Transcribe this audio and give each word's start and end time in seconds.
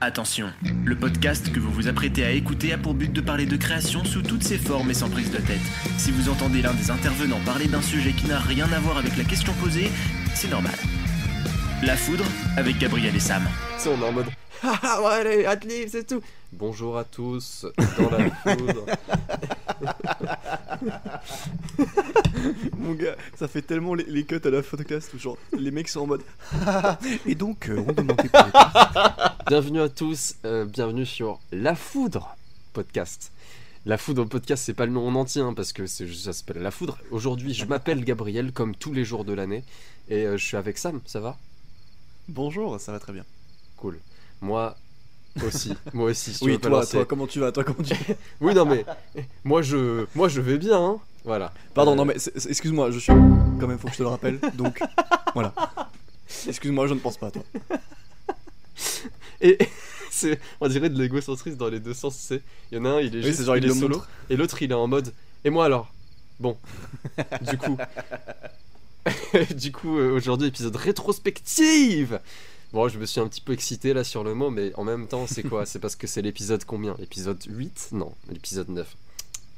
Attention, 0.00 0.52
le 0.84 0.94
podcast 0.96 1.52
que 1.52 1.58
vous 1.58 1.72
vous 1.72 1.88
apprêtez 1.88 2.24
à 2.24 2.30
écouter 2.30 2.72
a 2.72 2.78
pour 2.78 2.94
but 2.94 3.12
de 3.12 3.20
parler 3.20 3.46
de 3.46 3.56
création 3.56 4.04
sous 4.04 4.22
toutes 4.22 4.44
ses 4.44 4.56
formes 4.56 4.90
et 4.90 4.94
sans 4.94 5.10
prise 5.10 5.32
de 5.32 5.38
tête. 5.38 5.58
Si 5.96 6.12
vous 6.12 6.28
entendez 6.28 6.62
l'un 6.62 6.72
des 6.74 6.92
intervenants 6.92 7.40
parler 7.44 7.66
d'un 7.66 7.82
sujet 7.82 8.12
qui 8.12 8.26
n'a 8.26 8.38
rien 8.38 8.70
à 8.72 8.78
voir 8.78 8.98
avec 8.98 9.16
la 9.16 9.24
question 9.24 9.52
posée, 9.54 9.90
c'est 10.34 10.50
normal. 10.50 10.74
La 11.82 11.96
foudre 11.96 12.24
avec 12.56 12.78
Gabriel 12.78 13.14
et 13.16 13.20
Sam. 13.20 13.42
Sais, 13.76 13.88
on 13.88 14.00
est 14.00 14.08
en 14.08 14.12
mode 14.12 14.26
Ah 14.62 15.00
ouais, 15.02 15.44
allez, 15.46 15.88
c'est 15.88 16.06
tout. 16.06 16.22
Bonjour 16.52 16.96
à 16.96 17.02
tous 17.04 17.66
dans 17.98 18.10
la 18.10 18.30
foudre. 18.56 18.86
Mon 22.78 22.94
gars, 22.94 23.16
ça 23.36 23.48
fait 23.48 23.62
tellement 23.62 23.94
les, 23.94 24.04
les 24.04 24.24
cuts 24.24 24.40
à 24.44 24.50
la 24.50 24.62
podcast 24.62 25.12
où 25.14 25.18
genre 25.18 25.36
les 25.56 25.70
mecs 25.70 25.88
sont 25.88 26.00
en 26.00 26.06
mode 26.06 26.22
et 27.26 27.34
donc 27.34 27.68
euh, 27.68 27.84
on 27.86 27.92
demandait 27.92 28.28
pour 28.28 28.44
les 28.44 28.52
bienvenue 29.48 29.80
à 29.80 29.88
tous, 29.88 30.36
euh, 30.44 30.64
bienvenue 30.64 31.06
sur 31.06 31.40
La 31.52 31.74
Foudre 31.74 32.36
podcast. 32.72 33.32
La 33.86 33.96
Foudre 33.96 34.24
podcast, 34.26 34.64
c'est 34.66 34.74
pas 34.74 34.86
le 34.86 34.92
nom 34.92 35.06
en 35.08 35.14
entier 35.14 35.40
hein, 35.42 35.54
parce 35.54 35.72
que 35.72 35.86
c'est 35.86 36.06
juste- 36.06 36.24
ça 36.24 36.32
s'appelle 36.32 36.62
La 36.62 36.70
Foudre. 36.70 36.98
Aujourd'hui, 37.10 37.54
je 37.54 37.64
m'appelle 37.64 38.04
Gabriel 38.04 38.52
comme 38.52 38.74
tous 38.74 38.92
les 38.92 39.04
jours 39.04 39.24
de 39.24 39.32
l'année 39.32 39.64
et 40.08 40.26
euh, 40.26 40.36
je 40.36 40.44
suis 40.44 40.56
avec 40.56 40.78
Sam, 40.78 41.00
ça 41.06 41.20
va? 41.20 41.36
Bonjour, 42.28 42.78
ça 42.80 42.92
va 42.92 42.98
très 42.98 43.12
bien. 43.12 43.24
Cool. 43.76 43.98
Moi 44.40 44.76
aussi, 45.46 45.74
moi 45.92 46.10
aussi. 46.10 46.32
Si 46.34 46.40
tu 46.40 46.44
oui, 46.50 46.58
toi, 46.58 46.84
toi, 46.86 47.04
comment 47.04 47.26
tu 47.26 47.40
vas 47.40 47.52
Toi, 47.52 47.64
comment 47.64 47.82
tu 47.82 47.94
Oui, 48.40 48.54
non 48.54 48.64
mais 48.64 48.84
moi 49.44 49.62
je, 49.62 50.04
moi 50.14 50.28
je 50.28 50.40
vais 50.40 50.58
bien. 50.58 50.78
hein. 50.78 50.98
Voilà. 51.24 51.52
Pardon, 51.74 51.92
Euh, 51.92 51.96
non 51.96 52.04
mais 52.04 52.18
c'est- 52.18 52.38
c'est- 52.38 52.48
excuse-moi, 52.48 52.90
je 52.90 52.98
suis 52.98 53.12
quand 53.60 53.66
même, 53.66 53.78
faut 53.78 53.88
que 53.88 53.92
je 53.92 53.98
te 53.98 54.02
le 54.02 54.08
rappelle. 54.08 54.38
Donc 54.54 54.80
voilà. 55.34 55.52
Excuse-moi, 56.46 56.86
je 56.86 56.94
ne 56.94 56.98
pense 57.00 57.16
pas 57.16 57.26
à 57.28 57.30
toi. 57.30 57.42
Et 59.40 59.58
c'est, 60.10 60.38
on 60.60 60.68
dirait 60.68 60.88
de 60.90 60.98
l'égocentrisme 61.00 61.56
dans 61.56 61.68
les 61.68 61.80
deux 61.80 61.94
sens, 61.94 62.16
sais. 62.16 62.40
Il 62.72 62.78
y 62.78 62.80
en 62.80 62.84
a 62.84 62.88
un, 62.90 63.00
il 63.00 63.14
est 63.14 63.18
Oui, 63.18 63.22
juste 63.24 63.38
c'est 63.40 63.44
genre, 63.44 63.56
il 63.56 63.64
il 63.64 63.66
est 63.70 63.74
le 63.74 63.74
solo, 63.74 63.96
montre. 63.96 64.08
et 64.30 64.36
l'autre 64.36 64.62
il 64.62 64.70
est 64.70 64.74
en 64.74 64.86
mode. 64.86 65.12
Et 65.44 65.50
moi 65.50 65.64
alors? 65.66 65.92
Bon. 66.40 66.56
du 67.50 67.58
coup. 67.58 67.76
du 69.56 69.72
coup, 69.72 69.98
euh, 69.98 70.12
aujourd'hui, 70.12 70.48
épisode 70.48 70.76
rétrospective 70.76 72.20
Bon, 72.72 72.88
je 72.88 72.98
me 72.98 73.06
suis 73.06 73.20
un 73.20 73.28
petit 73.28 73.40
peu 73.40 73.52
excité 73.52 73.94
là 73.94 74.04
sur 74.04 74.24
le 74.24 74.34
mot, 74.34 74.50
mais 74.50 74.72
en 74.74 74.84
même 74.84 75.08
temps, 75.08 75.26
c'est 75.26 75.42
quoi? 75.42 75.64
C'est 75.64 75.78
parce 75.78 75.96
que 75.96 76.06
c'est 76.06 76.20
l'épisode 76.22 76.64
combien? 76.64 76.94
L'épisode 76.98 77.42
8 77.48 77.88
Non, 77.92 78.14
l'épisode 78.28 78.68
9. 78.68 78.96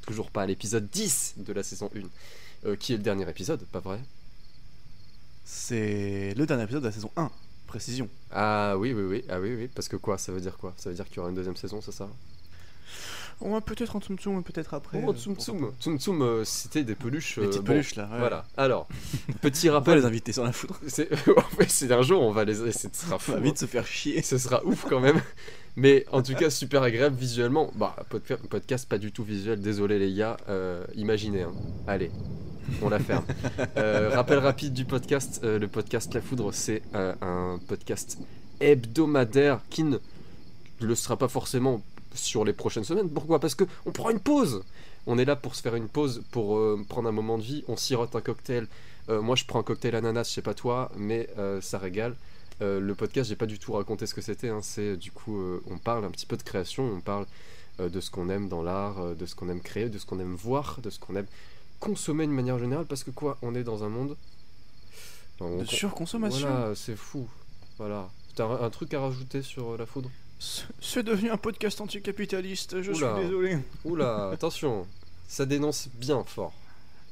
Toujours 0.07 0.31
pas, 0.31 0.45
l'épisode 0.45 0.89
10 0.89 1.35
de 1.37 1.53
la 1.53 1.63
saison 1.63 1.89
1. 1.95 1.99
euh, 2.67 2.75
qui 2.75 2.93
est 2.93 2.97
le 2.97 3.03
dernier 3.03 3.29
épisode, 3.29 3.59
pas 3.65 3.79
vrai? 3.79 3.99
C'est 5.43 6.33
le 6.37 6.45
dernier 6.45 6.63
épisode 6.63 6.83
de 6.83 6.87
la 6.87 6.93
saison 6.93 7.11
1. 7.17 7.29
Précision. 7.67 8.07
Ah 8.31 8.75
oui, 8.77 8.93
oui, 8.93 9.03
oui, 9.03 9.23
ah 9.29 9.39
oui, 9.39 9.55
oui, 9.55 9.67
parce 9.73 9.87
que 9.89 9.97
quoi? 9.97 10.17
Ça 10.17 10.31
veut 10.31 10.41
dire 10.41 10.57
quoi? 10.57 10.73
Ça 10.77 10.89
veut 10.89 10.95
dire 10.95 11.05
qu'il 11.07 11.17
y 11.17 11.19
aura 11.19 11.29
une 11.29 11.35
deuxième 11.35 11.55
saison, 11.55 11.81
c'est 11.81 11.91
ça? 11.91 12.09
On 13.43 13.51
va 13.51 13.61
peut-être 13.61 13.95
en 13.95 13.99
Tsum 13.99 14.17
Tsum, 14.17 14.43
peut-être 14.43 14.73
après. 14.73 15.01
Oh, 15.05 15.11
euh, 15.11 15.15
Tsum 15.15 15.35
Tsum. 15.35 15.71
Tsum 15.79 15.97
Tsum, 15.99 16.21
euh, 16.21 16.43
c'était 16.45 16.83
des 16.83 16.95
peluches. 16.95 17.37
Les 17.37 17.43
euh, 17.43 17.47
petites 17.47 17.61
bon, 17.61 17.67
peluches 17.73 17.95
là. 17.95 18.09
ouais. 18.11 18.19
Voilà. 18.19 18.45
Alors, 18.55 18.87
petit 19.41 19.69
On 19.69 19.73
va 19.73 19.79
rappel. 19.79 19.97
les 19.99 20.05
inviter 20.05 20.31
sur 20.31 20.43
la 20.43 20.51
foudre. 20.51 20.79
C'est 21.67 21.91
un 21.91 22.01
jour, 22.01 22.21
on 22.21 22.31
va 22.31 22.45
les. 22.45 22.55
Ce 22.71 22.87
sera 22.91 23.17
fou. 23.19 23.31
On 23.31 23.35
va 23.35 23.39
hein. 23.39 23.43
vite 23.43 23.57
se 23.57 23.65
faire 23.65 23.85
chier. 23.87 24.21
Ce 24.21 24.37
sera 24.37 24.63
ouf 24.65 24.85
quand 24.87 24.99
même. 24.99 25.21
Mais 25.75 26.05
en 26.11 26.21
tout 26.21 26.35
cas, 26.35 26.49
super 26.49 26.83
agréable 26.83 27.15
visuellement. 27.15 27.71
Bah, 27.75 27.95
podca- 28.11 28.37
podcast 28.49 28.87
pas 28.87 28.97
du 28.97 29.11
tout 29.11 29.23
visuel, 29.23 29.61
désolé 29.61 29.99
les 29.99 30.13
gars. 30.13 30.37
Euh, 30.49 30.83
imaginez, 30.95 31.43
hein. 31.43 31.53
Allez, 31.87 32.11
on 32.81 32.89
la 32.89 32.99
ferme. 32.99 33.23
Euh, 33.77 34.09
rappel 34.13 34.39
rapide 34.39 34.73
du 34.73 34.85
podcast. 34.85 35.39
euh, 35.43 35.57
le 35.59 35.67
podcast 35.67 36.13
La 36.13 36.21
Foudre, 36.21 36.53
c'est 36.53 36.81
euh, 36.93 37.13
un 37.21 37.57
podcast 37.67 38.17
hebdomadaire 38.59 39.61
qui 39.69 39.83
ne 39.83 39.97
le 40.81 40.95
sera 40.95 41.17
pas 41.17 41.27
forcément 41.27 41.81
sur 42.13 42.43
les 42.45 42.53
prochaines 42.53 42.83
semaines. 42.83 43.09
Pourquoi? 43.09 43.39
Parce 43.39 43.55
que 43.55 43.63
on 43.85 43.91
prend 43.91 44.09
une 44.09 44.19
pause. 44.19 44.63
On 45.07 45.17
est 45.17 45.25
là 45.25 45.35
pour 45.35 45.55
se 45.55 45.61
faire 45.61 45.75
une 45.75 45.87
pause, 45.87 46.23
pour 46.31 46.57
euh, 46.57 46.79
prendre 46.87 47.09
un 47.09 47.11
moment 47.11 47.37
de 47.37 47.43
vie. 47.43 47.63
On 47.67 47.75
sirote 47.75 48.15
un 48.15 48.21
cocktail. 48.21 48.67
Euh, 49.09 49.21
moi, 49.21 49.35
je 49.35 49.45
prends 49.45 49.59
un 49.59 49.63
cocktail 49.63 49.95
ananas, 49.95 50.25
je 50.29 50.33
sais 50.33 50.41
pas 50.43 50.53
toi, 50.53 50.91
mais 50.95 51.27
euh, 51.37 51.59
ça 51.61 51.77
régale. 51.79 52.15
Le 52.59 52.93
podcast, 52.93 53.27
j'ai 53.27 53.35
pas 53.35 53.47
du 53.47 53.57
tout 53.57 53.73
raconté 53.73 54.05
ce 54.05 54.13
que 54.13 54.21
c'était. 54.21 54.49
hein. 54.49 54.59
C'est 54.61 54.95
du 54.95 55.11
coup, 55.11 55.35
on 55.67 55.79
parle 55.79 56.05
un 56.05 56.11
petit 56.11 56.27
peu 56.27 56.37
de 56.37 56.43
création, 56.43 56.83
on 56.83 57.01
parle 57.01 57.25
de 57.79 57.99
ce 57.99 58.11
qu'on 58.11 58.29
aime 58.29 58.49
dans 58.49 58.61
l'art, 58.61 59.15
de 59.15 59.25
ce 59.25 59.33
qu'on 59.33 59.49
aime 59.49 59.61
créer, 59.61 59.89
de 59.89 59.97
ce 59.97 60.05
qu'on 60.05 60.19
aime 60.19 60.35
voir, 60.35 60.77
de 60.83 60.91
ce 60.91 60.99
qu'on 60.99 61.15
aime 61.15 61.25
consommer 61.79 62.27
de 62.27 62.31
manière 62.31 62.59
générale. 62.59 62.85
Parce 62.85 63.03
que 63.03 63.09
quoi, 63.09 63.39
on 63.41 63.55
est 63.55 63.63
dans 63.63 63.83
un 63.83 63.89
monde. 63.89 64.15
on- 65.39 65.57
De 65.57 65.65
surconsommation. 65.65 66.47
Voilà, 66.47 66.75
c'est 66.75 66.95
fou. 66.95 67.27
Voilà. 67.79 68.09
T'as 68.35 68.45
un, 68.45 68.61
un 68.61 68.69
truc 68.69 68.93
à 68.93 69.01
rajouter 69.01 69.41
sur 69.41 69.75
la 69.75 69.87
foudre? 69.87 70.11
C'est- 70.79 71.03
devenu 71.03 71.29
un 71.29 71.37
podcast 71.37 71.79
anticapitaliste, 71.81 72.81
je 72.81 72.91
Oula. 72.91 73.15
suis 73.15 73.25
désolé. 73.25 73.57
Oula, 73.85 74.29
attention, 74.33 74.87
ça 75.27 75.45
dénonce 75.45 75.87
bien 75.93 76.23
fort. 76.23 76.53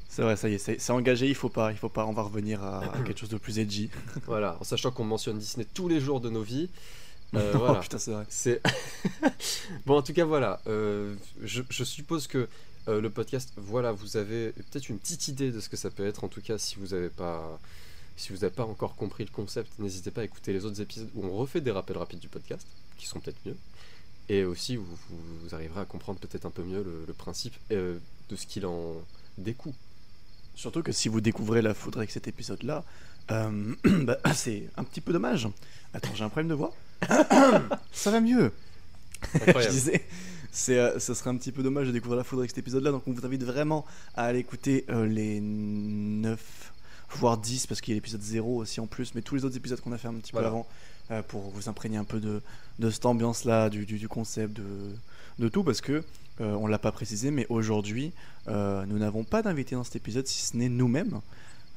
C'est 0.10 0.24
vrai, 0.24 0.36
ça 0.36 0.50
y 0.50 0.56
est, 0.56 0.58
c'est 0.80 0.92
engagé, 0.92 1.28
il 1.28 1.36
faut 1.36 1.50
pas, 1.50 1.72
il 1.72 1.78
faut 1.78 1.90
pas, 1.90 2.06
on 2.08 2.14
va 2.14 2.24
revenir 2.24 2.64
à, 2.64 2.80
à 2.84 2.98
quelque 3.04 3.20
chose 3.20 3.30
de 3.30 3.38
plus 3.38 3.60
edgy. 3.60 3.92
Voilà, 4.26 4.58
en 4.60 4.64
sachant 4.64 4.90
qu'on 4.92 5.04
mentionne 5.04 5.38
Disney 5.38 5.68
tous 5.74 5.88
les 5.88 6.00
jours 6.00 6.20
de 6.22 6.30
nos 6.30 6.42
vies. 6.44 6.70
Euh, 7.36 7.52
oh 7.54 7.60
voilà. 7.60 7.80
putain, 7.82 8.00
c'est 8.00 8.10
vrai. 8.10 8.26
C'est 8.28 8.60
bon 9.86 9.98
en 9.98 10.02
tout 10.02 10.14
cas 10.14 10.26
voilà. 10.26 10.60
euh, 10.66 11.14
je, 11.44 11.62
je 11.70 11.84
suppose 11.84 12.26
que 12.26 12.48
euh, 12.88 13.00
le 13.02 13.12
podcast, 13.12 13.54
voilà, 13.56 13.92
vous 13.92 14.18
avez 14.18 14.50
peut-être 14.54 14.90
une 14.90 14.98
petite 14.98 15.28
idée 15.28 15.52
de 15.52 15.60
ce 15.60 15.70
que 15.70 15.78
ça 15.78 15.92
peut 15.92 16.08
être. 16.08 16.24
En 16.24 16.28
tout 16.28 16.42
cas, 16.42 16.58
si 16.58 16.78
vous 16.78 16.88
n'avez 16.88 17.10
pas, 17.10 17.60
si 18.18 18.34
vous 18.34 18.40
n'avez 18.40 18.50
pas 18.50 18.66
encore 18.66 18.96
compris 18.96 19.26
le 19.26 19.30
concept, 19.30 19.72
n'hésitez 19.78 20.10
pas 20.10 20.22
à 20.22 20.24
écouter 20.24 20.54
les 20.54 20.66
autres 20.66 20.82
épisodes 20.82 21.08
où 21.14 21.24
on 21.24 21.38
refait 21.38 21.62
des 21.62 21.70
rappels 21.70 22.00
rapides 22.00 22.18
du 22.20 22.30
podcast, 22.30 22.66
qui 23.00 23.08
sont 23.08 23.20
peut-être 23.20 23.40
mieux. 23.46 23.56
Et 24.30 24.44
aussi, 24.44 24.76
vous, 24.76 24.86
vous- 24.86 25.40
vous 25.44 25.56
arriverez 25.56 25.82
à 25.82 25.86
comprendre 25.86 26.20
peut-être 26.20 26.46
un 26.46 26.52
peu 26.52 26.64
mieux 26.64 26.84
le, 26.84 27.04
le 27.08 27.14
principe 27.14 27.56
euh, 27.72 27.98
de 28.30 28.36
ce 28.36 28.46
qu'il 28.46 28.66
en 28.68 28.94
découle. 29.40 29.74
Surtout 30.56 30.84
que 30.84 30.92
si 30.92 31.10
vous 31.10 31.22
découvrez 31.22 31.62
la 31.64 31.74
foudre 31.74 31.98
avec 32.00 32.12
cet 32.12 32.28
épisode-là, 32.28 32.84
euh, 33.32 33.74
bah, 34.04 34.18
c'est 34.36 34.70
un 34.78 34.84
petit 34.84 35.02
peu 35.02 35.14
dommage. 35.14 35.48
Attends, 35.96 36.14
j'ai 36.14 36.24
un 36.24 36.30
problème 36.30 36.50
de 36.50 36.54
voix. 36.54 36.74
ça 37.92 38.12
va 38.12 38.22
mieux. 38.22 38.52
Je 39.34 39.40
Incroyable. 39.50 39.74
disais, 39.74 40.06
c'est, 40.52 40.78
euh, 40.78 41.00
ça 41.00 41.16
serait 41.16 41.30
un 41.30 41.36
petit 41.38 41.52
peu 41.52 41.64
dommage 41.64 41.88
de 41.88 41.92
découvrir 41.92 42.18
la 42.18 42.24
foudre 42.24 42.42
avec 42.42 42.52
cet 42.52 42.60
épisode-là, 42.60 42.92
donc 42.92 43.04
on 43.08 43.12
vous 43.12 43.26
invite 43.26 43.44
vraiment 43.44 43.86
à 44.16 44.26
aller 44.26 44.40
écouter 44.40 44.86
euh, 44.90 45.06
les 45.08 45.40
9, 45.42 46.74
voire 47.18 47.38
10, 47.38 47.68
parce 47.68 47.82
qu'il 47.82 47.94
y 47.94 47.96
a 47.96 47.98
l'épisode 47.98 48.22
0 48.22 48.56
aussi 48.58 48.80
en 48.80 48.88
plus, 48.88 49.14
mais 49.16 49.22
tous 49.22 49.36
les 49.36 49.44
autres 49.46 49.58
épisodes 49.58 49.80
qu'on 49.82 49.92
a 49.92 49.98
fait 49.98 50.08
un 50.08 50.14
petit 50.14 50.32
Voilà. 50.32 50.48
peu 50.50 50.54
avant, 50.56 50.68
euh, 51.12 51.22
pour 51.24 51.50
vous 51.50 51.70
imprégner 51.70 51.98
un 51.98 52.04
peu 52.04 52.20
de, 52.20 52.42
de 52.80 52.90
cette 52.90 53.06
ambiance-là, 53.06 53.70
du, 53.70 53.86
du, 53.86 54.08
concept, 54.08 54.54
de, 54.54 54.64
de 55.40 55.50
tout, 55.50 55.64
parce 55.64 55.82
que, 55.82 56.04
euh, 56.42 56.54
on 56.54 56.68
l'a 56.68 56.80
pas 56.80 56.92
précisé, 56.92 57.32
mais 57.32 57.46
aujourd'hui, 57.50 58.14
euh, 58.48 58.86
nous 58.86 58.98
n'avons 58.98 59.24
pas 59.24 59.42
d'invité 59.42 59.76
dans 59.76 59.84
cet 59.84 59.98
épisode, 59.98 60.26
si 60.28 60.46
ce 60.46 60.58
n'est 60.58 60.70
nous-mêmes. 60.70 61.22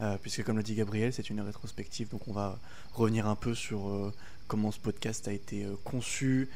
Euh, 0.01 0.17
puisque 0.21 0.43
comme 0.45 0.57
l'a 0.57 0.63
dit 0.63 0.75
Gabriel, 0.75 1.13
c'est 1.13 1.31
une 1.31 1.41
rétrospective, 1.41 2.09
donc 2.09 2.27
on 2.27 2.33
va 2.33 2.59
revenir 2.95 3.27
un 3.27 3.37
peu 3.37 3.55
sur 3.55 4.13
comment 4.49 4.71
ce 4.73 4.81
podcast 4.81 5.29
a 5.29 5.33
été 5.33 5.67
conçu, 5.85 6.49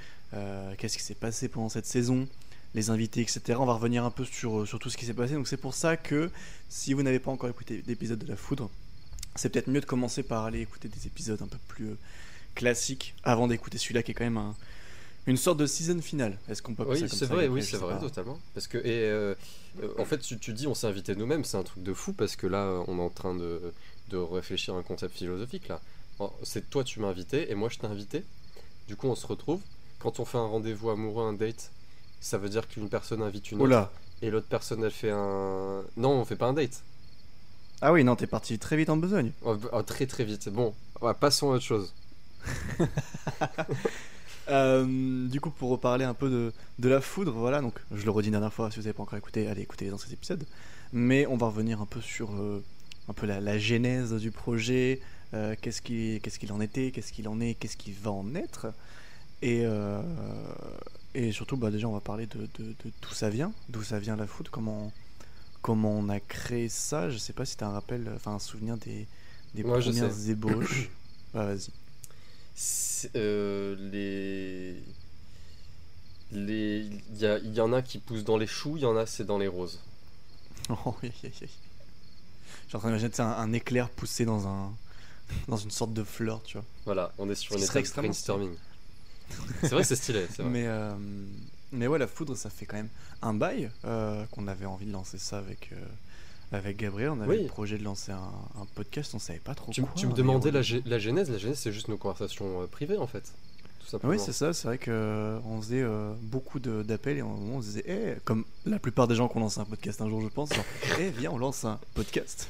qu'est-ce 0.78 0.96
qui 0.96 1.02
s'est 1.02 1.14
passé 1.14 1.48
pendant 1.48 1.68
cette 1.68 1.86
saison, 1.86 2.26
les 2.74 2.90
invités, 2.90 3.20
etc. 3.20 3.58
On 3.60 3.66
va 3.66 3.74
revenir 3.74 4.04
un 4.04 4.10
peu 4.10 4.24
sur, 4.24 4.66
sur 4.66 4.78
tout 4.78 4.90
ce 4.90 4.96
qui 4.96 5.04
s'est 5.04 5.14
passé. 5.14 5.34
Donc 5.34 5.46
c'est 5.48 5.56
pour 5.56 5.74
ça 5.74 5.96
que 5.96 6.30
si 6.68 6.92
vous 6.92 7.02
n'avez 7.02 7.20
pas 7.20 7.30
encore 7.30 7.48
écouté 7.48 7.82
d'épisode 7.82 8.18
de 8.18 8.26
La 8.26 8.36
Foudre, 8.36 8.68
c'est 9.36 9.48
peut-être 9.50 9.68
mieux 9.68 9.80
de 9.80 9.86
commencer 9.86 10.22
par 10.22 10.44
aller 10.44 10.60
écouter 10.60 10.88
des 10.88 11.06
épisodes 11.06 11.40
un 11.40 11.46
peu 11.46 11.58
plus 11.68 11.96
classiques 12.56 13.14
avant 13.22 13.46
d'écouter 13.46 13.78
celui-là 13.78 14.02
qui 14.02 14.10
est 14.10 14.14
quand 14.14 14.24
même 14.24 14.36
un- 14.38 14.56
une 15.28 15.36
sorte 15.36 15.58
de 15.58 15.66
season 15.66 16.00
finale. 16.00 16.38
Est-ce 16.48 16.62
qu'on 16.62 16.74
peut 16.74 16.84
Oui, 16.88 17.00
ça 17.00 17.08
comme 17.08 17.18
c'est 17.18 17.26
ça, 17.26 17.34
vrai, 17.34 17.48
oui, 17.48 17.62
c'est 17.62 17.76
vrai, 17.76 17.98
totalement. 18.00 18.38
Parce 18.54 18.66
que, 18.68 18.78
et 18.78 18.82
euh, 19.10 19.34
en 19.98 20.04
fait, 20.04 20.18
tu, 20.18 20.38
tu 20.38 20.52
dis 20.52 20.66
on 20.66 20.74
s'est 20.74 20.86
invité 20.86 21.14
nous-mêmes, 21.16 21.44
c'est 21.44 21.56
un 21.56 21.62
truc 21.64 21.82
de 21.82 21.92
fou 21.94 22.12
parce 22.12 22.36
que 22.36 22.46
là, 22.46 22.82
on 22.88 22.98
est 22.98 23.02
en 23.02 23.10
train 23.10 23.34
de, 23.34 23.72
de 24.10 24.16
réfléchir 24.16 24.74
à 24.74 24.78
un 24.78 24.82
concept 24.82 25.14
philosophique 25.16 25.68
là. 25.68 25.80
C'est 26.42 26.70
toi, 26.70 26.82
tu 26.84 27.00
m'as 27.00 27.08
invité 27.08 27.50
et 27.50 27.54
moi, 27.54 27.68
je 27.68 27.78
t'ai 27.78 27.86
invité. 27.86 28.24
Du 28.88 28.96
coup, 28.96 29.08
on 29.08 29.14
se 29.14 29.26
retrouve. 29.26 29.60
Quand 29.98 30.20
on 30.20 30.24
fait 30.24 30.38
un 30.38 30.46
rendez-vous 30.46 30.90
amoureux, 30.90 31.24
un 31.26 31.32
date, 31.32 31.70
ça 32.20 32.38
veut 32.38 32.48
dire 32.48 32.68
qu'une 32.68 32.88
personne 32.88 33.20
invite 33.22 33.50
une 33.50 33.60
Oh 33.60 33.64
autre 33.64 33.90
et 34.22 34.30
l'autre 34.30 34.46
personne, 34.48 34.82
elle 34.84 34.90
fait 34.90 35.10
un. 35.10 35.82
Non, 35.96 36.12
on 36.20 36.24
fait 36.24 36.36
pas 36.36 36.46
un 36.46 36.54
date. 36.54 36.82
Ah 37.82 37.92
oui, 37.92 38.04
non, 38.04 38.16
t'es 38.16 38.26
parti 38.26 38.58
très 38.58 38.76
vite 38.76 38.88
en 38.88 38.96
besogne. 38.96 39.32
Oh, 39.42 39.56
oh, 39.72 39.82
très 39.82 40.06
très 40.06 40.24
vite. 40.24 40.48
Bon, 40.48 40.74
ouais, 41.02 41.12
passons 41.14 41.50
à 41.52 41.56
autre 41.56 41.64
chose. 41.64 41.92
Euh, 44.48 45.26
du 45.26 45.40
coup, 45.40 45.50
pour 45.50 45.70
reparler 45.70 46.04
un 46.04 46.14
peu 46.14 46.30
de, 46.30 46.52
de 46.78 46.88
la 46.88 47.00
foudre, 47.00 47.32
voilà, 47.32 47.60
donc 47.60 47.80
je 47.92 48.04
le 48.04 48.10
redis 48.12 48.28
une 48.28 48.32
dernière 48.34 48.52
fois, 48.52 48.70
si 48.70 48.76
vous 48.76 48.84
n'avez 48.84 48.92
pas 48.92 49.02
encore 49.02 49.18
écouté, 49.18 49.48
allez 49.48 49.62
écouter 49.62 49.86
les 49.86 49.92
anciens 49.92 50.12
épisodes. 50.12 50.46
Mais 50.92 51.26
on 51.26 51.36
va 51.36 51.48
revenir 51.48 51.80
un 51.80 51.84
peu 51.86 52.00
sur 52.00 52.32
euh, 52.32 52.62
un 53.08 53.12
peu 53.12 53.26
la, 53.26 53.40
la 53.40 53.58
genèse 53.58 54.12
du 54.12 54.30
projet, 54.30 55.00
euh, 55.34 55.54
qu'est-ce 55.60 55.82
qu'il 55.82 56.20
qu'il 56.20 56.52
en 56.52 56.60
était, 56.60 56.90
qu'est-ce 56.92 57.12
qu'il 57.12 57.28
en 57.28 57.40
est, 57.40 57.54
qu'est-ce 57.54 57.76
qui 57.76 57.92
va 57.92 58.12
en 58.12 58.34
être. 58.34 58.68
Et, 59.42 59.62
euh, 59.64 60.00
et 61.14 61.32
surtout, 61.32 61.56
bah, 61.56 61.70
déjà, 61.70 61.88
on 61.88 61.92
va 61.92 62.00
parler 62.00 62.26
de, 62.26 62.48
d'où 62.58 63.10
ça 63.12 63.28
vient, 63.28 63.52
d'où 63.68 63.82
ça 63.82 63.98
vient 63.98 64.16
la 64.16 64.26
foudre, 64.26 64.50
comment, 64.50 64.92
comment 65.62 65.92
on 65.98 66.08
a 66.08 66.20
créé 66.20 66.68
ça. 66.68 67.10
Je 67.10 67.18
sais 67.18 67.32
pas 67.32 67.44
si 67.44 67.56
tu 67.56 67.64
as 67.64 67.68
un 67.68 67.72
rappel, 67.72 68.10
enfin 68.14 68.34
un 68.34 68.38
souvenir 68.38 68.76
des, 68.76 69.06
des 69.54 69.64
Moi, 69.64 69.80
premières 69.80 70.28
ébauches. 70.28 70.90
Bah, 71.34 71.44
vas-y. 71.44 71.68
Euh, 73.14 73.76
les 73.92 74.82
les... 76.30 76.88
il, 77.10 77.16
y 77.18 77.26
a- 77.26 77.38
y 77.38 77.60
en 77.60 77.72
a 77.72 77.82
qui 77.82 77.98
poussent 77.98 78.22
dans 78.24 78.36
les 78.36 78.46
choux, 78.46 78.76
il 78.76 78.82
y 78.82 78.86
en 78.86 78.96
a 78.96 79.06
c'est 79.06 79.24
dans 79.24 79.38
les 79.38 79.48
roses. 79.48 79.80
Oh, 80.70 80.94
oui, 81.02 81.12
oui, 81.22 81.32
oui. 81.40 81.48
Suis 82.68 82.76
en 82.76 82.80
train 82.80 82.88
d'imaginer 82.88 83.20
un, 83.20 83.24
un 83.26 83.52
éclair 83.52 83.88
poussé 83.90 84.24
dans 84.24 84.46
un 84.46 84.72
dans 85.48 85.56
une 85.56 85.70
sorte 85.70 85.92
de 85.94 86.04
fleur, 86.04 86.42
tu 86.44 86.58
vois. 86.58 86.66
Voilà, 86.86 87.12
on 87.18 87.28
est 87.28 87.34
sur 87.34 87.56
une 87.56 87.64
étape 87.64 87.76
extrêmement 87.76 88.12
brainstorming. 88.12 88.56
c'est 89.62 89.70
vrai 89.72 89.82
que 89.82 89.88
c'est 89.88 89.96
stylé, 89.96 90.26
vrai. 90.38 90.50
Mais, 90.50 90.66
euh, 90.66 90.94
mais 91.72 91.86
ouais, 91.86 91.98
la 91.98 92.06
foudre, 92.06 92.36
ça 92.36 92.50
fait 92.50 92.66
quand 92.66 92.76
même 92.76 92.90
un 93.22 93.34
bail 93.34 93.70
euh, 93.84 94.24
qu'on 94.26 94.46
avait 94.48 94.66
envie 94.66 94.86
de 94.86 94.92
lancer 94.92 95.18
ça 95.18 95.38
avec, 95.38 95.72
avec 96.52 96.76
Gabriel. 96.76 97.10
On 97.10 97.20
avait 97.20 97.36
Oui. 97.36 97.42
le 97.42 97.48
projet 97.48 97.78
de 97.78 97.84
lancer 97.84 98.12
un, 98.12 98.16
un 98.60 98.66
podcast, 98.74 99.12
on 99.14 99.18
savait 99.18 99.38
pas 99.38 99.54
trop 99.54 99.72
Tu, 99.72 99.82
quoi. 99.82 99.90
tu 99.96 100.06
me 100.06 100.12
mais 100.12 100.16
demandais 100.18 100.50
on- 100.50 100.52
la, 100.54 100.62
genèse, 100.62 100.84
la 101.30 101.38
genèse 101.38 101.58
c'est 101.58 101.72
juste 101.72 101.88
nos 101.88 101.96
conversations 101.96 102.62
euh, 102.62 102.66
privées 102.66 102.98
en 102.98 103.06
fait. 103.06 103.32
Tout. 103.90 103.98
Oui, 104.02 104.18
c'est 104.18 104.32
ça, 104.32 104.52
c'est 104.52 104.66
vrai 104.66 104.78
qu'on 104.78 105.60
faisait 105.62 105.82
euh, 105.82 106.12
beaucoup 106.20 106.58
de- 106.58 106.82
d'appels 106.82 107.18
et 107.18 107.22
moment 107.22 107.56
on 107.58 107.62
se 107.62 107.66
disait, 107.68 107.84
Eh, 107.86 108.20
comme 108.24 108.44
la 108.64 108.80
plupart 108.80 109.06
des 109.06 109.14
gens 109.14 109.28
qui 109.28 109.36
ont 109.36 109.40
lancé 109.40 109.60
un 109.60 109.64
podcast 109.64 110.00
un 110.00 110.08
jour, 110.08 110.20
je 110.22 110.26
pense, 110.28 110.52
genre, 110.52 110.64
Eh, 110.98 111.10
viens, 111.10 111.30
on 111.30 111.38
lance 111.38 111.64
un 111.64 111.78
podcast. 111.94 112.48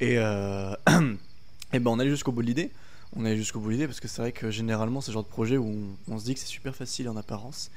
Et, 0.00 0.18
euh, 0.18 0.74
et 1.72 1.78
ben 1.78 1.90
on 1.90 1.98
allait 1.98 2.10
jusqu'au 2.10 2.30
bout 2.32 2.42
de 2.42 2.46
l'idée. 2.48 2.70
On 3.14 3.24
allait 3.24 3.36
jusqu'au 3.38 3.60
bout 3.60 3.68
de 3.68 3.72
l'idée 3.72 3.86
parce 3.86 4.00
que 4.00 4.08
c'est 4.08 4.20
vrai 4.20 4.32
que 4.32 4.50
généralement, 4.50 5.00
c'est 5.00 5.12
le 5.12 5.14
genre 5.14 5.22
de 5.24 5.28
projet 5.28 5.56
où 5.56 5.64
on, 6.08 6.14
on 6.14 6.18
se 6.18 6.24
dit 6.26 6.34
que 6.34 6.40
c'est 6.40 6.46
super 6.46 6.74
facile 6.76 7.08
en 7.08 7.16
apparence. 7.16 7.70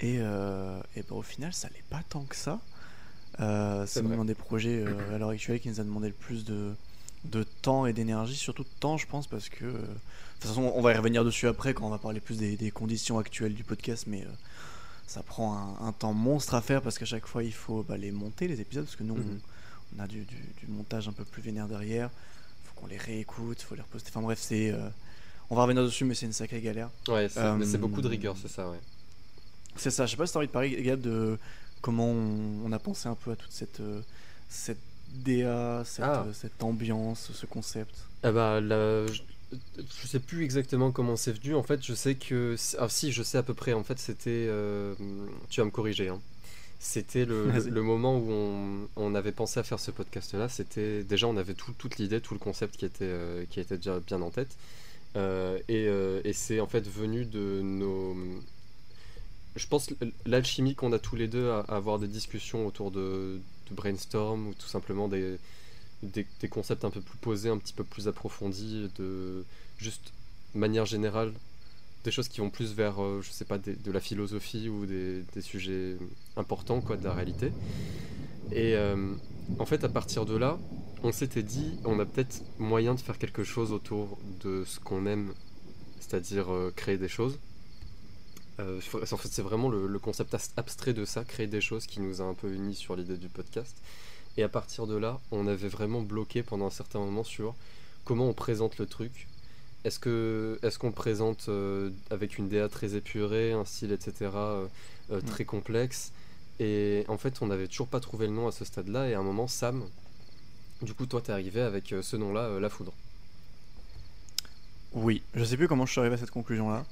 Et, 0.00 0.16
euh, 0.18 0.80
et 0.96 1.02
ben, 1.02 1.14
au 1.14 1.22
final, 1.22 1.52
ça 1.52 1.68
l'est 1.68 1.84
pas 1.88 2.00
tant 2.08 2.22
que 2.24 2.34
ça. 2.34 2.58
Euh, 3.40 3.86
C'est 3.86 3.94
c'est 3.94 4.00
vrai. 4.00 4.10
même 4.10 4.20
un 4.20 4.24
des 4.24 4.34
projets 4.34 4.82
euh, 4.84 5.14
à 5.14 5.18
l'heure 5.18 5.30
actuelle 5.30 5.60
qui 5.60 5.68
nous 5.68 5.80
a 5.80 5.84
demandé 5.84 6.08
le 6.08 6.14
plus 6.14 6.44
de, 6.44 6.72
de 7.24 7.42
temps 7.62 7.86
et 7.86 7.92
d'énergie, 7.92 8.36
surtout 8.36 8.64
de 8.64 8.68
temps, 8.80 8.96
je 8.96 9.06
pense, 9.06 9.26
parce 9.26 9.48
que. 9.48 9.64
euh, 9.64 9.72
de 9.72 10.42
toute 10.42 10.50
façon, 10.50 10.72
on 10.74 10.80
va 10.80 10.92
y 10.92 10.96
revenir 10.96 11.22
dessus 11.24 11.46
après 11.48 11.74
quand 11.74 11.86
on 11.86 11.90
va 11.90 11.98
parler 11.98 12.20
plus 12.20 12.38
des, 12.38 12.56
des 12.56 12.70
conditions 12.70 13.18
actuelles 13.18 13.54
du 13.54 13.62
podcast, 13.64 14.04
mais 14.06 14.22
euh, 14.22 14.28
ça 15.06 15.22
prend 15.22 15.54
un, 15.82 15.86
un 15.86 15.92
temps 15.92 16.14
monstre 16.14 16.54
à 16.54 16.62
faire 16.62 16.80
parce 16.82 16.98
qu'à 16.98 17.04
chaque 17.04 17.26
fois 17.26 17.42
il 17.42 17.52
faut 17.52 17.82
bah, 17.82 17.96
les 17.98 18.10
monter, 18.10 18.48
les 18.48 18.60
épisodes, 18.60 18.84
parce 18.84 18.96
que 18.96 19.02
nous 19.02 19.16
Mhm. 19.16 19.38
on, 19.96 19.98
on 19.98 20.02
a 20.02 20.06
du, 20.06 20.20
du- 20.24 20.36
du 20.60 20.66
montage 20.68 21.08
un 21.08 21.12
peu 21.12 21.24
plus 21.24 21.42
vénère 21.42 21.66
derrière, 21.68 22.08
faut 22.64 22.80
qu'on 22.80 22.86
les 22.86 22.96
réécoute, 22.96 23.60
faut 23.60 23.74
les 23.74 23.82
reposter. 23.82 24.08
Enfin 24.10 24.22
bref, 24.22 24.38
c'est. 24.40 24.70
euh, 24.70 24.88
on 25.50 25.56
va 25.56 25.62
revenir 25.64 25.82
dessus, 25.82 26.04
mais 26.06 26.14
c'est 26.14 26.26
une 26.26 26.32
sacrée 26.32 26.60
galère. 26.62 26.88
Ouais, 27.08 27.28
c'est 27.28 27.52
mais 27.56 27.66
c'est 27.66 27.76
beaucoup 27.78 28.00
de 28.00 28.08
rigueur, 28.08 28.36
c'est 28.40 28.48
ça, 28.48 28.70
ouais. 28.70 28.78
C'est 29.76 29.90
ça, 29.90 30.06
je 30.06 30.12
sais 30.12 30.16
pas 30.16 30.26
si 30.26 30.32
t'as 30.32 30.38
envie 30.38 30.46
de 30.48 30.52
parler, 30.52 30.82
Gab, 30.82 31.00
de 31.00 31.38
comment 31.80 32.06
on, 32.10 32.64
on 32.64 32.72
a 32.72 32.78
pensé 32.78 33.08
un 33.08 33.14
peu 33.14 33.30
à 33.32 33.36
toute 33.36 33.52
cette, 33.52 33.80
euh, 33.80 34.00
cette 34.48 34.78
DA, 35.14 35.82
cette, 35.84 36.04
Ah. 36.04 36.24
euh, 36.26 36.32
cette 36.32 36.62
ambiance, 36.62 37.30
ce 37.32 37.46
concept? 37.46 37.94
Ah 38.22 38.32
bah, 38.32 38.60
je, 38.60 39.20
je 39.52 40.06
sais 40.06 40.20
plus 40.20 40.44
exactement 40.44 40.92
comment 40.92 41.16
c'est 41.16 41.32
venu. 41.32 41.54
En 41.54 41.62
fait, 41.62 41.82
je 41.84 41.94
sais 41.94 42.14
que. 42.14 42.54
Ah, 42.78 42.88
si, 42.88 43.10
je 43.12 43.22
sais 43.22 43.38
à 43.38 43.42
peu 43.42 43.54
près. 43.54 43.72
En 43.72 43.82
fait, 43.82 43.98
c'était. 43.98 44.46
euh, 44.48 44.94
tu 45.48 45.60
vas 45.60 45.64
me 45.64 45.70
corriger. 45.70 46.08
Hein. 46.08 46.20
C'était 46.78 47.24
le, 47.26 47.46
le, 47.46 47.50
Vas-y. 47.58 47.70
le 47.70 47.82
moment 47.82 48.16
où 48.18 48.30
on, 48.30 48.88
on 48.96 49.14
avait 49.14 49.32
pensé 49.32 49.58
à 49.60 49.62
faire 49.62 49.78
ce 49.80 49.90
podcast-là. 49.90 50.48
C'était 50.48 51.02
déjà, 51.04 51.26
on 51.26 51.36
avait 51.36 51.52
tout- 51.54 51.74
toute 51.76 51.98
l'idée, 51.98 52.20
tout 52.20 52.32
le 52.34 52.40
concept 52.40 52.76
qui 52.76 52.84
était, 52.86 53.04
euh, 53.04 53.44
qui 53.50 53.60
était 53.60 53.76
déjà 53.76 54.00
bien 54.00 54.22
en 54.22 54.30
tête. 54.30 54.56
Euh, 55.16 55.58
et 55.68 55.86
et 56.28 56.32
c'est 56.32 56.60
en 56.60 56.66
fait 56.68 56.86
venu 56.88 57.24
de 57.24 57.60
nos. 57.62 58.16
Je 59.56 59.66
pense 59.66 59.88
l'alchimie 60.26 60.74
qu'on 60.74 60.92
a 60.92 60.98
tous 60.98 61.16
les 61.16 61.28
deux 61.28 61.50
à, 61.50 61.60
avoir 61.68 61.98
des 61.98 62.08
discussions 62.08 62.66
autour 62.66 62.90
de, 62.90 63.40
de 63.68 63.74
brainstorm 63.74 64.48
ou 64.48 64.54
tout 64.54 64.68
simplement 64.68 65.08
des, 65.08 65.38
concepts 66.50 66.84
un 66.84 66.90
peu 66.90 67.00
plus 67.00 67.18
posés, 67.18 67.48
un 67.48 67.58
petit 67.58 67.72
peu 67.72 67.84
plus 67.84 68.08
approfondis, 68.08 68.88
de 68.98 69.44
juste 69.78 70.12
manière 70.54 70.86
générale, 70.86 71.32
des 72.04 72.10
choses 72.10 72.28
qui 72.28 72.40
vont 72.40 72.50
plus 72.50 72.74
vers, 72.74 73.02
euh, 73.02 73.20
je 73.22 73.30
sais 73.30 73.44
pas, 73.44 73.58
de 73.58 73.92
la 73.92 74.00
philosophie 74.00 74.68
ou 74.68 74.86
des, 74.86 75.22
des 75.34 75.40
sujets 75.40 75.96
importants 76.36 76.80
quoi, 76.80 76.96
de 76.96 77.04
la 77.04 77.12
réalité. 77.12 77.52
Et 78.52 78.74
euh, 78.74 79.14
en 79.58 79.66
fait, 79.66 79.84
à 79.84 79.88
partir 79.88 80.24
de 80.24 80.36
là, 80.36 80.58
on 81.02 81.12
s'était 81.12 81.42
dit, 81.42 81.78
on 81.84 81.98
a 81.98 82.04
peut-être 82.04 82.42
moyen 82.58 82.94
de 82.94 83.00
faire 83.00 83.18
quelque 83.18 83.44
chose 83.44 83.72
autour 83.72 84.18
de 84.42 84.64
ce 84.66 84.80
qu'on 84.80 85.06
aime, 85.06 85.32
c'est-à-dire 86.00 86.52
euh, 86.52 86.72
créer 86.74 86.98
des 86.98 87.08
choses. 87.08 87.38
Euh, 88.60 88.80
en 88.94 89.16
fait, 89.16 89.28
c'est 89.28 89.42
vraiment 89.42 89.68
le, 89.68 89.86
le 89.86 89.98
concept 89.98 90.36
abstrait 90.56 90.92
de 90.92 91.04
ça, 91.04 91.24
créer 91.24 91.46
des 91.46 91.60
choses, 91.60 91.86
qui 91.86 92.00
nous 92.00 92.20
a 92.20 92.24
un 92.24 92.34
peu 92.34 92.52
unis 92.52 92.74
sur 92.74 92.96
l'idée 92.96 93.16
du 93.16 93.28
podcast. 93.28 93.76
Et 94.36 94.42
à 94.42 94.48
partir 94.48 94.86
de 94.86 94.96
là, 94.96 95.20
on 95.32 95.46
avait 95.46 95.68
vraiment 95.68 96.02
bloqué 96.02 96.42
pendant 96.42 96.66
un 96.66 96.70
certain 96.70 96.98
moment 96.98 97.24
sur 97.24 97.54
comment 98.04 98.28
on 98.28 98.32
présente 98.32 98.78
le 98.78 98.86
truc. 98.86 99.28
Est-ce 99.84 99.98
que 99.98 100.58
est-ce 100.62 100.78
qu'on 100.78 100.88
le 100.88 100.92
présente 100.92 101.46
euh, 101.48 101.90
avec 102.10 102.38
une 102.38 102.48
DA 102.48 102.68
très 102.68 102.94
épurée, 102.94 103.52
un 103.52 103.64
style, 103.64 103.92
etc., 103.92 104.30
euh, 104.34 104.66
euh, 105.10 105.20
très 105.20 105.44
complexe? 105.44 106.12
Et 106.58 107.04
en 107.08 107.16
fait, 107.16 107.40
on 107.40 107.46
n'avait 107.46 107.66
toujours 107.66 107.88
pas 107.88 108.00
trouvé 108.00 108.26
le 108.26 108.32
nom 108.32 108.46
à 108.46 108.52
ce 108.52 108.64
stade-là. 108.64 109.08
Et 109.08 109.14
à 109.14 109.20
un 109.20 109.22
moment, 109.22 109.48
Sam, 109.48 109.84
du 110.82 110.92
coup, 110.92 111.06
toi, 111.06 111.22
t'es 111.22 111.32
arrivé 111.32 111.62
avec 111.62 111.94
ce 112.02 112.16
nom-là, 112.16 112.60
La 112.60 112.68
Foudre. 112.68 112.92
Oui, 114.92 115.22
je 115.34 115.44
sais 115.44 115.56
plus 115.56 115.68
comment 115.68 115.86
je 115.86 115.92
suis 115.92 116.00
arrivé 116.00 116.16
à 116.16 116.18
cette 116.18 116.30
conclusion-là, 116.30 116.84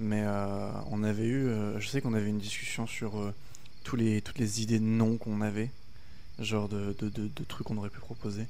mais 0.00 0.22
euh, 0.24 0.70
on 0.90 1.02
avait 1.02 1.26
eu, 1.26 1.48
euh, 1.48 1.78
je 1.80 1.88
sais 1.88 2.00
qu'on 2.00 2.14
avait 2.14 2.28
une 2.28 2.38
discussion 2.38 2.86
sur 2.86 3.18
euh, 3.18 3.34
tous 3.84 3.96
les, 3.96 4.22
toutes 4.22 4.38
les 4.38 4.62
idées 4.62 4.78
de 4.78 4.84
noms 4.84 5.16
qu'on 5.16 5.40
avait, 5.40 5.70
genre 6.38 6.68
de, 6.68 6.94
de, 7.00 7.44
trucs 7.44 7.66
qu'on 7.66 7.76
aurait 7.78 7.90
pu 7.90 7.98
proposer. 7.98 8.46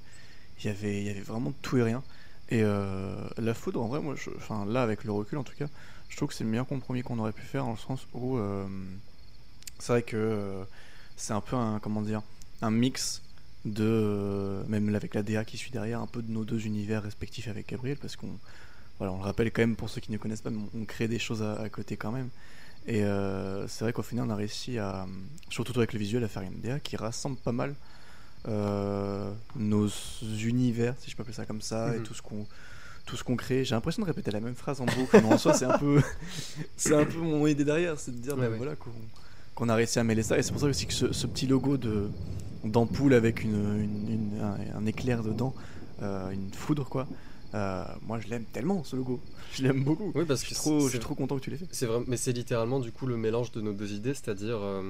Il 0.60 0.66
y 0.66 0.68
avait, 0.68 1.02
y 1.02 1.10
avait 1.10 1.20
vraiment 1.20 1.52
tout 1.62 1.78
et 1.78 1.82
rien. 1.82 2.02
Et 2.50 2.62
la 2.62 3.54
foudre, 3.54 3.82
en 3.82 3.88
vrai, 3.88 4.00
moi, 4.00 4.14
enfin 4.36 4.64
là, 4.66 4.82
avec 4.82 5.04
le 5.04 5.12
recul 5.12 5.38
en 5.38 5.44
tout 5.44 5.54
cas, 5.54 5.68
je 6.08 6.16
trouve 6.16 6.30
que 6.30 6.34
c'est 6.34 6.44
le 6.44 6.50
meilleur 6.50 6.66
compromis 6.66 7.02
qu'on 7.02 7.18
aurait 7.18 7.32
pu 7.32 7.42
faire 7.42 7.64
dans 7.64 7.72
le 7.72 7.76
sens 7.76 8.06
où 8.14 8.38
c'est 9.78 9.92
vrai 9.92 10.02
que 10.02 10.64
c'est 11.16 11.34
un 11.34 11.40
peu 11.40 11.56
un, 11.56 11.78
comment 11.78 12.00
dire, 12.00 12.22
un 12.62 12.70
mix 12.70 13.22
de, 13.64 14.62
même 14.68 14.94
avec 14.94 15.14
la 15.14 15.22
DA 15.22 15.44
qui 15.44 15.56
suit 15.56 15.70
derrière, 15.70 16.00
un 16.00 16.06
peu 16.06 16.22
de 16.22 16.32
nos 16.32 16.44
deux 16.44 16.66
univers 16.66 17.02
respectifs 17.02 17.48
avec 17.48 17.68
Gabriel, 17.68 17.98
parce 17.98 18.16
qu'on 18.16 18.38
voilà, 18.98 19.12
on 19.12 19.18
le 19.18 19.24
rappelle 19.24 19.50
quand 19.52 19.62
même 19.62 19.76
pour 19.76 19.88
ceux 19.90 20.00
qui 20.00 20.12
ne 20.12 20.18
connaissent 20.18 20.42
pas, 20.42 20.50
mais 20.50 20.60
on, 20.74 20.84
crée 20.84 21.08
des 21.08 21.18
choses 21.18 21.42
à, 21.42 21.54
à 21.60 21.68
côté 21.68 21.96
quand 21.96 22.12
même. 22.12 22.28
Et 22.86 23.04
euh, 23.04 23.68
c'est 23.68 23.84
vrai 23.84 23.92
qu'au 23.92 24.02
final, 24.02 24.26
on 24.26 24.30
a 24.30 24.36
réussi 24.36 24.78
à, 24.78 25.06
surtout 25.50 25.78
avec 25.78 25.92
le 25.92 25.98
visuel, 25.98 26.24
à 26.24 26.28
faire 26.28 26.42
une 26.42 26.60
DA 26.60 26.80
qui 26.80 26.96
rassemble 26.96 27.36
pas 27.36 27.52
mal 27.52 27.74
euh, 28.48 29.32
nos 29.56 29.88
univers, 30.22 30.94
si 30.98 31.10
je 31.10 31.16
peux 31.16 31.22
appeler 31.22 31.34
ça 31.34 31.46
comme 31.46 31.60
ça, 31.60 31.96
et 31.96 31.98
Mhm. 31.98 32.02
tout 32.02 32.14
ce 32.14 32.22
qu'on 32.22 32.46
tout 33.06 33.16
ce 33.16 33.24
qu'on 33.24 33.36
crée. 33.36 33.64
J'ai 33.64 33.74
l'impression 33.74 34.02
de 34.02 34.06
répéter 34.06 34.30
la 34.30 34.40
même 34.40 34.54
phrase 34.54 34.82
en 34.82 34.84
boucle, 34.86 35.18
mais 35.18 35.26
en 35.28 35.38
soi, 35.38 35.54
c'est 35.54 35.64
un 35.64 35.72
peu, 35.78 36.02
c'est 36.76 36.94
un 36.94 37.06
peu 37.06 37.18
mon 37.18 37.46
idée 37.46 37.64
derrière, 37.64 37.98
c'est 37.98 38.10
de 38.12 38.18
dire, 38.18 38.36
Ouais, 38.36 38.48
ben 38.48 38.50
ouais. 38.50 38.56
voilà, 38.56 38.76
qu'on 38.76 38.90
qu'on 39.54 39.68
a 39.68 39.74
réussi 39.74 39.98
à 39.98 40.04
mêler 40.04 40.22
ça. 40.22 40.38
Et 40.38 40.42
c'est 40.42 40.52
pour 40.52 40.60
ça 40.60 40.66
aussi 40.68 40.86
que 40.86 40.92
ce, 40.94 41.12
ce 41.12 41.26
petit 41.26 41.46
logo 41.46 41.76
de 41.78 42.10
d'ampoule 42.64 43.14
avec 43.14 43.44
une, 43.44 43.54
une- 43.82 44.08
une- 44.08 44.40
un, 44.40 44.56
un 44.78 44.86
éclair 44.86 45.22
dedans, 45.22 45.54
euh, 46.02 46.30
une 46.30 46.52
foudre 46.52 46.88
quoi. 46.88 47.08
Euh, 47.54 47.84
moi, 48.02 48.20
je 48.20 48.28
l'aime 48.28 48.44
tellement 48.46 48.84
ce 48.84 48.96
logo. 48.96 49.20
Je 49.52 49.62
l'aime 49.62 49.82
beaucoup. 49.82 50.12
Oui, 50.14 50.24
parce 50.26 50.42
Je 50.42 50.46
suis 50.46 50.54
que 50.54 50.60
trop, 50.60 50.80
je 50.86 50.88
suis 50.88 50.98
trop 50.98 51.14
content 51.14 51.36
que 51.36 51.42
tu 51.42 51.50
l'aies 51.50 51.56
fait. 51.56 51.68
C'est 51.70 51.86
vrai, 51.86 52.00
mais 52.06 52.16
c'est 52.16 52.32
littéralement 52.32 52.80
du 52.80 52.92
coup 52.92 53.06
le 53.06 53.16
mélange 53.16 53.50
de 53.52 53.60
nos 53.60 53.72
deux 53.72 53.92
idées, 53.92 54.14
c'est-à-dire 54.14 54.58
euh, 54.60 54.82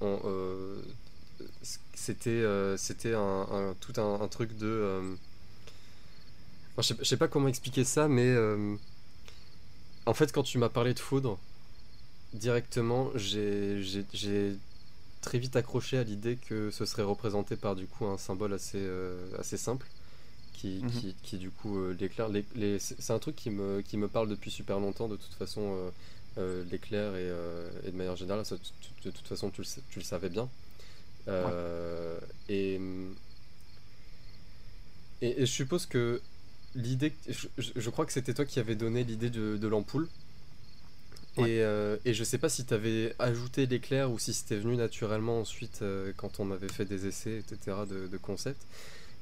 on, 0.00 0.20
euh, 0.24 0.82
c'était 1.94 2.30
euh, 2.30 2.76
c'était 2.76 3.14
un, 3.14 3.46
un- 3.50 3.74
tout 3.80 4.00
un, 4.00 4.20
un 4.20 4.28
truc 4.28 4.56
de 4.56 4.66
euh, 4.66 5.14
enfin, 6.76 6.82
je, 6.82 6.88
sais, 6.88 6.96
je 7.00 7.04
sais 7.04 7.16
pas 7.16 7.28
comment 7.28 7.48
expliquer 7.48 7.84
ça, 7.84 8.08
mais 8.08 8.26
euh, 8.26 8.76
en 10.06 10.14
fait 10.14 10.32
quand 10.32 10.42
tu 10.42 10.58
m'as 10.58 10.68
parlé 10.68 10.94
de 10.94 10.98
foudre 10.98 11.38
directement, 12.34 13.10
j'ai 13.16 13.80
très 15.22 15.38
vite 15.38 15.56
accroché 15.56 15.98
à 15.98 16.04
l'idée 16.04 16.36
que 16.36 16.70
ce 16.70 16.84
serait 16.86 17.02
représenté 17.02 17.56
par 17.56 17.76
du 17.76 17.86
coup 17.86 18.06
un 18.06 18.18
symbole 18.18 18.52
assez 18.54 18.78
euh, 18.80 19.26
assez 19.38 19.56
simple 19.56 19.86
qui, 20.58 20.82
Mhm. 20.82 20.90
qui, 20.90 21.14
qui, 21.22 21.38
du 21.38 21.50
coup 21.50 21.78
euh, 21.78 21.96
l'éclair 22.00 22.28
les, 22.28 22.44
les- 22.56 22.78
c'est 22.80 23.12
un 23.12 23.18
truc 23.20 23.36
qui 23.36 23.50
me, 23.50 23.80
qui 23.82 23.96
me 23.96 24.08
parle 24.08 24.28
depuis 24.28 24.50
super 24.50 24.80
longtemps 24.80 25.08
de 25.08 25.16
toute 25.16 25.34
façon 25.34 25.62
euh, 25.76 25.90
euh, 26.38 26.64
l'éclair 26.70 27.14
et, 27.16 27.28
euh, 27.30 27.70
et 27.86 27.90
de 27.92 27.96
manière 27.96 28.16
générale 28.16 28.44
ça, 28.44 28.56
tu- 28.58 28.72
tu- 29.00 29.08
de 29.08 29.10
toute 29.16 29.26
façon 29.28 29.50
tu 29.50 29.60
le, 29.62 29.66
sais- 29.66 29.82
tu 29.90 29.98
le 30.00 30.04
savais 30.04 30.28
bien 30.30 30.48
Euh, 31.28 32.18
et, 32.48 32.80
et 35.20 35.42
et 35.42 35.46
je 35.46 35.52
suppose 35.52 35.86
que 35.86 36.20
l'idée 36.74 37.12
je, 37.58 37.90
crois 37.90 38.06
que 38.06 38.12
c'était 38.12 38.34
toi 38.34 38.44
qui 38.44 38.60
avais 38.60 38.76
donné 38.76 39.04
l'idée 39.04 39.30
de, 39.30 39.56
de 39.56 39.68
l'ampoule 39.68 40.08
Ouais. 41.36 41.50
et, 41.50 41.60
et 42.04 42.14
je 42.14 42.24
sais 42.24 42.38
pas 42.38 42.48
si 42.48 42.64
tu 42.64 42.74
avais 42.74 43.14
ajouté 43.20 43.66
l'éclair 43.66 44.10
ou 44.10 44.18
si 44.18 44.34
c'était 44.34 44.56
venu 44.56 44.76
naturellement 44.76 45.40
ensuite 45.40 45.84
quand 46.16 46.40
on 46.40 46.50
avait 46.50 46.68
fait 46.68 46.84
des 46.84 47.06
essais, 47.06 47.38
etc. 47.38 47.86
de, 47.88 48.08
de 48.08 48.16
concepts. 48.16 48.60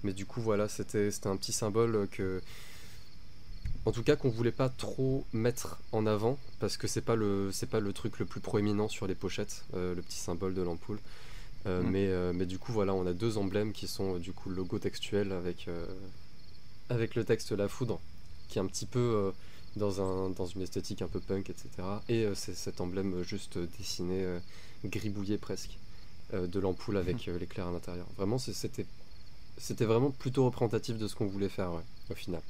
Mais 0.06 0.12
du 0.12 0.24
coup, 0.24 0.40
voilà, 0.40 0.68
c'était 0.68 1.10
un 1.24 1.36
petit 1.36 1.52
symbole 1.52 2.06
que. 2.12 2.40
En 3.86 3.90
tout 3.90 4.04
cas, 4.04 4.14
qu'on 4.14 4.30
voulait 4.30 4.52
pas 4.52 4.68
trop 4.68 5.24
mettre 5.32 5.78
en 5.90 6.06
avant 6.06 6.38
parce 6.60 6.76
que 6.76 6.86
c'est 6.86 7.00
pas 7.00 7.16
le 7.16 7.50
c'est 7.52 7.68
pas 7.68 7.80
le 7.80 7.92
truc 7.92 8.20
le 8.20 8.24
plus 8.24 8.40
proéminent 8.40 8.88
sur 8.88 9.08
les 9.08 9.16
pochettes, 9.16 9.64
euh, 9.74 9.96
le 9.96 10.02
petit 10.02 10.18
symbole 10.18 10.54
de 10.54 10.62
l'ampoule. 10.62 11.00
Euh, 11.66 11.82
mais, 11.82 12.06
euh, 12.06 12.32
mais 12.32 12.46
du 12.46 12.60
coup, 12.60 12.70
voilà, 12.72 12.94
on 12.94 13.04
a 13.04 13.12
deux 13.12 13.36
emblèmes 13.36 13.72
qui 13.72 13.88
sont 13.88 14.18
du 14.18 14.32
coup 14.32 14.48
le 14.48 14.54
logo 14.54 14.78
textuel 14.78 15.32
avec, 15.32 15.68
avec 16.88 17.16
le 17.16 17.24
texte 17.24 17.50
La 17.50 17.66
Foudre, 17.66 17.98
qui 18.48 18.58
est 18.58 18.62
un 18.62 18.66
petit 18.66 18.86
peu 18.86 19.32
dans, 19.74 20.00
un, 20.00 20.30
dans 20.30 20.46
une 20.46 20.62
esthétique 20.62 21.02
un 21.02 21.08
peu 21.08 21.18
punk, 21.18 21.50
etc. 21.50 21.68
Et 22.08 22.28
c'est 22.36 22.54
cet 22.54 22.80
emblème 22.80 23.24
juste 23.24 23.58
dessiné, 23.58 24.24
gribouillé 24.84 25.36
presque, 25.36 25.78
de 26.32 26.60
l'ampoule 26.60 26.96
avec 26.96 27.28
euh, 27.28 27.38
l'éclair 27.38 27.66
à 27.66 27.72
l'intérieur. 27.72 28.06
Vraiment, 28.16 28.38
c'était 28.38 28.86
c'était 29.58 29.84
vraiment 29.86 30.10
plutôt 30.10 30.44
représentatif 30.46 30.98
de 30.98 31.08
ce 31.08 31.14
qu'on 31.14 31.26
voulait 31.26 31.48
faire, 31.48 31.72
ouais, 31.72 31.84
au 32.10 32.14
final. 32.14 32.42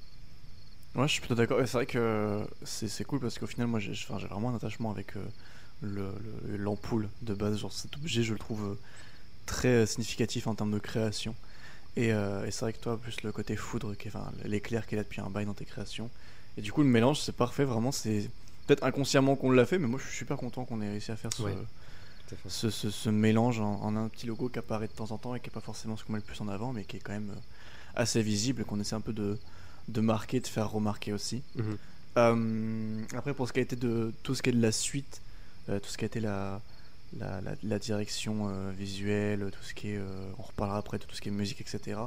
Ouais, 0.94 1.06
je 1.06 1.12
suis 1.12 1.20
plutôt 1.20 1.34
d'accord. 1.34 1.58
C'est 1.66 1.72
vrai 1.72 1.86
que 1.86 2.46
c'est 2.64 2.88
c'est 2.88 3.04
cool 3.04 3.20
parce 3.20 3.38
qu'au 3.38 3.46
final, 3.46 3.66
moi, 3.66 3.80
j'ai 3.80 3.92
enfin, 3.92 4.18
j'ai 4.18 4.26
vraiment 4.28 4.50
un 4.50 4.56
attachement 4.56 4.90
avec 4.90 5.16
euh, 5.16 5.20
le- 5.82 6.14
le- 6.46 6.56
l'ampoule 6.56 7.10
de 7.22 7.34
base. 7.34 7.58
Genre, 7.58 7.72
cet 7.72 7.96
objet, 7.96 8.22
je 8.22 8.32
le 8.32 8.38
trouve 8.38 8.64
euh, 8.64 8.75
très 9.46 9.68
euh, 9.68 9.86
significatif 9.86 10.46
en 10.48 10.54
termes 10.54 10.72
de 10.72 10.78
création. 10.80 11.36
Et, 11.96 12.12
euh, 12.12 12.46
et 12.46 12.50
c'est 12.52 12.62
vrai 12.62 12.72
que 12.75 12.80
toi, 12.80 12.98
plus 13.00 13.22
le 13.22 13.32
côté 13.32 13.56
foudre, 13.56 13.96
qui 13.96 14.08
est- 14.08 14.16
enfin, 14.16 14.32
l'éclair 14.44 14.86
qui 14.86 14.94
est 14.96 14.98
là 14.98 15.04
depuis 15.04 15.20
un 15.22 15.30
bail 15.30 15.46
dans 15.46 15.54
tes 15.54 15.66
créations. 15.66 16.10
Et 16.58 16.62
du 16.62 16.72
coup, 16.72 16.82
le 16.82 16.88
mélange, 16.88 17.20
c'est 17.20 17.36
parfait. 17.36 17.64
Vraiment, 17.64 17.92
c'est 17.92 18.30
peut-être 18.66 18.84
inconsciemment 18.84 19.36
qu'on 19.36 19.50
l'a 19.52 19.66
fait, 19.66 19.78
mais 19.78 19.88
moi, 19.88 20.00
je 20.02 20.08
suis 20.08 20.18
super 20.18 20.36
content 20.38 20.64
qu'on 20.66 20.80
ait 20.82 20.90
réussi 20.90 21.12
à 21.12 21.16
faire 21.16 21.32
ce, 21.32 21.42
Ouais. 21.42 21.56
Ce, 22.49 22.71
ce- 22.71 22.90
ce 22.90 23.09
mélange 23.11 23.61
en, 23.61 23.80
en 23.83 23.97
un 23.97 24.09
petit 24.09 24.26
logo 24.26 24.49
qui 24.49 24.59
apparaît 24.59 24.88
de 24.88 24.92
temps 24.92 25.11
en 25.12 25.18
temps 25.18 25.35
et 25.35 25.40
qui 25.40 25.49
est 25.49 25.52
pas 25.52 25.61
forcément 25.61 25.97
ce 25.97 26.04
qu'on 26.04 26.12
met 26.14 26.18
le 26.18 26.25
plus 26.25 26.40
en 26.40 26.49
avant, 26.49 26.73
mais 26.73 26.85
qui 26.85 26.97
est 26.97 27.00
quand 27.00 27.12
même 27.12 27.30
euh, 27.30 27.40
assez 27.95 28.21
visible 28.23 28.62
et 28.62 28.64
qu'on 28.64 28.80
essaie 28.80 28.95
un 28.97 29.00
peu 29.00 29.12
de, 29.12 29.38
de 29.88 30.00
marquer, 30.00 30.40
de 30.40 30.47
faire 30.47 30.71
remarquer 30.71 31.12
aussi. 31.12 31.42
Mhm. 31.54 31.78
Euh, 32.18 33.02
après, 33.16 33.35
pour 33.35 33.47
ce 33.47 33.52
qui 33.52 33.59
a 33.61 33.62
été 33.62 33.76
de 33.76 34.12
tout 34.23 34.35
ce 34.35 34.42
qui 34.42 34.49
est 34.50 34.52
de 34.54 34.61
la 34.62 34.73
suite, 34.73 35.21
euh, 35.68 35.78
tout 35.78 35.88
ce 35.88 35.99
qui 35.99 36.04
a 36.04 36.06
été 36.06 36.18
la, 36.21 36.61
la, 37.18 37.40
la- 37.42 37.54
la 37.62 37.78
direction 37.78 38.49
euh, 38.49 38.73
visuelle, 38.73 39.50
tout 39.52 39.62
ce 39.64 39.75
qui 39.75 39.90
est, 39.90 40.00
on 40.38 40.42
reparlera 40.42 40.78
après 40.78 40.99
de 40.99 41.04
tout 41.04 41.14
ce 41.14 41.21
qui 41.21 41.28
est 41.28 41.33
musique, 41.33 41.61
etc. 41.61 42.00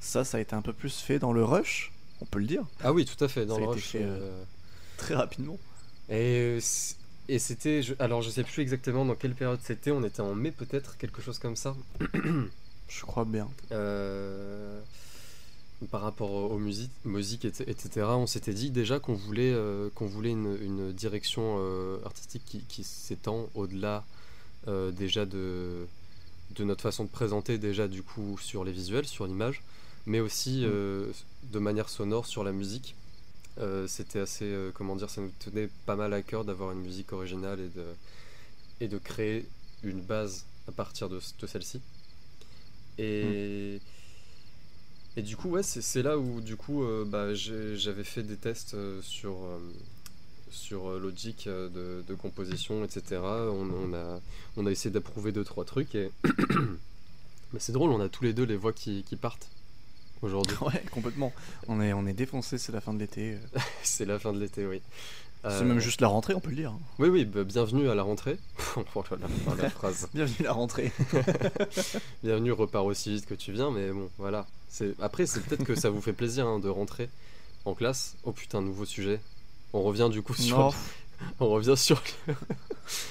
Ça, 0.00 0.24
ça 0.24 0.36
a 0.38 0.40
été 0.40 0.54
un 0.54 0.62
peu 0.62 0.72
plus 0.74 0.98
fait 1.00 1.18
dans 1.18 1.32
le 1.32 1.44
rush, 1.44 1.92
on 2.20 2.26
peut 2.26 2.38
le 2.40 2.46
dire, 2.46 2.64
Ah 2.84 2.92
oui, 2.92 3.04
tout 3.06 3.22
à 3.24 3.28
fait, 3.28 3.46
dans 3.46 3.54
Ça 3.54 3.60
le 3.62 3.66
rush. 3.68 3.82
fait, 3.92 4.06
très 4.98 5.14
rapidement. 5.14 5.58
Et, 6.10 6.58
et 7.28 7.38
c'était. 7.38 7.80
Alors, 7.98 8.22
je 8.22 8.30
sais 8.30 8.44
plus 8.44 8.62
exactement 8.62 9.04
dans 9.04 9.14
quelle 9.14 9.34
période 9.34 9.60
c'était. 9.62 9.90
On 9.90 10.02
était 10.04 10.20
en 10.20 10.34
mai, 10.34 10.50
peut-être, 10.50 10.96
quelque 10.98 11.22
chose 11.22 11.38
comme 11.38 11.56
ça. 11.56 11.74
Je 12.88 13.02
crois 13.02 13.24
bien. 13.24 13.48
Euh, 13.72 14.80
par 15.90 16.02
rapport 16.02 16.30
aux 16.30 16.58
musiques, 16.58 16.92
musique, 17.04 17.44
et- 17.44 17.48
etc., 17.68 18.06
on 18.10 18.26
s'était 18.26 18.54
dit 18.54 18.70
déjà 18.70 19.00
qu'on 19.00 19.14
voulait, 19.14 19.52
euh, 19.52 19.88
qu'on 19.94 20.06
voulait 20.06 20.30
une, 20.30 20.56
une 20.62 20.92
direction 20.92 21.56
euh, 21.58 21.98
artistique 22.04 22.42
qui, 22.46 22.60
qui 22.68 22.84
s'étend 22.84 23.48
au-delà 23.54 24.04
déjà 24.98 25.26
de, 25.26 25.86
de 26.56 26.64
notre 26.64 26.82
façon 26.82 27.04
de 27.04 27.08
présenter, 27.08 27.56
déjà 27.56 27.86
du 27.86 28.02
coup 28.02 28.36
sur 28.40 28.64
les 28.64 28.72
visuels, 28.72 29.06
sur 29.06 29.24
l'image, 29.28 29.62
mais 30.06 30.18
aussi 30.18 30.64
Mm. 30.66 31.12
de 31.52 31.58
manière 31.60 31.88
sonore 31.88 32.26
sur 32.26 32.42
la 32.42 32.50
musique. 32.50 32.96
Euh, 33.58 33.86
C'était 33.86 34.20
assez, 34.20 34.44
euh, 34.44 34.70
comment 34.74 34.96
dire, 34.96 35.10
ça 35.10 35.20
nous 35.20 35.32
tenait 35.38 35.68
pas 35.86 35.96
mal 35.96 36.12
à 36.12 36.22
cœur 36.22 36.44
d'avoir 36.44 36.72
une 36.72 36.80
musique 36.80 37.12
originale 37.12 37.58
et 38.80 38.88
de, 38.88 38.98
créer 38.98 39.46
une 39.82 40.00
base 40.00 40.44
à 40.68 40.72
partir 40.72 41.08
de, 41.08 41.20
celle-ci. 41.20 41.80
Et, 42.98 43.80
du 45.16 45.36
coup, 45.36 45.50
ouais, 45.50 45.62
c'est 45.62 46.02
là 46.02 46.18
où 46.18 46.40
du 46.42 46.56
coup, 46.56 46.84
euh, 46.84 47.04
bah, 47.06 47.34
j'avais 47.34 48.04
fait 48.04 48.22
des 48.22 48.36
tests 48.36 48.76
sur, 49.00 49.36
sur 50.50 50.90
Logic 50.98 51.48
de, 51.48 52.14
composition, 52.18 52.84
etc. 52.84 53.20
On, 53.22 54.66
a, 54.66 54.70
essayé 54.70 54.90
d'approuver 54.90 55.32
deux, 55.32 55.44
trois 55.44 55.64
trucs. 55.64 55.94
Et... 55.94 56.10
Mais 57.52 57.58
c'est 57.58 57.72
drôle, 57.72 57.90
on 57.90 58.00
a 58.00 58.10
tous 58.10 58.24
les 58.24 58.34
deux 58.34 58.44
les 58.44 58.56
voix 58.56 58.74
qui 58.74 59.02
partent 59.18 59.48
aujourd'hui. 60.22 60.56
Ouais, 60.62 60.82
complètement. 60.90 61.32
On 61.68 61.80
est, 61.80 61.92
on 61.92 62.06
est 62.06 62.12
défoncé, 62.12 62.58
c'est 62.58 62.72
la 62.72 62.80
fin 62.80 62.92
de 62.94 62.98
l'été. 62.98 63.36
c'est 63.82 64.04
la 64.04 64.18
fin 64.18 64.32
de 64.32 64.40
l'été, 64.40 64.66
oui. 64.66 64.80
C'est 65.48 65.62
même 65.64 65.78
juste 65.78 66.00
la 66.00 66.08
rentrée, 66.08 66.34
on 66.34 66.40
peut 66.40 66.50
le 66.50 66.56
dire. 66.56 66.72
Oui, 66.98 67.08
oui, 67.08 67.24
bah, 67.24 67.44
bienvenue 67.44 67.88
à 67.88 67.94
la 67.94 68.02
rentrée. 68.02 68.36
Oh 68.76 69.02
là 69.10 69.16
là, 69.16 69.26
oh, 69.48 69.52
la 69.62 69.70
phrase. 69.70 70.08
Bienvenue 70.12 70.44
la 70.44 70.52
rentrée. 70.52 70.90
Bienvenue, 72.24 72.50
repars 72.52 72.84
aussi 72.84 73.14
vite 73.14 73.26
que 73.26 73.34
tu 73.34 73.52
viens, 73.52 73.70
mais 73.70 73.90
bon, 73.90 74.10
voilà. 74.18 74.46
C'est 74.68 74.94
Après, 75.00 75.24
c'est 75.26 75.40
peut-être 75.40 75.62
que 75.64 75.74
ça 75.76 75.88
vous 75.88 76.00
fait 76.00 76.12
plaisir 76.12 76.46
hein, 76.46 76.58
de 76.58 76.68
rentrer 76.68 77.08
en 77.64 77.74
classe. 77.74 78.16
Oh 78.24 78.32
putain, 78.32 78.60
nouveau 78.60 78.84
sujet. 78.84 79.20
On 79.72 79.82
revient 79.82 80.08
du 80.10 80.20
coup 80.22 80.34
sur, 80.34 80.58
Non. 80.58 80.70
on 81.40 81.48
revient 81.48 81.76
sur, 81.76 82.02
le- 82.26 82.34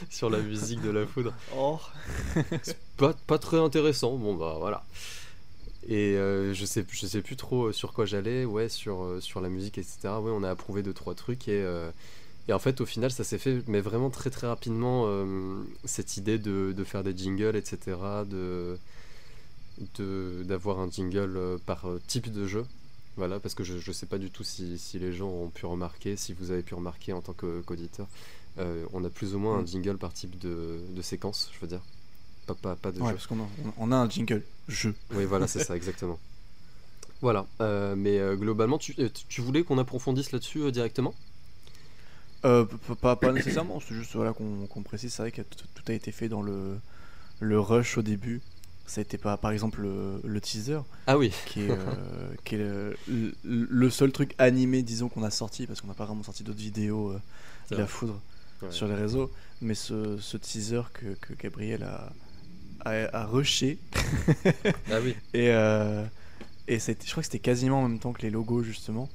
sur 0.09 0.29
la 0.29 0.39
musique 0.39 0.81
de 0.81 0.89
la 0.89 1.05
foudre. 1.07 1.33
Oh. 1.55 1.79
Pas, 2.97 3.13
pas 3.27 3.37
très 3.37 3.57
intéressant, 3.59 4.15
bon 4.17 4.35
bah 4.35 4.55
voilà. 4.59 4.83
Et 5.87 6.17
euh, 6.17 6.53
je 6.53 6.65
sais 6.65 6.85
je 6.89 7.05
sais 7.05 7.21
plus 7.21 7.35
trop 7.35 7.65
euh, 7.67 7.71
sur 7.73 7.93
quoi 7.93 8.05
j'allais, 8.05 8.45
ouais, 8.45 8.69
sur, 8.69 9.03
euh, 9.03 9.19
sur 9.21 9.41
la 9.41 9.49
musique, 9.49 9.77
etc. 9.77 10.21
Ouais, 10.21 10.31
on 10.33 10.43
a 10.43 10.49
approuvé 10.49 10.81
deux 10.83 10.93
trois 10.93 11.15
trucs 11.15 11.47
et, 11.47 11.61
euh, 11.63 11.91
et 12.47 12.53
en 12.53 12.59
fait 12.59 12.81
au 12.81 12.85
final 12.87 13.11
ça 13.11 13.23
s'est 13.25 13.39
fait, 13.39 13.63
mais 13.67 13.81
vraiment 13.81 14.09
très 14.11 14.29
très 14.31 14.47
rapidement 14.47 15.05
euh, 15.07 15.63
cette 15.85 16.17
idée 16.17 16.39
de, 16.39 16.73
de 16.75 16.83
faire 16.85 17.03
des 17.03 17.17
jingles, 17.17 17.55
etc. 17.57 18.25
De 18.25 18.79
de- 19.95 20.43
d'avoir 20.45 20.79
un 20.79 20.89
jingle 20.89 21.59
par 21.65 21.85
type 22.07 22.31
de 22.31 22.47
jeu. 22.47 22.65
Voilà, 23.17 23.39
parce 23.39 23.55
que 23.55 23.63
je, 23.63 23.77
je 23.79 23.91
sais 23.91 24.05
pas 24.07 24.17
du 24.17 24.29
tout 24.31 24.43
si, 24.43 24.77
si 24.77 24.99
les 24.99 25.13
gens 25.13 25.29
ont 25.29 25.49
pu 25.49 25.65
remarquer, 25.65 26.17
si 26.17 26.33
vous 26.33 26.51
avez 26.51 26.63
pu 26.63 26.75
remarquer 26.75 27.13
en 27.13 27.21
tant 27.21 27.33
qu'auditeur. 27.33 28.07
Euh, 28.59 28.85
on 28.93 29.03
a 29.05 29.09
plus 29.09 29.35
ou 29.35 29.39
moins 29.39 29.59
un 29.59 29.63
Mm. 29.63 29.65
jingle 29.65 29.97
par 29.97 30.13
type 30.13 30.37
de, 30.37 30.79
de 30.89 31.01
séquence, 31.01 31.49
je 31.53 31.59
veux 31.59 31.67
dire. 31.67 31.81
Pas, 32.45 32.53
pas, 32.55 32.75
pas 32.75 32.91
de 32.91 32.99
Ouais, 32.99 33.07
jeu. 33.09 33.13
parce 33.13 33.27
qu'on 33.27 33.39
a, 33.39 33.47
on 33.77 33.91
a 33.91 33.95
un 33.95 34.09
jingle 34.09 34.43
jeu. 34.67 34.95
Oui, 35.11 35.25
voilà, 35.25 35.47
c'est 35.47 35.59
ça, 35.59 35.75
exactement. 35.75 36.19
Voilà, 37.21 37.45
euh, 37.61 37.95
mais 37.95 38.19
euh, 38.19 38.35
globalement, 38.35 38.77
tu, 38.77 38.93
euh, 38.99 39.09
tu- 39.27 39.41
voulais 39.41 39.63
qu'on 39.63 39.77
approfondisse 39.77 40.31
là-dessus 40.31 40.59
euh, 40.61 40.71
directement? 40.71 41.13
Pas, 43.01 43.15
pas 43.15 43.31
nécessairement, 43.31 43.79
c'est 43.79 43.95
juste 43.95 44.15
voilà, 44.15 44.33
qu'on 44.33 44.67
qu'on 44.67 44.83
précise. 44.83 45.13
C'est 45.13 45.23
vrai 45.23 45.31
que 45.31 45.41
tout 45.41 45.65
tout 45.73 45.83
a 45.91 45.93
été 45.93 46.11
fait 46.11 46.29
dans 46.29 46.41
le, 46.41 46.79
le 47.39 47.59
rush 47.59 47.97
au 47.97 48.03
début. 48.03 48.41
Ça 48.87 49.01
été 49.01 49.17
pas, 49.17 49.37
par 49.37 49.51
exemple, 49.51 49.81
le, 49.81 50.21
le 50.23 50.41
teaser, 50.41 50.79
Ah 51.07 51.17
oui, 51.17 51.33
qui 51.45 51.61
est, 51.63 51.71
euh, 51.73 51.79
qui 52.45 52.55
est 52.55 52.59
le, 52.59 52.97
le- 53.07 53.35
le 53.43 53.89
seul 53.91 54.11
truc 54.13 54.35
animé, 54.39 54.83
disons, 54.83 55.09
qu'on 55.09 55.23
a 55.23 55.31
sorti, 55.31 55.67
parce 55.67 55.81
qu'on 55.81 55.87
n'a 55.87 55.95
pas 55.95 56.05
vraiment 56.05 56.23
sorti 56.23 56.43
d'autres 56.43 56.59
vidéos 56.59 57.11
euh, 57.11 57.21
C'est 57.65 57.75
de 57.75 57.81
la 57.81 57.87
vrai. 57.87 57.87
foudre 57.87 58.21
Ouais. 58.61 58.69
sur 58.69 58.87
les 58.87 58.95
réseaux. 58.95 59.31
Mais 59.61 59.75
ce, 59.75 60.17
ce 60.19 60.37
teaser 60.37 60.81
que, 60.93 61.15
que 61.21 61.33
Gabriel 61.35 61.83
a, 61.83 62.13
a 62.85 63.25
rushé, 63.25 63.77
ah 64.91 64.99
oui, 65.03 65.15
et, 65.33 65.49
euh, 65.51 66.03
et 66.67 66.79
je 66.79 66.93
crois 67.11 67.21
que 67.21 67.23
c'était 67.23 67.39
quasiment 67.39 67.81
en 67.83 67.87
même 67.89 67.99
temps 67.99 68.13
que 68.13 68.21
les 68.21 68.29
logos, 68.29 68.63
justement. 68.63 69.09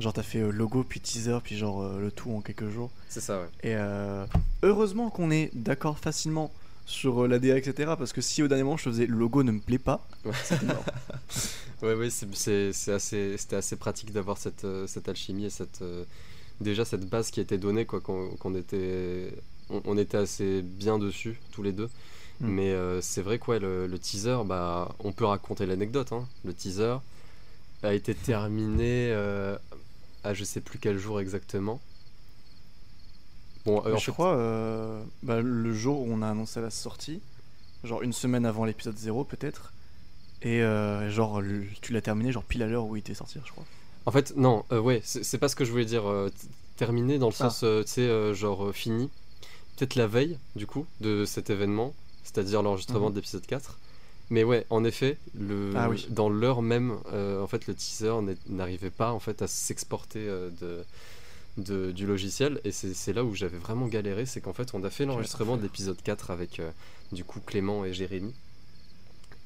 Genre, 0.00 0.12
t'as 0.12 0.22
fait 0.24 0.40
euh, 0.40 0.50
logo, 0.50 0.82
puis 0.82 0.98
teaser, 1.00 1.38
puis 1.42 1.56
genre 1.56 1.82
euh, 1.82 2.00
le 2.00 2.10
tout 2.10 2.30
en 2.32 2.40
quelques 2.40 2.68
jours. 2.68 2.90
c'est 3.08 3.20
ça, 3.20 3.40
ouais. 3.40 3.46
Et 3.62 3.74
euh, 3.76 4.26
heureusement 4.62 5.08
qu'on 5.08 5.30
est 5.30 5.50
d'accord 5.54 5.98
facilement 5.98 6.52
sur 6.84 7.24
euh, 7.24 7.28
la 7.28 7.38
DA, 7.38 7.56
etc. 7.56 7.92
Parce 7.96 8.12
que 8.12 8.20
si 8.20 8.42
au 8.42 8.48
dernier 8.48 8.64
moment 8.64 8.76
je 8.76 8.82
faisais 8.82 9.06
le 9.06 9.16
logo 9.16 9.44
ne 9.44 9.52
me 9.52 9.60
plaît 9.60 9.78
pas, 9.78 10.04
Ouais. 10.24 10.32
c'était 10.44 10.66
mort. 10.66 10.84
Ouais, 11.82 11.94
ouais, 11.94 12.08
c'est, 12.08 12.26
assez, 12.92 13.36
c'était 13.36 13.56
assez 13.56 13.76
pratique 13.76 14.10
d'avoir 14.10 14.38
cette, 14.38 14.66
cette 14.86 15.06
alchimie 15.06 15.44
et 15.44 15.50
cette, 15.50 15.82
déjà 16.60 16.84
cette 16.86 17.06
base 17.06 17.30
qui 17.30 17.40
était 17.40 17.58
donnée, 17.58 17.84
quoi, 17.84 18.00
qu'on, 18.00 18.30
qu'on 18.38 18.54
était, 18.54 19.34
on, 19.68 19.82
on 19.84 19.98
était 19.98 20.16
assez 20.16 20.62
bien 20.62 20.98
dessus, 20.98 21.38
tous 21.52 21.62
les 21.62 21.72
deux. 21.72 21.90
Mm. 22.40 22.46
Mais 22.48 22.70
euh, 22.72 23.00
c'est 23.00 23.22
vrai 23.22 23.38
que 23.38 23.50
ouais, 23.50 23.58
le, 23.58 23.86
le 23.86 23.98
teaser, 23.98 24.38
bah, 24.44 24.94
on 25.00 25.12
peut 25.12 25.24
raconter 25.24 25.66
l'anecdote. 25.66 26.12
Hein. 26.12 26.26
Le 26.44 26.52
teaser 26.52 26.96
a 27.82 27.92
été 27.94 28.14
terminé 28.14 29.10
euh, 29.10 29.56
à 30.24 30.34
je 30.34 30.42
sais 30.44 30.60
plus 30.60 30.78
quel 30.78 30.98
jour 30.98 31.20
exactement. 31.20 31.80
Bon, 33.66 33.82
euh, 33.86 33.96
je 33.96 34.04
fait, 34.04 34.12
crois 34.12 34.34
euh, 34.36 35.02
bah, 35.22 35.40
le 35.40 35.72
jour 35.72 36.00
où 36.00 36.06
on 36.10 36.20
a 36.22 36.28
annoncé 36.28 36.60
la 36.60 36.70
sortie, 36.70 37.20
genre 37.82 38.02
une 38.02 38.12
semaine 38.12 38.44
avant 38.44 38.64
l'épisode 38.64 38.96
0 38.96 39.24
peut-être. 39.24 39.72
Et 40.42 40.60
genre 41.08 41.40
le- 41.40 41.64
tu 41.80 41.94
l'as 41.94 42.02
terminé 42.02 42.30
genre 42.30 42.42
pile 42.44 42.62
à 42.62 42.66
l'heure 42.66 42.84
où 42.84 42.96
il 42.96 42.98
était 42.98 43.14
sorti, 43.14 43.38
je 43.42 43.50
crois. 43.50 43.64
En 44.04 44.10
fait, 44.12 44.34
non, 44.36 44.62
ouais, 44.70 45.00
c'est 45.02 45.38
pas 45.38 45.48
ce 45.48 45.56
que 45.56 45.64
je 45.64 45.70
voulais 45.70 45.86
dire. 45.86 46.04
terminé 46.76 47.18
dans 47.18 47.28
le 47.28 47.34
Ah. 47.38 47.48
sens, 47.50 47.60
tu 47.60 47.90
sais, 47.90 48.34
genre 48.34 48.74
fini. 48.74 49.08
Peut-être 49.76 49.94
la 49.94 50.06
veille, 50.06 50.36
du 50.56 50.66
coup, 50.66 50.84
de 51.00 51.24
cet 51.24 51.48
événement, 51.48 51.94
c'est-à-dire 52.24 52.62
l'enregistrement 52.62 53.06
Mhm. 53.06 53.12
de 53.12 53.16
l'épisode 53.16 53.46
4. 53.46 53.78
Mais 54.30 54.42
ouais, 54.42 54.64
en 54.70 54.84
effet, 54.84 55.18
le, 55.38 55.72
Ah 55.76 55.88
oui. 55.90 56.06
dans 56.10 56.28
l'heure 56.30 56.62
même, 56.62 56.96
euh, 57.12 57.42
en 57.42 57.46
fait, 57.46 57.66
le 57.66 57.74
teaser 57.74 58.14
n'arrivait 58.48 58.90
pas 58.90 59.12
en 59.12 59.20
fait 59.20 59.42
à 59.42 59.46
s'exporter 59.46 60.26
euh, 60.26 60.48
de, 60.60 60.84
de- 61.58 61.92
du 61.92 62.06
logiciel. 62.06 62.58
Et 62.64 62.72
c'est 62.72 63.12
là 63.12 63.22
où 63.22 63.34
j'avais 63.34 63.58
vraiment 63.58 63.86
galéré, 63.86 64.24
c'est 64.26 64.40
qu'en 64.40 64.54
fait, 64.54 64.70
on 64.74 64.82
a 64.82 64.90
fait 64.90 65.04
l'enregistrement 65.04 65.56
de 65.58 65.62
l'épisode 65.62 66.00
4 66.02 66.30
avec 66.30 66.58
euh, 66.58 66.70
du 67.12 67.22
coup 67.22 67.38
Clément 67.40 67.84
et 67.84 67.92
Jérémy. 67.92 68.32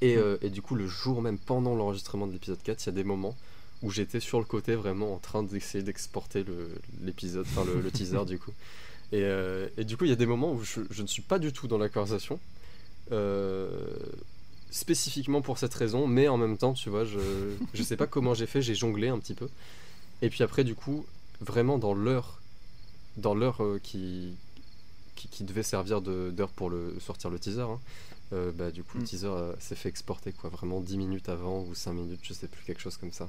Et, 0.01 0.17
Mhm. 0.17 0.39
et 0.43 0.51
du 0.51 0.63
coup, 0.63 0.77
le 0.77 0.87
jour 0.87 1.23
même, 1.23 1.39
pendant 1.39 1.75
l'enregistrement 1.75 2.27
de 2.29 2.33
l'épisode 2.33 2.63
4, 2.63 2.85
il 2.85 2.87
y 2.87 2.91
a 2.91 2.93
des 2.93 3.05
moments 3.05 3.37
où 3.83 3.91
j'étais 3.91 4.21
sur 4.21 4.39
le 4.39 4.45
côté 4.45 4.75
vraiment 4.77 5.13
en 5.15 5.19
train 5.19 5.43
d'essayer 5.43 5.83
d'exporter 5.83 6.45
le- 6.45 6.71
l'épisode, 7.03 7.47
enfin 7.49 7.65
le, 7.65 7.81
le 7.81 7.91
teaser 7.91 8.25
du 8.27 8.39
coup. 8.39 8.53
Et, 9.11 9.25
et 9.77 9.85
du 9.85 9.97
coup, 9.97 10.05
il 10.05 10.11
y 10.11 10.13
a 10.13 10.17
des 10.17 10.27
moments 10.27 10.53
où 10.53 10.63
je, 10.63 10.81
je 10.91 11.03
ne 11.03 11.07
suis 11.09 11.23
pas 11.23 11.39
du 11.41 11.53
tout 11.53 11.67
dans 11.67 11.79
la 11.79 11.89
conversation, 11.89 12.39
spécifiquement 14.71 15.41
pour 15.41 15.59
cette 15.59 15.75
raison, 15.75 16.07
mais 16.07 16.29
en 16.29 16.37
même 16.37 16.59
temps, 16.59 16.75
tu 16.75 16.91
vois, 16.91 17.05
je, 17.05 17.19
je 17.73 17.83
sais 17.83 17.97
pas 17.97 18.07
comment 18.07 18.35
j'ai 18.35 18.47
fait, 18.47 18.61
j'ai 18.63 18.75
jonglé 18.75 19.09
un 19.09 19.19
petit 19.19 19.35
peu. 19.35 19.49
Et 20.23 20.29
puis 20.31 20.43
après, 20.43 20.65
du 20.65 20.75
coup, 20.75 21.07
vraiment 21.41 21.79
dans 21.79 21.95
l'heure, 21.95 22.41
dans 23.17 23.35
l'heure 23.35 23.63
euh, 23.63 23.81
qui, 23.83 24.35
qui, 25.17 25.29
qui 25.29 25.45
devait 25.45 25.63
servir 25.63 26.03
de- 26.03 26.31
d'heure 26.31 26.51
pour 26.51 26.69
le, 26.71 26.95
sortir 27.01 27.31
le 27.31 27.39
teaser, 27.39 27.63
hein, 27.63 27.79
euh, 28.33 28.53
bah, 28.53 28.71
du 28.71 28.83
coup, 28.83 28.99
le 28.99 29.03
Mm. 29.05 29.07
teaser 29.07 29.27
euh, 29.29 29.53
s'est 29.59 29.75
fait 29.75 29.89
exporter, 29.89 30.33
quoi, 30.33 30.51
vraiment 30.51 30.81
10 30.81 30.99
minutes 30.99 31.29
avant 31.29 31.63
ou 31.63 31.75
5 31.75 31.93
minutes, 31.95 32.21
je 32.23 32.33
sais 32.35 32.47
plus, 32.49 32.63
quelque 32.65 32.81
chose 32.83 32.97
comme 32.99 33.13
ça. 33.13 33.29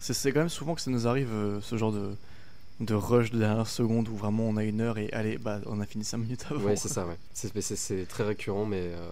C'est 0.00 0.14
c'est 0.14 0.32
quand 0.32 0.40
même 0.40 0.48
souvent 0.48 0.74
que 0.74 0.80
ça 0.80 0.90
nous 0.90 1.06
arrive, 1.06 1.32
euh, 1.32 1.60
ce 1.62 1.76
genre 1.76 1.92
de, 1.92 2.10
de 2.80 2.94
rush 2.94 3.30
de 3.30 3.38
dernière 3.38 3.68
seconde 3.68 4.08
où 4.08 4.16
vraiment 4.16 4.48
on 4.48 4.56
a 4.56 4.64
une 4.64 4.80
heure 4.80 4.98
et 4.98 5.10
allez, 5.12 5.36
bah, 5.38 5.60
on 5.66 5.80
a 5.80 5.86
fini 5.86 6.04
5 6.04 6.16
minutes 6.18 6.46
avant. 6.50 6.62
Ouais, 6.64 6.76
c'est 6.76 6.88
ça, 6.88 7.06
ouais. 7.06 7.16
C'est- 7.34 8.06
très 8.08 8.24
récurrent, 8.24 8.64
mais 8.64 8.80
euh, 8.80 9.10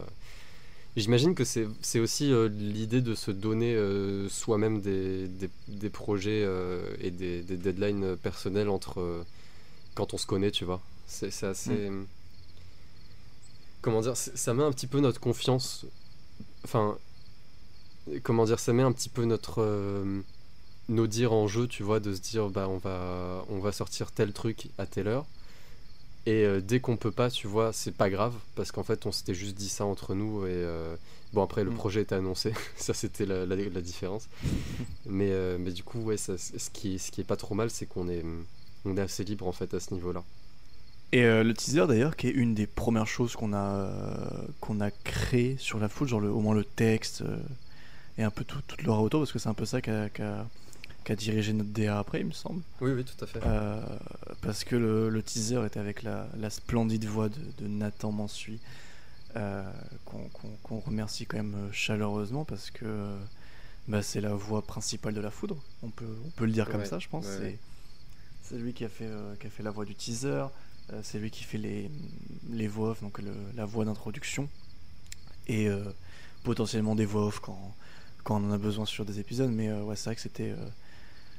j'imagine 0.97 1.35
que 1.35 1.45
c'est 1.45 1.67
c'est 1.83 2.01
aussi 2.01 2.33
euh, 2.33 2.49
l'idée 2.49 3.03
de 3.03 3.15
se 3.15 3.31
donner 3.31 3.75
euh, 3.75 4.29
soi-même 4.31 4.81
des, 4.81 5.29
des, 5.29 5.51
des 5.69 5.91
projets 5.91 6.47
et 7.01 7.11
des, 7.11 7.43
des 7.43 7.57
deadlines 7.57 8.17
personnels 8.17 8.69
entre 8.71 9.25
quand 9.95 10.15
on 10.15 10.19
se 10.19 10.27
connaît, 10.27 10.51
tu 10.51 10.65
vois. 10.65 10.81
C'est 11.07 11.31
c'est 11.31 11.47
assez. 11.47 11.91
Comment 13.83 14.01
dire 14.01 14.17
Ça 14.17 14.55
met 14.55 14.63
un 14.65 14.73
petit 14.73 14.87
peu 14.87 15.01
notre 15.01 15.21
confiance. 15.21 15.85
Enfin. 16.65 16.97
Comment 18.23 18.45
dire 18.47 18.59
Ça 18.59 18.73
met 18.73 18.83
un 18.83 18.93
petit 18.93 19.09
peu 19.11 19.25
notre. 19.25 19.63
Nos 20.89 21.07
dires 21.07 21.33
en 21.33 21.47
jeu, 21.49 21.67
tu 21.69 21.83
vois, 21.83 22.01
de 22.01 22.15
se 22.15 22.21
dire, 22.21 22.49
bah, 22.51 22.69
on 22.69 22.79
va, 22.79 23.45
on 23.49 23.59
va 23.61 23.73
sortir 23.73 24.13
tel 24.13 24.33
truc 24.33 24.71
à 24.79 24.87
telle 24.87 25.09
heure. 25.09 25.27
Et 26.27 26.45
euh, 26.45 26.61
dès 26.61 26.81
qu'on 26.81 26.97
peut 26.97 27.11
pas, 27.11 27.31
tu 27.31 27.47
vois, 27.47 27.73
c'est 27.73 27.93
pas 27.97 28.11
grave, 28.11 28.35
parce 28.55 28.71
qu'en 28.73 28.83
fait, 28.83 29.07
on 29.07 29.13
s'était 29.13 29.35
juste 29.35 29.57
dit 29.57 29.69
ça 29.69 29.85
entre 29.87 30.15
nous. 30.15 30.47
Et 30.47 30.51
euh, 30.53 30.95
bon, 31.33 31.43
après, 31.43 31.65
le 31.65 31.71
Mm. 31.71 31.75
projet 31.75 32.03
était 32.03 32.15
annoncé, 32.17 32.53
ça 32.77 32.95
c'était 32.95 33.27
la, 33.27 33.47
la- 33.47 33.57
la 33.57 33.81
différence. 33.81 34.29
mais, 35.07 35.31
euh, 35.33 35.59
mais 35.59 35.73
du 35.73 35.83
coup, 35.85 36.01
ouais, 36.01 36.17
ça, 36.19 36.37
ce, 36.39 36.71
qui, 36.71 36.99
ce 36.99 37.11
qui 37.11 37.21
est 37.23 37.25
pas 37.25 37.37
trop 37.37 37.55
mal, 37.55 37.71
c'est 37.71 37.87
qu'on 37.87 38.09
est, 38.09 38.25
on 38.85 38.97
est 38.97 39.01
assez 39.01 39.25
libre 39.25 39.47
en 39.47 39.53
fait 39.53 39.73
à 39.75 39.81
ce 39.81 39.95
niveau-là. 39.95 40.25
Et 41.13 41.23
le 41.23 41.55
teaser 41.55 41.87
d'ailleurs, 41.87 42.17
qui 42.17 42.29
est 42.29 42.33
une 42.33 42.55
des 42.55 42.67
premières 42.67 43.07
choses 43.07 43.35
qu'on 43.35 43.55
a, 43.55 43.91
qu'on 44.61 44.81
a 44.81 44.91
créé 44.91 45.57
sur 45.59 45.79
la 45.79 45.89
foot, 45.89 46.07
genre 46.09 46.21
le, 46.21 46.31
au 46.31 46.41
moins 46.41 46.55
le 46.55 46.65
texte 46.65 47.25
et 48.19 48.23
un 48.23 48.31
peu 48.31 48.45
tout, 48.45 48.61
toute 48.67 48.83
l'aura 48.83 49.03
autour, 49.03 49.21
parce 49.21 49.33
que 49.33 49.39
c'est 49.39 49.49
un 49.49 49.55
peu 49.55 49.65
ça 49.67 49.81
qu'a 49.81 50.09
qu'a- 51.09 51.15
qu'a 51.15 51.17
dirigé 51.17 51.53
notre 51.53 51.71
DA 51.71 51.99
après, 51.99 52.21
il 52.21 52.27
me 52.27 52.33
semble. 52.33 52.63
Oui, 52.81 52.93
oui, 52.93 53.05
tout 53.05 53.25
à 53.25 53.27
fait. 53.27 53.41
Euh, 53.45 53.81
parce 54.43 54.65
que 54.65 54.77
le, 54.77 55.09
le 55.09 55.23
teaser 55.23 55.65
était 55.67 55.81
avec 55.81 56.03
la, 56.03 56.29
la 56.39 56.51
splendide 56.51 57.05
voix 57.07 57.29
de, 57.29 57.37
de 57.59 57.67
Nathan 57.69 58.13
Mansuy, 58.13 58.59
euh, 59.37 59.63
qu'on 60.05 60.79
remercie 60.81 61.27
quand 61.27 61.37
même 61.39 61.55
euh, 61.55 61.73
chaleureusement, 61.73 62.45
parce 62.45 62.71
que 62.71 62.85
euh, 62.85 63.19
bah, 63.89 64.03
c'est 64.03 64.21
la 64.21 64.35
voix 64.35 64.63
principale 64.63 65.15
de 65.15 65.21
la 65.21 65.31
foudre, 65.31 65.57
on 65.83 65.91
peut, 65.91 66.05
on 66.27 66.31
peut 66.31 66.45
le 66.47 66.53
dire 66.53 66.67
comme 66.69 66.81
ça, 66.87 66.99
je 66.99 67.09
pense. 67.09 67.27
ouais, 67.27 67.59
C'est- 68.43 68.59
lui 68.59 68.73
qui 68.73 68.85
a, 68.85 68.89
fait, 68.89 69.09
qui 69.41 69.47
a 69.47 69.51
fait 69.51 69.63
la 69.63 69.71
voix 69.71 69.85
du 69.85 69.95
teaser, 69.95 70.45
c'est 71.03 71.19
lui 71.19 71.31
qui 71.31 71.45
fait 71.45 71.59
les, 71.59 71.91
les 72.51 72.67
voix 72.67 72.91
off, 72.91 73.03
donc 73.03 73.19
le- 73.19 73.35
la 73.55 73.67
voix 73.67 73.85
d'introduction, 73.85 74.49
et 75.47 75.69
potentiellement 76.45 76.95
des 76.95 77.05
voix 77.05 77.27
off 77.27 77.41
quand, 77.41 77.75
quand 78.25 78.41
on 78.43 78.49
en 78.49 78.53
a 78.53 78.59
besoin 78.59 78.87
sur 78.87 79.05
des 79.05 79.21
épisodes, 79.21 79.51
mais 79.51 79.71
ouais, 79.73 79.97
c'est 79.97 80.05
vrai 80.07 80.15
que 80.15 80.21
c'était... 80.23 80.55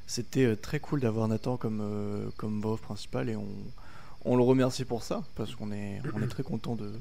c'était 0.09 0.45
euh, 0.45 0.55
très 0.55 0.79
cool 0.79 0.99
d'avoir 1.01 1.27
Nathan 1.27 1.55
comme, 1.55 1.81
euh, 1.83 2.29
comme 2.37 2.59
voix 2.61 2.77
principale 2.77 3.29
et 3.29 3.35
on, 3.35 3.45
on 4.25 4.35
le 4.35 4.41
remercie 4.43 4.83
pour 4.83 5.03
ça 5.03 5.23
parce 5.35 5.53
qu'on 5.53 5.71
est, 5.71 6.01
on 6.15 6.21
est 6.23 6.27
très 6.27 6.41
content 6.41 6.75
de, 6.75 6.91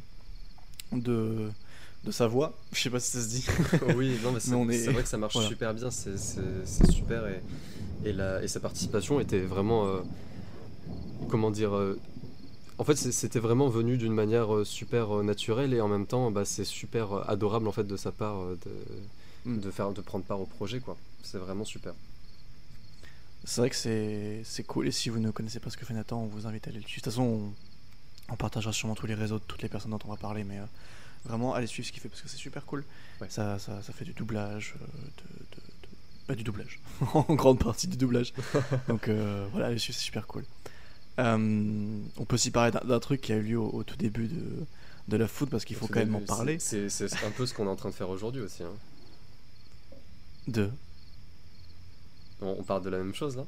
de, 0.93 1.49
de 2.05 2.11
sa 2.11 2.27
voix. 2.27 2.53
Je 2.73 2.81
sais 2.83 2.91
pas 2.91 3.01
si 3.01 3.13
ça 3.13 3.23
se 3.23 3.29
dit. 3.29 3.47
oui, 3.97 4.19
non, 4.23 4.33
mais 4.33 4.41
c'est 4.41 4.85
est- 4.85 4.93
vrai 4.93 5.03
que 5.03 5.09
ça 5.09 5.17
marche 5.17 5.33
voilà. 5.35 5.49
super 5.49 5.73
bien, 5.73 5.91
c'est 5.91 6.19
super. 6.93 7.27
Et, 7.29 7.41
et, 8.05 8.13
la, 8.13 8.43
et 8.43 8.49
sa 8.49 8.61
participation 8.61 9.21
était 9.21 9.41
vraiment. 9.41 9.87
euh, 9.87 10.01
comment 11.31 11.51
dire 11.51 11.75
euh, 11.75 11.99
En 12.77 12.85
fait, 12.85 12.97
c'était 12.97 13.41
vraiment 13.41 13.69
venu 13.69 13.97
d'une 13.97 14.13
manière 14.15 14.49
super 14.65 15.23
naturelle 15.23 15.73
et 15.73 15.81
en 15.81 15.89
même 15.89 16.07
temps, 16.07 16.31
bah, 16.31 16.45
c'est 16.45 16.65
super 16.65 17.29
adorable 17.29 17.69
en 17.69 17.73
fait 17.73 17.87
de 17.87 17.97
sa 17.97 18.13
part 18.13 18.39
de, 18.65 18.71
Mm. 19.45 19.61
de, 19.61 19.71
faire, 19.71 19.93
de 19.93 20.01
prendre 20.01 20.25
part 20.25 20.41
au 20.41 20.47
projet, 20.47 20.81
quoi. 20.81 20.97
C'est 21.23 21.39
vraiment 21.39 21.65
super. 21.65 21.95
C'est 23.51 23.63
vrai 23.63 23.71
que 23.71 23.77
c'est, 23.77 24.43
c'est 24.45 24.63
cool 24.63 24.89
et 24.89 24.91
si 24.93 25.09
vous 25.09 25.19
ne 25.21 25.31
connaissez 25.31 25.59
pas 25.59 25.71
ce 25.71 25.79
que 25.79 25.87
fait 25.87 25.95
Nathan, 25.95 26.21
on 26.21 26.27
vous 26.27 26.47
invite 26.47 26.67
à 26.67 26.71
aller 26.71 26.81
le 26.81 26.85
suivre. 26.87 27.01
De 27.01 27.05
toute 27.05 27.13
façon, 27.15 27.23
on, 28.29 28.33
on 28.33 28.37
partagera 28.37 28.75
sûrement 28.75 28.95
tous 28.95 29.07
les 29.07 29.15
réseaux 29.15 29.39
de 29.39 29.45
toutes 29.45 29.63
les 29.63 29.71
personnes 29.71 29.91
dont 29.93 29.99
on 30.05 30.09
va 30.11 30.17
parler, 30.19 30.45
mais 30.45 30.59
euh, 30.59 30.65
vraiment 31.25 31.55
allez 31.55 31.67
suivre 31.67 31.87
ce 31.89 31.93
qu'il 31.93 32.03
fait 32.03 32.11
parce 32.11 32.21
que 32.21 32.29
c'est 32.29 32.37
super 32.37 32.67
cool. 32.67 32.85
Ouais. 33.23 33.27
Ça, 33.31 33.59
ça, 33.59 33.81
ça 33.83 33.93
fait 33.95 34.05
du 34.05 34.13
doublage, 34.13 34.75
euh, 34.77 34.85
de, 34.85 35.39
de- 35.57 35.61
de- 35.63 35.89
bah, 36.29 36.35
du 36.35 36.43
doublage, 36.45 36.79
en 37.15 37.23
grande 37.35 37.59
partie 37.59 37.89
du 37.89 37.97
doublage. 37.97 38.35
Donc 38.89 39.09
euh, 39.09 39.47
voilà, 39.53 39.69
allez 39.69 39.79
suivre, 39.79 39.99
c'est 39.99 40.05
super 40.05 40.27
cool. 40.27 40.45
On 41.17 42.25
peut 42.29 42.35
aussi 42.35 42.51
parler 42.51 42.71
d'un, 42.71 43.01
truc 43.01 43.23
qui 43.23 43.33
a 43.33 43.37
eu 43.37 43.43
lieu 43.43 43.59
au, 43.59 43.71
au 43.71 43.83
tout 43.83 43.97
début 43.97 44.29
de, 44.29 44.67
de 45.09 45.17
la 45.17 45.27
foot 45.27 45.49
parce 45.49 45.65
qu'il 45.65 45.77
faut 45.77 45.87
quand 45.87 46.01
même 46.01 46.15
en 46.15 46.21
parler. 46.21 46.59
C'est 46.61 46.91
c'est- 46.91 47.09
c'est 47.09 47.25
un 47.25 47.31
peu 47.31 47.47
ce 47.47 47.55
qu'on 47.55 47.65
est 47.67 47.71
en 47.71 47.77
train 47.77 47.89
de 47.89 47.95
faire 47.95 48.11
aujourd'hui 48.11 48.43
aussi. 48.43 48.63
hein. 48.63 48.75
De. 50.47 50.71
On, 52.41 52.57
on 52.59 52.63
parle 52.63 52.83
de 52.83 52.91
la 52.91 52.99
même 52.99 53.15
chose 53.15 53.37
là 53.37 53.45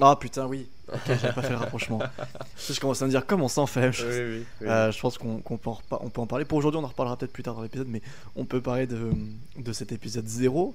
Ah 0.00 0.16
putain, 0.20 0.46
oui. 0.46 0.68
Ok, 0.92 1.00
j'avais 1.06 1.32
pas 1.32 1.42
fait 1.42 1.50
le 1.50 1.56
rapprochement. 1.56 2.00
je 2.68 2.78
commence 2.80 3.00
à 3.00 3.06
me 3.06 3.10
dire 3.10 3.26
comment 3.26 3.48
ça 3.48 3.62
on 3.62 3.66
fait 3.66 3.90
oui, 3.90 4.44
oui. 4.60 4.66
Euh, 4.68 4.90
je 4.92 5.00
pense 5.00 5.18
qu'on 5.18 5.38
peut, 5.40 5.70
en 5.70 6.10
peut 6.10 6.20
en 6.20 6.26
parler. 6.26 6.44
Pour 6.44 6.58
aujourd'hui, 6.58 6.80
on 6.80 6.84
en 6.84 6.88
reparlera 6.88 7.16
peut-être 7.16 7.32
plus 7.32 7.42
tard 7.42 7.54
dans 7.54 7.62
l'épisode, 7.62 7.88
mais 7.88 8.02
on 8.36 8.44
peut 8.44 8.60
parler 8.60 8.86
de, 8.86 9.12
de 9.56 9.72
cet 9.72 9.92
épisode 9.92 10.26
0, 10.26 10.74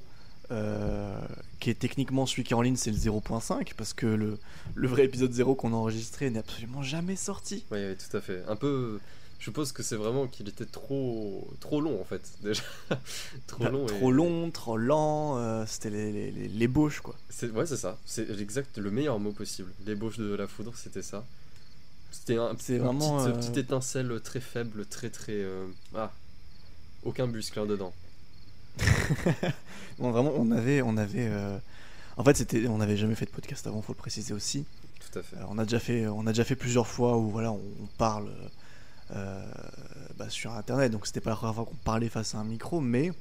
euh, 0.51 1.19
qui 1.59 1.69
est 1.69 1.77
techniquement 1.77 2.25
celui 2.25 2.43
qui 2.43 2.53
est 2.53 2.55
en 2.55 2.61
ligne, 2.61 2.75
c'est 2.75 2.91
le 2.91 2.97
0.5, 2.97 3.73
parce 3.77 3.93
que 3.93 4.07
le, 4.07 4.39
le 4.73 4.87
vrai 4.87 5.05
épisode 5.05 5.31
0 5.31 5.53
qu'on 5.55 5.73
a 5.73 5.75
enregistré 5.75 6.29
n'est 6.29 6.39
absolument 6.39 6.81
jamais 6.81 7.15
sorti. 7.15 7.65
Oui, 7.71 7.79
oui, 7.87 7.95
tout 7.97 8.17
à 8.17 8.21
fait. 8.21 8.43
Un 8.47 8.55
peu. 8.55 8.99
Je 9.39 9.45
suppose 9.45 9.71
que 9.71 9.83
c'est 9.83 9.95
vraiment 9.95 10.27
qu'il 10.27 10.49
était 10.49 10.65
trop 10.65 11.49
trop 11.61 11.79
long 11.81 11.99
en 12.01 12.03
fait 12.03 12.21
déjà. 12.43 12.61
trop 13.47 13.63
Bah, 13.63 13.69
long. 13.69 13.85
et- 13.85 13.87
trop 13.87 14.11
long, 14.11 14.51
trop 14.51 14.77
lent, 14.77 15.37
euh, 15.37 15.65
c'était 15.65 15.89
les, 15.89 16.11
les, 16.11 16.31
les- 16.31 16.47
l'ébauche, 16.49 16.99
quoi. 16.99 17.15
C'est 17.29 17.49
ouais, 17.51 17.65
c'est 17.65 17.77
ça. 17.77 17.97
C'est 18.05 18.29
exact 18.39 18.77
le 18.77 18.91
meilleur 18.91 19.17
mot 19.19 19.31
possible. 19.31 19.71
L'ébauche 19.85 20.17
de 20.17 20.35
la 20.35 20.45
foudre, 20.47 20.73
c'était 20.75 21.01
ça. 21.01 21.25
C'était 22.11 22.37
un 22.37 22.55
C'est 22.59 22.79
vraiment, 22.79 23.17
petite, 23.23 23.35
euh, 23.35 23.39
petite 23.39 23.57
étincelle 23.57 24.19
très 24.21 24.41
faible, 24.41 24.85
très 24.85 25.09
très 25.09 25.33
euh, 25.35 25.67
ah 25.95 26.11
aucun 27.03 27.27
muscle 27.27 27.59
hein, 27.59 27.65
dedans. 27.65 27.93
Bon, 29.99 30.11
vraiment, 30.11 30.31
on 30.35 30.51
avait. 30.51 30.81
On 30.81 30.97
avait 30.97 31.27
euh, 31.27 31.57
En 32.17 32.23
fait, 32.23 32.35
c'était, 32.37 32.67
on 32.67 32.77
n'avait 32.77 32.97
jamais 32.97 33.15
fait 33.15 33.25
de 33.25 33.31
podcast 33.31 33.65
avant, 33.67 33.81
faut 33.81 33.93
le 33.93 33.97
préciser 33.97 34.33
aussi. 34.33 34.65
Tout 35.11 35.19
à 35.19 35.23
fait. 35.23 35.37
Euh, 35.37 35.43
on, 35.49 35.57
a 35.57 35.63
déjà 35.63 35.79
fait, 35.79 36.07
on 36.07 36.21
a 36.27 36.31
déjà 36.31 36.43
fait 36.43 36.55
plusieurs 36.55 36.87
fois 36.87 37.17
où 37.17 37.29
voilà, 37.29 37.51
on, 37.51 37.61
on 37.81 37.85
parle 37.97 38.27
euh, 38.27 38.47
bah, 39.11 40.29
sur 40.29 40.51
internet, 40.53 40.91
donc 40.91 41.07
c'était 41.07 41.21
pas 41.21 41.31
la 41.31 41.35
première 41.35 41.55
fois 41.55 41.65
qu'on 41.65 41.75
parlait 41.75 42.09
face 42.09 42.35
à 42.35 42.39
un 42.39 42.43
micro, 42.43 42.79
mais 42.81 43.11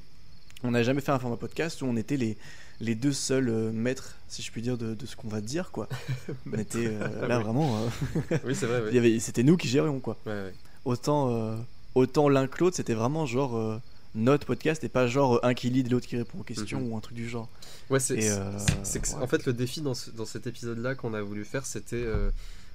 on 0.65 0.73
n'a 0.73 0.83
jamais 0.83 1.01
fait 1.01 1.13
un 1.13 1.19
format 1.19 1.37
podcast 1.37 1.81
où 1.83 1.87
on 1.87 1.97
était 1.97 2.17
les, 2.17 2.37
les 2.81 2.95
deux 2.95 3.13
seuls 3.13 3.49
euh, 3.49 3.71
maîtres, 3.73 4.17
si 4.29 4.43
je 4.43 4.51
puis 4.51 4.61
dire, 4.63 4.77
de, 4.77 4.95
de 4.95 5.07
ce 5.07 5.15
qu'on 5.17 5.29
va 5.29 5.41
dire. 5.41 5.71
Quoi. 5.71 5.89
On 6.53 6.59
était 6.59 6.87
euh, 6.89 7.27
là 7.29 7.39
Oui. 7.39 7.45
vraiment. 7.45 7.79
euh, 7.79 8.39
Oui, 8.45 8.55
c'est 8.57 8.67
vrai. 8.67 9.19
c'était 9.21 9.43
nous 9.45 9.57
qui 9.57 9.69
gérions. 9.69 10.01
Quoi. 10.01 10.17
Ouais, 10.27 10.33
ouais. 10.33 10.55
Autant, 10.85 11.31
euh, 11.33 11.57
autant 11.95 12.29
l'un 12.29 12.47
que 12.49 12.59
l'autre, 12.59 12.77
c'était 12.77 12.95
vraiment 12.95 13.25
genre. 13.27 13.57
euh, 13.57 13.79
notre 14.15 14.47
podcast 14.47 14.83
et 14.85 14.89
pas 14.89 15.07
genre 15.07 15.35
euh, 15.35 15.41
un 15.47 15.53
qui 15.55 15.69
lit 15.71 15.81
et 15.81 15.89
l'autre 15.91 16.07
qui 16.09 16.17
répond 16.17 16.41
aux 16.41 16.43
questions 16.43 16.81
Mhm. 16.81 16.91
ou 16.93 16.97
un 16.97 17.01
truc 17.01 17.15
du 17.15 17.29
genre. 17.29 17.49
Ouais, 17.91 18.01
c'est, 18.01 18.31
euh, 18.31 18.53
ouais. 18.53 19.15
en 19.23 19.27
fait 19.29 19.45
le 19.45 19.53
défi 19.53 19.81
dans, 19.83 19.93
ce- 19.95 20.11
dans 20.11 20.25
cet 20.25 20.47
épisode-là 20.47 20.95
qu'on 20.95 21.13
a 21.15 21.21
voulu 21.21 21.45
faire, 21.45 21.67
c'était, 21.67 21.97
euh, 22.03 22.31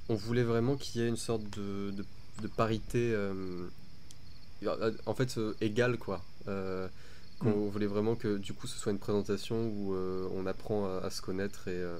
on 0.09 0.15
voulait 0.15 0.43
vraiment 0.43 0.77
qu'il 0.77 1.01
y 1.01 1.03
ait 1.03 1.07
une 1.09 1.17
sorte 1.17 1.41
de, 1.57 1.89
de, 1.91 2.05
de 2.39 2.47
parité, 2.47 3.11
euh, 3.13 3.67
en 5.05 5.13
fait 5.15 5.37
euh, 5.37 5.53
égale 5.61 5.97
quoi. 5.97 6.23
Euh, 6.47 6.87
qu'on 7.39 7.49
Mm. 7.49 7.69
voulait 7.69 7.87
vraiment 7.87 8.15
que 8.15 8.37
du 8.37 8.53
coup 8.53 8.67
ce 8.67 8.77
soit 8.77 8.91
une 8.91 8.99
présentation 8.99 9.67
où 9.67 9.93
euh, 9.95 10.27
on 10.33 10.45
apprend 10.45 10.85
à, 10.85 10.99
à 11.05 11.09
se 11.09 11.21
connaître 11.21 11.67
et, 11.67 11.71
euh, 11.71 11.99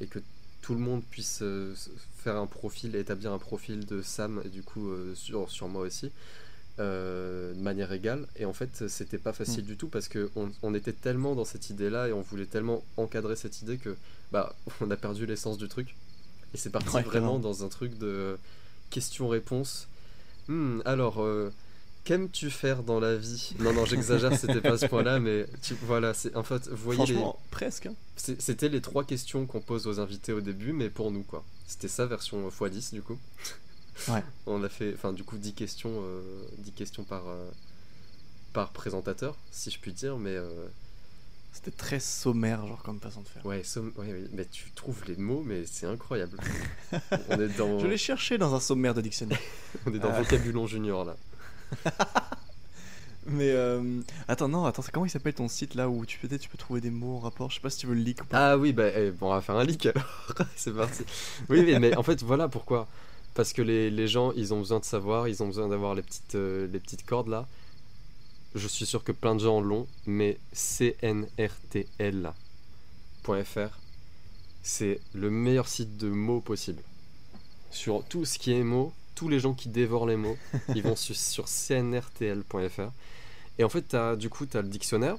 et 0.00 0.06
que 0.06 0.20
tout 0.62 0.74
le 0.74 0.80
monde 0.80 1.02
puisse 1.10 1.40
euh, 1.42 1.74
faire 2.18 2.36
un 2.36 2.46
profil, 2.46 2.96
établir 2.96 3.32
un 3.32 3.38
profil 3.38 3.86
de 3.86 4.02
Sam 4.02 4.42
et 4.44 4.48
du 4.48 4.62
coup 4.62 4.90
euh, 4.90 5.14
sur, 5.14 5.50
sur 5.50 5.68
moi 5.68 5.82
aussi. 5.82 6.12
euh, 6.80 7.54
de 7.54 7.60
manière 7.60 7.92
égale 7.92 8.26
et 8.36 8.44
en 8.46 8.52
fait 8.54 8.88
c'était 8.88 9.18
pas 9.18 9.32
facile 9.32 9.64
Mm. 9.64 9.66
du 9.66 9.76
tout 9.76 9.88
parce 9.88 10.08
que 10.08 10.30
on, 10.36 10.50
on 10.62 10.74
était 10.74 10.92
tellement 10.92 11.34
dans 11.36 11.44
cette 11.44 11.70
idée 11.70 11.90
là 11.90 12.08
et 12.08 12.12
on 12.12 12.22
voulait 12.22 12.46
tellement 12.46 12.84
encadrer 12.96 13.36
cette 13.36 13.62
idée 13.62 13.78
que 13.78 13.96
bah 14.32 14.56
on 14.80 14.90
a 14.90 14.96
perdu 14.96 15.26
l'essence 15.26 15.58
du 15.58 15.68
truc 15.68 15.96
et 16.54 16.58
c'est 16.58 16.70
parti 16.70 16.94
Ouais, 16.94 17.02
vraiment 17.02 17.38
dans 17.40 17.64
un 17.64 17.68
truc 17.68 17.98
de 17.98 18.38
question-réponse 18.90 19.88
Hmm, 20.48 20.80
alors 20.86 21.20
euh, 21.22 21.52
qu'aimes-tu 22.04 22.50
faire 22.50 22.82
dans 22.82 23.00
la 23.00 23.16
vie? 23.16 23.54
Non 23.58 23.72
non 23.74 23.84
j'exagère 23.84 24.34
c'était 24.38 24.60
pas 24.62 24.78
ce 24.78 24.86
point 24.86 25.02
là 25.02 25.20
mais 25.20 25.46
tu, 25.62 25.74
voilà 25.82 26.14
c'est 26.14 26.34
en 26.36 26.42
fait 26.42 26.66
vous 26.68 26.76
voyez 26.94 27.14
les- 27.14 27.22
presque. 27.50 27.86
hein. 27.86 27.94
C'était 28.16 28.68
les 28.68 28.80
trois 28.80 29.04
questions 29.04 29.46
qu'on 29.46 29.60
pose 29.60 29.86
aux 29.86 30.00
invités 30.00 30.32
au 30.32 30.40
début, 30.40 30.72
mais 30.72 30.90
pour 30.90 31.10
nous, 31.12 31.22
quoi. 31.22 31.44
C'était 31.68 31.86
ça, 31.88 32.04
version 32.06 32.48
x10, 32.48 32.92
du 32.94 33.02
coup. 33.02 33.18
Ouais. 34.08 34.22
On 34.46 34.62
a 34.62 34.68
fait, 34.68 34.92
enfin, 34.94 35.12
du 35.12 35.24
coup, 35.24 35.38
10 35.38 35.54
questions, 35.54 35.90
euh, 36.02 36.22
10 36.58 36.70
questions 36.72 37.02
par, 37.04 37.26
euh, 37.28 37.48
par 38.52 38.70
présentateur, 38.72 39.36
si 39.50 39.70
je 39.72 39.78
puis 39.80 39.92
dire, 39.92 40.18
mais, 40.18 40.36
euh, 40.36 40.66
C'était 41.52 41.70
très 41.72 41.98
sommaire, 41.98 42.64
genre 42.66 42.82
comme 42.82 43.00
façon 43.00 43.22
de 43.22 43.28
faire. 43.28 43.44
Ouais, 43.44 43.62
somm- 43.62 43.92
ouais, 43.96 44.06
ouais, 44.12 44.24
mais 44.32 44.44
tu 44.44 44.70
trouves 44.72 45.02
les 45.08 45.16
mots, 45.16 45.42
mais 45.44 45.64
c'est 45.66 45.86
incroyable. 45.86 46.38
on 47.30 47.40
est 47.40 47.56
dans, 47.56 47.78
Je 47.80 47.86
l'ai 47.86 47.98
cherché 47.98 48.38
dans 48.38 48.54
un 48.54 48.60
sommaire 48.60 48.94
de 48.94 49.00
dictionnaire. 49.00 49.40
on 49.86 49.92
est 49.94 49.98
dans 49.98 50.10
Ah. 50.12 50.22
Vocabulon 50.22 50.66
Junior 50.66 51.04
là. 51.04 51.16
Mais 53.30 53.50
euh, 53.50 54.00
attends, 54.26 54.48
non, 54.48 54.64
attends, 54.64 54.82
comment 54.90 55.04
il 55.04 55.10
s'appelle 55.10 55.34
ton 55.34 55.48
site 55.48 55.74
là 55.74 55.90
où 55.90 56.06
tu 56.06 56.18
peut-être 56.18 56.40
tu 56.40 56.48
peux 56.48 56.56
trouver 56.56 56.80
des 56.80 56.90
mots 56.90 57.16
en 57.16 57.20
rapport? 57.20 57.50
Je 57.50 57.56
sais 57.56 57.60
pas 57.60 57.68
si 57.68 57.76
tu 57.78 57.86
veux 57.86 57.94
le 57.94 58.00
leak 58.00 58.22
ou 58.22 58.24
pas. 58.24 58.52
Ah 58.52 58.56
oui, 58.56 58.72
bah, 58.72 58.88
eh, 58.94 59.10
bon, 59.10 59.26
on 59.26 59.34
va 59.34 59.42
faire 59.42 59.56
un 59.56 59.64
leak 59.64 59.84
alors. 59.84 60.32
c'est 60.56 60.74
parti. 60.74 61.02
Oui, 61.50 61.62
mais, 61.62 61.78
mais 61.78 61.96
en 61.96 62.02
fait, 62.02 62.22
voilà 62.22 62.48
pourquoi. 62.48 62.88
Parce 63.34 63.52
que 63.52 63.60
les, 63.60 63.90
les 63.90 64.08
gens, 64.08 64.32
ils 64.32 64.54
ont 64.54 64.58
besoin 64.60 64.80
de 64.80 64.84
savoir, 64.86 65.28
ils 65.28 65.42
ont 65.42 65.46
besoin 65.46 65.68
d'avoir 65.68 65.94
les 65.94 66.00
petites, 66.02 66.36
euh, 66.36 66.66
les 66.72 66.80
petites 66.80 67.04
cordes 67.04 67.28
là. 67.28 67.46
Je 68.58 68.68
suis 68.68 68.86
sûr 68.86 69.04
que 69.04 69.12
plein 69.12 69.34
de 69.34 69.40
gens 69.40 69.60
l'ont, 69.60 69.86
mais 70.06 70.38
cnrtl.fr, 70.52 72.34
c'est 74.62 75.00
le 75.14 75.30
meilleur 75.30 75.68
site 75.68 75.96
de 75.96 76.08
mots 76.08 76.40
possible. 76.40 76.82
Sur 77.70 78.04
tout 78.04 78.24
ce 78.24 78.38
qui 78.38 78.52
est 78.52 78.62
mots, 78.64 78.92
tous 79.14 79.28
les 79.28 79.40
gens 79.40 79.54
qui 79.54 79.68
dévorent 79.68 80.06
les 80.06 80.16
mots, 80.16 80.36
ils 80.74 80.82
vont 80.82 80.96
sur, 80.96 81.14
sur 81.16 81.46
cnrtl.fr. 81.48 82.90
Et 83.58 83.64
en 83.64 83.68
fait, 83.68 83.82
t'as- 83.82 84.16
du 84.16 84.28
coup, 84.30 84.46
tu 84.46 84.56
as 84.56 84.62
le 84.62 84.68
dictionnaire, 84.68 85.16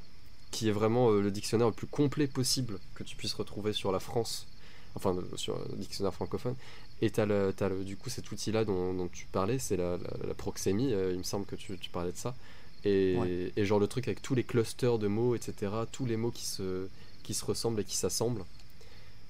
qui 0.52 0.68
est 0.70 0.72
vraiment 0.72 1.12
euh, 1.12 1.22
le 1.22 1.32
dictionnaire 1.32 1.68
le 1.68 1.74
plus 1.74 1.88
complet 1.88 2.28
possible 2.28 2.80
que 2.96 3.04
tu 3.04 3.16
puisses 3.16 3.34
retrouver 3.34 3.74
sur 3.74 3.92
la 3.92 4.00
France, 4.00 4.48
enfin 4.96 5.14
le- 5.14 5.38
sur 5.38 5.58
le 5.70 5.76
dictionnaire 5.78 6.14
francophone. 6.14 6.56
Et 7.02 7.12
tu 7.12 7.20
as, 7.22 7.26
le, 7.26 7.54
t'as 7.56 7.70
le- 7.70 7.84
du 7.84 7.96
coup 7.98 8.10
cet 8.10 8.32
outil-là 8.32 8.66
dont, 8.66 8.94
dont 8.94 9.08
tu 9.08 9.26
parlais, 9.32 9.60
c'est 9.60 9.78
la, 9.78 9.98
la, 9.98 10.28
la 10.28 10.34
proxémie, 10.34 10.94
euh, 10.94 11.12
il 11.14 11.20
me 11.20 11.24
semble 11.24 11.46
que 11.46 11.56
tu, 11.56 11.78
tu 11.78 11.90
parlais 11.90 12.12
de 12.12 12.18
ça. 12.18 12.36
Et, 12.86 13.16
Ouais. 13.18 13.52
et 13.58 13.66
genre 13.66 13.80
le 13.80 13.88
truc 13.88 14.08
avec 14.08 14.22
tous 14.22 14.36
les 14.36 14.44
clusters 14.44 15.00
de 15.00 15.08
mots, 15.08 15.36
etc., 15.36 15.72
tous 15.92 16.06
les 16.06 16.18
mots 16.18 16.32
qui 16.32 16.46
se, 16.46 16.88
qui 17.24 17.34
se 17.34 17.44
ressemblent 17.46 17.82
et 17.82 17.84
qui 17.84 17.98
s'assemblent, 17.98 18.46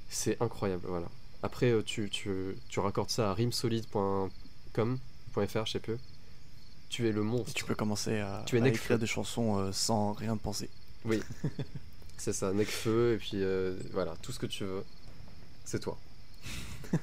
c'est 0.10 0.40
incroyable, 0.42 0.86
voilà. 0.88 1.08
Après, 1.42 1.72
euh, 1.72 1.82
tu, 1.84 2.10
tu, 2.10 2.56
tu 2.68 2.80
raccordes 2.80 3.10
ça 3.10 3.32
à 3.32 3.34
rimsolide.com.fr, 3.34 5.66
je 5.66 5.72
sais 5.72 5.80
plus. 5.80 5.98
Tu 6.90 7.08
es 7.08 7.12
le 7.12 7.22
Et 7.22 7.24
monstre. 7.24 7.54
tu 7.54 7.64
peux 7.66 7.76
commencer 7.76 8.18
à, 8.20 8.44
Tu 8.46 8.58
es 8.58 8.62
à 8.62 8.68
écrire 8.68 9.00
des 9.00 9.08
chansons 9.08 9.58
euh, 9.58 9.72
sans 9.72 10.14
rien 10.14 10.38
penser. 10.38 10.70
Oui, 11.06 11.22
c'est 12.18 12.34
ça, 12.34 12.52
Necfeu, 12.52 13.14
et 13.14 13.18
puis 13.18 13.32
euh, 13.36 13.76
voilà, 13.94 14.16
tout 14.22 14.32
ce 14.32 14.40
que 14.40 14.48
tu 14.48 14.64
veux, 14.66 14.84
c'est 15.66 15.80
toi. 15.80 15.98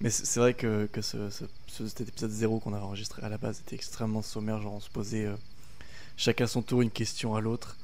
Mais 0.00 0.10
c'est 0.10 0.38
vrai 0.38 0.54
que, 0.54 0.86
que 0.92 1.02
ce, 1.02 1.28
ce- 1.30 1.44
ce- 1.66 1.88
cet 1.88 2.02
épisode 2.02 2.30
0 2.30 2.60
qu'on 2.60 2.72
avait 2.72 2.84
enregistré 2.84 3.22
à 3.24 3.28
la 3.28 3.38
base 3.38 3.60
était 3.60 3.74
extrêmement 3.74 4.22
sommaire. 4.22 4.60
Genre, 4.60 4.74
on 4.74 4.80
se 4.80 4.90
posait 4.90 5.24
euh, 5.26 5.34
chacun 6.16 6.46
son 6.46 6.62
tour 6.62 6.82
une 6.82 6.90
question 6.90 7.34
à 7.34 7.40
l'autre. 7.40 7.76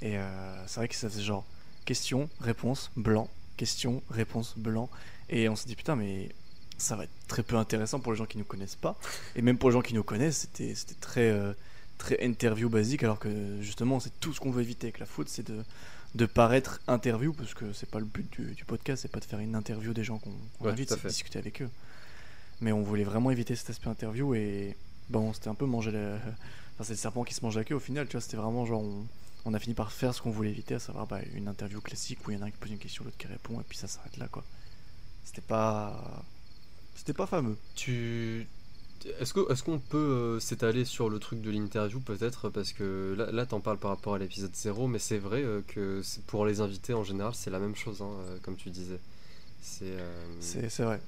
Et 0.00 0.18
euh, 0.18 0.66
c'est 0.66 0.80
vrai 0.80 0.88
que 0.88 0.96
ça 0.96 1.08
faisait 1.08 1.22
genre 1.22 1.44
question, 1.84 2.28
réponse, 2.40 2.90
blanc, 2.96 3.28
question, 3.56 4.02
réponse, 4.10 4.54
blanc. 4.56 4.88
Et 5.28 5.48
on 5.48 5.54
s'est 5.56 5.66
dit 5.68 5.76
putain, 5.76 5.94
mais 5.94 6.30
ça 6.78 6.96
va 6.96 7.04
être 7.04 7.10
très 7.28 7.44
peu 7.44 7.56
intéressant 7.56 8.00
pour 8.00 8.10
les 8.12 8.18
gens 8.18 8.26
qui 8.26 8.38
nous 8.38 8.44
connaissent 8.44 8.74
pas. 8.76 8.98
Et 9.36 9.42
même 9.42 9.56
pour 9.56 9.68
les 9.70 9.74
gens 9.74 9.82
qui 9.82 9.94
nous 9.94 10.02
connaissent, 10.02 10.48
c'était 10.52 10.74
très, 11.00 11.30
euh, 11.30 11.52
très 11.98 12.18
interview 12.24 12.68
basique. 12.68 13.04
Alors 13.04 13.20
que 13.20 13.60
justement, 13.60 14.00
c'est 14.00 14.18
tout 14.18 14.32
ce 14.34 14.40
qu'on 14.40 14.50
veut 14.50 14.62
éviter 14.62 14.88
avec 14.88 14.98
la 14.98 15.06
foot, 15.06 15.28
c'est 15.28 15.46
de 15.46 15.62
de 16.14 16.26
paraître 16.26 16.80
interview 16.88 17.32
parce 17.32 17.54
que 17.54 17.72
c'est 17.72 17.88
pas 17.90 17.98
le 17.98 18.04
but 18.04 18.30
du, 18.32 18.52
du 18.54 18.64
podcast 18.64 19.02
c'est 19.02 19.08
pas 19.10 19.20
de 19.20 19.24
faire 19.24 19.38
une 19.38 19.54
interview 19.54 19.94
des 19.94 20.04
gens 20.04 20.18
qu'on 20.18 20.30
Ouais, 20.60 20.70
invite 20.72 20.90
c'est 20.90 21.02
de 21.02 21.08
discuter 21.08 21.38
avec 21.38 21.62
eux. 21.62 21.70
Mais 22.60 22.72
on 22.72 22.82
voulait 22.82 23.04
vraiment 23.04 23.30
éviter 23.30 23.56
cet 23.56 23.70
aspect 23.70 23.88
interview 23.88 24.34
et 24.34 24.76
bon 25.10 25.32
c'était 25.32 25.48
un 25.48 25.54
peu 25.54 25.66
manger 25.66 25.90
le 25.90 26.16
enfin, 26.74 26.84
c'est 26.84 26.92
le 26.92 26.98
serpent 26.98 27.24
qui 27.24 27.34
se 27.34 27.42
mange 27.44 27.56
la 27.56 27.64
queue 27.64 27.74
au 27.74 27.80
final 27.80 28.06
tu 28.06 28.12
vois 28.12 28.20
c'était 28.20 28.36
vraiment 28.36 28.64
genre 28.66 28.82
on, 28.82 29.06
on 29.44 29.54
a 29.54 29.58
fini 29.58 29.74
par 29.74 29.92
faire 29.92 30.14
ce 30.14 30.22
qu'on 30.22 30.30
voulait 30.30 30.50
éviter 30.50 30.74
à 30.74 30.78
savoir 30.78 31.06
bah, 31.06 31.20
une 31.34 31.48
interview 31.48 31.80
classique 31.80 32.26
où 32.26 32.30
il 32.30 32.36
y 32.36 32.40
en 32.40 32.42
a 32.42 32.46
un 32.46 32.50
qui 32.50 32.58
pose 32.58 32.70
une 32.70 32.78
question 32.78 33.04
l'autre 33.04 33.16
qui 33.16 33.26
répond 33.26 33.60
et 33.60 33.64
puis 33.68 33.78
ça 33.78 33.88
s'arrête 33.88 34.16
là 34.18 34.28
quoi. 34.28 34.44
C'était 35.24 35.40
pas 35.42 36.24
c'était 36.94 37.14
pas 37.14 37.26
fameux. 37.26 37.56
Tu. 37.74 38.46
Est-ce 39.20 39.62
qu'on 39.62 39.78
peut 39.78 39.96
euh, 39.96 40.40
s'étaler 40.40 40.84
sur 40.84 41.08
le 41.10 41.18
truc 41.18 41.40
de 41.42 41.50
l'interview 41.50 42.00
peut-être? 42.00 42.48
Parce 42.50 42.72
que 42.72 43.14
là, 43.16 43.32
là 43.32 43.46
t'en 43.46 43.60
parles 43.60 43.78
par 43.78 43.90
rapport 43.90 44.14
à 44.14 44.18
l'épisode 44.18 44.54
0, 44.54 44.86
mais 44.86 44.98
c'est 44.98 45.18
vrai 45.18 45.42
euh, 45.42 45.60
que 45.66 46.02
pour 46.26 46.46
les 46.46 46.60
invités 46.60 46.94
en 46.94 47.02
général, 47.04 47.34
c'est 47.34 47.50
la 47.50 47.58
même 47.58 47.74
chose, 47.76 48.00
hein, 48.02 48.10
euh, 48.28 48.38
comme 48.42 48.56
tu 48.56 48.70
disais. 48.70 49.00
C'est 49.60 49.84
euh, 49.86 50.24
vrai 50.84 51.00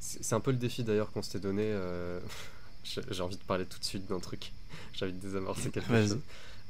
c'est 0.00 0.34
un 0.34 0.40
peu 0.40 0.50
le 0.50 0.56
défi 0.56 0.82
d'ailleurs 0.82 1.12
qu'on 1.12 1.22
s'était 1.22 1.38
donné. 1.38 1.62
euh, 1.64 2.18
J'ai 2.84 3.22
envie 3.22 3.36
de 3.36 3.42
parler 3.44 3.64
tout 3.66 3.78
de 3.78 3.84
suite 3.84 4.06
d'un 4.08 4.18
truc. 4.18 4.52
J'ai 4.94 5.04
envie 5.04 5.14
de 5.14 5.20
désamorcer 5.20 5.70
quelque 5.70 5.88
chose. 6.08 6.18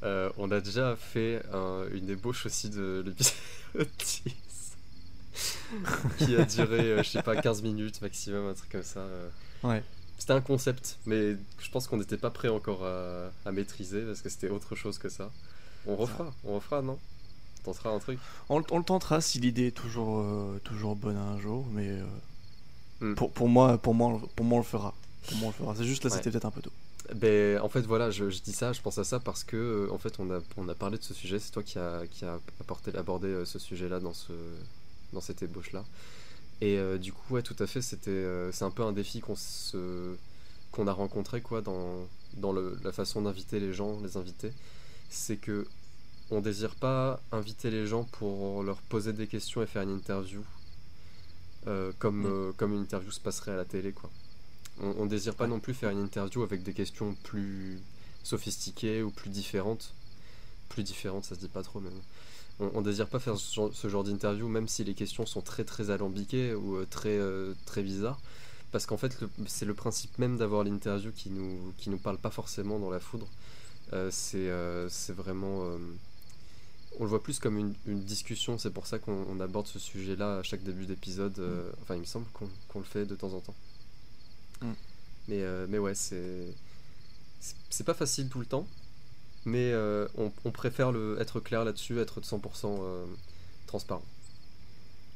Euh, 0.03 0.31
on 0.37 0.51
a 0.51 0.61
déjà 0.61 0.97
fait 0.97 1.43
un- 1.53 1.87
une 1.93 2.11
ébauche 2.11 2.45
aussi 2.47 2.69
de 2.69 3.03
l'épisode 3.07 3.35
10 3.99 4.23
qui 6.19 6.37
a 6.37 6.45
duré, 6.45 6.99
je 6.99 7.09
sais 7.09 7.23
pas, 7.23 7.37
15 7.37 7.63
minutes 7.63 8.03
maximum, 8.03 8.49
un 8.49 8.55
truc 8.55 8.71
comme 8.71 8.83
ça. 8.83 9.07
ouais 9.63 9.83
C'était 10.23 10.35
un 10.35 10.41
concept, 10.41 10.99
mais 11.05 11.37
je 11.59 11.69
pense 11.73 11.89
qu'on 11.89 11.97
n'était 11.97 12.17
pas 12.17 12.31
prêt 12.31 12.47
encore 12.47 12.85
à, 12.87 13.33
à 13.45 13.51
maîtriser 13.51 14.03
parce 14.03 14.21
que 14.23 14.29
c'était 14.29 14.49
autre 14.51 14.77
chose 14.77 14.97
que 14.99 15.09
ça. 15.09 15.33
On 15.85 15.97
refera, 15.97 16.33
on 16.45 16.55
refera, 16.55 16.81
non? 16.81 16.97
On 17.61 17.65
tentera 17.73 17.91
un 17.91 17.99
truc? 17.99 18.21
on, 18.49 18.61
le- 18.61 18.65
on 18.71 18.79
le 18.79 18.85
tentera 18.85 19.21
si 19.21 19.41
l'idée 19.41 19.67
est 19.69 19.77
toujours 19.77 20.21
euh, 20.21 20.61
toujours 20.63 20.95
bonne 20.95 21.17
un 21.17 21.41
jour 21.41 21.67
mais 21.73 21.89
euh, 21.91 22.05
Hmm. 23.01 23.15
pour, 23.17 23.33
pour 23.33 23.49
moi 23.49 23.79
pour 23.79 23.95
moi 23.95 24.09
on 24.09 24.13
le- 24.21 24.27
pour 24.37 24.47
moi 24.47 24.57
on 24.59 24.61
le 24.61 24.65
fera 24.67 24.95
pour 25.27 25.37
moi 25.39 25.47
on 25.49 25.51
le 25.51 25.55
fera 25.55 25.75
c'est 25.77 25.85
juste 25.85 26.05
là 26.05 26.11
Ouais. 26.11 26.17
c'était 26.19 26.31
peut-être 26.31 26.45
un 26.45 26.53
peu 26.53 26.63
tôt 26.63 26.71
Ben, 27.17 27.59
en 27.61 27.69
fait, 27.69 27.81
voilà, 27.81 28.13
je, 28.13 28.31
je 28.31 28.41
dis 28.43 28.53
ça, 28.53 28.73
je 28.73 28.81
pense 28.81 28.97
à 28.99 29.03
ça 29.05 29.19
parce 29.19 29.43
que, 29.43 29.57
euh, 29.57 29.93
en 29.93 29.99
fait, 29.99 30.15
on 30.21 30.31
a, 30.31 30.39
on 30.57 30.69
a 30.69 30.75
parlé 30.77 30.99
de 30.99 31.03
ce 31.03 31.15
sujet. 31.15 31.41
C'est 31.41 31.51
toi 31.51 31.65
qui 31.65 31.77
a, 31.81 32.07
qui 32.09 32.25
a 32.25 32.39
apporté, 32.61 32.97
abordé 32.97 33.45
ce 33.45 33.59
sujet-là 33.59 33.99
dans, 33.99 34.15
ce, 34.15 34.33
dans 35.13 35.21
cette 35.21 35.43
ébauche-là. 35.43 35.85
Et 36.63 36.79
euh, 36.79 36.97
du 36.97 37.13
coup, 37.13 37.35
ouais, 37.35 37.43
tout 37.43 37.57
à 37.59 37.67
fait, 37.67 37.83
c'était, 37.83 38.11
euh, 38.11 38.53
c'est 38.53 38.65
un 38.65 38.71
peu 38.71 38.85
un 38.85 38.93
défi 38.93 39.19
qu'on 39.21 39.35
se, 39.35 40.15
qu'on 40.71 40.87
a 40.87 40.93
rencontré, 40.93 41.41
quoi, 41.41 41.61
dans, 41.61 42.07
dans 42.35 42.53
le, 42.53 42.79
la 42.85 42.93
façon 42.93 43.23
d'inviter 43.23 43.59
les 43.59 43.73
gens, 43.73 44.01
les 44.01 44.17
invités. 44.17 44.53
C'est 45.11 45.39
que 45.39 45.67
on 46.31 46.41
désire 46.41 46.77
pas 46.77 47.21
inviter 47.33 47.69
les 47.71 47.85
gens 47.87 48.05
pour 48.05 48.63
leur 48.63 48.81
poser 48.83 49.13
des 49.13 49.27
questions 49.27 49.61
et 49.61 49.67
faire 49.67 49.83
une 49.83 49.91
interview 49.91 50.43
euh, 51.67 51.91
comme, 51.99 52.51
Mm. 52.51 52.53
comme 52.57 52.73
une 52.75 52.83
interview 52.83 53.11
se 53.11 53.21
passerait 53.21 53.53
à 53.53 53.57
la 53.57 53.65
télé, 53.65 53.93
quoi. 53.93 54.09
On, 54.81 54.95
on 54.99 55.07
désire 55.07 55.35
pas 55.35 55.49
non 55.49 55.59
plus 55.59 55.75
faire 55.75 55.91
une 55.91 56.01
interview 56.01 56.45
avec 56.45 56.63
des 56.63 56.75
questions 56.75 57.17
plus 57.25 57.81
sophistiquées 58.23 59.03
ou 59.03 59.11
plus 59.11 59.31
différentes. 59.31 59.95
Plus 60.69 60.85
différentes, 60.85 61.25
ça 61.25 61.35
se 61.35 61.41
dit 61.41 61.49
pas 61.49 61.65
trop, 61.65 61.81
mais 61.81 61.91
on, 62.61 62.71
on 62.75 62.83
désire 62.83 63.09
pas 63.09 63.19
faire 63.19 63.37
ce 63.39 63.89
genre, 63.89 64.05
d'interview, 64.05 64.49
même 64.49 64.69
si 64.69 64.85
les 64.85 64.95
questions 64.95 65.27
sont 65.27 65.41
très 65.43 65.65
très 65.65 65.91
alambiquées 65.91 66.55
ou 66.55 66.77
euh, 66.77 66.87
très 66.89 67.17
euh, 67.19 67.55
très 67.67 67.83
bizarres, 67.83 68.21
parce 68.73 68.87
qu'en 68.87 68.97
fait 68.97 69.17
c'est 69.47 69.65
le 69.67 69.75
principe 69.75 70.19
même 70.19 70.37
d'avoir 70.39 70.65
l'interview 70.65 71.13
qui 71.13 71.31
nous 71.31 71.73
qui 71.79 71.91
nous 71.91 71.99
parle 71.99 72.19
pas 72.19 72.31
forcément 72.31 72.79
dans 72.79 72.91
la 72.91 73.01
foudre. 73.01 73.29
Euh, 73.93 74.09
c'est 74.11 74.49
euh, 74.51 74.89
c'est 74.89 75.13
vraiment 75.13 75.65
euh, 75.65 75.79
on 76.99 77.05
le 77.05 77.09
voit 77.11 77.23
plus 77.23 77.39
comme 77.39 77.59
une, 77.59 77.75
une 77.87 78.03
discussion, 78.03 78.59
c'est 78.59 78.71
pour 78.71 78.87
ça 78.87 78.99
qu'on 78.99 79.27
on 79.29 79.41
aborde 79.41 79.67
ce 79.67 79.79
sujet-là 79.79 80.39
à 80.39 80.43
chaque 80.43 80.63
début 80.63 80.87
d'épisode. 80.87 81.39
euh, 81.39 81.71
enfin, 81.83 81.95
il 81.95 82.01
me 82.01 82.07
semble 82.07 82.27
qu'on 82.33 82.79
le 82.79 82.85
fait 82.85 83.07
de 83.07 83.15
temps 83.15 83.33
en 83.33 83.41
temps. 83.41 83.55
Mm. 84.63 84.73
Mais, 85.29 85.43
mais 85.69 85.79
ouais, 85.79 85.95
c'est- 85.95 86.55
C'est 87.71 87.85
pas 87.85 87.95
facile 87.95 88.29
tout 88.29 88.39
le 88.41 88.47
temps, 88.47 88.67
mais 89.45 89.73
euh, 89.73 90.07
on, 90.17 90.33
on 90.45 90.51
préfère 90.51 90.93
le, 90.93 91.17
être 91.21 91.41
clair 91.41 91.65
là-dessus, 91.65 91.99
être 92.01 92.21
de 92.21 92.27
100% 92.27 92.39
euh, 92.67 93.05
transparent. 93.67 94.03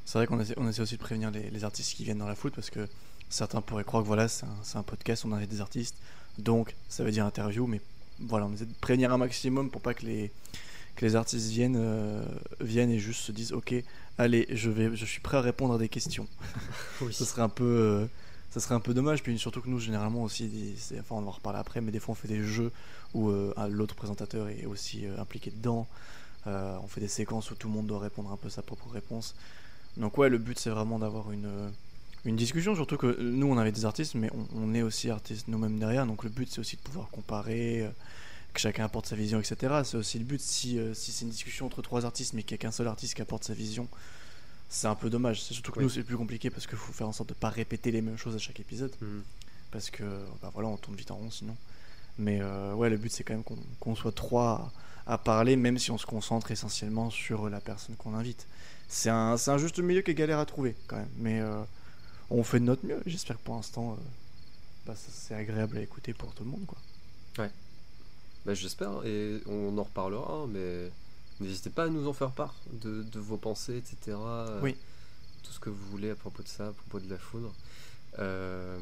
C'est 0.05 0.17
vrai 0.19 0.27
qu'on 0.27 0.39
essaie, 0.39 0.53
on 0.57 0.67
essaie 0.67 0.81
aussi 0.81 0.95
de 0.95 1.01
prévenir 1.01 1.31
les, 1.31 1.49
les 1.49 1.63
artistes 1.63 1.95
qui 1.95 2.03
viennent 2.03 2.17
dans 2.19 2.27
la 2.27 2.35
foot 2.35 2.53
parce 2.55 2.69
que 2.69 2.87
certains 3.29 3.61
pourraient 3.61 3.83
croire 3.83 4.03
que 4.03 4.07
voilà, 4.07 4.27
c'est 4.27 4.45
un, 4.75 4.83
podcast, 4.83 5.25
on 5.25 5.31
invite 5.33 5.49
des 5.49 5.61
artistes, 5.61 5.95
donc 6.37 6.75
ça 6.87 7.03
veut 7.03 7.11
dire 7.11 7.25
interview, 7.25 7.67
mais 7.67 7.81
voilà, 8.19 8.45
on 8.45 8.53
essaie 8.53 8.65
de 8.65 8.73
prévenir 8.79 9.11
un 9.11 9.17
maximum 9.17 9.69
pour 9.69 9.81
pas 9.81 9.93
que 9.93 10.05
les, 10.05 10.31
que 10.95 11.05
les 11.05 11.15
artistes 11.15 11.49
viennent, 11.49 11.75
euh, 11.77 12.23
viennent 12.61 12.89
et 12.89 12.99
juste 12.99 13.21
se 13.21 13.31
disent 13.33 13.51
ok, 13.51 13.75
allez, 14.17 14.47
je, 14.49 14.69
vais, 14.69 14.95
je 14.95 15.05
suis 15.05 15.19
prêt 15.21 15.37
à 15.37 15.41
répondre 15.41 15.73
à 15.73 15.77
des 15.77 15.89
questions. 15.89 16.27
Oui. 17.01 17.13
Ce 17.13 17.25
serait 17.25 17.41
un 17.43 17.49
peu. 17.49 17.63
euh, 17.65 18.07
ça 18.49 18.59
serait 18.59 18.75
un 18.75 18.79
peu 18.79 18.93
dommage, 18.93 19.23
puis 19.23 19.37
surtout 19.37 19.61
que 19.61 19.69
nous, 19.69 19.79
généralement 19.79 20.23
aussi, 20.23 20.75
enfin, 20.93 21.15
on 21.15 21.21
va 21.21 21.27
en 21.27 21.31
reparler 21.31 21.59
après, 21.59 21.81
mais 21.81 21.91
des 21.91 21.99
fois 21.99 22.13
on 22.13 22.15
fait 22.15 22.27
des 22.27 22.43
jeux 22.43 22.71
où 23.13 23.29
euh, 23.29 23.53
l'autre 23.69 23.95
présentateur 23.95 24.47
est 24.49 24.65
aussi 24.65 25.05
euh, 25.05 25.19
impliqué 25.19 25.51
dedans. 25.51 25.87
Euh, 26.47 26.77
on 26.81 26.87
fait 26.87 27.01
des 27.01 27.09
séquences 27.09 27.51
où 27.51 27.55
tout 27.55 27.67
le 27.67 27.73
monde 27.73 27.87
doit 27.87 27.99
répondre 27.99 28.31
un 28.31 28.37
peu 28.37 28.49
sa 28.49 28.61
propre 28.61 28.89
réponse. 28.89 29.35
Donc, 29.97 30.17
ouais, 30.17 30.29
le 30.29 30.37
but 30.37 30.57
c'est 30.57 30.69
vraiment 30.69 30.99
d'avoir 30.99 31.31
une, 31.31 31.71
discussion, 32.25 32.75
surtout 32.75 32.97
que 32.97 33.21
nous 33.21 33.47
on 33.47 33.57
avait 33.57 33.71
des 33.71 33.85
artistes, 33.85 34.15
mais 34.15 34.29
on, 34.53 34.73
est 34.73 34.81
aussi 34.81 35.09
artistes 35.09 35.47
nous-mêmes 35.47 35.79
derrière, 35.79 36.05
donc 36.05 36.25
le 36.25 36.29
but 36.29 36.49
c'est 36.51 36.59
aussi 36.59 36.75
de 36.75 36.81
pouvoir 36.81 37.09
comparer, 37.09 37.89
que 38.53 38.59
chacun 38.59 38.83
apporte 38.83 39.05
sa 39.05 39.15
vision, 39.15 39.39
etc. 39.39 39.81
C'est 39.85 39.95
aussi 39.95 40.19
le 40.19 40.25
but 40.25 40.41
si, 40.41 40.77
si 40.93 41.11
c'est 41.13 41.23
une 41.23 41.31
discussion 41.31 41.65
entre 41.65 41.81
trois 41.81 42.05
artistes, 42.05 42.33
mais 42.33 42.43
qu'il 42.43 42.55
n'y 42.55 42.59
a 42.59 42.63
qu'un 42.63 42.71
seul 42.71 42.87
artiste 42.87 43.13
qui 43.13 43.21
apporte 43.21 43.45
sa 43.45 43.53
vision. 43.53 43.87
C'est 44.69 44.87
un 44.87 44.95
peu 44.95 45.09
dommage, 45.09 45.41
c'est 45.43 45.53
surtout 45.53 45.71
que 45.71 45.79
Oui. 45.79 45.85
nous 45.85 45.89
c'est 45.89 46.03
plus 46.03 46.17
compliqué 46.17 46.49
parce 46.49 46.67
qu'il 46.67 46.77
faut 46.77 46.91
faire 46.93 47.07
en 47.07 47.13
sorte 47.13 47.29
de 47.29 47.33
pas 47.33 47.49
répéter 47.49 47.91
les 47.91 48.01
mêmes 48.01 48.17
choses 48.17 48.35
à 48.35 48.39
chaque 48.39 48.59
épisode 48.59 48.91
Mhm. 49.01 49.23
parce 49.71 49.89
que 49.89 50.03
bah 50.41 50.49
voilà 50.53 50.67
on 50.69 50.77
tourne 50.77 50.95
vite 50.97 51.09
en 51.11 51.15
rond 51.15 51.31
sinon 51.31 51.55
mais 52.17 52.39
euh, 52.41 52.73
ouais 52.73 52.89
le 52.89 52.97
but 52.97 53.09
c'est 53.11 53.23
quand 53.23 53.33
même 53.33 53.43
qu'on 53.79 53.95
soit 53.95 54.11
trois 54.11 54.71
à 55.09 55.17
parler, 55.17 55.55
même 55.55 55.77
si 55.77 55.89
on 55.89 55.97
se 55.97 56.05
concentre 56.05 56.51
essentiellement 56.51 57.09
sur 57.09 57.49
la 57.49 57.61
personne 57.61 57.95
qu'on 57.95 58.13
invite. 58.13 58.45
C'est 58.89 59.09
un, 59.09 59.37
un 59.47 59.57
juste 59.57 59.79
milieu 59.79 60.01
qui 60.01 60.11
est 60.11 60.15
galère 60.15 60.39
à 60.39 60.45
trouver 60.45 60.75
quand 60.87 60.97
même. 60.97 61.07
Mais 61.15 61.39
euh, 61.39 61.61
on 62.29 62.43
fait 62.43 62.59
de 62.59 62.65
notre 62.65 62.85
mieux. 62.85 63.01
J'espère 63.05 63.37
que 63.37 63.43
pour 63.43 63.55
l'instant, 63.55 63.93
euh, 63.93 63.95
bah, 64.85 64.95
c'est 64.97 65.33
agréable 65.33 65.77
à 65.77 65.81
écouter 65.81 66.13
pour 66.13 66.33
tout 66.33 66.43
le 66.43 66.49
monde. 66.49 66.65
Quoi. 66.67 66.77
Bah, 68.45 68.53
J'espère, 68.53 69.05
et 69.05 69.41
on 69.45 69.77
en 69.77 69.83
reparlera, 69.83 70.29
hein, 70.43 70.47
mais 70.49 70.91
n'hésitez 71.39 71.69
pas 71.69 71.85
à 71.85 71.89
nous 71.89 72.07
en 72.07 72.13
faire 72.13 72.31
part 72.31 72.55
de, 72.71 73.03
de 73.03 73.19
vos 73.19 73.37
pensées, 73.37 73.77
etc. 73.77 74.17
euh, 74.17 74.59
Oui. 74.61 74.75
Tout 75.43 75.51
ce 75.53 75.59
que 75.59 75.69
vous 75.69 75.85
voulez 75.89 76.09
à 76.09 76.15
propos 76.15 76.43
de 76.43 76.47
ça, 76.47 76.67
à 76.67 76.71
propos 76.71 76.99
de 76.99 77.09
la 77.09 77.17
foudre. 77.17 77.53
Euh, 78.19 78.77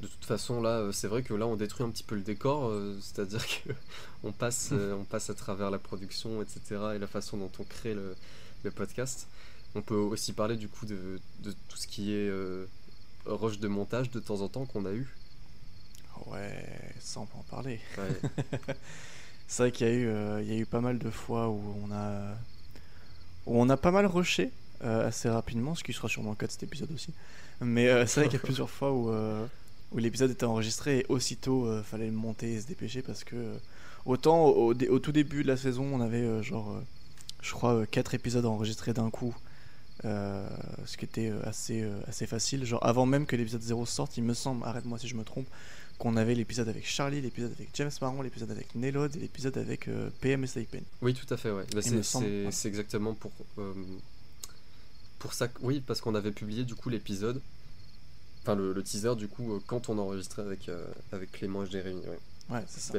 de 0.00 0.06
toute 0.08 0.24
façon, 0.26 0.60
là, 0.60 0.78
euh, 0.80 0.92
c'est 0.92 1.08
vrai 1.08 1.22
que 1.22 1.32
là, 1.32 1.46
on 1.46 1.56
détruit 1.56 1.86
un 1.86 1.90
petit 1.90 2.02
peu 2.02 2.16
le 2.16 2.20
décor, 2.20 2.68
euh, 2.68 2.98
c'est-à-dire 3.00 3.46
que 3.46 3.72
on 4.24 4.32
passe, 4.32 4.70
euh, 4.72 4.94
on 4.94 5.04
passe 5.04 5.30
à 5.30 5.34
travers 5.34 5.70
la 5.70 5.78
production, 5.78 6.42
etc., 6.42 6.60
et 6.94 6.98
la 6.98 7.06
façon 7.06 7.38
dont 7.38 7.50
on 7.58 7.64
crée 7.64 7.94
le, 7.94 8.14
le 8.62 8.70
podcast. 8.70 9.26
On 9.74 9.82
peut 9.82 9.94
aussi 9.94 10.32
parler 10.32 10.56
du 10.56 10.68
coup 10.68 10.86
de, 10.86 11.20
de 11.40 11.52
tout 11.68 11.76
ce 11.76 11.86
qui 11.86 12.12
est 12.12 12.28
euh, 12.28 12.66
rush 13.26 13.58
de 13.58 13.68
montage 13.68 14.10
de 14.10 14.20
temps 14.20 14.40
en 14.40 14.48
temps 14.48 14.64
qu'on 14.66 14.84
a 14.86 14.92
eu. 14.92 15.06
Ouais, 16.26 16.94
ça 16.98 17.20
on 17.20 17.26
peut 17.26 17.36
en 17.38 17.42
parler. 17.42 17.78
Ouais. 17.98 18.74
C'est 19.48 19.62
vrai 19.62 19.72
qu'il 19.72 19.86
y, 19.86 19.90
a 19.90 19.92
eu, 19.92 20.08
euh, 20.08 20.42
il 20.42 20.52
y 20.52 20.56
a 20.56 20.58
eu 20.58 20.66
pas 20.66 20.80
mal 20.80 20.98
de 20.98 21.10
fois 21.10 21.48
où 21.48 21.60
on 21.84 21.92
a, 21.92 22.34
où 23.46 23.60
on 23.60 23.68
a 23.68 23.76
pas 23.76 23.92
mal 23.92 24.06
rushé 24.06 24.50
euh, 24.84 25.06
assez 25.06 25.28
rapidement, 25.28 25.74
ce 25.74 25.84
qui 25.84 25.92
sera 25.92 26.08
sûrement 26.08 26.30
le 26.30 26.36
cas 26.36 26.46
de 26.46 26.52
cet 26.52 26.64
épisode 26.64 26.90
aussi. 26.92 27.12
Mais 27.60 27.88
euh, 27.88 28.06
c'est 28.06 28.20
vrai 28.20 28.28
qu'il 28.28 28.38
y 28.38 28.42
a 28.42 28.44
plusieurs 28.44 28.70
fois 28.70 28.92
où, 28.92 29.10
l'épisode 29.96 30.30
était 30.30 30.44
enregistré 30.44 30.98
et 30.98 31.06
aussitôt 31.08 31.70
fallait 31.84 32.06
le 32.06 32.12
monter 32.12 32.54
et 32.54 32.60
se 32.60 32.66
dépêcher 32.66 33.02
parce 33.02 33.24
que 33.24 33.54
autant 34.04 34.46
au, 34.46 34.74
tout 34.74 35.12
début 35.12 35.42
de 35.42 35.48
la 35.48 35.56
saison 35.56 35.84
on 35.84 36.00
avait 36.00 36.42
genre, 36.42 36.82
je 37.40 37.52
crois, 37.52 37.86
4 37.86 38.14
épisodes 38.14 38.44
enregistrés 38.44 38.92
d'un 38.92 39.10
coup. 39.10 39.34
ce 40.02 40.96
qui 40.98 41.04
était 41.04 41.32
assez, 41.44 41.88
assez 42.08 42.26
facile. 42.26 42.64
Genre 42.64 42.84
avant 42.84 43.06
même 43.06 43.26
que 43.26 43.36
l'épisode 43.36 43.62
0 43.62 43.86
sorte, 43.86 44.16
il 44.18 44.24
me 44.24 44.34
semble, 44.34 44.66
arrête-moi 44.66 44.98
si 44.98 45.06
je 45.06 45.14
me 45.14 45.22
trompe, 45.22 45.46
qu'on 45.98 46.16
avait 46.16 46.34
l'épisode 46.34 46.68
avec 46.68 46.86
Charlie, 46.86 47.20
l'épisode 47.20 47.52
avec 47.52 47.68
James 47.74 47.90
Marron, 48.00 48.22
l'épisode 48.22 48.50
avec 48.50 48.74
Nelod 48.74 49.14
et 49.16 49.20
l'épisode 49.20 49.56
avec 49.58 49.88
euh, 49.88 50.10
PM 50.20 50.44
et 50.44 50.46
Saipen. 50.46 50.82
Oui, 51.02 51.14
tout 51.14 51.32
à 51.32 51.36
fait, 51.36 51.50
ouais. 51.50 51.64
Bah, 51.74 51.80
c'est, 51.82 52.02
semble, 52.02 52.26
exactement 52.64 53.14
pour, 53.14 53.32
euh, 53.58 53.72
pour 55.18 55.32
ça. 55.32 55.48
que- 55.48 55.58
Oui, 55.62 55.82
parce 55.86 56.00
qu'on 56.00 56.14
avait 56.14 56.32
publié 56.32 56.64
du 56.64 56.74
coup 56.74 56.88
l'épisode, 56.88 57.40
enfin 58.42 58.54
le, 58.54 58.72
le 58.72 58.82
teaser 58.82 59.14
du 59.16 59.28
coup, 59.28 59.54
euh, 59.54 59.60
quand 59.66 59.88
on 59.88 59.98
enregistrait 59.98 60.42
avec, 60.42 60.68
euh, 60.68 60.84
avec 61.12 61.32
Clément 61.32 61.64
et 61.64 61.70
Jérémy, 61.70 62.00
ouais. 62.02 62.18
Ouais, 62.48 62.62
c'est 62.68 62.78
ça. 62.80 62.92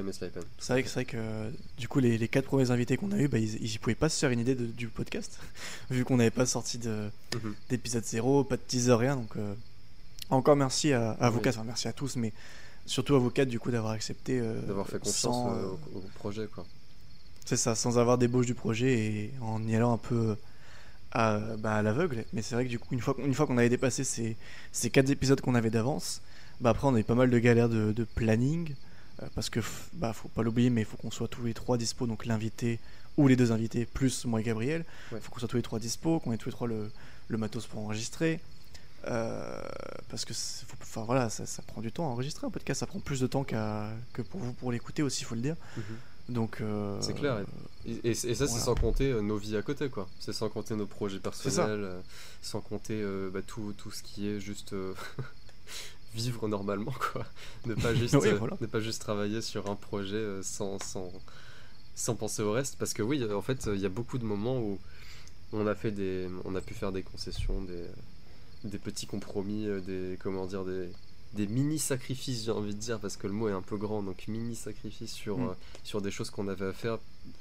C'est 0.60 0.74
vrai 0.74 0.84
que, 0.84 0.90
c'est 0.90 0.94
vrai 0.96 1.06
que 1.06 1.16
euh, 1.16 1.50
du 1.78 1.88
coup, 1.88 2.00
les, 2.00 2.18
les 2.18 2.28
quatre 2.28 2.48
premiers 2.48 2.70
invités 2.70 2.98
qu'on 2.98 3.14
a 3.14 3.18
eu, 3.18 3.30
bah, 3.30 3.38
ils, 3.38 3.56
ils 3.64 3.80
pouvaient 3.80 3.96
pas 3.96 4.10
se 4.10 4.20
faire 4.20 4.30
une 4.30 4.40
idée 4.42 4.56
de- 4.56 4.66
du 4.66 4.90
podcast, 4.90 5.40
vu 5.90 6.04
qu'on 6.04 6.18
n'avait 6.18 6.32
pas 6.32 6.46
sorti 6.46 6.80
Mhm. 6.80 7.56
d'épisode 7.70 8.04
0, 8.04 8.44
pas 8.44 8.58
de 8.58 8.62
teaser, 8.68 8.94
rien. 8.96 9.16
Donc, 9.16 9.38
euh, 9.38 9.54
encore 10.30 10.58
merci 10.58 10.92
à, 10.92 11.12
à 11.12 11.30
vous 11.30 11.40
quatre, 11.40 11.56
enfin, 11.56 11.64
merci 11.66 11.88
à 11.88 11.94
tous, 11.94 12.18
mais 12.18 12.34
surtout 12.88 13.16
à 13.16 13.20
vous 13.20 13.30
quatre, 13.30 13.50
du 13.50 13.60
coup, 13.60 13.72
d'avoir 13.72 13.94
accepté. 13.94 14.40
euh, 14.40 14.62
D'avoir 14.68 14.88
fait 14.88 15.00
confiance 15.00 15.16
sans, 15.20 15.50
euh, 15.50 15.64
euh, 15.64 15.68
au, 15.94 16.00
au 16.00 16.02
projet, 16.16 16.48
quoi. 16.48 16.66
C'est 17.46 17.58
ça, 17.58 17.76
sans 17.76 17.98
avoir 17.98 18.18
d'ébauche 18.18 18.46
du 18.46 18.56
projet 18.56 18.94
et 19.00 19.34
en 19.42 19.66
y 19.68 19.76
allant 19.76 19.94
un 19.94 19.98
peu 19.98 20.36
à, 21.12 21.40
bah, 21.58 21.76
à 21.76 21.82
l'aveugle. 21.82 22.26
Mais 22.34 22.42
c'est 22.42 22.56
vrai 22.56 22.66
que 22.66 22.70
du 22.70 22.80
coup, 22.80 22.90
une 22.94 23.02
fois, 23.02 23.16
une 23.20 23.34
fois 23.34 23.48
qu'on 23.48 23.58
avait 23.58 23.70
dépassé 23.70 24.04
ces, 24.04 24.38
ces 24.72 24.90
quatre 24.90 25.10
épisodes 25.10 25.42
qu'on 25.42 25.56
avait 25.56 25.70
d'avance, 25.72 26.22
bah 26.62 26.72
après 26.72 26.88
on 26.88 26.96
a 26.96 27.00
eu 27.00 27.04
pas 27.04 27.16
mal 27.16 27.30
de 27.30 27.40
galères 27.40 27.70
de, 27.70 27.92
de 27.94 28.04
planning. 28.04 28.76
euh, 29.24 29.28
parce 29.36 29.50
que, 29.50 29.62
bah, 29.94 30.14
faut 30.14 30.30
pas 30.30 30.44
l'oublier, 30.44 30.70
mais 30.70 30.82
il 30.82 30.86
faut 30.86 30.98
qu'on 30.98 31.12
soit 31.12 31.28
tous 31.30 31.44
les 31.46 31.54
trois 31.54 31.78
dispo, 31.78 32.08
donc 32.08 32.26
l'invité 32.26 32.80
ou 33.18 33.28
les 33.28 33.36
deux 33.36 33.52
invités, 33.52 33.86
plus 33.86 34.26
moi 34.26 34.42
et 34.42 34.44
Gabriel. 34.44 34.86
Il 35.12 35.16
Ouais. 35.16 35.22
faut 35.22 35.32
qu'on 35.32 35.40
soit 35.40 35.48
tous 35.48 35.58
les 35.58 35.64
trois 35.64 35.80
dispo, 35.80 36.20
qu'on 36.20 36.34
ait 36.34 36.38
tous 36.38 36.50
les 36.50 36.54
trois 36.54 36.68
le, 36.68 36.92
le 37.30 37.38
matos 37.38 37.66
pour 37.68 37.80
enregistrer. 37.82 38.40
Euh, 39.08 39.62
parce 40.10 40.26
que 40.26 40.34
c'est- 40.34 40.66
faut- 40.66 40.76
enfin, 40.82 41.04
voilà, 41.06 41.30
ça, 41.30 41.46
ça 41.46 41.62
prend 41.62 41.82
du 41.82 41.92
temps 41.92 42.06
à 42.06 42.10
enregistrer 42.12 42.46
un 42.48 42.50
podcast, 42.50 42.80
ça 42.82 42.88
prend 42.88 43.00
plus 43.00 43.20
de 43.22 43.28
temps 43.28 43.44
que 43.44 44.22
pour 44.22 44.40
vous 44.42 44.54
pour 44.54 44.72
l'écouter 44.72 45.02
aussi, 45.04 45.22
il 45.22 45.26
faut 45.26 45.36
le 45.36 45.42
dire. 45.42 45.56
Donc, 46.30 46.60
euh, 46.60 46.98
C'est 47.02 47.14
clair, 47.14 47.40
Et, 47.86 47.92
et- 48.04 48.10
et 48.10 48.14
ça, 48.16 48.48
c'est 48.48 48.60
sans 48.60 48.76
compter 48.76 49.12
euh, 49.12 49.22
nos 49.22 49.38
vies 49.38 49.56
à 49.56 49.62
côté, 49.62 49.88
quoi. 49.90 50.10
C'est 50.20 50.34
sans 50.34 50.50
compter 50.50 50.76
nos 50.76 50.86
projets 50.86 51.20
personnels, 51.20 51.90
sans 52.42 52.60
compter 52.60 53.02
euh, 53.02 53.30
bah, 53.30 53.40
tout, 53.46 53.74
tout 53.78 53.92
ce 53.92 54.04
qui 54.04 54.28
est 54.28 54.40
juste 54.42 54.74
euh, 54.74 54.94
vivre 56.14 56.48
normalement, 56.50 56.94
quoi. 57.14 57.26
Ne 57.66 57.76
pas 57.76 57.94
juste, 57.96 58.16
Oui, 58.16 58.30
voilà. 58.38 58.58
ne 58.60 58.66
pas 58.68 58.82
juste 58.82 59.02
travailler 59.02 59.42
sur 59.42 59.70
un 59.70 59.76
projet 59.76 60.42
sans, 60.44 60.80
sans, 60.84 61.12
sans 61.96 62.16
penser 62.16 62.42
au 62.42 62.52
reste. 62.52 62.76
Parce 62.78 62.94
que 62.94 63.04
oui, 63.04 63.24
en 63.32 63.42
fait, 63.42 63.70
il 63.74 63.80
y 63.80 63.86
a 63.86 63.90
beaucoup 63.90 64.18
de 64.18 64.26
moments 64.26 64.58
où 64.60 64.80
on 65.54 65.66
a, 65.66 65.76
fait 65.76 65.92
des, 65.92 66.28
on 66.44 66.56
a 66.56 66.62
pu 66.62 66.74
faire 66.74 66.92
des 66.92 67.04
concessions, 67.04 67.62
des, 67.62 67.86
des 68.68 68.78
petits 68.78 69.08
compromis, 69.08 69.66
euh, 69.68 69.80
des, 69.82 70.18
comment 70.22 70.46
dire, 70.46 70.64
des, 70.66 70.90
des 71.34 71.48
mini 71.48 71.80
sacrifices, 71.80 72.46
j'ai 72.46 72.52
envie 72.52 72.74
de 72.74 72.80
dire, 72.80 73.00
parce 73.00 73.18
que 73.18 73.28
le 73.28 73.34
mot 73.34 73.50
est 73.50 73.54
un 73.54 73.62
peu 73.62 73.78
grand, 73.78 74.02
donc 74.04 74.28
mini 74.28 74.56
sacrifices 74.56 75.12
sur, 75.14 75.38
Mm. 75.38 75.50
euh, 75.50 75.54
sur 75.84 76.02
des 76.02 76.12
choses 76.12 76.30
qu'on 76.30 76.48
avait 76.48 76.68
à 76.68 76.74
faire 76.74 77.00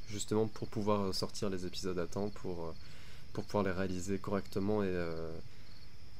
justement 0.08 0.46
pour 0.48 0.68
pouvoir 0.68 1.00
euh, 1.02 1.12
sortir 1.12 1.50
les 1.50 1.66
épisodes 1.66 1.98
à 1.98 2.06
temps, 2.06 2.28
pour, 2.30 2.74
pour 3.32 3.44
pouvoir 3.44 3.64
les 3.64 3.70
réaliser 3.72 4.18
correctement 4.18 4.82
et, 4.82 4.86
euh, 4.88 5.30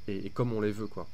et, 0.08 0.26
et 0.26 0.30
comme 0.30 0.52
on 0.52 0.60
les 0.60 0.72
veut, 0.72 0.86
quoi. 0.86 1.06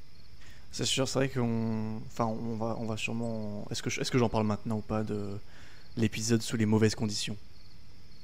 C'est 0.70 0.86
sûr, 0.86 1.06
c'est 1.06 1.18
vrai 1.18 1.28
qu'on, 1.28 1.98
enfin, 2.06 2.24
on 2.26 2.56
va, 2.56 2.76
on 2.80 2.86
va 2.86 2.96
sûrement. 2.96 3.66
Est-ce 3.70 3.82
que, 3.82 3.90
je- 3.90 4.00
est-ce 4.00 4.10
que 4.10 4.18
j'en 4.18 4.30
parle 4.30 4.46
maintenant 4.46 4.78
ou 4.78 4.80
pas 4.80 5.02
de 5.02 5.36
l'épisode 5.98 6.40
sous 6.42 6.56
les 6.56 6.64
mauvaises 6.66 6.94
conditions? 6.94 7.36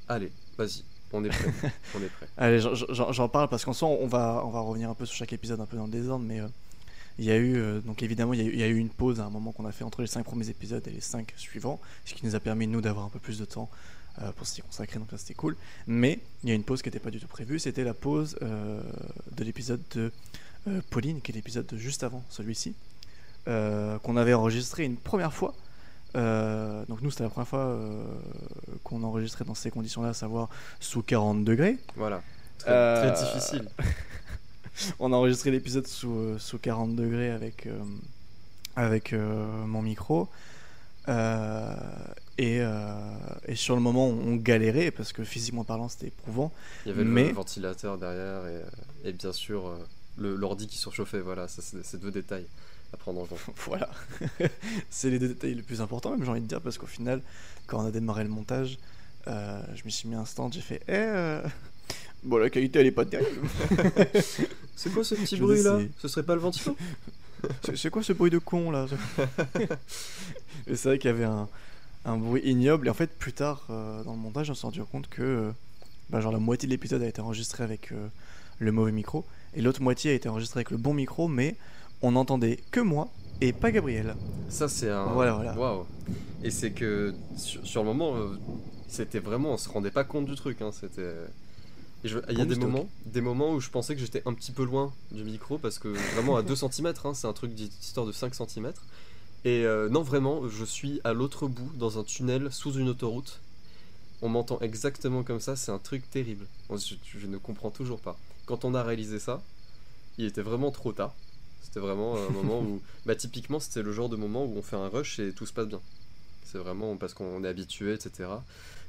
Allez, 0.09 0.33
vas-y, 0.57 0.83
on 1.12 1.25
est 1.25 1.29
prêt, 1.29 1.53
on 1.94 2.03
est 2.03 2.09
prêt. 2.09 2.29
Allez, 2.37 2.61
j'en- 2.61 3.29
parle 3.29 3.49
parce 3.49 3.64
qu'en 3.64 3.73
soi, 3.73 3.88
on 3.88 4.07
va, 4.07 4.42
on 4.44 4.51
va 4.51 4.61
revenir 4.61 4.90
un 4.90 4.94
peu 4.94 5.07
sur 5.07 5.16
chaque 5.16 5.33
épisode, 5.33 5.61
un 5.61 5.66
peu 5.66 5.77
dans 5.77 5.87
le 5.87 5.90
désordre, 5.92 6.25
mais 6.25 6.40
euh, 6.40 6.49
il 7.18 7.25
y 7.25 7.31
a 7.31 7.37
eu, 7.37 7.57
euh, 7.57 7.81
donc 7.81 8.03
évidemment, 8.03 8.35
il 8.35 8.40
y, 8.40 8.42
a 8.42 8.47
eu, 8.47 8.53
il 8.53 8.59
y 8.59 8.62
a 8.62 8.68
eu 8.68 8.77
une 8.77 8.90
pause 8.90 9.21
à 9.21 9.25
un 9.25 9.31
moment 9.31 9.53
qu'on 9.53 9.64
a 9.66 9.73
fait 9.73 9.85
entre 9.85 10.03
les 10.03 10.07
cinq 10.07 10.25
premiers 10.25 10.49
épisodes 10.51 10.87
et 10.87 10.90
les 10.90 11.01
cinq 11.01 11.33
suivants, 11.37 11.81
ce 12.05 12.14
qui 12.14 12.25
nous 12.27 12.35
a 12.35 12.40
permis 12.40 12.66
nous 12.66 12.81
d'avoir 12.81 13.05
un 13.07 13.09
peu 13.09 13.18
plus 13.18 13.38
de 13.38 13.44
temps 13.44 13.71
euh, 14.23 14.31
pour 14.33 14.47
s'y 14.47 14.61
consacrer, 14.62 14.99
donc 14.99 15.11
ça 15.11 15.18
c'était 15.18 15.35
cool. 15.35 15.57
Mais 15.87 16.21
il 16.42 16.49
y 16.51 16.53
a 16.53 16.55
une 16.55 16.64
pause 16.64 16.83
qui 16.83 16.88
n'était 16.88 16.99
pas 17.01 17.11
du 17.11 17.21
tout 17.21 17.29
prévue, 17.29 17.59
c'était 17.59 17.85
la 17.85 17.94
pause 17.94 18.37
euh, 18.42 18.81
de 19.37 19.44
l'épisode 19.44 19.81
de 19.94 20.12
Pauline, 20.90 21.21
qui 21.23 21.33
est 21.33 21.35
l'épisode 21.35 21.66
de 21.66 21.77
juste 21.79 22.03
avant 22.03 22.23
celui-ci, 22.29 22.75
qu'on 23.47 24.16
avait 24.18 24.35
enregistré 24.35 24.85
une 24.85 24.97
première 24.97 25.33
fois. 25.33 25.55
Euh, 26.18 26.85
donc 26.87 27.00
nous 27.00 27.11
c'était 27.11 27.22
la 27.24 27.31
première 27.31 27.48
fois 27.48 27.61
euh, 27.66 28.04
qu'on 28.85 29.02
enregistrait 29.04 29.44
dans 29.46 29.54
ces 29.54 29.70
conditions-là, 29.70 30.11
à 30.11 30.14
savoir 30.14 30.48
sous 30.81 31.02
40 31.02 31.44
degrés. 31.44 31.78
Voilà, 31.96 32.22
très, 32.59 32.70
Euh, 32.70 33.12
très 33.14 33.24
difficile. 33.24 33.68
On 35.00 35.12
a 35.12 35.16
enregistré 35.16 35.50
l'épisode 35.50 35.87
sous, 35.88 36.38
sous 36.38 36.59
40 36.59 36.94
degrés 36.94 37.31
avec, 37.31 37.66
euh, 37.66 37.78
avec 38.76 39.12
euh, 39.12 39.46
mon 39.66 39.83
micro. 39.83 40.28
Euh, 41.09 41.74
et, 42.37 42.59
euh, 42.61 42.92
et 43.46 43.54
sur 43.57 43.74
le 43.74 43.81
moment, 43.81 44.07
on 44.07 44.37
galérait 44.37 44.90
parce 44.92 45.12
que 45.12 45.24
physiquement 45.24 45.64
parlant, 45.64 45.88
c'était 45.88 46.09
éprouvant. 46.09 46.52
Il 46.85 46.90
y 46.90 46.92
avait 46.92 47.02
mais- 47.04 47.28
le 47.28 47.35
ventilateur 47.35 47.98
derrière 47.98 48.42
et, 48.46 49.09
et 49.09 49.12
bien 49.12 49.33
sûr 49.33 49.74
l'ordi 50.16 50.66
qui 50.66 50.76
surchauffait, 50.78 51.20
voilà, 51.20 51.48
ça 51.48 51.62
c'est 51.62 51.98
deux 52.00 52.11
détails 52.11 52.46
à 52.92 52.96
prendre 52.96 53.20
en 53.20 53.24
compte. 53.27 53.38
voilà. 53.66 53.90
c'est 54.90 55.11
les 55.11 55.18
deux 55.18 55.29
détails 55.29 55.55
les 55.55 55.62
plus 55.62 55.81
importants, 55.81 56.11
même 56.11 56.24
j'ai 56.24 56.31
envie 56.31 56.40
de 56.40 56.46
dire, 56.46 56.61
parce 56.61 56.79
qu'au 56.79 56.87
final, 56.87 57.22
quand 57.66 57.83
on 57.83 57.87
a 57.87 57.90
démarré 57.90 58.22
le 58.24 58.31
montage, 58.31 58.79
euh, 59.27 59.61
je 59.74 59.83
me 59.85 59.90
suis 59.90 60.09
mis 60.09 60.14
un 60.14 60.24
stand, 60.24 60.53
j'ai 60.53 60.61
fait 60.61 60.81
Eh, 60.88 60.92
euh, 60.94 61.42
Bon, 62.24 62.37
la 62.38 62.51
qualité, 62.51 62.81
elle 62.81 62.87
est 62.87 62.90
pas 62.90 63.05
terrible. 63.05 63.46
C'est 64.77 64.92
quoi 64.92 65.05
ce 65.05 65.14
petit 65.14 65.37
Je 65.37 65.42
bruit 65.42 65.62
là 65.62 65.79
Ce 65.98 66.09
serait 66.09 66.22
pas 66.24 66.35
le 66.35 66.40
ventilo 66.40 66.77
C'est- 67.64 67.77
C'est 67.77 67.90
quoi 67.90 68.03
ce 68.03 68.12
bruit 68.12 68.31
de 68.31 68.38
con 68.38 68.70
là 68.72 68.87
Et 70.66 70.74
c'est 70.77 70.88
vrai 70.88 70.98
qu'il 70.98 71.11
y 71.11 71.14
avait 71.14 71.24
un, 71.24 71.48
un 72.05 72.16
bruit 72.16 72.42
ignoble. 72.44 72.88
Et 72.88 72.90
en 72.90 72.94
fait, 72.94 73.16
plus 73.16 73.33
tard 73.33 73.66
euh, 73.70 74.03
dans 74.05 74.12
le 74.12 74.18
montage, 74.18 74.51
on 74.51 74.55
s'est 74.55 74.62
rendu 74.66 74.83
compte 74.83 75.09
que 75.09 75.22
euh, 75.22 75.51
bah, 76.11 76.20
genre 76.20 76.33
la 76.33 76.38
moitié 76.38 76.66
de 76.66 76.72
l'épisode 76.72 77.03
a 77.03 77.07
été 77.07 77.20
enregistré 77.20 77.62
avec 77.64 77.92
euh, 77.92 78.09
le 78.59 78.72
mauvais 78.72 78.92
micro. 78.92 79.24
Et 79.55 79.62
l'autre 79.62 79.81
moitié 79.83 80.11
a 80.11 80.14
été 80.14 80.29
enregistrée 80.29 80.59
avec 80.59 80.70
le 80.70 80.77
bon 80.77 80.94
micro, 80.94 81.29
mais 81.29 81.55
on 82.02 82.12
n'entendait 82.12 82.58
que 82.70 82.80
moi 82.80 83.08
et 83.40 83.52
pas 83.52 83.70
Gabriel. 83.70 84.16
Ça 84.48 84.68
c'est 84.68 84.90
un. 84.90 85.06
Voilà, 85.06 85.34
voilà. 85.34 85.54
Waouh. 85.56 85.87
Et 86.42 86.50
c'est 86.50 86.70
que 86.70 87.14
sur, 87.37 87.66
sur 87.66 87.82
le 87.82 87.88
moment, 87.88 88.16
euh, 88.16 88.38
c'était 88.88 89.18
vraiment, 89.18 89.52
on 89.52 89.56
se 89.56 89.68
rendait 89.68 89.90
pas 89.90 90.04
compte 90.04 90.26
du 90.26 90.34
truc. 90.34 90.62
Hein, 90.62 90.70
c'était. 90.72 91.14
Il 92.04 92.11
y 92.12 92.14
a 92.14 92.20
Bon 92.20 92.44
des 92.44 92.54
stock. 92.54 92.58
moments, 92.58 92.88
des 93.06 93.20
moments 93.20 93.52
où 93.54 93.61
je 93.61 93.70
pensais 93.70 93.96
que 93.96 94.00
j'étais 94.00 94.22
un 94.24 94.32
petit 94.32 94.52
peu 94.52 94.64
loin 94.64 94.92
du 95.11 95.24
micro 95.24 95.58
parce 95.58 95.80
que 95.80 95.88
vraiment 96.14 96.37
à 96.37 96.42
2 96.42 96.54
cm, 96.70 96.92
c'est 97.12 97.26
un 97.26 97.32
truc 97.32 97.54
d'histoire 97.54 98.06
de 98.06 98.12
5 98.12 98.34
cm. 98.34 98.72
Et 99.44 99.64
euh, 99.64 99.88
non, 99.88 100.02
vraiment, 100.02 100.48
je 100.48 100.64
suis 100.64 101.00
à 101.02 101.12
l'autre 101.12 101.48
bout, 101.48 101.70
dans 101.76 101.98
un 101.98 102.04
tunnel, 102.04 102.52
sous 102.52 102.72
une 102.74 102.88
autoroute. 102.88 103.40
On 104.22 104.28
m'entend 104.28 104.61
exactement 104.61 105.22
comme 105.24 105.40
ça, 105.40 105.56
c'est 105.56 105.72
un 105.72 105.78
truc 105.78 106.08
terrible. 106.11 106.46
Je, 106.70 106.94
je 107.18 107.26
ne 107.26 107.37
comprends 107.37 107.70
toujours 107.70 108.00
pas. 108.00 108.16
Quand 108.46 108.64
on 108.64 108.74
a 108.74 108.82
réalisé 108.82 109.18
ça, 109.18 109.42
il 110.18 110.24
était 110.24 110.42
vraiment 110.42 110.70
trop 110.70 110.92
tard. 110.92 111.14
C'était 111.68 111.81
vraiment 111.81 112.16
un 112.16 112.31
moment 112.31 112.61
où, 112.62 112.81
bah 113.07 113.14
typiquement, 113.14 113.61
c'était 113.61 113.83
le 113.83 113.92
genre 113.92 114.09
de 114.09 114.16
moment 114.16 114.44
où 114.44 114.57
on 114.57 114.62
fait 114.62 114.76
un 114.76 114.88
rush 114.88 115.18
et 115.18 115.33
tout 115.33 115.44
se 115.46 115.52
passe 115.52 115.68
bien. 115.68 115.81
C'est 116.44 116.59
vraiment 116.59 116.96
parce 116.96 117.12
qu'on 117.12 117.44
est 117.44 117.48
habitué, 117.48 117.92
etc. 117.92 118.31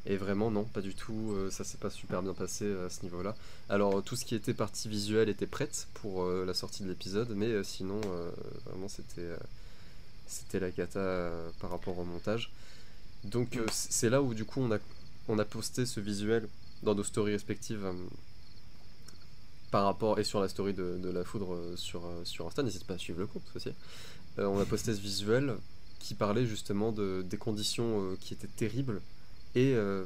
Et 0.06 0.16
vraiment, 0.16 0.50
non, 0.50 0.64
pas 0.64 0.80
du 0.80 0.96
tout. 0.96 1.34
euh, 1.34 1.52
ça 1.52 1.66
s'est 1.66 1.78
pas 1.78 1.90
super 1.90 2.24
bien 2.24 2.34
passé 2.34 2.64
euh, 2.64 2.88
à 2.88 2.90
ce 2.90 3.04
niveau-là. 3.04 3.36
Alors, 3.68 4.02
tout 4.02 4.16
ce 4.16 4.24
qui 4.24 4.34
était 4.34 4.54
partie 4.54 4.88
visuelle 4.88 5.28
était 5.28 5.46
prête 5.46 5.88
pour 5.96 6.24
euh, 6.24 6.46
la 6.46 6.54
sortie 6.54 6.84
de 6.84 6.88
l'épisode, 6.88 7.30
mais 7.36 7.64
sinon, 7.66 8.00
vraiment, 8.66 8.88
c'était 8.88 9.30
c'était 10.28 10.60
la 10.60 10.72
cata 10.72 11.32
par 11.60 11.72
rapport 11.72 11.98
au 12.00 12.06
montage. 12.06 12.52
Donc, 13.26 13.60
c'est 13.72 14.10
là 14.10 14.22
où, 14.22 14.34
du 14.34 14.46
coup, 14.46 14.62
on 14.62 14.72
a, 14.72 14.78
on 15.28 15.38
a 15.38 15.46
posté 15.46 15.86
ce 15.86 16.00
visuel 16.00 16.48
dans 16.84 16.96
nos 16.96 17.04
stories 17.04 17.34
respectives. 17.34 17.86
Par 19.72 19.86
rapport 19.86 20.20
et 20.20 20.24
sur 20.24 20.40
la 20.40 20.48
story 20.50 20.74
de, 20.74 20.98
de 21.02 21.10
la 21.10 21.24
foudre 21.24 21.54
euh, 21.54 21.76
sur, 21.76 22.06
euh, 22.06 22.24
sur 22.26 22.48
Insta, 22.48 22.64
n'hésite 22.64 22.86
pas 22.86 22.96
à 22.96 22.98
suivre 22.98 23.20
le 23.20 23.28
compte 23.28 23.44
aussi. 23.56 23.70
Euh, 24.40 24.46
on 24.46 24.60
a 24.60 24.66
posté 24.66 24.94
ce 24.96 25.00
visuel 25.00 25.56
qui 26.00 26.14
parlait 26.16 26.46
justement 26.46 26.92
de, 26.92 27.24
des 27.30 27.38
conditions 27.38 28.02
euh, 28.04 28.18
qui 28.20 28.34
étaient 28.34 28.48
terribles 28.48 29.02
et, 29.56 29.74
euh, 29.76 30.06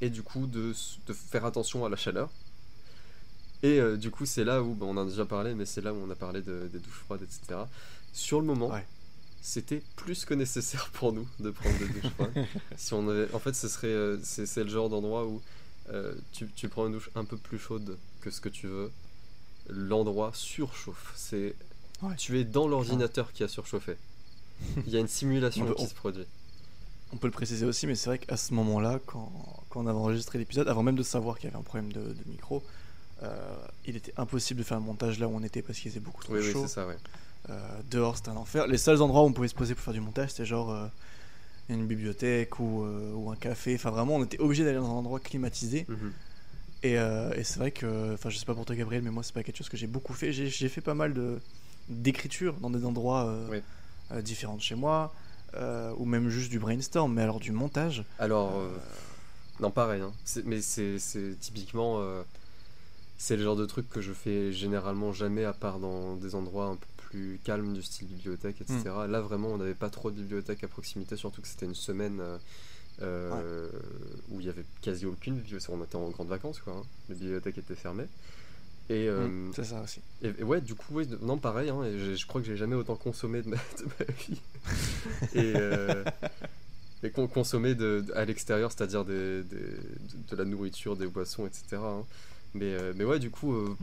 et 0.00 0.08
du 0.10 0.22
coup 0.22 0.46
de, 0.46 0.72
de 1.06 1.12
faire 1.12 1.44
attention 1.44 1.84
à 1.84 1.88
la 1.88 1.96
chaleur. 1.96 2.30
Et 3.64 3.80
du 3.96 4.12
coup, 4.12 4.24
c'est 4.24 4.44
là 4.44 4.62
où, 4.62 4.72
bah, 4.74 4.86
on 4.88 4.96
en 4.96 4.98
a 4.98 5.10
déjà 5.10 5.24
parlé, 5.24 5.52
mais 5.52 5.66
c'est 5.66 5.80
là 5.80 5.92
où 5.92 5.96
on 5.96 6.08
a 6.10 6.14
parlé 6.14 6.42
de- 6.42 6.68
des 6.72 6.78
douches 6.78 7.00
froides, 7.04 7.22
etc. 7.22 7.62
Sur 8.12 8.38
le 8.38 8.46
moment, 8.46 8.68
Ouais. 8.70 8.86
c'était 9.42 9.82
plus 9.96 10.24
que 10.24 10.32
nécessaire 10.34 10.90
pour 10.92 11.12
nous 11.12 11.26
de 11.40 11.50
prendre 11.50 11.76
des 11.78 11.86
douches 11.88 12.12
froides. 12.12 12.46
si 12.76 12.94
on 12.94 13.08
avait, 13.08 13.28
en 13.34 13.40
fait, 13.40 13.54
ce 13.54 13.66
serait, 13.66 14.16
c'est, 14.22 14.62
le 14.62 14.70
genre 14.70 14.88
d'endroit 14.88 15.26
où 15.26 15.42
tu, 16.32 16.46
tu 16.54 16.68
prends 16.68 16.86
une 16.86 16.92
douche 16.92 17.10
un 17.16 17.24
peu 17.24 17.36
plus 17.36 17.58
chaude 17.58 17.96
que 18.28 18.34
ce 18.34 18.40
que 18.40 18.48
tu 18.48 18.66
veux, 18.66 18.90
l'endroit 19.68 20.30
surchauffe. 20.34 21.12
C'est, 21.16 21.54
Ouais. 22.02 22.14
tu 22.16 22.38
es 22.38 22.44
dans 22.44 22.68
l'ordinateur 22.68 23.32
qui 23.32 23.42
a 23.42 23.48
surchauffé. 23.48 23.96
Il 24.86 24.92
y 24.92 24.96
a 24.96 25.00
une 25.00 25.08
simulation 25.08 25.66
peut- 25.66 25.74
qui 25.74 25.82
on- 25.82 25.88
se 25.88 25.94
produit. 25.94 26.24
On 27.12 27.16
peut 27.16 27.26
le 27.26 27.32
préciser 27.32 27.64
aussi, 27.64 27.86
mais 27.86 27.94
c'est 27.94 28.10
vrai 28.10 28.18
qu'à 28.18 28.36
ce 28.36 28.52
moment-là, 28.54 29.00
quand, 29.06 29.32
quand 29.70 29.80
on 29.82 29.86
avait 29.86 29.98
enregistré 29.98 30.38
l'épisode, 30.38 30.68
avant 30.68 30.82
même 30.82 30.96
de 30.96 31.02
savoir 31.02 31.38
qu'il 31.38 31.46
y 31.48 31.48
avait 31.52 31.58
un 31.58 31.62
problème 31.62 31.90
de, 31.92 32.00
de 32.00 32.22
micro, 32.30 32.62
euh, 33.22 33.56
il 33.86 33.96
était 33.96 34.12
impossible 34.18 34.58
de 34.60 34.64
faire 34.64 34.76
un 34.76 34.80
montage 34.80 35.18
là 35.18 35.26
où 35.26 35.32
on 35.34 35.42
était 35.42 35.62
parce 35.62 35.78
qu'il 35.78 35.90
faisait 35.90 36.00
beaucoup 36.00 36.22
trop 36.22 36.34
Oui, 36.34 36.40
oui, 36.42 36.52
chaud. 36.52 36.62
c'est 36.66 36.74
ça, 36.74 36.86
ouais. 36.86 36.96
Euh, 37.50 37.80
dehors, 37.90 38.16
c'était 38.16 38.28
un 38.28 38.36
enfer. 38.36 38.66
Les 38.66 38.76
seuls 38.78 39.00
endroits 39.00 39.22
où 39.22 39.26
on 39.26 39.32
pouvait 39.32 39.48
se 39.48 39.54
poser 39.54 39.74
pour 39.74 39.82
faire 39.82 39.94
du 39.94 40.00
montage, 40.02 40.30
c'était 40.30 40.44
genre 40.44 40.70
euh, 40.70 40.86
une 41.70 41.86
bibliothèque 41.86 42.60
ou, 42.60 42.84
ou 42.84 43.30
un 43.30 43.36
café. 43.36 43.74
Enfin, 43.74 43.90
vraiment, 43.90 44.16
on 44.16 44.24
était 44.24 44.38
obligé 44.38 44.64
d'aller 44.64 44.76
dans 44.76 44.86
un 44.90 44.98
endroit 44.98 45.18
climatisé. 45.18 45.86
Mhm. 45.88 46.12
Et, 46.82 46.98
euh, 46.98 47.32
et 47.34 47.44
c'est 47.44 47.58
vrai 47.58 47.70
que, 47.72 48.14
enfin, 48.14 48.30
je 48.30 48.38
sais 48.38 48.44
pas 48.46 48.54
pour 48.54 48.64
toi, 48.64 48.76
Gabriel, 48.76 49.02
mais 49.02 49.10
moi, 49.10 49.22
c'est 49.22 49.34
pas 49.34 49.42
quelque 49.42 49.56
chose 49.56 49.68
que 49.68 49.76
j'ai 49.76 49.86
beaucoup 49.86 50.12
fait. 50.14 50.32
J'ai 50.32 50.68
fait 50.68 50.80
pas 50.80 50.94
mal 50.94 51.14
de 51.14 51.38
d'écriture 51.88 52.54
dans 52.60 52.68
des 52.68 52.84
endroits 52.84 53.26
euh, 53.26 53.48
Oui. 53.50 53.62
euh, 54.12 54.20
différents 54.20 54.56
de 54.56 54.60
chez 54.62 54.74
moi, 54.74 55.12
ou 55.96 56.04
même 56.04 56.28
juste 56.28 56.50
du 56.50 56.58
brainstorm, 56.58 57.12
mais 57.14 57.22
alors 57.22 57.40
du 57.40 57.52
montage. 57.52 58.04
Alors, 58.18 58.62
non, 59.60 59.70
pareil, 59.70 60.02
hein. 60.02 60.12
Mais 60.44 60.60
c'est 60.60 60.98
typiquement. 61.40 62.00
c'est 63.16 63.36
le 63.36 63.42
genre 63.42 63.56
de 63.56 63.66
truc 63.66 63.88
que 63.88 64.00
je 64.00 64.12
fais 64.12 64.52
généralement 64.52 65.12
jamais, 65.12 65.44
à 65.44 65.52
part 65.52 65.78
dans 65.80 66.14
des 66.14 66.34
endroits 66.34 66.66
un 66.66 66.76
peu 66.76 66.86
plus 67.08 67.40
calmes, 67.42 67.72
du 67.72 67.82
style 67.82 68.06
bibliothèque, 68.06 68.60
etc. 68.60 68.82
Là, 69.08 69.20
vraiment, 69.22 69.48
on 69.48 69.56
n'avait 69.56 69.74
pas 69.74 69.88
trop 69.90 70.10
de 70.10 70.16
bibliothèque 70.16 70.62
à 70.62 70.68
proximité, 70.68 71.16
surtout 71.16 71.40
que 71.40 71.48
c'était 71.48 71.64
une 71.66 71.74
semaine 71.74 72.18
euh, 72.20 72.36
euh, 73.02 73.68
où 74.30 74.40
il 74.40 74.46
y 74.46 74.48
avait 74.48 74.64
quasi 74.82 75.06
aucune 75.06 75.36
bibliothèque. 75.36 75.70
On 75.70 75.82
était 75.82 75.96
en 75.96 76.08
grandes 76.10 76.28
vacances, 76.28 76.60
quoi. 76.60 76.74
hein. 76.74 76.82
Les 77.08 77.14
bibliothèques 77.14 77.58
étaient 77.58 77.74
fermées. 77.74 78.06
Et, 78.90 79.06
euh, 79.08 79.28
Mm, 79.28 79.52
c'est 79.54 79.64
ça 79.64 79.82
aussi. 79.82 80.00
et, 80.22 80.32
et 80.38 80.42
ouais, 80.42 80.60
du 80.62 80.74
coup, 80.74 80.94
ouais, 80.94 81.06
non, 81.20 81.36
pareil, 81.36 81.68
hein, 81.68 81.82
je 82.14 82.26
crois 82.26 82.40
que 82.40 82.46
j'ai 82.46 82.56
jamais 82.56 82.74
autant 82.74 82.96
consommé 82.96 83.42
de 83.42 83.48
ma, 83.50 83.56
de 83.56 83.84
ma 83.98 84.04
vie. 84.14 84.40
et 85.34 85.52
euh, 85.56 86.04
et 87.02 87.10
con- 87.10 87.28
consommer 87.28 87.74
de, 87.74 88.02
de- 88.06 88.12
à 88.14 88.24
l'extérieur, 88.24 88.72
c'est-à-dire 88.72 89.04
des, 89.04 89.42
des- 89.44 89.56
de, 89.56 90.30
de 90.30 90.36
la 90.36 90.44
nourriture, 90.44 90.96
des 90.96 91.06
boissons, 91.06 91.46
etc. 91.46 91.64
hein. 91.74 92.04
Mais, 92.54 92.72
euh, 92.74 92.92
mais 92.96 93.04
ouais, 93.04 93.18
du 93.18 93.30
coup, 93.30 93.52
Mm. 93.52 93.76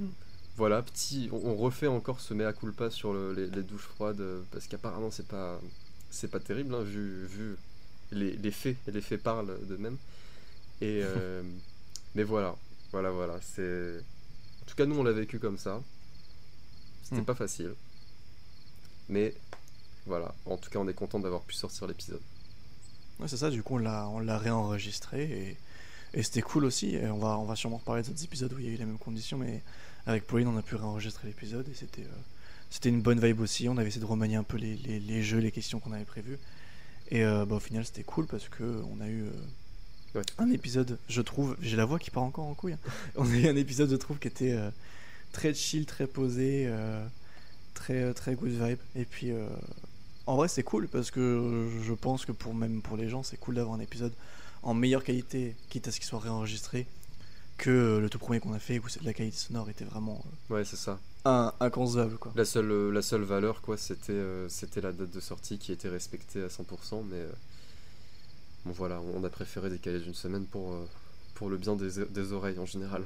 voilà, 0.57 0.81
petit, 0.81 1.29
on, 1.31 1.51
on 1.51 1.55
refait 1.55 1.87
encore 1.87 2.19
ce 2.19 2.33
mea 2.33 2.51
culpa 2.51 2.89
sur 2.89 3.13
le- 3.13 3.33
les, 3.33 3.47
les 3.47 3.61
douches 3.63 3.83
froides, 3.95 4.23
parce 4.51 4.65
qu'apparemment, 4.67 5.11
c'est 5.11 5.27
pas, 5.27 5.61
c'est 6.09 6.31
pas 6.31 6.39
terrible, 6.39 6.73
hein, 6.73 6.81
vu, 6.81 7.25
vu 7.27 7.55
les, 8.11 8.31
les 8.37 8.51
faits, 8.51 8.77
les 8.87 9.01
faits 9.01 9.21
parlent 9.21 9.57
d'eux-mêmes. 9.67 9.97
Et, 10.81 11.01
euh, 11.03 11.43
mais 12.15 12.23
voilà, 12.23 12.55
voilà, 12.91 13.11
voilà, 13.11 13.39
c'est. 13.41 13.97
En 14.61 14.65
tout 14.65 14.75
cas, 14.75 14.85
nous, 14.85 14.95
on 14.97 15.03
l'a 15.03 15.11
vécu 15.11 15.39
comme 15.39 15.57
ça. 15.57 15.81
C'était 17.03 17.21
Mm. 17.21 17.25
pas 17.25 17.35
facile. 17.35 17.73
Mais 19.09 19.33
voilà, 20.05 20.33
en 20.45 20.57
tout 20.57 20.69
cas, 20.69 20.79
on 20.79 20.87
est 20.87 20.93
content 20.93 21.19
d'avoir 21.19 21.41
pu 21.41 21.53
sortir 21.53 21.87
l'épisode. 21.87 22.21
Ouais, 23.19 23.27
c'est 23.27 23.37
ça, 23.37 23.49
du 23.49 23.63
coup, 23.63 23.75
on 23.75 23.79
l'a, 23.79 24.07
on 24.09 24.19
l'a 24.19 24.37
réenregistré 24.37 25.23
et, 25.23 25.57
et 26.19 26.23
c'était 26.23 26.41
cool 26.41 26.65
aussi. 26.65 26.95
Et 26.95 27.07
on, 27.07 27.17
va, 27.19 27.37
on 27.37 27.45
va 27.45 27.55
sûrement 27.55 27.77
reparler 27.77 28.03
d'autres 28.03 28.23
épisodes 28.23 28.51
où 28.53 28.59
il 28.59 28.65
y 28.65 28.69
a 28.69 28.71
eu 28.71 28.77
les 28.77 28.85
mêmes 28.85 28.97
conditions, 28.97 29.37
mais 29.37 29.61
avec 30.07 30.25
Pauline, 30.27 30.47
on 30.47 30.57
a 30.57 30.61
pu 30.61 30.75
réenregistrer 30.75 31.27
l'épisode 31.27 31.67
et 31.69 31.73
c'était, 31.75 32.01
euh, 32.03 32.21
c'était 32.69 32.89
une 32.89 33.01
bonne 33.01 33.19
vibe 33.19 33.39
aussi. 33.39 33.69
On 33.69 33.77
avait 33.77 33.87
essayé 33.87 34.01
de 34.01 34.05
remanier 34.05 34.35
un 34.35 34.43
peu 34.43 34.57
les, 34.57 34.75
les, 34.77 34.99
les 34.99 35.23
jeux, 35.23 35.39
les 35.39 35.51
questions 35.51 35.79
qu'on 35.79 35.91
avait 35.93 36.05
prévues. 36.05 36.39
Et 37.11 37.23
euh, 37.23 37.45
bah, 37.45 37.55
au 37.55 37.59
final, 37.59 37.85
c'était 37.85 38.03
cool 38.03 38.25
parce 38.27 38.49
que 38.49 38.63
on 38.63 39.01
a 39.01 39.07
eu 39.07 39.23
euh, 39.23 39.31
Ouais. 40.15 40.21
un 40.37 40.49
épisode, 40.49 40.97
je 41.09 41.21
trouve, 41.21 41.57
j'ai 41.61 41.75
la 41.75 41.83
voix 41.85 41.99
qui 41.99 42.09
part 42.09 42.23
encore 42.23 42.45
en 42.45 42.53
couille. 42.53 42.73
hein. 42.73 42.79
On 43.17 43.29
a 43.29 43.35
eu 43.35 43.47
un 43.49 43.55
épisode, 43.57 43.89
je 43.89 43.95
trouve, 43.97 44.17
qui 44.17 44.29
était 44.29 44.53
euh, 44.53 44.69
très 45.33 45.53
chill, 45.53 45.85
très 45.85 46.07
posé, 46.07 46.65
euh, 46.67 47.05
très, 47.73 48.13
très 48.13 48.35
good 48.35 48.49
vibe. 48.51 48.79
Et 48.95 49.03
puis, 49.03 49.31
euh, 49.31 49.45
en 50.25 50.37
vrai, 50.37 50.47
c'est 50.47 50.63
cool 50.63 50.87
parce 50.87 51.11
que 51.11 51.67
je 51.83 51.91
pense 51.93 52.25
que 52.25 52.31
pour 52.31 52.53
même 52.55 52.81
pour 52.81 52.95
les 52.95 53.09
gens, 53.09 53.23
c'est 53.23 53.35
cool 53.37 53.55
d'avoir 53.55 53.75
un 53.75 53.81
épisode 53.81 54.13
en 54.63 54.73
meilleure 54.73 55.03
qualité, 55.03 55.53
quitte 55.69 55.89
à 55.89 55.91
ce 55.91 55.99
qu'il 55.99 56.07
soit 56.07 56.19
réenregistré, 56.19 56.87
que 57.57 57.99
le 58.01 58.09
tout 58.09 58.17
premier 58.17 58.39
qu'on 58.39 58.53
a 58.53 58.59
fait 58.59 58.79
où 58.79 58.87
c'est- 58.87 59.03
la 59.03 59.13
qualité 59.13 59.35
sonore 59.37 59.69
était 59.69 59.83
vraiment 59.85 60.23
Ouais, 60.49 60.63
c'est 60.63 60.77
ça. 60.77 60.97
Un- 61.25 61.53
inconcevable 61.59 62.17
quoi. 62.17 62.33
La 62.35 62.45
seule, 62.45 62.69
euh, 62.71 62.91
la 62.91 63.01
seule 63.01 63.23
valeur, 63.23 63.61
quoi, 63.63 63.77
c'était 63.77 64.11
euh, 64.13 64.47
c'était 64.47 64.79
la 64.81 64.91
date 64.91 65.09
de 65.09 65.19
sortie 65.19 65.57
qui 65.57 65.71
était 65.71 65.89
respectée 65.89 66.43
à 66.43 66.49
100%, 66.49 67.01
mais 67.01 67.15
euh, 67.17 67.31
bon, 68.65 68.71
voilà, 68.71 69.01
on 69.01 69.23
a 69.23 69.29
préféré 69.29 69.69
décaler 69.69 69.99
d'une 69.99 70.13
semaine 70.13 70.45
pour, 70.45 70.73
euh, 70.73 70.85
pour 71.33 71.49
le 71.49 71.57
bien 71.57 71.75
des, 71.75 72.05
des 72.05 72.31
oreilles 72.33 72.59
en 72.59 72.65
général. 72.65 73.05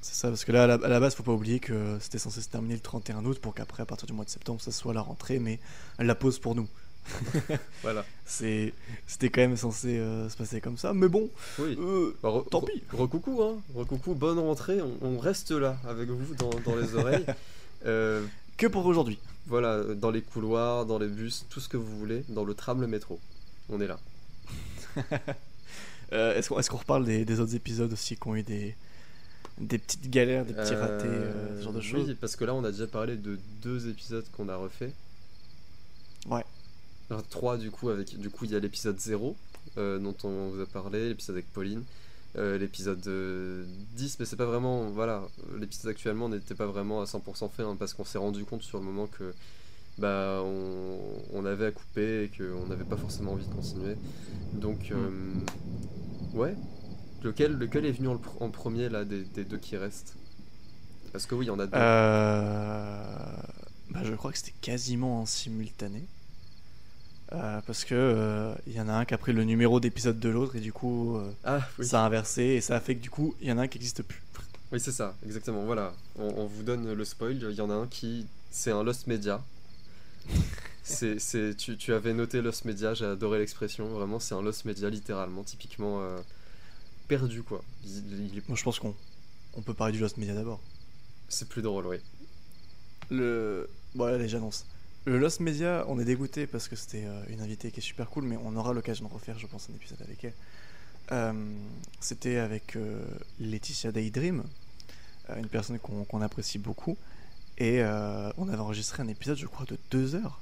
C'est 0.00 0.14
ça, 0.14 0.28
parce 0.28 0.44
que 0.44 0.52
là, 0.52 0.64
à 0.64 0.66
la, 0.66 0.74
à 0.74 0.88
la 0.88 1.00
base, 1.00 1.14
faut 1.14 1.22
pas 1.22 1.32
oublier 1.32 1.60
que 1.60 1.96
c'était 2.00 2.18
censé 2.18 2.42
se 2.42 2.48
terminer 2.48 2.74
le 2.74 2.80
31 2.80 3.24
août 3.24 3.38
pour 3.40 3.54
qu'après, 3.54 3.82
à 3.82 3.86
partir 3.86 4.06
du 4.06 4.12
mois 4.12 4.24
de 4.26 4.30
septembre, 4.30 4.60
ça 4.60 4.70
soit 4.70 4.92
la 4.92 5.00
rentrée, 5.00 5.38
mais 5.38 5.60
la 5.98 6.14
pause 6.14 6.38
pour 6.38 6.54
nous. 6.54 6.68
Voilà. 7.82 8.04
C'est, 8.24 8.72
c'était 9.06 9.28
quand 9.28 9.42
même 9.42 9.56
censé 9.56 9.98
euh, 9.98 10.28
se 10.28 10.36
passer 10.36 10.60
comme 10.60 10.78
ça, 10.78 10.92
mais 10.94 11.08
bon, 11.08 11.28
Oui. 11.58 11.76
euh, 11.78 12.16
Bah, 12.22 12.30
re- 12.30 12.48
tant 12.48 12.60
re- 12.60 12.66
pis. 12.72 12.82
Recoucou, 12.92 13.42
hein. 13.42 13.56
Recoucou, 13.74 14.14
bonne 14.14 14.38
rentrée. 14.38 14.80
On, 14.80 14.96
on 15.02 15.18
reste 15.18 15.50
là 15.50 15.76
avec 15.86 16.08
vous 16.08 16.34
dans, 16.36 16.50
dans 16.64 16.76
les 16.76 16.94
oreilles. 16.94 17.26
Euh, 17.86 18.24
que 18.56 18.66
pour 18.66 18.86
aujourd'hui. 18.86 19.18
voilà, 19.46 19.82
dans 19.84 20.10
les 20.10 20.22
couloirs, 20.22 20.86
dans 20.86 20.98
les 20.98 21.06
bus, 21.06 21.44
tout 21.50 21.60
ce 21.60 21.68
que 21.68 21.76
vous 21.76 21.98
voulez, 21.98 22.24
dans 22.30 22.44
le 22.44 22.54
tram, 22.54 22.80
le 22.80 22.86
métro. 22.86 23.20
On 23.68 23.78
est 23.82 23.86
là. 23.86 23.98
Euh, 26.12 26.34
est-ce, 26.36 26.48
qu'on, 26.48 26.58
est-ce 26.58 26.70
qu'on 26.70 26.76
reparle 26.76 27.04
des, 27.04 27.24
des 27.24 27.40
autres 27.40 27.54
épisodes 27.56 27.92
aussi 27.92 28.14
qui 28.16 28.28
ont 28.28 28.36
eu 28.36 28.42
des, 28.42 28.74
des 29.58 29.78
petites 29.78 30.08
galères, 30.10 30.44
des 30.44 30.52
petits 30.54 30.74
ratés, 30.74 31.08
ce 31.58 31.62
genre 31.62 31.72
de 31.72 31.80
choses 31.80 32.08
Oui, 32.08 32.16
parce 32.20 32.36
que 32.36 32.44
là, 32.44 32.54
on 32.54 32.62
a 32.62 32.70
déjà 32.70 32.86
parlé 32.86 33.16
de 33.16 33.38
deux 33.62 33.88
épisodes 33.88 34.24
qu'on 34.36 34.48
a 34.48 34.56
refait. 34.56 34.92
Ouais. 36.26 36.44
Enfin, 37.10 37.22
trois, 37.30 37.56
du 37.58 37.70
coup, 37.70 37.90
avec 37.90 38.18
du 38.18 38.30
coup, 38.30 38.44
il 38.46 38.52
y 38.52 38.56
a 38.56 38.58
l'épisode 38.60 38.98
0, 38.98 39.36
euh, 39.78 39.98
dont 39.98 40.14
on 40.24 40.48
vous 40.48 40.60
a 40.60 40.66
parlé, 40.66 41.08
l'épisode 41.08 41.36
avec 41.36 41.52
Pauline, 41.52 41.82
euh, 42.36 42.56
l'épisode 42.58 43.06
euh, 43.06 43.64
10, 43.96 44.18
mais 44.18 44.24
c'est 44.26 44.36
pas 44.36 44.46
vraiment. 44.46 44.88
Voilà, 44.90 45.22
l'épisode 45.58 45.90
actuellement 45.90 46.28
n'était 46.28 46.54
pas 46.54 46.66
vraiment 46.66 47.00
à 47.02 47.04
100% 47.04 47.50
fait, 47.50 47.62
hein, 47.62 47.76
parce 47.78 47.92
qu'on 47.94 48.04
s'est 48.04 48.18
rendu 48.18 48.44
compte 48.44 48.62
sur 48.62 48.78
le 48.78 48.84
moment 48.84 49.06
que. 49.06 49.34
Bah, 49.96 50.40
on, 50.44 50.98
on 51.34 51.44
avait 51.44 51.66
à 51.66 51.70
couper 51.70 52.24
et 52.24 52.28
qu'on 52.36 52.66
n'avait 52.66 52.82
pas 52.82 52.96
forcément 52.96 53.34
envie 53.34 53.46
de 53.46 53.54
continuer. 53.54 53.94
Donc, 54.54 54.90
Mm. 54.90 54.94
euh, 54.94 55.32
ouais. 56.38 56.54
Lequel, 57.22 57.52
lequel 57.52 57.86
est 57.86 57.92
venu 57.92 58.08
en, 58.08 58.16
pr- 58.16 58.40
en 58.42 58.50
premier 58.50 58.88
là 58.88 59.04
des, 59.04 59.22
des 59.22 59.44
deux 59.44 59.56
qui 59.56 59.76
restent? 59.76 60.14
Parce 61.12 61.26
que 61.26 61.36
oui, 61.36 61.44
il 61.44 61.48
y 61.48 61.50
en 61.52 61.60
a 61.60 61.66
deux. 61.66 61.72
Euh, 61.76 63.36
bah, 63.90 64.00
je 64.02 64.14
crois 64.14 64.32
que 64.32 64.38
c'était 64.38 64.54
quasiment 64.60 65.20
en 65.20 65.26
simultané. 65.26 66.02
Euh, 67.34 67.60
parce 67.66 67.84
que 67.84 67.94
euh, 67.94 68.54
y 68.66 68.80
en 68.80 68.88
a 68.88 68.92
un 68.92 69.04
qui 69.04 69.14
a 69.14 69.18
pris 69.18 69.32
le 69.32 69.44
numéro 69.44 69.80
d'épisode 69.80 70.20
de 70.20 70.28
l'autre 70.28 70.56
et 70.56 70.60
du 70.60 70.72
coup 70.72 71.16
euh, 71.16 71.30
Ah 71.44 71.60
oui, 71.78 71.86
ça 71.86 72.02
a 72.02 72.06
inversé 72.06 72.42
et 72.42 72.60
ça 72.60 72.76
a 72.76 72.80
fait 72.80 72.94
que 72.96 73.00
du 73.02 73.10
coup 73.10 73.34
il 73.40 73.48
y 73.48 73.52
en 73.52 73.58
a 73.58 73.62
un 73.62 73.66
qui 73.68 73.78
n'existe 73.78 74.02
plus. 74.02 74.22
oui 74.72 74.78
c'est 74.80 74.92
ça, 74.92 75.16
exactement. 75.24 75.64
Voilà, 75.64 75.92
on, 76.16 76.28
on 76.36 76.46
vous 76.46 76.62
donne 76.62 76.92
le 76.92 77.04
spoil. 77.04 77.36
Il 77.42 77.50
y 77.56 77.60
en 77.60 77.70
a 77.70 77.74
un 77.74 77.86
qui, 77.88 78.26
c'est 78.50 78.70
un 78.70 78.82
Lost 78.84 79.06
Media. 79.06 79.42
C'est, 80.86 81.18
c'est, 81.18 81.54
tu, 81.56 81.78
tu 81.78 81.94
avais 81.94 82.12
noté 82.12 82.42
Lost 82.42 82.66
Media, 82.66 82.92
j'ai 82.92 83.06
adoré 83.06 83.38
l'expression. 83.38 83.88
Vraiment, 83.88 84.20
c'est 84.20 84.34
un 84.34 84.42
Lost 84.42 84.66
Media 84.66 84.90
littéralement, 84.90 85.42
typiquement 85.42 86.02
euh, 86.02 86.18
perdu 87.08 87.42
quoi. 87.42 87.62
Il- 87.86 88.28
il 88.32 88.36
est- 88.38 88.48
Moi 88.50 88.56
je 88.58 88.62
pense 88.64 88.78
qu'on 88.80 88.94
on 89.54 89.62
peut 89.62 89.72
parler 89.72 89.94
du 89.94 90.00
Lost 90.00 90.18
Media 90.18 90.34
d'abord. 90.34 90.60
c'est 91.30 91.48
plus 91.48 91.62
drôle, 91.62 91.86
oui. 91.86 91.96
Le 93.10 93.68
bon 93.94 94.04
là, 94.04 94.14
allez, 94.16 94.28
j'annonce. 94.28 94.66
Le 95.06 95.18
Lost 95.18 95.40
Media, 95.40 95.84
on 95.88 95.98
est 95.98 96.04
dégoûté 96.04 96.46
parce 96.46 96.68
que 96.68 96.76
c'était 96.76 97.04
euh, 97.04 97.22
une 97.28 97.40
invitée 97.40 97.70
qui 97.70 97.80
est 97.80 97.82
super 97.82 98.08
cool, 98.08 98.24
mais 98.24 98.38
on 98.42 98.56
aura 98.56 98.72
l'occasion 98.72 99.06
de 99.06 99.12
refaire, 99.12 99.38
je 99.38 99.46
pense, 99.46 99.68
un 99.70 99.74
épisode 99.74 100.00
avec 100.02 100.24
elle. 100.24 100.32
Euh, 101.12 101.32
c'était 102.00 102.36
avec 102.36 102.76
euh, 102.76 103.02
Laetitia 103.38 103.92
Daydream, 103.92 104.42
une 105.36 105.48
personne 105.48 105.78
qu'on 105.78 106.20
apprécie 106.22 106.58
beaucoup. 106.58 106.96
Et 107.58 107.82
euh, 107.82 108.30
on 108.38 108.48
avait 108.48 108.58
enregistré 108.58 109.02
un 109.02 109.08
épisode, 109.08 109.36
je 109.36 109.46
crois, 109.46 109.66
de 109.66 109.76
deux 109.90 110.14
heures 110.14 110.40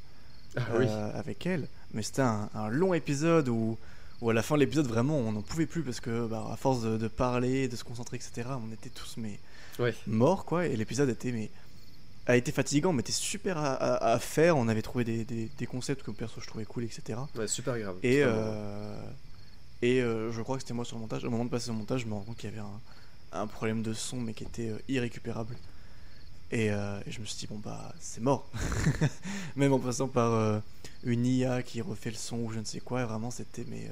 Ah 0.57 0.61
oui. 0.79 0.87
avec 1.15 1.45
elle. 1.47 1.69
Mais 1.93 2.03
c'était 2.03 2.23
un, 2.23 2.49
un 2.55 2.69
long 2.69 2.95
épisode 2.95 3.49
où, 3.49 3.77
où 4.21 4.31
à 4.31 4.33
la 4.33 4.43
fin 4.43 4.55
de 4.55 4.61
l'épisode, 4.61 4.87
vraiment, 4.87 5.17
on 5.19 5.33
n'en 5.33 5.43
pouvait 5.43 5.67
plus 5.67 5.83
parce 5.83 6.01
que, 6.01 6.27
bah, 6.27 6.47
à 6.53 6.57
force 6.57 6.83
de, 6.83 6.97
de 6.97 7.09
parler, 7.09 7.69
de 7.69 7.77
se 7.77 7.85
concentrer, 7.85 8.17
etc., 8.17 8.49
on 8.67 8.73
était 8.73 8.91
tous 8.91 9.17
mais 9.17 9.39
Ouais. 9.79 9.95
morts, 10.07 10.45
quoi. 10.45 10.67
Et 10.67 10.77
l'épisode 10.77 11.09
était 11.09 11.33
mais 11.33 11.51
a 12.27 12.37
été 12.37 12.53
fatigant, 12.53 12.93
mais 12.93 13.01
était 13.01 13.12
super 13.12 13.59
à, 13.59 13.75
à- 13.75 14.12
à 14.14 14.18
faire. 14.18 14.57
On 14.57 14.68
avait 14.68 14.83
trouvé 14.83 15.05
des, 15.05 15.25
des- 15.25 15.51
des 15.59 15.66
concepts 15.66 16.03
que 16.05 16.11
perso 16.11 16.41
je 16.41 16.47
trouvais 16.47 16.64
cool, 16.64 16.85
etc. 16.85 17.29
Ouais, 17.35 17.49
super 17.49 17.79
grave. 17.79 17.97
Et, 18.03 18.14
Super 18.14 18.29
euh, 18.29 18.97
et 19.83 20.01
euh, 20.03 20.33
je 20.33 20.43
crois 20.43 20.57
que 20.57 20.62
c'était 20.62 20.75
moi 20.75 20.85
sur 20.85 20.97
le 20.97 21.03
montage. 21.03 21.25
Au 21.25 21.31
moment 21.31 21.45
de 21.45 21.51
passer 21.51 21.70
au 21.70 21.75
montage, 21.75 22.03
je 22.03 22.07
me 22.07 22.14
rends 22.14 22.20
compte 22.23 22.37
qu'il 22.37 22.51
y 22.51 22.53
avait 22.53 22.62
un, 22.62 22.81
un 23.43 23.47
problème 23.47 23.83
de 23.83 23.93
son, 23.95 24.18
mais 24.20 24.35
qui 24.35 24.45
était 24.45 24.70
euh, 24.70 24.79
irrécupérable. 24.89 25.57
Et, 26.53 26.66
et 26.66 27.11
je 27.11 27.20
me 27.20 27.25
suis 27.25 27.39
dit, 27.39 27.47
bon, 27.47 27.59
bah, 27.59 27.95
c'est 27.99 28.20
mort. 28.20 28.51
Même 29.57 29.73
en 29.73 29.79
passant 29.79 30.07
par 30.09 30.61
une 31.03 31.25
IA 31.25 31.62
qui 31.62 31.81
refait 31.81 32.11
le 32.11 32.16
son 32.16 32.39
ou 32.41 32.53
je 32.53 32.59
ne 32.59 32.64
sais 32.64 32.81
quoi, 32.81 33.03
et 33.03 33.05
vraiment, 33.07 33.31
c'était 33.31 33.64
mais, 33.70 33.89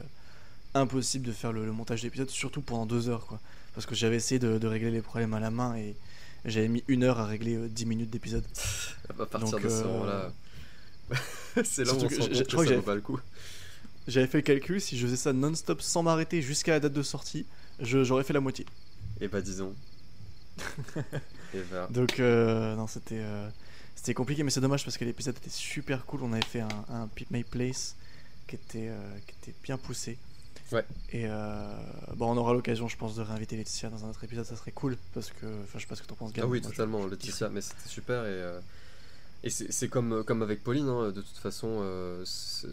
impossible 0.75 1.27
de 1.27 1.33
faire 1.33 1.53
le, 1.53 1.65
le 1.67 1.73
montage 1.73 2.03
d'épisode, 2.03 2.31
surtout 2.31 2.63
pendant 2.63 2.87
deux 2.87 3.09
heures, 3.09 3.27
quoi. 3.27 3.41
Parce 3.75 3.87
que 3.87 3.95
j'avais 3.95 4.17
essayé 4.17 4.39
de, 4.39 4.59
de 4.59 4.67
régler 4.67 4.91
les 4.91 5.03
problèmes 5.03 5.35
à 5.35 5.41
la 5.41 5.51
main 5.51 5.77
et 5.77 5.97
j'avais 6.45 6.69
mis 6.69 6.85
une 6.89 7.05
heure 7.05 7.19
à 7.19 7.27
régler 7.27 7.57
euh, 7.57 7.69
10 7.69 7.87
minutes 7.87 8.11
d'épisode. 8.11 8.45
À 9.09 9.13
partir 9.13 9.51
Donc, 9.51 9.63
de 9.63 9.69
ce 9.69 9.75
euh, 9.75 9.85
moment-là, 9.85 10.33
c'est 11.65 11.85
là 11.85 11.93
où 11.93 11.97
on 11.97 12.07
que 12.07 12.15
se 12.15 12.21
rend 12.21 12.27
compte 12.29 12.67
ça 12.67 12.77
vaut 12.77 12.83
pas 12.83 12.95
le 12.95 13.01
coup. 13.01 13.21
J'avais 14.09 14.27
fait 14.27 14.39
le 14.39 14.43
calcul, 14.43 14.81
si 14.81 14.99
je 14.99 15.07
faisais 15.07 15.17
ça 15.17 15.33
non-stop 15.33 15.83
sans 15.83 16.03
m'arrêter 16.03 16.43
jusqu'à 16.43 16.73
la 16.73 16.81
date 16.81 16.93
de 16.93 17.03
sortie, 17.03 17.47
j'aurais 17.81 18.25
fait 18.25 18.33
la 18.33 18.41
moitié. 18.41 18.67
Et 19.21 19.29
bah 19.29 19.41
disons. 19.41 19.75
Et 21.55 21.63
bah, 21.71 21.89
Donc 21.91 22.21
euh, 22.21 22.75
non, 22.77 22.87
c'était 22.87 23.19
euh, 23.19 23.49
c'était 23.95 24.15
compliqué, 24.15 24.43
mais 24.43 24.51
c'est 24.51 24.61
dommage 24.61 24.85
parce 24.85 24.97
que 24.97 25.05
l'épisode 25.05 25.37
était 25.37 25.51
super 25.51 26.07
cool. 26.07 26.21
On 26.23 26.33
avait 26.33 26.43
fait 26.43 26.61
un, 26.61 26.69
un 26.89 27.09
Peep 27.09 27.31
My 27.31 27.45
Place 27.45 27.97
qui 28.47 28.57
était 28.57 28.89
euh, 28.89 29.19
qui 29.27 29.35
était 29.43 29.57
bien 29.63 29.77
poussé. 29.77 30.19
Ouais. 30.73 30.85
Et 31.13 31.25
euh, 31.27 31.75
bon, 32.15 32.31
on 32.33 32.37
aura 32.37 32.53
l'occasion, 32.53 32.87
je 32.89 32.97
pense, 32.97 33.17
de 33.17 33.23
réinviter 33.23 33.57
Laetitia 33.57 33.91
dans 33.91 34.05
un 34.05 34.11
autre 34.11 34.23
épisode. 34.25 34.45
Ça 34.45 34.57
serait 34.57 34.71
cool 34.73 34.97
parce 35.15 35.31
que, 35.31 35.47
enfin, 35.65 35.79
je 35.79 35.81
sais 35.81 35.87
pas 35.89 35.97
ce 35.97 36.03
que 36.03 36.07
t'en 36.07 36.15
penses, 36.15 36.33
Gab. 36.33 36.45
Ah 36.45 36.49
oui, 36.49 36.61
Moi, 36.61 36.71
totalement, 36.71 37.03
je 37.03 37.09
Laetitia, 37.09 37.49
mais 37.49 37.61
c'était 37.61 37.89
super 37.89 38.23
et, 38.25 38.29
euh, 38.29 38.61
et 39.43 39.51
c'est 39.51 39.89
comme, 39.89 40.23
comme 40.25 40.43
avec 40.43 40.63
Pauline, 40.63 40.87
hein, 40.89 41.11
de 41.11 41.23
toute 41.23 41.39
façon, 41.39 41.79
euh, 41.81 42.23
ce 42.25 42.67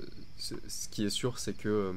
qui 0.92 1.06
est 1.06 1.10
sûr, 1.10 1.40
c'est 1.40 1.54
que 1.54 1.70
euh, 1.70 1.94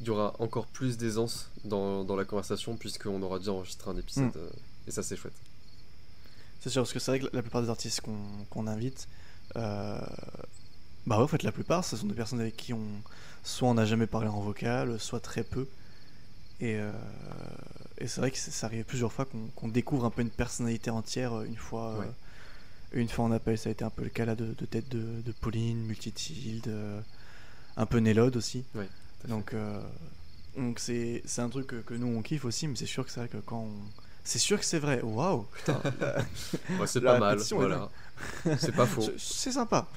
il 0.00 0.06
y 0.06 0.10
aura 0.10 0.34
encore 0.40 0.66
plus 0.66 0.98
d'aisance 0.98 1.50
dans, 1.64 2.04
dans 2.04 2.16
la 2.16 2.24
conversation 2.24 2.76
puisqu'on 2.76 3.22
aura 3.22 3.38
déjà 3.38 3.52
enregistré 3.52 3.90
un 3.90 3.96
épisode 3.96 4.26
Mm. 4.26 4.32
euh, 4.36 4.48
et 4.88 4.90
ça 4.90 5.02
c'est 5.02 5.16
chouette. 5.16 5.32
C'est 6.60 6.70
sûr, 6.70 6.82
parce 6.82 6.92
que 6.92 6.98
c'est 6.98 7.12
vrai 7.12 7.20
que 7.20 7.34
la 7.34 7.42
plupart 7.42 7.62
des 7.62 7.70
artistes 7.70 8.00
qu'on 8.00 8.18
qu'on 8.50 8.66
invite, 8.66 9.08
euh, 9.56 10.00
bah 11.06 11.18
ouais, 11.18 11.22
en 11.22 11.28
fait, 11.28 11.44
la 11.44 11.52
plupart, 11.52 11.84
ce 11.84 11.96
sont 11.96 12.06
des 12.08 12.14
personnes 12.14 12.40
avec 12.40 12.56
qui 12.56 12.72
on, 12.72 12.84
soit 13.46 13.68
on 13.68 13.74
n'a 13.74 13.86
jamais 13.86 14.06
parlé 14.06 14.28
en 14.28 14.40
vocal, 14.40 14.98
soit 15.00 15.20
très 15.20 15.44
peu. 15.44 15.66
Et, 16.60 16.76
euh, 16.76 16.90
et 17.98 18.06
c'est 18.06 18.20
vrai 18.20 18.30
que 18.30 18.38
ça 18.38 18.66
arrive 18.66 18.84
plusieurs 18.84 19.12
fois 19.12 19.26
qu'on 19.56 19.68
découvre 19.68 20.04
un 20.04 20.10
peu 20.10 20.22
une 20.22 20.30
personnalité 20.30 20.90
entière 20.90 21.32
euh, 21.34 21.44
une 21.44 21.56
fois. 21.56 21.92
euh, 21.92 21.98
une 22.92 23.08
fois 23.08 23.24
en 23.26 23.32
appel, 23.32 23.58
ça 23.58 23.68
a 23.68 23.72
été 23.72 23.84
un 23.84 23.90
peu 23.90 24.04
le 24.04 24.10
cas 24.10 24.24
là 24.24 24.34
de, 24.36 24.54
de 24.54 24.64
tête 24.64 24.88
de, 24.88 25.20
de 25.22 25.32
Pauline, 25.32 25.78
Multitilde, 25.86 26.68
euh, 26.68 27.00
un 27.76 27.84
peu 27.86 27.98
Nélode 27.98 28.36
aussi. 28.36 28.64
Donc, 29.28 29.54
donc 30.56 30.78
c'est 30.78 31.22
un 31.38 31.48
truc 31.48 31.66
que, 31.66 31.76
que 31.76 31.94
nous 31.94 32.06
on 32.06 32.22
kiffe 32.22 32.44
aussi, 32.44 32.68
mais 32.68 32.76
c'est 32.76 32.86
sûr 32.86 33.04
que 33.04 33.10
c'est 33.10 33.20
vrai 33.20 33.28
que 33.28 33.38
quand 33.38 33.60
on... 33.60 33.72
C'est 34.24 34.38
sûr 34.38 34.58
que 34.58 34.64
c'est 34.64 34.78
vrai, 34.78 35.00
waouh! 35.02 35.46
la- 35.66 36.24
c'est 36.86 37.00
pas 37.00 37.18
mal, 37.20 37.38
voilà. 37.56 37.90
C'est 38.58 38.72
pas 38.72 38.86
faux. 38.86 39.02
C'est 39.18 39.52
sympa. 39.52 39.88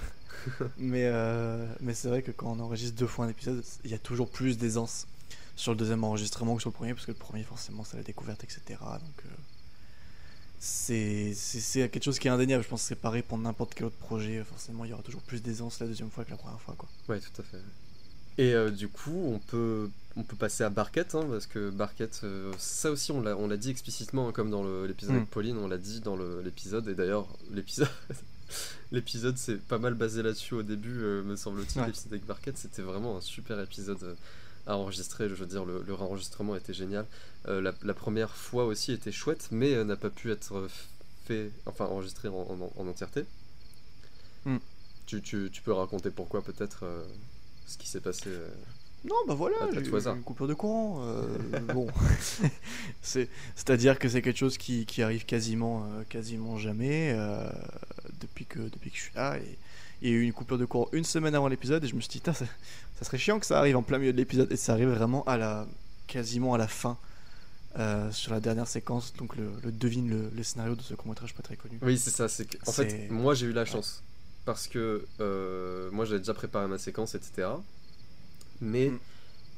mais 0.77 1.05
euh, 1.05 1.65
mais 1.81 1.93
c'est 1.93 2.07
vrai 2.07 2.21
que 2.21 2.31
quand 2.31 2.51
on 2.51 2.59
enregistre 2.59 2.97
deux 2.97 3.07
fois 3.07 3.25
un 3.25 3.29
épisode, 3.29 3.63
il 3.83 3.91
y 3.91 3.93
a 3.93 3.99
toujours 3.99 4.29
plus 4.29 4.57
d'aisance 4.57 5.07
sur 5.55 5.73
le 5.73 5.77
deuxième 5.77 6.03
enregistrement 6.03 6.55
que 6.55 6.61
sur 6.61 6.69
le 6.69 6.75
premier, 6.75 6.93
parce 6.93 7.05
que 7.05 7.11
le 7.11 7.17
premier, 7.17 7.43
forcément, 7.43 7.83
c'est 7.83 7.97
la 7.97 8.03
découverte, 8.03 8.43
etc. 8.43 8.61
Donc, 8.79 9.25
euh, 9.25 9.29
c'est 10.59 11.33
quelque 11.89 12.03
chose 12.03 12.17
qui 12.17 12.27
est 12.27 12.31
indéniable. 12.31 12.63
Je 12.63 12.69
pense 12.69 12.81
que 12.81 12.87
c'est 12.87 12.95
pareil 12.95 13.23
pour 13.23 13.37
n'importe 13.37 13.73
quel 13.73 13.87
autre 13.87 13.97
projet. 13.97 14.43
Forcément, 14.43 14.85
il 14.85 14.91
y 14.91 14.93
aura 14.93 15.03
toujours 15.03 15.21
plus 15.21 15.41
d'aisance 15.41 15.79
la 15.79 15.87
deuxième 15.87 16.09
fois 16.09 16.23
que 16.23 16.31
la 16.31 16.37
première 16.37 16.61
fois. 16.61 16.75
Quoi. 16.77 16.87
Ouais, 17.09 17.19
tout 17.19 17.41
à 17.41 17.43
fait. 17.43 17.59
Et 18.37 18.53
euh, 18.53 18.71
du 18.71 18.87
coup, 18.87 19.21
on 19.33 19.39
peut, 19.39 19.89
on 20.15 20.23
peut 20.23 20.37
passer 20.37 20.63
à 20.63 20.69
Barquette, 20.69 21.13
hein, 21.13 21.27
parce 21.29 21.45
que 21.45 21.69
Barquette, 21.69 22.21
euh, 22.23 22.53
ça 22.57 22.89
aussi, 22.89 23.11
on 23.11 23.21
l'a 23.21 23.57
dit 23.57 23.69
explicitement, 23.69 24.29
hein, 24.29 24.31
comme 24.31 24.49
dans 24.49 24.63
l'épisode 24.85 25.15
Mm. 25.15 25.17
avec 25.17 25.29
Pauline, 25.29 25.57
on 25.57 25.67
l'a 25.67 25.77
dit 25.77 25.99
dans 25.99 26.15
l'épisode, 26.15 26.87
et 26.87 26.95
d'ailleurs, 26.95 27.27
l'épisode, 27.51 27.89
l'épisode 28.91 29.37
c'est 29.37 29.61
pas 29.61 29.77
mal 29.77 29.93
basé 29.93 30.21
là-dessus 30.23 30.53
au 30.55 30.63
début, 30.63 30.97
euh, 31.03 31.23
me 31.23 31.35
semble-t-il, 31.35 31.81
Ouais. 31.81 31.87
l'épisode 31.87 32.13
avec 32.13 32.25
Barquette, 32.25 32.57
c'était 32.57 32.81
vraiment 32.81 33.17
un 33.17 33.21
super 33.21 33.59
épisode 33.59 34.01
euh, 34.03 34.15
à 34.67 34.75
enregistrer, 34.77 35.29
je 35.29 35.35
veux 35.35 35.45
dire, 35.45 35.65
le, 35.65 35.83
le 35.85 35.93
réenregistrement 35.93 36.55
était 36.55 36.73
génial. 36.73 37.05
Euh, 37.47 37.61
la, 37.61 37.73
la 37.83 37.93
première 37.93 38.35
fois 38.35 38.65
aussi 38.65 38.91
était 38.91 39.11
chouette, 39.11 39.47
mais 39.51 39.83
n'a 39.83 39.95
pas 39.95 40.09
pu 40.09 40.31
être 40.31 40.67
fait, 41.25 41.51
enfin 41.65 41.85
enregistré 41.85 42.27
en, 42.27 42.33
en- 42.35 42.71
en 42.75 42.87
entièreté. 42.87 43.25
Mm. 44.45 44.57
Tu, 45.05 45.21
tu- 45.21 45.49
tu 45.51 45.61
peux 45.63 45.73
raconter 45.73 46.11
pourquoi 46.11 46.43
peut-être 46.43 46.83
euh, 46.83 47.03
ce 47.67 47.77
qui 47.77 47.87
s'est 47.87 47.99
passé 48.01 48.29
Non, 49.05 49.15
bah 49.27 49.33
voilà, 49.33 49.55
à 49.63 49.71
j'ai 49.71 49.79
une 50.09 50.23
coupure 50.23 50.47
de 50.47 50.53
courant. 50.53 51.01
euh, 51.03 51.23
bon, 51.73 51.87
c'est 53.01 53.29
c'est-à-dire 53.55 53.97
que 53.97 54.09
c'est 54.09 54.21
quelque 54.21 54.37
chose 54.37 54.57
qui, 54.57 54.85
qui 54.85 55.01
arrive 55.01 55.25
quasiment 55.25 55.83
euh, 55.85 56.03
quasiment 56.09 56.57
jamais 56.57 57.13
euh, 57.15 57.49
depuis 58.19 58.45
que 58.45 58.59
depuis 58.59 58.91
que 58.91 58.97
je 58.97 59.01
suis 59.03 59.13
là. 59.15 59.37
Et 59.37 59.57
il 60.01 60.09
y 60.09 60.11
a 60.11 60.15
eu 60.15 60.23
une 60.23 60.33
coupure 60.33 60.57
de 60.57 60.65
courant 60.65 60.89
une 60.91 61.05
semaine 61.05 61.33
avant 61.35 61.47
l'épisode 61.47 61.83
et 61.83 61.87
je 61.87 61.95
me 61.95 62.01
suis 62.01 62.09
dit, 62.19 62.21
ça, 62.25 62.33
ça 62.33 62.45
serait 63.01 63.17
chiant 63.17 63.39
que 63.39 63.45
ça 63.45 63.57
arrive 63.57 63.77
en 63.77 63.83
plein 63.83 63.99
milieu 63.99 64.11
de 64.13 64.17
l'épisode 64.17 64.51
et 64.51 64.57
ça 64.57 64.73
arrive 64.73 64.89
vraiment 64.89 65.23
à 65.25 65.37
la 65.37 65.65
quasiment 66.07 66.53
à 66.53 66.57
la 66.57 66.67
fin. 66.67 66.97
sur 68.11 68.33
la 68.33 68.41
dernière 68.41 68.67
séquence, 68.67 69.13
donc 69.13 69.37
le, 69.37 69.49
le 69.63 69.71
devine 69.71 70.09
le, 70.09 70.29
le 70.35 70.43
scénario 70.43 70.75
de 70.75 70.81
ce 70.81 70.93
court 70.93 71.07
métrage 71.07 71.33
pas 71.33 71.43
très 71.43 71.55
connu. 71.55 71.79
Oui, 71.81 71.97
c'est 71.97 72.11
ça. 72.11 72.27
C'est 72.27 72.45
que, 72.45 72.57
en 72.67 72.73
fait, 72.73 73.09
moi 73.09 73.33
j'ai 73.33 73.45
eu 73.45 73.53
la 73.53 73.63
chance 73.63 74.03
parce 74.43 74.67
que 74.67 75.05
moi 75.93 76.03
j'avais 76.03 76.19
déjà 76.19 76.33
préparé 76.33 76.67
ma 76.67 76.77
séquence, 76.77 77.15
etc. 77.15 77.47
Mais 78.61 78.89
Mm. 78.89 78.99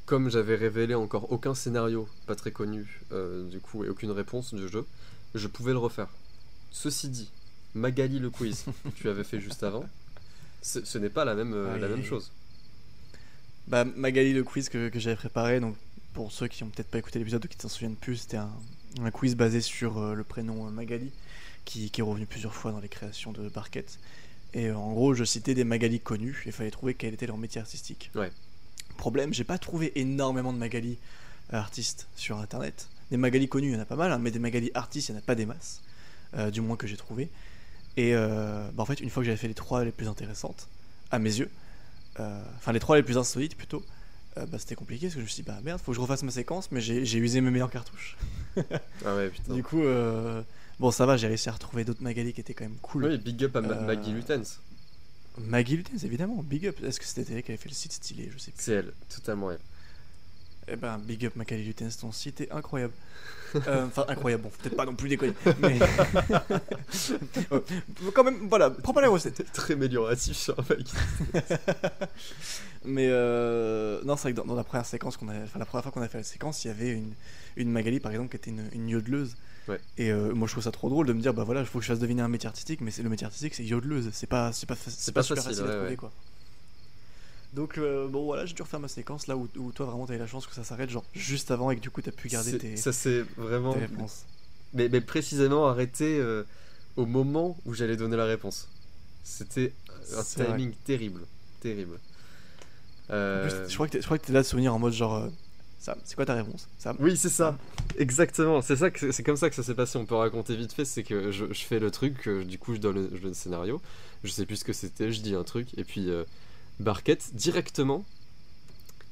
comme 0.06 0.30
j'avais 0.30 0.54
révélé 0.56 0.94
encore 0.94 1.30
aucun 1.32 1.54
scénario 1.54 2.08
pas 2.26 2.34
très 2.34 2.50
connu, 2.52 3.00
euh, 3.12 3.48
du 3.48 3.60
coup, 3.60 3.84
et 3.84 3.88
aucune 3.88 4.10
réponse 4.10 4.54
du 4.54 4.68
jeu, 4.68 4.86
je 5.34 5.46
pouvais 5.48 5.72
le 5.72 5.78
refaire. 5.78 6.08
Ceci 6.70 7.08
dit, 7.08 7.30
Magali 7.74 8.18
le 8.18 8.30
quiz 8.30 8.64
que 8.84 8.88
tu 9.00 9.08
avais 9.08 9.24
fait 9.24 9.40
juste 9.40 9.62
avant, 9.62 9.84
ce, 10.62 10.84
ce 10.84 10.98
n'est 10.98 11.10
pas 11.10 11.24
la 11.24 11.34
même, 11.34 11.52
euh, 11.54 11.78
la 11.78 11.88
même 11.88 12.04
chose. 12.04 12.30
Bah, 13.68 13.84
Magali, 13.84 14.32
le 14.32 14.42
quiz 14.44 14.68
que, 14.68 14.88
que 14.88 14.98
j'avais 14.98 15.16
préparé, 15.16 15.60
donc 15.60 15.76
pour 16.14 16.32
ceux 16.32 16.48
qui 16.48 16.62
ont 16.64 16.68
peut-être 16.68 16.90
pas 16.90 16.98
écouté 16.98 17.18
l'épisode 17.18 17.44
ou 17.44 17.48
qui 17.48 17.56
ne 17.56 17.62
s'en 17.62 17.68
souviennent 17.68 17.96
plus, 17.96 18.16
c'était 18.16 18.36
un, 18.36 18.50
un 19.00 19.10
quiz 19.10 19.34
basé 19.36 19.60
sur 19.60 19.98
euh, 19.98 20.14
le 20.14 20.24
prénom 20.24 20.66
euh, 20.66 20.70
Magali, 20.70 21.10
qui, 21.64 21.90
qui 21.90 22.00
est 22.00 22.04
revenu 22.04 22.26
plusieurs 22.26 22.54
fois 22.54 22.72
dans 22.72 22.80
les 22.80 22.88
créations 22.88 23.32
de 23.32 23.48
Barquette. 23.48 23.98
Et 24.52 24.66
euh, 24.68 24.76
en 24.76 24.92
gros, 24.92 25.14
je 25.14 25.24
citais 25.24 25.54
des 25.54 25.64
Magali 25.64 26.00
connus, 26.00 26.42
et 26.44 26.48
il 26.48 26.52
fallait 26.52 26.70
trouver 26.72 26.94
quel 26.94 27.14
était 27.14 27.26
leur 27.26 27.38
métier 27.38 27.60
artistique. 27.60 28.10
Ouais. 28.14 28.32
Problème, 28.96 29.32
j'ai 29.34 29.44
pas 29.44 29.58
trouvé 29.58 29.92
énormément 29.98 30.52
de 30.52 30.58
Magali 30.58 30.98
euh, 31.52 31.56
artistes 31.58 32.06
sur 32.16 32.38
internet. 32.38 32.88
Des 33.10 33.16
Magali 33.16 33.48
connus, 33.48 33.68
il 33.68 33.74
y 33.74 33.76
en 33.76 33.80
a 33.80 33.84
pas 33.84 33.96
mal, 33.96 34.12
hein, 34.12 34.18
mais 34.18 34.30
des 34.30 34.38
Magali 34.38 34.70
artistes, 34.74 35.08
il 35.08 35.12
y 35.12 35.14
en 35.16 35.18
a 35.18 35.22
pas 35.22 35.34
des 35.34 35.44
masses, 35.46 35.82
euh, 36.36 36.50
du 36.50 36.60
moins 36.60 36.76
que 36.76 36.86
j'ai 36.86 36.96
trouvé. 36.96 37.28
Et 37.96 38.14
euh, 38.14 38.68
bah, 38.74 38.82
en 38.82 38.86
fait, 38.86 39.00
une 39.00 39.10
fois 39.10 39.22
que 39.22 39.26
j'avais 39.26 39.36
fait 39.36 39.48
les 39.48 39.54
trois 39.54 39.84
les 39.84 39.90
plus 39.92 40.08
intéressantes, 40.08 40.68
à 41.10 41.18
mes 41.18 41.34
yeux, 41.34 41.50
euh, 42.20 42.42
enfin 42.56 42.72
les 42.72 42.80
trois 42.80 42.96
les 42.96 43.02
plus 43.02 43.18
insolites 43.18 43.56
plutôt, 43.56 43.84
bah, 44.36 44.58
c'était 44.58 44.76
compliqué 44.76 45.06
parce 45.08 45.14
que 45.14 45.20
je 45.20 45.24
me 45.24 45.28
suis 45.28 45.42
dit, 45.42 45.46
bah 45.46 45.58
merde, 45.62 45.78
faut 45.78 45.92
que 45.92 45.96
je 45.96 46.00
refasse 46.00 46.22
ma 46.22 46.30
séquence, 46.30 46.70
mais 46.72 46.80
j'ai 46.80 47.18
usé 47.18 47.42
mes 47.42 47.50
meilleures 47.50 47.70
cartouches. 47.70 48.16
Ah 49.04 49.14
ouais, 49.16 49.28
putain. 49.28 49.52
Du 49.52 49.62
coup, 49.62 49.82
bon, 50.80 50.90
ça 50.90 51.04
va, 51.04 51.18
j'ai 51.18 51.26
réussi 51.26 51.50
à 51.50 51.52
retrouver 51.52 51.84
d'autres 51.84 52.02
Magali 52.02 52.32
qui 52.32 52.40
étaient 52.40 52.54
quand 52.54 52.64
même 52.64 52.78
cool. 52.80 53.04
Oui, 53.04 53.18
big 53.18 53.44
up 53.44 53.56
à 53.56 53.60
Ma- 53.60 53.74
Maggie 53.74 54.12
Lutens. 54.12 54.58
Maggie 55.38 55.76
Lutens, 55.76 56.04
évidemment, 56.04 56.42
big 56.42 56.66
up. 56.66 56.76
Est-ce 56.84 57.00
que 57.00 57.06
c'était 57.06 57.32
elle 57.34 57.42
qui 57.42 57.52
avait 57.52 57.58
fait 57.58 57.68
le 57.68 57.74
site 57.74 57.92
stylé? 57.92 58.30
Je 58.32 58.38
sais 58.38 58.50
plus. 58.50 58.62
C'est 58.62 58.72
elle, 58.72 58.92
totalement 59.08 59.50
elle. 59.50 59.60
Eh 60.68 60.76
ben, 60.76 60.98
big 60.98 61.26
up 61.26 61.34
Magali 61.36 61.64
Lutens, 61.64 61.96
ton 62.00 62.12
site 62.12 62.40
est 62.42 62.52
incroyable. 62.52 62.92
Euh, 63.54 63.86
Enfin, 63.86 64.04
incroyable, 64.08 64.44
bon, 64.44 64.50
peut-être 64.50 64.76
pas 64.76 64.86
non 64.86 64.94
plus 64.94 65.08
déconner. 65.08 65.34
Mais. 65.60 65.78
Quand 68.14 68.24
même, 68.24 68.48
voilà, 68.48 68.70
prends 68.70 68.94
pas 68.94 69.02
la 69.02 69.08
recette. 69.08 69.44
Très 69.52 69.74
amélioratif 69.74 70.36
sur 70.36 70.56
mec. 70.70 70.86
Mais 72.84 73.08
euh, 73.10 74.00
non, 74.04 74.16
c'est 74.16 74.22
vrai 74.22 74.32
que 74.32 74.36
dans, 74.38 74.44
dans 74.46 74.54
la 74.54 74.64
première 74.64 74.86
séquence 74.86 75.16
qu'on 75.16 75.28
a, 75.28 75.38
enfin 75.42 75.58
la 75.58 75.66
première 75.66 75.82
fois 75.82 75.92
qu'on 75.92 76.02
a 76.02 76.08
fait 76.08 76.18
la 76.18 76.24
séquence, 76.24 76.64
il 76.64 76.68
y 76.68 76.70
avait 76.70 76.90
une, 76.90 77.12
une 77.56 77.70
Magali 77.70 78.00
par 78.00 78.12
exemple 78.12 78.30
qui 78.30 78.36
était 78.36 78.50
une, 78.50 78.68
une 78.72 78.88
yodeleuse 78.88 79.36
Ouais. 79.68 79.80
Et 79.96 80.10
euh, 80.10 80.32
moi 80.34 80.48
je 80.48 80.52
trouve 80.54 80.64
ça 80.64 80.72
trop 80.72 80.88
drôle 80.90 81.06
de 81.06 81.12
me 81.12 81.20
dire 81.20 81.32
bah 81.34 81.44
voilà, 81.44 81.60
il 81.60 81.66
faut 81.66 81.78
que 81.78 81.84
je 81.84 81.88
fasse 81.90 82.00
deviner 82.00 82.22
un 82.22 82.28
métier 82.28 82.48
artistique, 82.48 82.80
mais 82.80 82.90
c'est 82.90 83.02
le 83.02 83.08
métier 83.08 83.24
artistique, 83.26 83.54
c'est 83.54 83.64
yodeleuse, 83.64 84.10
c'est 84.12 84.26
pas 84.28 84.52
c'est 84.52 84.66
pas 84.66 84.74
c'est 84.76 85.12
pas 85.12 85.20
pas, 85.20 85.22
super 85.22 85.42
facile, 85.44 85.60
facile, 85.62 85.70
à 85.72 85.76
trouver 85.78 85.96
quoi. 85.96 86.10
Donc 87.54 87.76
euh, 87.78 88.08
bon 88.08 88.24
voilà, 88.24 88.46
j'ai 88.46 88.54
dû 88.54 88.62
refaire 88.62 88.80
ma 88.80 88.88
séquence 88.88 89.26
là 89.26 89.36
où, 89.36 89.46
où 89.56 89.72
toi 89.72 89.86
vraiment 89.86 90.06
t'as 90.06 90.14
eu 90.14 90.18
la 90.18 90.26
chance 90.26 90.46
que 90.46 90.54
ça 90.54 90.64
s'arrête 90.64 90.88
genre 90.90 91.04
juste 91.14 91.50
avant 91.50 91.70
et 91.70 91.76
que 91.76 91.80
du 91.82 91.90
coup 91.90 92.00
t'as 92.00 92.10
pu 92.10 92.28
garder 92.28 92.56
tes, 92.58 92.76
Ça 92.76 92.92
c'est 92.92 93.22
vraiment. 93.36 93.72
réponses. 93.72 94.24
Mais, 94.74 94.88
mais 94.88 95.02
précisément 95.02 95.68
arrêté 95.68 96.18
euh, 96.18 96.44
au 96.96 97.04
moment 97.04 97.56
où 97.66 97.74
j'allais 97.74 97.96
donner 97.96 98.16
la 98.16 98.24
réponse. 98.24 98.68
C'était 99.22 99.74
un 100.16 100.22
vrai. 100.22 100.46
timing 100.46 100.72
terrible. 100.84 101.20
Terrible. 101.60 102.00
En 103.10 103.14
Euh, 103.14 103.48
plus, 103.64 103.70
je 103.70 103.74
crois 103.76 103.86
que 104.18 104.26
t'es- 104.26 104.32
là 104.32 104.40
de 104.40 104.46
souvenir 104.46 104.74
en 104.74 104.78
mode 104.78 104.94
genre 104.94 105.28
Sam, 105.82 105.98
c'est 106.04 106.14
quoi 106.14 106.24
ta 106.24 106.34
réponse 106.34 106.68
Sam 106.78 106.96
Oui, 107.00 107.16
c'est 107.16 107.28
ça. 107.28 107.58
Exactement. 107.98 108.62
C'est 108.62 108.76
ça 108.76 108.88
c'est 108.94 109.22
comme 109.24 109.36
ça 109.36 109.50
que 109.50 109.56
ça 109.56 109.64
s'est 109.64 109.74
passé. 109.74 109.98
On 109.98 110.06
peut 110.06 110.14
raconter 110.14 110.54
vite 110.54 110.72
fait. 110.72 110.84
C'est 110.84 111.02
que 111.02 111.32
je, 111.32 111.44
fais 111.54 111.80
le 111.80 111.90
truc. 111.90 112.28
euh, 112.28 112.44
du 112.44 112.56
coup, 112.56 112.74
je 112.74 112.78
donne, 112.78 113.10
le, 113.20 113.34
scénario. 113.34 113.82
Je 114.22 114.30
sais 114.30 114.46
plus 114.46 114.58
ce 114.58 114.64
que 114.64 114.72
c'était. 114.72 115.10
Je 115.10 115.20
dis 115.20 115.34
un 115.34 115.42
truc 115.42 115.76
et 115.76 115.82
puis 115.82 116.08
euh, 116.08 116.22
Barquette 116.78 117.34
directement 117.34 118.04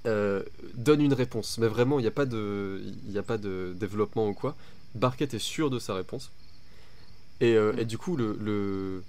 euh, 0.07 0.45
donne 0.75 1.01
une 1.01 1.13
réponse. 1.13 1.59
Mais 1.59 1.67
vraiment, 1.67 1.99
il 1.99 2.03
n'y 2.03 2.09
a 2.09 2.13
pas 2.13 2.25
de, 2.25 3.75
développement 3.75 4.29
ou 4.29 4.33
quoi. 4.33 4.55
Barquette 4.95 5.35
est 5.35 5.41
sûr 5.41 5.71
de 5.71 5.81
sa 5.81 5.95
réponse. 5.95 6.31
Et, 7.41 7.57
du 7.85 7.99
coup, 7.99 8.17
le- 8.17 9.03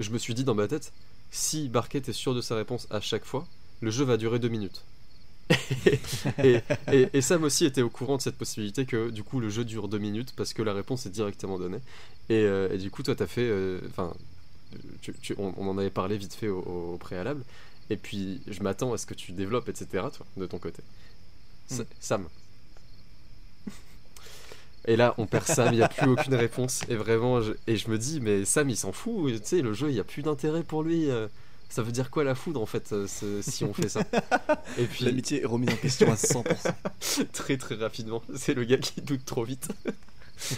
je 0.00 0.10
me 0.10 0.18
suis 0.18 0.34
dit 0.34 0.42
dans 0.42 0.56
ma 0.56 0.66
tête, 0.66 0.92
si 1.30 1.68
Barquette 1.68 2.08
est 2.08 2.12
sûr 2.12 2.34
de 2.34 2.40
sa 2.40 2.56
réponse 2.56 2.88
à 2.90 3.00
chaque 3.00 3.24
fois, 3.24 3.46
le 3.82 3.92
jeu 3.92 4.04
va 4.04 4.16
durer 4.16 4.40
deux 4.40 4.48
minutes. 4.48 4.84
Et, 6.42 6.60
et, 6.92 7.08
et 7.12 7.20
Sam 7.20 7.44
aussi 7.44 7.64
était 7.66 7.82
au 7.82 7.90
courant 7.90 8.16
de 8.16 8.22
cette 8.22 8.36
possibilité 8.36 8.86
que 8.86 9.10
du 9.10 9.22
coup 9.22 9.40
le 9.40 9.50
jeu 9.50 9.64
dure 9.64 9.88
deux 9.88 9.98
minutes 9.98 10.32
parce 10.36 10.52
que 10.54 10.62
la 10.62 10.72
réponse 10.72 11.06
est 11.06 11.10
directement 11.10 11.58
donnée. 11.58 11.80
Et, 12.30 12.42
euh, 12.44 12.72
et 12.72 12.78
du 12.78 12.90
coup, 12.90 13.02
toi, 13.02 13.14
t'as 13.14 13.26
fait. 13.26 13.42
euh, 13.42 13.80
Enfin, 13.88 14.14
on, 15.38 15.54
on 15.56 15.68
en 15.68 15.78
avait 15.78 15.90
parlé 15.90 16.16
vite 16.16 16.34
fait 16.34 16.48
au, 16.48 16.60
au 16.94 16.98
préalable. 16.98 17.44
Et 17.90 17.96
puis, 17.96 18.40
je 18.46 18.62
m'attends 18.62 18.92
à 18.94 18.98
ce 18.98 19.06
que 19.06 19.14
tu 19.14 19.32
développes, 19.32 19.68
etc., 19.68 19.86
toi, 20.16 20.26
de 20.36 20.46
ton 20.46 20.58
côté. 20.58 20.82
S- 21.70 21.80
Mm. 21.80 21.84
Sam. 22.00 22.28
Et 24.86 24.96
là, 24.96 25.14
on 25.16 25.26
perd 25.26 25.46
Sam, 25.46 25.72
il 25.72 25.76
n'y 25.78 25.82
a 25.82 25.88
plus 25.88 26.08
aucune 26.10 26.34
réponse. 26.34 26.82
Et 26.88 26.96
vraiment, 26.96 27.40
je, 27.40 27.52
et 27.66 27.76
je 27.76 27.88
me 27.90 27.96
dis, 27.98 28.20
mais 28.20 28.44
Sam, 28.44 28.68
il 28.68 28.76
s'en 28.76 28.92
fout. 28.92 29.32
Tu 29.32 29.40
sais, 29.48 29.62
le 29.62 29.72
jeu, 29.72 29.88
il 29.90 29.94
n'y 29.94 30.00
a 30.00 30.04
plus 30.04 30.22
d'intérêt 30.22 30.62
pour 30.62 30.82
lui. 30.82 31.10
Ça 31.68 31.82
veut 31.82 31.90
dire 31.92 32.10
quoi 32.10 32.22
la 32.24 32.34
foudre, 32.36 32.60
en 32.62 32.66
fait, 32.66 32.92
euh, 32.92 33.06
si 33.42 33.64
on 33.64 33.72
fait 33.74 33.88
ça 33.88 34.00
Et 34.78 34.84
puis, 34.84 35.04
L'amitié 35.04 35.42
est 35.42 35.46
remise 35.46 35.70
en 35.70 35.76
question 35.76 36.10
à 36.12 36.14
100%. 36.14 36.72
très 37.32 37.56
très 37.56 37.74
rapidement. 37.74 38.22
C'est 38.36 38.54
le 38.54 38.64
gars 38.64 38.78
qui 38.78 39.00
doute 39.00 39.24
trop 39.24 39.42
vite. 39.44 39.68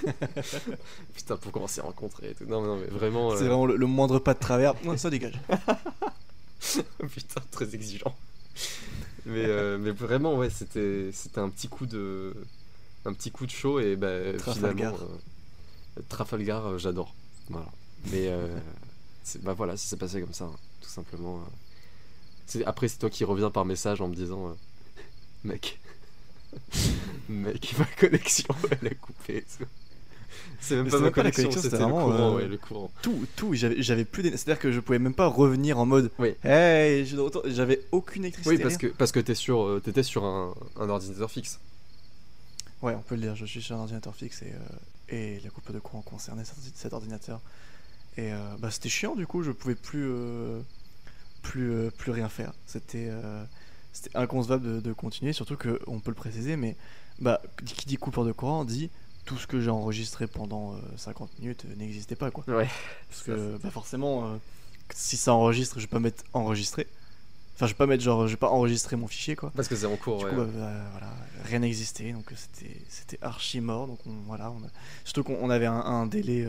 Putain, 1.15 1.37
pourquoi 1.37 1.63
on 1.63 1.67
s'est 1.67 1.81
rencontrés 1.81 2.31
et 2.31 2.35
tout. 2.35 2.45
Non, 2.47 2.63
non, 2.63 2.77
mais 2.77 2.87
vraiment. 2.87 3.31
C'est 3.37 3.45
euh, 3.45 3.49
vraiment 3.49 3.67
le, 3.67 3.77
le 3.77 3.87
moindre 3.87 4.19
pas 4.19 4.35
de 4.35 4.39
travers. 4.39 4.75
Ça 4.97 5.11
dégage. 5.11 5.39
Putain, 7.13 7.41
très 7.51 7.75
exigeant. 7.75 8.15
Mais, 9.27 9.45
euh, 9.47 9.79
mais 9.79 9.91
vraiment, 9.91 10.37
ouais, 10.37 10.51
c'était 10.51 11.11
c'était 11.13 11.41
un 11.41 11.49
petit 11.49 11.69
coup 11.69 11.87
de. 11.87 12.35
Un 13.05 13.13
petit 13.13 13.31
coup 13.31 13.47
de 13.47 13.51
chaud 13.53 13.79
et 13.81 13.95
bah, 13.97 14.33
Trafalgar. 14.39 14.95
finalement. 14.95 15.15
euh, 15.99 16.03
Trafalgar, 16.09 16.67
euh, 16.67 16.79
j'adore. 16.79 17.15
Voilà. 17.49 17.67
Mais 18.11 18.27
euh, 18.29 18.49
c'est- 19.23 19.43
bah 19.43 19.53
voilà, 19.53 19.77
ça 19.77 19.87
s'est 19.89 19.97
passé 19.97 20.21
comme 20.21 20.33
ça, 20.33 20.47
hein, 20.47 20.57
tout 20.87 20.93
simplement. 20.93 21.43
C'est- 22.47 22.64
Après, 22.64 22.87
c'est 22.89 22.99
toi 22.99 23.11
qui 23.11 23.24
reviens 23.24 23.51
par 23.51 23.64
message 23.64 24.01
en 24.01 24.09
me 24.09 24.14
disant 24.14 24.49
euh, 24.49 24.53
Mec, 25.45 25.78
mec, 27.28 27.74
ma 27.78 27.84
connexion, 27.84 28.55
elle 28.70 28.89
a 28.89 28.95
coupé. 28.95 29.45
C'est 30.61 30.76
même 30.76 30.89
pas 30.89 30.99
ma 31.01 31.11
connexion, 31.11 31.51
c'était 31.51 31.70
le 31.70 31.76
vraiment, 31.84 32.05
courant, 32.05 32.30
euh, 32.32 32.37
ouais, 32.37 32.47
le 32.49 32.57
courant. 32.57 32.91
Tout, 33.03 33.26
tout, 33.37 33.53
j'avais 33.55 34.05
plus 34.05 34.22
d'énergie. 34.22 34.43
C'est-à-dire 34.43 34.61
que 34.61 34.72
je 34.72 34.80
pouvais 34.80 34.99
même 34.99 35.14
pas 35.14 35.26
revenir 35.26 35.78
en 35.78 35.87
mode 35.87 36.11
Oui. 36.18 36.34
Hey. 36.45 37.07
J'avais 37.47 37.82
aucune 37.93 38.24
électricité. 38.24 38.57
Oui, 38.57 38.62
parce 38.62 38.76
rien. 38.76 38.89
que, 38.91 38.95
parce 38.95 39.12
que 39.12 39.20
t'es 39.20 39.34
sur, 39.34 39.62
euh, 39.64 39.80
t'étais 39.84 40.03
sur 40.03 40.24
un, 40.24 40.55
un 40.76 40.89
ordinateur 40.89 41.30
fixe. 41.30 41.59
Ouais, 42.82 42.95
on 42.95 43.01
peut 43.03 43.14
le 43.16 43.22
dire, 43.22 43.37
je 43.37 43.45
suis 43.45 43.62
sur 43.62 43.76
un 43.76 43.80
ordinateur 43.80 44.14
fixe 44.14 44.43
et, 44.43 44.53
euh, 44.53 45.14
et 45.37 45.41
la 45.41 45.51
coupe 45.51 45.72
de 45.72 45.78
courant 45.78 46.03
concernait 46.03 46.45
cet, 46.45 46.57
cet 46.76 46.93
ordinateur. 46.93 47.41
Et 48.18 48.30
bah, 48.59 48.70
c'était 48.70 48.89
chiant 48.89 49.14
du 49.14 49.26
coup, 49.26 49.43
je 49.43 49.51
pouvais 49.51 49.74
plus, 49.74 50.11
plus, 51.47 51.71
euh, 51.73 51.91
plus 51.91 52.13
rien 52.13 52.29
faire. 52.29 52.53
C'était 52.67 53.07
euh, 53.09 53.45
c'était 53.93 54.17
inconcevable 54.17 54.67
de, 54.77 54.81
de 54.81 54.93
continuer, 54.93 55.33
surtout 55.33 55.57
que, 55.57 55.81
on 55.87 56.01
peut 56.01 56.11
le 56.11 56.17
préciser, 56.17 56.57
mais 56.57 56.77
bah, 57.19 57.41
qui 57.65 57.87
dit 57.87 57.97
coupure 57.97 58.25
de 58.25 58.33
courant 58.33 58.65
dit 58.65 58.91
tout 59.25 59.39
ce 59.39 59.47
que 59.47 59.61
j'ai 59.61 59.71
enregistré 59.71 60.27
pendant 60.27 60.75
euh, 60.75 60.79
50 60.97 61.39
minutes 61.41 61.65
euh, 61.65 61.75
n'existait 61.77 62.17
pas 62.17 62.31
quoi. 62.31 62.45
Ouais. 62.49 62.69
Parce 63.09 63.23
que 63.23 63.57
bah, 63.63 63.71
forcément, 63.71 64.27
euh, 64.27 64.37
si 64.95 65.17
ça 65.17 65.33
enregistre, 65.35 65.77
je 65.81 65.85
vais 65.87 65.91
pas 65.91 66.01
mettre 66.01 66.25
enregistré. 66.33 66.87
Enfin, 67.55 67.67
je 67.67 67.73
vais 67.73 67.77
pas 67.79 67.87
mettre 67.87 68.03
genre, 68.03 68.27
je 68.27 68.33
vais 68.33 68.37
pas 68.39 68.51
enregistrer 68.51 68.97
mon 68.97 69.07
fichier 69.09 69.35
quoi. 69.35 69.51
Parce 69.57 69.67
que 69.69 69.77
c'est 69.77 69.87
en 69.87 69.97
cours, 69.97 70.19
Du 70.19 70.25
ouais. 70.27 70.31
coup, 70.31 70.37
bah, 70.37 70.47
bah, 70.55 70.73
voilà, 70.93 71.11
rien 71.45 71.61
n'existait, 71.61 72.13
donc 72.13 72.31
c'était 72.37 72.77
c'était 72.89 73.19
archi 73.23 73.61
mort. 73.61 73.87
Donc 73.87 73.99
on, 74.07 74.13
voilà, 74.27 74.51
on 74.51 74.59
a- 74.59 74.71
surtout 75.05 75.25
qu'on 75.25 75.39
on 75.41 75.49
avait 75.49 75.65
un, 75.67 75.81
un 75.81 76.07
délai 76.07 76.47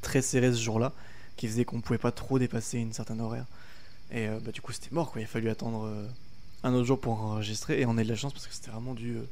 très 0.00 0.22
serré 0.22 0.50
ce 0.52 0.60
jour-là, 0.60 0.92
qui 1.36 1.46
faisait 1.46 1.64
qu'on 1.64 1.80
pouvait 1.80 1.98
pas 1.98 2.12
trop 2.12 2.38
dépasser 2.38 2.78
une 2.78 2.92
certaine 2.92 3.20
horaire. 3.20 3.46
Et 4.12 4.28
euh, 4.28 4.38
bah, 4.44 4.52
du 4.52 4.60
coup, 4.60 4.72
c'était 4.72 4.90
mort, 4.92 5.10
quoi. 5.10 5.20
Il 5.20 5.24
a 5.24 5.26
fallu 5.26 5.48
attendre 5.50 5.84
euh, 5.86 6.06
un 6.62 6.74
autre 6.74 6.84
jour 6.84 7.00
pour 7.00 7.14
enregistrer, 7.20 7.80
et 7.80 7.86
on 7.86 7.96
a 7.98 8.04
de 8.04 8.08
la 8.08 8.14
chance 8.14 8.32
parce 8.32 8.46
que 8.46 8.54
c'était 8.54 8.70
vraiment 8.70 8.94
du. 8.94 9.16
euh, 9.16 9.22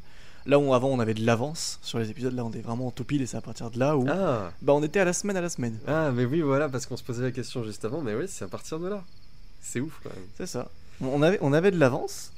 Là 0.46 0.58
où 0.58 0.72
avant 0.72 0.88
on 0.88 0.98
avait 1.00 1.12
de 1.12 1.24
l'avance 1.26 1.78
sur 1.82 1.98
les 1.98 2.08
épisodes, 2.08 2.32
là 2.34 2.46
on 2.46 2.50
est 2.52 2.62
vraiment 2.62 2.86
en 2.86 2.90
topile, 2.90 3.20
et 3.20 3.26
c'est 3.26 3.36
à 3.36 3.42
partir 3.42 3.70
de 3.70 3.78
là 3.78 3.98
où 3.98 4.06
Ah, 4.08 4.50
bah, 4.62 4.72
on 4.72 4.82
était 4.82 4.98
à 4.98 5.04
la 5.04 5.12
semaine 5.12 5.36
à 5.36 5.42
la 5.42 5.50
semaine. 5.50 5.78
ah, 5.86 6.10
mais 6.12 6.24
oui, 6.24 6.40
voilà, 6.40 6.70
parce 6.70 6.86
qu'on 6.86 6.96
se 6.96 7.02
posait 7.04 7.22
la 7.22 7.30
question 7.30 7.62
juste 7.62 7.84
avant, 7.84 8.00
mais 8.00 8.14
oui, 8.14 8.24
c'est 8.26 8.46
à 8.46 8.48
partir 8.48 8.80
de 8.80 8.88
là. 8.88 9.04
C'est 9.60 9.80
ouf, 9.80 10.00
quand 10.02 10.08
même. 10.08 10.24
C'est 10.38 10.46
ça. 10.46 10.70
On- 11.02 11.08
On 11.08 11.20
avait, 11.22 11.36
on 11.42 11.52
avait 11.52 11.70
de 11.70 11.78
l'avance. 11.78 12.32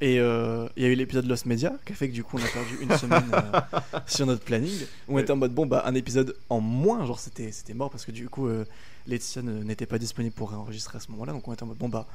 Et 0.00 0.18
euh, 0.20 0.66
il 0.76 0.82
y 0.84 0.86
a 0.86 0.88
eu 0.88 0.94
l'épisode 0.94 1.26
Lost 1.26 1.44
Media 1.46 1.72
qui 1.84 1.92
a 1.92 1.94
fait 1.96 2.08
que 2.08 2.14
du 2.14 2.24
coup 2.24 2.38
on 2.38 2.42
a 2.42 2.48
perdu 2.48 2.78
une 2.80 2.96
semaine 2.96 3.30
euh, 3.34 3.60
sur 4.06 4.24
notre 4.24 4.42
planning. 4.42 4.72
On 5.08 5.14
Ouais. 5.16 5.22
était 5.22 5.32
en 5.32 5.36
mode 5.36 5.52
bon 5.52 5.66
bah 5.66 5.82
un 5.84 5.94
épisode 5.94 6.34
en 6.48 6.60
moins, 6.60 7.04
genre 7.04 7.18
c'était 7.18 7.52
c'était 7.52 7.74
mort 7.74 7.90
parce 7.90 8.06
que 8.06 8.10
du 8.12 8.28
coup 8.30 8.46
euh, 8.46 8.64
Laetitia 9.06 9.42
n'était 9.42 9.86
pas 9.86 9.98
disponible 9.98 10.34
pour 10.34 10.50
réenregistrer 10.50 10.96
à 10.96 11.00
ce 11.00 11.10
moment-là. 11.12 11.32
Donc 11.32 11.46
on 11.48 11.52
était 11.52 11.62
en 11.62 11.66
mode 11.66 11.78
bon 11.78 11.88
bah 11.88 12.06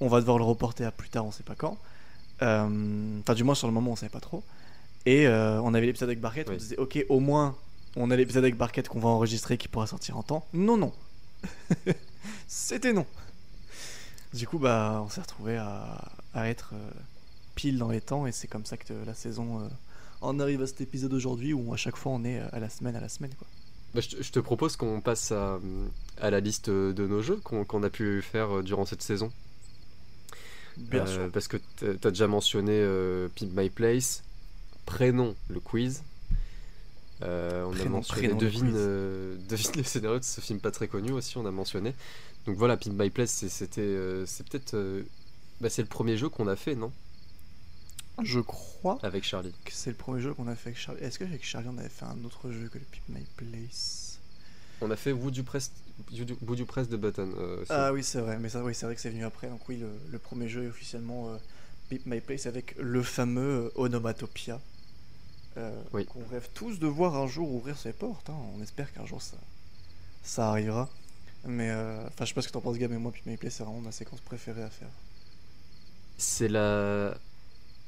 on 0.00 0.08
va 0.08 0.20
devoir 0.20 0.38
le 0.38 0.44
reporter 0.44 0.84
à 0.84 0.90
plus 0.90 1.08
tard, 1.08 1.26
on 1.26 1.30
sait 1.30 1.42
pas 1.42 1.54
quand. 1.54 1.76
Euh, 2.42 3.18
Enfin 3.20 3.34
du 3.34 3.44
moins 3.44 3.54
sur 3.54 3.66
le 3.66 3.72
moment 3.74 3.92
on 3.92 3.96
savait 3.96 4.08
pas 4.10 4.20
trop. 4.20 4.42
Et 5.06 5.26
euh, 5.26 5.60
on 5.62 5.74
avait 5.74 5.86
l'épisode 5.86 6.08
avec 6.08 6.20
Barquette, 6.20 6.48
on 6.48 6.52
Oui. 6.52 6.58
disait 6.58 6.76
ok 6.76 7.04
au 7.08 7.20
moins 7.20 7.56
on 7.96 8.10
a 8.10 8.16
l'épisode 8.16 8.44
avec 8.44 8.56
Barquette 8.56 8.88
qu'on 8.88 9.00
va 9.00 9.08
enregistrer 9.08 9.58
qui 9.58 9.68
pourra 9.68 9.86
sortir 9.86 10.16
en 10.16 10.22
temps. 10.22 10.46
Non 10.52 10.76
non. 10.76 10.92
C'était 12.48 12.92
non. 12.92 13.06
Du 14.32 14.46
coup, 14.46 14.58
bah, 14.58 15.02
on 15.04 15.08
s'est 15.08 15.20
retrouvé 15.20 15.56
à, 15.56 16.12
à 16.34 16.48
être 16.48 16.70
euh, 16.74 16.90
pile 17.56 17.78
dans 17.78 17.88
les 17.88 18.00
temps 18.00 18.26
et 18.26 18.32
c'est 18.32 18.46
comme 18.46 18.64
ça 18.64 18.76
que 18.76 18.92
la 19.04 19.14
saison 19.14 19.60
euh, 19.60 19.68
en 20.20 20.38
arrive 20.38 20.62
à 20.62 20.66
cet 20.66 20.80
épisode 20.80 21.12
aujourd'hui 21.12 21.52
où 21.52 21.72
à 21.74 21.76
chaque 21.76 21.96
fois 21.96 22.12
on 22.12 22.22
est 22.24 22.38
à 22.52 22.60
la 22.60 22.68
semaine 22.68 22.94
à 22.94 23.00
la 23.00 23.08
semaine 23.08 23.32
quoi. 23.38 23.48
Bah, 23.94 24.00
je, 24.00 24.08
te- 24.08 24.22
je 24.22 24.30
te 24.32 24.38
propose 24.40 24.76
qu'on 24.76 25.00
passe 25.00 25.32
à, 25.32 25.58
à 26.18 26.30
la 26.30 26.40
liste 26.40 26.70
de 26.70 27.06
nos 27.06 27.22
jeux 27.22 27.36
qu'on 27.44 27.82
a 27.82 27.90
pu 27.90 28.22
faire 28.22 28.58
euh, 28.58 28.62
durant 28.62 28.84
cette 28.84 29.02
saison. 29.02 29.32
Bien 30.76 31.06
Euh, 31.06 31.06
sûr. 31.06 31.30
Parce 31.30 31.48
que 31.48 31.56
t'as 31.76 31.94
t'as 31.94 32.10
déjà 32.10 32.26
mentionné 32.26 32.72
euh, 32.74 33.28
Pimp 33.28 33.50
My 33.56 33.70
Place, 33.70 34.22
prénom, 34.86 35.36
le 35.48 35.60
quiz. 35.60 36.04
Euh, 37.22 37.64
on 37.64 37.78
a 37.80 37.84
mentionné 37.84 38.34
devine, 38.34 38.72
euh, 38.74 39.36
devine 39.48 39.72
le 39.76 39.82
scénario 39.82 40.18
de 40.18 40.24
ce 40.24 40.40
film 40.40 40.58
pas 40.60 40.70
très 40.70 40.88
connu 40.88 41.12
aussi, 41.12 41.36
on 41.36 41.44
a 41.46 41.50
mentionné. 41.50 41.94
Donc 42.46 42.56
voilà, 42.56 42.76
Pimp 42.78 42.94
My 42.98 43.10
Place, 43.10 43.30
c'est- 43.30 43.50
c'était, 43.50 43.82
euh, 43.82 44.24
c'est 44.26 44.48
peut-être, 44.48 44.74
bah, 45.60 45.70
c'est 45.70 45.82
le 45.82 45.88
premier 45.88 46.16
jeu 46.16 46.28
qu'on 46.30 46.48
a 46.48 46.56
fait, 46.56 46.74
non? 46.76 46.92
Je 48.24 48.40
crois 48.40 48.98
Avec 49.02 49.24
Charlie. 49.24 49.52
que 49.64 49.72
c'est 49.72 49.90
le 49.90 49.96
premier 49.96 50.20
jeu 50.20 50.34
qu'on 50.34 50.46
a 50.48 50.54
fait 50.56 50.70
avec 50.70 50.78
Charlie. 50.78 51.02
Est-ce 51.02 51.18
qu'avec 51.18 51.44
Charlie 51.44 51.68
on 51.68 51.78
avait 51.78 51.88
fait 51.88 52.04
un 52.04 52.22
autre 52.24 52.50
jeu 52.50 52.68
que 52.68 52.78
le 52.78 52.84
Pip 52.84 53.02
My 53.08 53.24
Place? 53.36 54.18
On 54.80 54.90
a 54.90 54.96
fait 54.96 55.12
Would 55.12 55.36
You 55.36 55.44
Press, 55.44 55.70
Would 56.12 56.58
You- 56.58 56.66
Press 56.66 56.88
the 56.88 56.94
Button. 56.94 57.32
euh. 57.36 57.64
Ah 57.68 57.92
oui 57.92 58.02
c'est 58.02 58.20
vrai, 58.20 58.38
mais 58.38 58.48
ça 58.48 58.62
oui 58.64 58.74
c'est 58.74 58.86
vrai 58.86 58.94
que 58.94 59.00
c'est 59.00 59.10
venu 59.10 59.24
après. 59.24 59.48
Donc 59.48 59.68
oui 59.68 59.76
le, 59.76 59.90
le 60.10 60.18
premier 60.18 60.48
jeu 60.48 60.64
est 60.64 60.68
officiellement 60.68 61.28
euh, 61.30 61.36
Pip 61.88 62.06
My 62.06 62.20
Place 62.20 62.46
avec 62.46 62.74
le 62.78 63.02
fameux 63.02 63.66
euh, 63.66 63.70
Onomatopia. 63.74 64.60
euh, 65.58 65.82
Oui. 65.92 66.06
Qu'on 66.06 66.24
rêve 66.30 66.48
tous 66.54 66.78
de 66.78 66.86
voir 66.86 67.16
un 67.16 67.26
jour 67.26 67.52
ouvrir 67.52 67.76
ses 67.76 67.92
portes. 67.92 68.30
hein. 68.30 68.36
On 68.56 68.62
espère 68.62 68.92
qu'un 68.92 69.04
jour 69.06 69.20
ça, 69.20 69.36
ça 70.22 70.48
arrivera. 70.48 70.88
Mais 71.44 71.70
euh, 71.70 72.06
enfin 72.06 72.24
je 72.24 72.28
sais 72.28 72.34
pas 72.34 72.42
ce 72.42 72.48
que 72.48 72.52
t'en 72.52 72.60
penses 72.60 72.76
Gab 72.78 72.90
mais 72.90 72.98
moi 72.98 73.12
Pip 73.12 73.26
My 73.26 73.36
Place 73.36 73.54
c'est 73.56 73.64
vraiment 73.64 73.80
ma 73.80 73.92
séquence 73.92 74.20
préférée 74.20 74.62
à 74.62 74.70
faire. 74.70 74.88
C'est 76.16 76.48
la. 76.48 77.16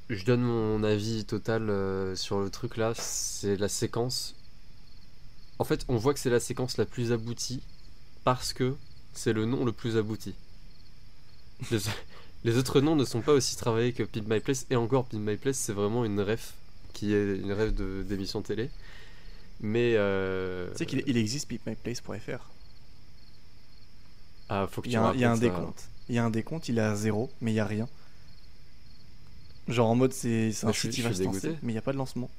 Je 0.09 0.25
donne 0.25 0.43
mon 0.43 0.85
avis 0.85 1.25
total 1.25 1.69
euh, 1.69 2.15
sur 2.15 2.41
le 2.41 2.51
truc 2.51 2.77
là. 2.77 2.93
C'est 2.95 3.57
la 3.57 3.69
séquence. 3.69 4.37
En 5.59 5.65
fait, 5.65 5.87
on 5.89 5.97
voit 5.97 6.13
que 6.13 6.21
c'est 6.21 6.29
la 6.29 6.41
séquence 6.41 6.77
la 6.77 6.85
plus 6.85 7.11
aboutie 7.11 7.63
parce 8.25 8.53
que 8.53 8.77
c'est 9.15 9.33
le 9.33 9.47
nom 9.47 9.65
le 9.65 9.73
plus 9.73 9.97
abouti. 9.97 10.37
Les, 11.71 11.79
les 12.45 12.57
autres 12.59 12.81
noms 12.81 12.97
ne 12.97 13.05
sont 13.05 13.23
pas 13.23 13.33
aussi 13.33 13.57
travaillés 13.57 13.93
que 13.93 14.03
Pimp 14.03 14.27
My 14.29 14.41
Place 14.41 14.67
et 14.71 14.77
encore 14.77 15.07
Pimp 15.07 15.21
My 15.21 15.37
Place 15.37 15.57
c'est 15.59 15.73
vraiment 15.73 16.05
une 16.05 16.21
ref 16.21 16.55
qui 16.93 17.15
est 17.15 17.37
une 17.37 17.53
rêve 17.53 17.75
de 17.75 18.03
d'émission 18.03 18.43
télé. 18.43 18.71
Mais. 19.61 19.95
euh, 19.97 20.71
Tu 20.73 20.79
sais 20.79 20.87
qu'il 20.87 21.03
il 21.07 21.17
existe 21.17 21.49
peepmyplace.fr. 21.49 22.53
Ah, 24.49 24.67
faut 24.71 24.83
que 24.83 24.87
Il 24.87 24.91
tu 24.91 24.95
y 24.95 24.97
a, 24.97 25.03
un, 25.03 25.15
il 25.15 25.21
y 25.21 25.25
a 25.25 25.33
un 25.33 25.35
ça. 25.35 25.41
décompte. 25.41 25.91
Il 26.09 26.15
y 26.15 26.19
a 26.19 26.25
un 26.25 26.31
décompte, 26.31 26.69
il 26.69 26.79
est 26.79 26.83
à 26.83 26.95
zéro, 26.95 27.31
mais 27.41 27.53
il 27.53 27.55
y 27.57 27.61
a 27.61 27.67
rien. 27.67 27.89
Genre 29.69 29.89
en 29.89 29.95
mode 29.95 30.13
c'est 30.13 30.53
c'est 30.53 30.67
un 30.67 30.73
site 30.73 30.93
qui 30.93 31.03
va 31.03 31.13
se 31.13 31.23
lancer, 31.23 31.57
mais 31.63 31.73
il 31.73 31.75
n'y 31.75 31.79
a 31.79 31.83
pas 31.83 31.93
de 31.93 31.99
lancement. 31.99 32.31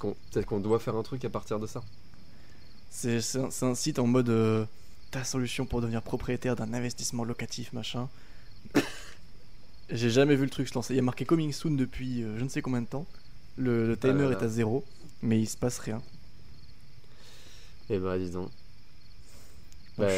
Qu'on 0.00 0.16
peut-être 0.32 0.46
qu'on 0.46 0.58
doit 0.58 0.80
faire 0.80 0.96
un 0.96 1.02
truc 1.04 1.24
à 1.24 1.30
partir 1.30 1.60
de 1.60 1.66
ça. 1.66 1.82
C'est 2.90 3.20
c'est 3.20 3.38
un, 3.38 3.50
c'est 3.50 3.66
un 3.66 3.74
site 3.74 3.98
en 4.00 4.06
mode 4.06 4.30
euh, 4.30 4.64
ta 5.12 5.22
solution 5.22 5.64
pour 5.66 5.80
devenir 5.80 6.02
propriétaire 6.02 6.56
d'un 6.56 6.72
investissement 6.72 7.22
locatif, 7.22 7.72
machin. 7.72 8.08
J'ai 9.90 10.10
jamais 10.10 10.34
vu 10.34 10.42
le 10.42 10.50
truc 10.50 10.66
se 10.66 10.74
lancer. 10.74 10.94
Il 10.94 10.96
y 10.96 11.00
a 11.00 11.02
marqué 11.02 11.24
coming 11.24 11.52
soon 11.52 11.76
depuis 11.76 12.22
euh, 12.24 12.36
je 12.38 12.42
ne 12.44 12.48
sais 12.48 12.62
combien 12.62 12.82
de 12.82 12.86
temps. 12.88 13.06
Le, 13.56 13.86
le 13.86 13.96
timer 13.96 14.24
là 14.24 14.32
est 14.32 14.42
à 14.42 14.48
zéro, 14.48 14.84
mais 15.22 15.40
il 15.40 15.46
se 15.46 15.56
passe 15.56 15.78
rien. 15.78 16.02
Et 17.88 17.98
bah, 17.98 18.18
dis 18.18 18.30
donc. 18.30 18.50
Bah, 19.98 20.08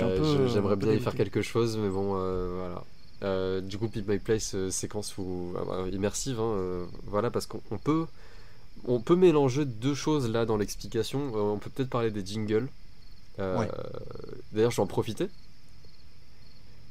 J'aimerais 0.48 0.76
bien 0.76 0.92
y 0.92 1.00
faire 1.00 1.14
quelque 1.14 1.42
chose, 1.42 1.76
mais 1.76 1.88
bon, 1.88 2.14
euh, 2.16 2.54
voilà. 2.56 2.84
Euh, 3.22 3.60
du 3.60 3.78
coup, 3.78 3.88
Peep 3.88 4.08
My 4.08 4.18
Place, 4.18 4.54
euh, 4.54 4.70
séquence 4.70 5.18
où, 5.18 5.54
ah 5.58 5.64
bah, 5.66 5.86
immersive, 5.92 6.38
hein, 6.40 6.54
euh, 6.56 6.86
voilà, 7.06 7.30
parce 7.30 7.46
qu'on 7.46 7.60
on 7.70 7.78
peut, 7.78 8.06
on 8.86 9.00
peut 9.00 9.16
mélanger 9.16 9.64
deux 9.66 9.94
choses 9.94 10.30
là 10.30 10.46
dans 10.46 10.56
l'explication. 10.58 11.32
Euh, 11.36 11.40
on 11.40 11.58
peut 11.58 11.70
peut-être 11.70 11.90
parler 11.90 12.10
des 12.12 12.24
jingles. 12.26 12.68
Euh, 13.40 13.58
Ouais. 13.58 13.70
D'ailleurs, 14.52 14.72
j'en 14.72 14.86
profitais. 14.86 15.30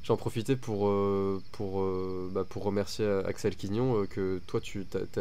J'en 0.04 0.16
profitais 0.18 0.56
pour, 0.56 0.88
euh, 0.88 1.42
pour, 1.52 1.82
euh, 1.82 2.30
bah, 2.34 2.46
pour 2.48 2.64
remercier 2.64 3.04
euh, 3.06 3.24
Axel 3.26 3.56
Quignon, 3.56 4.02
euh, 4.04 4.06
que 4.06 4.40
toi, 4.48 4.62
tu 4.62 4.86
as, 4.94 5.20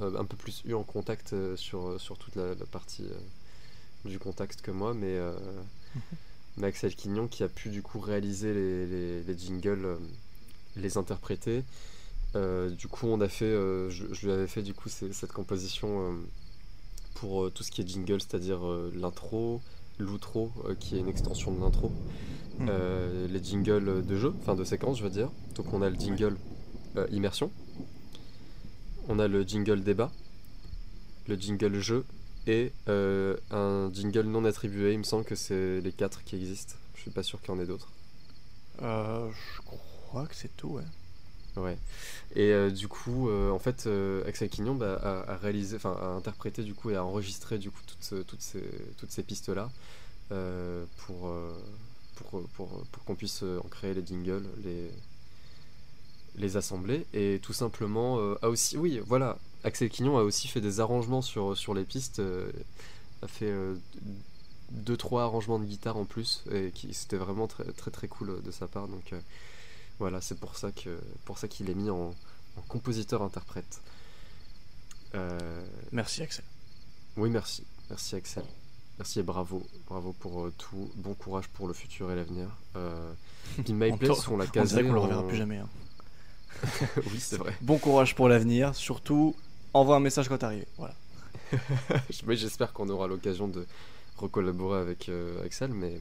un 0.00 0.24
peu 0.26 0.36
plus 0.36 0.62
eu 0.66 0.74
en 0.74 0.82
contact 0.82 1.32
euh, 1.32 1.56
sur, 1.56 1.98
sur 2.00 2.18
toute 2.18 2.36
la, 2.36 2.48
la 2.54 2.66
partie 2.66 3.04
euh, 3.04 3.14
du 4.10 4.18
contact 4.18 4.62
que 4.62 4.70
moi, 4.70 4.94
mais. 4.94 5.16
euh, 5.16 5.34
mais 6.56 6.68
Axel 6.68 6.94
Quignon 6.94 7.28
qui 7.28 7.42
a 7.42 7.48
pu 7.48 7.68
du 7.70 7.82
coup 7.82 8.00
réaliser 8.00 8.52
les, 8.54 8.86
les- 8.86 9.22
les 9.22 9.38
jingles, 9.38 9.84
euh, 9.84 9.96
les 10.76 10.98
interpréter. 10.98 11.64
Euh, 12.34 12.68
du 12.70 12.88
coup, 12.88 13.06
on 13.06 13.20
a 13.20 13.28
fait, 13.28 13.44
euh, 13.44 13.88
je, 13.90 14.12
je 14.12 14.26
lui 14.26 14.32
avais 14.32 14.46
fait 14.46 14.62
du 14.62 14.74
coup 14.74 14.88
cette 14.88 15.32
composition 15.32 16.12
euh, 16.12 16.14
pour 17.14 17.50
tout 17.50 17.62
ce 17.62 17.70
qui 17.70 17.80
est 17.80 17.88
jingle, 17.88 18.20
c'est-à-dire 18.20 18.60
l'intro, 18.94 19.62
l'outro, 19.98 20.52
qui 20.78 20.96
est 20.96 21.00
une 21.00 21.08
extension 21.08 21.50
de 21.52 21.60
l'intro, 21.60 21.90
euh, 22.60 23.26
les 23.28 23.42
jingles 23.42 24.04
de 24.04 24.16
jeu, 24.16 24.34
enfin 24.40 24.54
de 24.54 24.64
séquence, 24.64 24.98
je 24.98 25.04
veux 25.04 25.10
dire. 25.10 25.30
Donc 25.54 25.72
on 25.72 25.80
a 25.80 25.88
le 25.88 25.96
jingle 25.96 26.36
immersion, 27.10 27.50
on 29.08 29.18
a 29.18 29.28
le 29.28 29.42
jingle 29.44 29.82
débat, 29.82 30.12
le 31.26 31.36
jingle 31.36 31.78
jeu 31.80 32.04
et 32.46 32.72
euh, 32.88 33.36
un 33.50 33.90
jingle 33.92 34.26
non 34.26 34.44
attribué. 34.44 34.92
Il 34.92 34.98
me 34.98 35.04
semble 35.04 35.24
que 35.24 35.34
c'est 35.34 35.80
les 35.80 35.92
quatre 35.92 36.22
qui 36.24 36.36
existent. 36.36 36.74
Je 36.94 37.00
suis 37.00 37.10
pas 37.10 37.22
sûr 37.22 37.40
qu'il 37.40 37.54
y 37.54 37.56
en 37.56 37.60
ait 37.60 37.66
d'autres. 37.66 37.90
Euh, 38.82 39.28
je 39.32 39.62
crois 40.08 40.26
que 40.26 40.34
c'est 40.34 40.54
tout, 40.56 40.68
ouais. 40.68 40.84
Ouais. 41.56 41.78
Et 42.34 42.52
euh, 42.52 42.70
du 42.70 42.86
coup, 42.86 43.28
euh, 43.28 43.50
en 43.50 43.58
fait, 43.58 43.86
euh, 43.86 44.26
Axel 44.26 44.48
Quignon 44.48 44.74
bah, 44.74 45.00
a, 45.26 45.36
réalisé, 45.36 45.76
enfin, 45.76 45.96
a 46.00 46.06
interprété 46.08 46.62
du 46.62 46.74
coup 46.74 46.90
et 46.90 46.96
a 46.96 47.04
enregistré 47.04 47.58
du 47.58 47.70
coup 47.70 47.80
toutes, 47.86 48.26
toutes 48.26 48.42
ces, 48.42 48.62
toutes 48.98 49.10
ces 49.10 49.22
pistes 49.22 49.48
là 49.48 49.70
pour, 50.28 51.32
pour, 52.16 52.42
pour, 52.48 52.84
pour 52.90 53.04
qu'on 53.04 53.14
puisse 53.14 53.42
en 53.42 53.68
créer 53.68 53.94
les 53.94 54.04
jingles, 54.04 54.42
les, 54.64 54.90
les 56.36 56.56
assembler 56.56 57.06
et 57.14 57.38
tout 57.42 57.52
simplement 57.52 58.18
a 58.42 58.48
aussi, 58.48 58.76
oui, 58.76 59.00
voilà, 59.06 59.38
Axel 59.62 59.88
Quignon 59.88 60.18
a 60.18 60.22
aussi 60.22 60.48
fait 60.48 60.60
des 60.60 60.80
arrangements 60.80 61.22
sur, 61.22 61.56
sur 61.56 61.74
les 61.74 61.84
pistes, 61.84 62.20
a 63.22 63.28
fait 63.28 63.54
deux 64.72 64.96
trois 64.96 65.22
arrangements 65.22 65.60
de 65.60 65.64
guitare 65.64 65.96
en 65.96 66.04
plus 66.04 66.42
et 66.50 66.72
c'était 66.90 67.16
vraiment 67.16 67.46
très 67.46 67.64
très 67.72 67.92
très 67.92 68.08
cool 68.08 68.42
de 68.42 68.50
sa 68.50 68.66
part 68.66 68.88
donc 68.88 69.14
voilà, 69.98 70.20
c'est 70.20 70.38
pour 70.38 70.56
ça 70.56 70.72
que 70.72 70.98
pour 71.24 71.38
ça 71.38 71.48
qu'il 71.48 71.70
est 71.70 71.74
mis 71.74 71.90
en, 71.90 72.14
en 72.56 72.60
compositeur-interprète. 72.68 73.80
Euh, 75.14 75.64
Merci 75.92 76.22
Axel. 76.22 76.44
oui, 77.16 77.30
merci. 77.30 77.64
Merci 77.88 78.16
Axel. 78.16 78.44
Merci 78.98 79.20
et 79.20 79.22
bravo. 79.22 79.62
Bravo 79.86 80.12
pour 80.12 80.46
euh, 80.46 80.52
tout. 80.56 80.90
Bon 80.96 81.14
courage 81.14 81.48
pour 81.48 81.68
le 81.68 81.74
futur 81.74 82.10
et 82.10 82.16
l'avenir. 82.16 82.48
Euh, 82.76 83.12
puis 83.64 83.72
My 83.72 83.90
On 83.92 83.96
Place, 83.98 84.26
on 84.28 84.36
l'a 84.36 84.44
On 84.44 84.48
casé. 84.48 84.76
dirait 84.76 84.88
qu'on 84.88 84.94
le 84.94 85.00
en- 85.00 85.04
reverra 85.04 85.26
plus 85.26 85.36
jamais. 85.36 85.58
hein. 85.58 85.68
oui, 86.96 87.20
c'est 87.20 87.36
vrai. 87.36 87.54
Bon 87.60 87.78
courage 87.78 88.14
pour 88.14 88.28
l'avenir, 88.28 88.74
surtout 88.74 89.36
envoie 89.74 89.96
un 89.96 90.00
message 90.00 90.28
quand 90.28 90.38
t'arrives. 90.38 90.64
Voilà. 90.78 90.94
J'espère 92.10 92.72
qu'on 92.72 92.88
aura 92.88 93.06
l'occasion 93.06 93.46
de 93.48 93.66
recollaborer 94.16 94.80
avec 94.80 95.08
euh, 95.10 95.44
Axel. 95.44 95.70
Mais, 95.72 96.00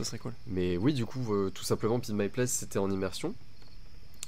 Serait 0.00 0.18
cool. 0.18 0.32
mais 0.46 0.76
oui, 0.76 0.94
du 0.94 1.06
coup, 1.06 1.32
euh, 1.34 1.50
tout 1.50 1.62
simplement, 1.64 2.00
Pin 2.00 2.14
My 2.14 2.28
Place, 2.28 2.50
c'était 2.52 2.78
en 2.78 2.90
immersion. 2.90 3.34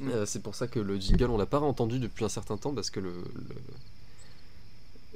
Mm. 0.00 0.08
Euh, 0.10 0.26
c'est 0.26 0.40
pour 0.42 0.54
ça 0.54 0.68
que 0.68 0.80
le 0.80 0.98
jingle, 1.00 1.30
on 1.30 1.38
l'a 1.38 1.46
pas 1.46 1.60
entendu 1.60 1.98
depuis 1.98 2.24
un 2.24 2.28
certain 2.28 2.56
temps 2.56 2.74
parce 2.74 2.90
que 2.90 3.00
le, 3.00 3.12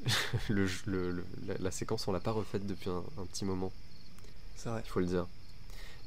le, 0.49 0.67
le- 0.87 1.25
la, 1.47 1.55
la 1.59 1.71
séquence, 1.71 2.07
on 2.09 2.13
l'a 2.13 2.21
pas 2.21 2.31
refaite 2.33 2.67
depuis 2.67 2.91
un, 2.91 3.03
un 3.21 3.27
petit 3.27 3.45
moment. 3.45 3.73
C'est 4.57 4.69
vrai. 4.69 4.83
il 4.85 4.89
faut 4.91 5.01
le 5.01 5.07
dire. 5.07 5.27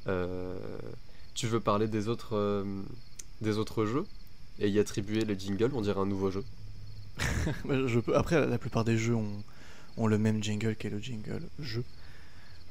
Euh, 0.07 0.57
tu 1.33 1.47
veux 1.47 1.59
parler 1.59 1.87
des 1.87 2.07
autres, 2.09 2.65
des 3.41 3.57
autres 3.57 3.85
jeux 3.85 4.05
et 4.59 4.69
y 4.69 4.79
attribuer 4.79 5.25
le 5.25 5.35
jingle, 5.35 5.71
on 5.73 5.81
dirait 5.81 5.99
un 6.01 6.05
nouveau 6.05 6.31
jeu. 6.31 6.45
Ouais, 7.65 7.87
Je 7.87 7.99
peux... 7.99 8.15
Après, 8.15 8.45
la 8.47 8.57
plupart 8.57 8.83
des 8.83 8.97
jeux 8.97 9.15
ont, 9.15 9.43
ont 9.97 10.07
le 10.07 10.17
même 10.17 10.43
jingle 10.43 10.75
qu'est 10.75 10.89
le 10.89 10.99
jingle 10.99 11.49
jeu. 11.59 11.83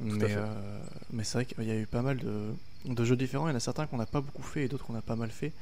Mais, 0.01 0.35
euh, 0.37 0.81
mais 1.13 1.25
c'est 1.25 1.35
vrai 1.39 1.47
qu'il 1.47 1.63
y 1.65 1.71
a 1.71 1.77
eu 1.77 1.87
pas 1.87 2.03
mal 2.03 2.19
de, 2.19 2.55
de 2.87 3.05
jeux 3.05 3.17
différents. 3.17 3.49
Il 3.49 3.51
y 3.53 3.55
en 3.55 3.57
a 3.57 3.61
certains 3.61 3.87
qu'on 3.87 3.99
n'a 3.99 4.07
pas 4.07 4.21
beaucoup 4.23 4.43
fait 4.43 4.65
et 4.65 4.69
d'autres 4.69 4.85
qu'on 4.87 4.95
a 4.97 5.03
pas 5.03 5.17
mal 5.17 5.31
fait. 5.31 5.53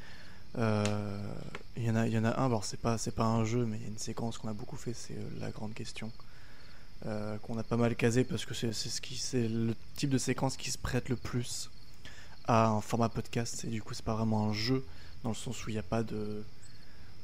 Euh, 0.59 0.85
il, 1.77 1.85
y 1.85 1.91
en 1.91 1.97
a, 1.97 2.07
il 2.07 2.13
y 2.13 2.19
en 2.19 2.25
a 2.25 2.31
un, 2.41 2.47
alors 2.47 2.65
c'est 2.65 2.81
pas, 2.81 2.99
c'est 2.99 3.15
pas 3.15 3.27
un 3.27 3.45
jeu, 3.45 3.67
mais 3.67 3.79
il 3.79 3.83
y 3.83 3.87
a 3.87 3.89
une 3.89 3.99
séquence 3.99 4.39
qu'on 4.39 4.49
a 4.49 4.55
beaucoup 4.55 4.77
fait, 4.77 4.95
c'est 4.95 5.15
euh, 5.15 5.29
la 5.41 5.51
grande 5.51 5.75
question. 5.75 6.13
Euh, 7.07 7.39
qu'on 7.39 7.57
a 7.59 7.63
pas 7.63 7.77
mal 7.77 7.95
casé 7.95 8.25
parce 8.25 8.45
que 8.45 8.55
c'est 8.55 8.73
c'est 8.73 8.89
ce 8.89 9.01
qui 9.01 9.17
c'est 9.17 9.47
le 9.49 9.77
type 9.95 10.11
de 10.11 10.19
séquence 10.19 10.57
qui 10.57 10.73
se 10.73 10.79
prête 10.79 11.09
le 11.09 11.15
plus 11.17 11.71
à 12.47 12.69
un 12.69 12.81
format 12.81 13.09
podcast 13.09 13.65
et 13.65 13.69
du 13.69 13.83
coup 13.83 13.95
c'est 13.95 14.05
pas 14.05 14.15
vraiment 14.17 14.49
un 14.49 14.53
jeu 14.53 14.85
dans 15.23 15.31
le 15.31 15.37
sens 15.37 15.67
où 15.67 15.71
il 15.71 15.75
n'y 15.75 15.79
a 15.79 15.85
pas 15.85 16.03
de, 16.03 16.45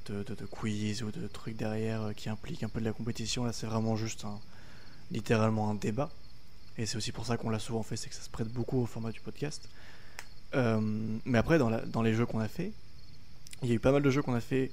de, 0.07 0.23
de- 0.25 0.35
de 0.35 0.47
quiz 0.47 1.03
ou 1.03 1.11
de 1.11 1.27
trucs 1.29 1.57
derrière 1.57 2.13
qui 2.17 2.29
impliquent 2.29 2.63
un 2.65 2.69
peu 2.69 2.81
de 2.81 2.85
la 2.85 2.93
compétition 2.93 3.45
là 3.45 3.53
c'est 3.53 3.67
vraiment 3.67 3.97
juste 3.97 4.25
un 4.25 4.41
littéralement 5.11 5.71
un 5.71 5.75
débat 5.75 6.11
et 6.79 6.87
c'est 6.87 6.97
aussi 6.97 7.13
pour 7.13 7.27
ça 7.27 7.37
qu'on 7.37 7.51
l'a 7.51 7.59
souvent 7.59 7.83
fait 7.83 7.97
c'est 7.97 8.09
que 8.09 8.15
ça 8.15 8.23
se 8.23 8.31
prête 8.31 8.49
beaucoup 8.49 8.79
au 8.83 8.87
format 8.87 9.11
du 9.13 9.21
podcast. 9.21 9.69
Euh, 10.55 10.81
mais 11.25 11.39
après 11.39 11.59
dans, 11.59 11.69
la- 11.69 11.81
dans 11.85 12.03
les 12.03 12.15
jeux 12.15 12.27
qu'on 12.27 12.39
a 12.41 12.49
fait 12.49 12.73
il 13.63 13.69
y 13.69 13.73
a 13.73 13.75
eu 13.75 13.81
pas 13.81 13.91
mal 13.93 14.03
de 14.03 14.11
jeux 14.11 14.23
qu'on 14.23 14.35
a 14.35 14.41
fait 14.41 14.71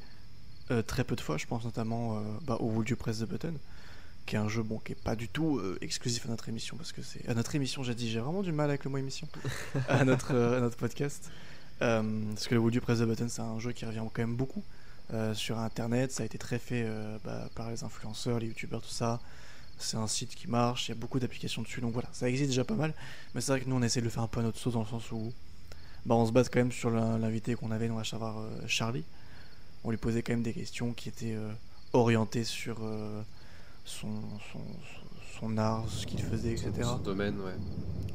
euh, 0.69 0.81
très 0.83 1.03
peu 1.03 1.15
de 1.15 1.21
fois 1.21 1.37
je 1.37 1.47
pense 1.47 1.63
notamment 1.63 2.17
euh, 2.17 2.21
bah, 2.43 2.57
au 2.59 2.65
Would 2.69 2.87
You 2.89 2.95
Press 2.95 3.19
the 3.19 3.25
Button 3.25 3.53
qui 4.27 4.35
est 4.35 4.39
un 4.39 4.47
jeu 4.47 4.61
bon 4.61 4.77
qui 4.77 4.91
est 4.91 5.03
pas 5.03 5.15
du 5.15 5.27
tout 5.27 5.59
exclusif 5.81 6.25
à 6.27 6.29
notre 6.29 6.47
émission 6.49 6.77
parce 6.77 6.91
que 6.91 7.01
c'est 7.01 7.27
à 7.27 7.33
notre 7.33 7.55
émission 7.55 7.81
j'ai 7.81 7.95
dit 7.95 8.09
j'ai 8.11 8.19
vraiment 8.19 8.43
du 8.43 8.51
mal 8.51 8.69
avec 8.69 8.83
le 8.85 8.91
mot 8.91 8.97
émission 8.97 9.27
à 9.89 10.05
notre 10.05 10.35
à 10.35 10.59
notre 10.59 10.77
podcast. 10.77 11.31
Parce 11.79 12.47
que 12.47 12.53
le 12.53 12.59
Would 12.59 12.75
You 12.75 12.81
Press 12.81 12.99
the 12.99 13.03
Button 13.05 13.27
c'est 13.29 13.41
un 13.41 13.57
jeu 13.59 13.71
qui 13.71 13.85
revient 13.85 14.03
quand 14.13 14.19
même 14.21 14.35
beaucoup 14.35 14.63
sur 15.33 15.57
internet. 15.57 16.11
Ça 16.11 16.21
a 16.21 16.25
été 16.27 16.37
très 16.37 16.59
fait 16.59 16.87
bah, 17.25 17.49
par 17.55 17.71
les 17.71 17.83
influenceurs 17.83 18.37
les 18.39 18.45
youtubeurs 18.47 18.83
tout 18.83 18.89
ça 18.91 19.19
c'est 19.81 19.97
un 19.97 20.07
site 20.07 20.35
qui 20.35 20.47
marche 20.47 20.87
il 20.87 20.91
y 20.91 20.93
a 20.93 20.95
beaucoup 20.95 21.19
d'applications 21.19 21.61
dessus 21.61 21.81
donc 21.81 21.93
voilà 21.93 22.09
ça 22.13 22.27
existe 22.29 22.49
déjà 22.49 22.63
pas 22.63 22.75
mal 22.75 22.93
mais 23.35 23.41
c'est 23.41 23.51
vrai 23.51 23.61
que 23.61 23.69
nous 23.69 23.75
on 23.75 23.81
essaie 23.81 23.99
de 23.99 24.05
le 24.05 24.11
faire 24.11 24.23
un 24.23 24.27
peu 24.27 24.39
à 24.39 24.43
notre 24.43 24.57
sauce 24.59 24.73
dans 24.73 24.81
le 24.81 24.87
sens 24.87 25.11
où 25.11 25.31
bah, 26.05 26.15
on 26.15 26.25
se 26.25 26.31
base 26.31 26.49
quand 26.49 26.59
même 26.59 26.71
sur 26.71 26.89
l'in- 26.89 27.19
l'invité 27.19 27.53
qu'on 27.55 27.69
avait, 27.69 27.87
donc 27.87 27.99
à 27.99 28.03
savoir 28.03 28.39
euh, 28.39 28.49
Charlie. 28.65 29.03
On 29.83 29.91
lui 29.91 29.97
posait 29.97 30.23
quand 30.23 30.33
même 30.33 30.41
des 30.41 30.51
questions 30.53 30.93
qui 30.93 31.09
étaient 31.09 31.35
euh, 31.35 31.51
orientées 31.93 32.43
sur 32.43 32.77
euh, 32.81 33.21
son, 33.85 34.07
son, 34.51 34.61
son 35.39 35.57
art, 35.59 35.85
ce 35.89 36.07
qu'il 36.07 36.19
faisait, 36.23 36.53
etc. 36.53 36.71
Son 36.81 36.97
domaine, 36.97 37.39
ouais. 37.41 37.53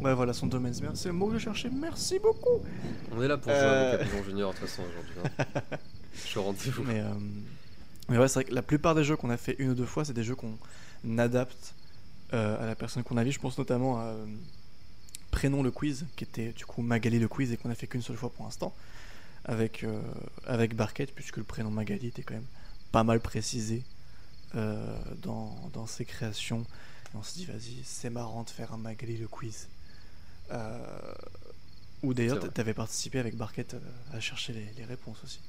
Ouais, 0.04 0.14
voilà, 0.14 0.32
son 0.32 0.48
domaine. 0.48 0.74
c'est 0.94 1.06
le 1.06 1.12
mot 1.12 1.28
que 1.28 1.34
je 1.34 1.44
cherchais. 1.44 1.70
Merci 1.72 2.18
beaucoup. 2.18 2.60
On 3.12 3.22
est 3.22 3.28
là 3.28 3.36
pour 3.38 3.52
jouer 3.52 3.60
Euh. 3.60 3.94
avec 3.94 4.08
Capilon 4.08 4.24
Junior 4.24 4.52
de 4.52 4.58
toute 4.58 4.66
façon 4.68 4.82
aujourd'hui. 4.82 5.32
hein. 5.46 5.76
Je 6.14 6.20
suis 6.26 6.38
au 6.38 6.42
rendez-vous. 6.42 6.82
Mais, 6.82 6.98
euh, 7.00 7.12
mais 8.08 8.18
ouais, 8.18 8.26
c'est 8.26 8.34
vrai 8.40 8.44
que 8.46 8.54
la 8.54 8.62
plupart 8.62 8.96
des 8.96 9.04
jeux 9.04 9.16
qu'on 9.16 9.30
a 9.30 9.36
fait 9.36 9.54
une 9.60 9.70
ou 9.70 9.74
deux 9.74 9.86
fois, 9.86 10.04
c'est 10.04 10.12
des 10.12 10.24
jeux 10.24 10.34
qu'on 10.34 10.58
adapte 11.18 11.74
euh, 12.32 12.62
à 12.62 12.66
la 12.66 12.74
personne 12.74 13.02
qu'on 13.02 13.16
invite. 13.16 13.32
Je 13.32 13.40
pense 13.40 13.58
notamment 13.58 13.98
à 13.98 14.04
euh, 14.04 14.26
Prénom 15.30 15.62
le 15.62 15.70
quiz, 15.70 16.06
qui 16.16 16.24
était 16.24 16.52
du 16.52 16.64
coup 16.64 16.82
Magali 16.82 17.18
le 17.18 17.28
quiz 17.28 17.52
et 17.52 17.56
qu'on 17.56 17.70
a 17.70 17.74
fait 17.74 17.86
qu'une 17.86 18.02
seule 18.02 18.16
fois 18.16 18.30
pour 18.30 18.44
l'instant, 18.44 18.74
avec, 19.44 19.84
euh, 19.84 20.00
avec 20.46 20.74
Barquette, 20.74 21.14
puisque 21.14 21.36
le 21.36 21.44
prénom 21.44 21.70
Magali 21.70 22.06
était 22.08 22.22
quand 22.22 22.34
même 22.34 22.46
pas 22.90 23.04
mal 23.04 23.20
précisé 23.20 23.84
euh, 24.54 24.98
dans, 25.22 25.54
dans 25.72 25.86
ses 25.86 26.04
créations. 26.04 26.62
Et 27.12 27.16
on 27.16 27.22
se 27.22 27.34
dit, 27.34 27.44
vas-y, 27.44 27.82
c'est 27.84 28.10
marrant 28.10 28.42
de 28.42 28.50
faire 28.50 28.72
un 28.72 28.78
Magali 28.78 29.16
le 29.18 29.28
quiz. 29.28 29.68
Ou 32.02 32.14
d'ailleurs, 32.14 32.52
tu 32.52 32.60
avais 32.60 32.74
participé 32.74 33.18
avec 33.18 33.36
Barquette 33.36 33.76
à 34.12 34.20
chercher 34.20 34.52
les, 34.52 34.66
les 34.76 34.84
réponses 34.84 35.22
aussi. 35.24 35.40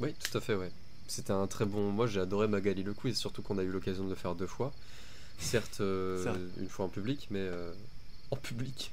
Oui, 0.00 0.14
tout 0.14 0.38
à 0.38 0.40
fait, 0.40 0.54
ouais. 0.54 0.70
C'était 1.08 1.32
un 1.32 1.46
très 1.46 1.64
bon. 1.64 1.90
Moi, 1.90 2.06
j'ai 2.06 2.20
adoré 2.20 2.46
Magali 2.46 2.82
le 2.82 2.92
quiz, 2.94 3.16
surtout 3.16 3.42
qu'on 3.42 3.58
a 3.58 3.62
eu 3.62 3.70
l'occasion 3.70 4.04
de 4.04 4.10
le 4.10 4.14
faire 4.14 4.34
deux 4.34 4.46
fois. 4.46 4.72
Certes, 5.38 5.78
euh, 5.80 6.24
une 6.60 6.68
fois 6.68 6.84
en 6.86 6.88
public, 6.88 7.28
mais 7.30 7.40
euh, 7.40 7.72
en 8.30 8.36
public. 8.36 8.92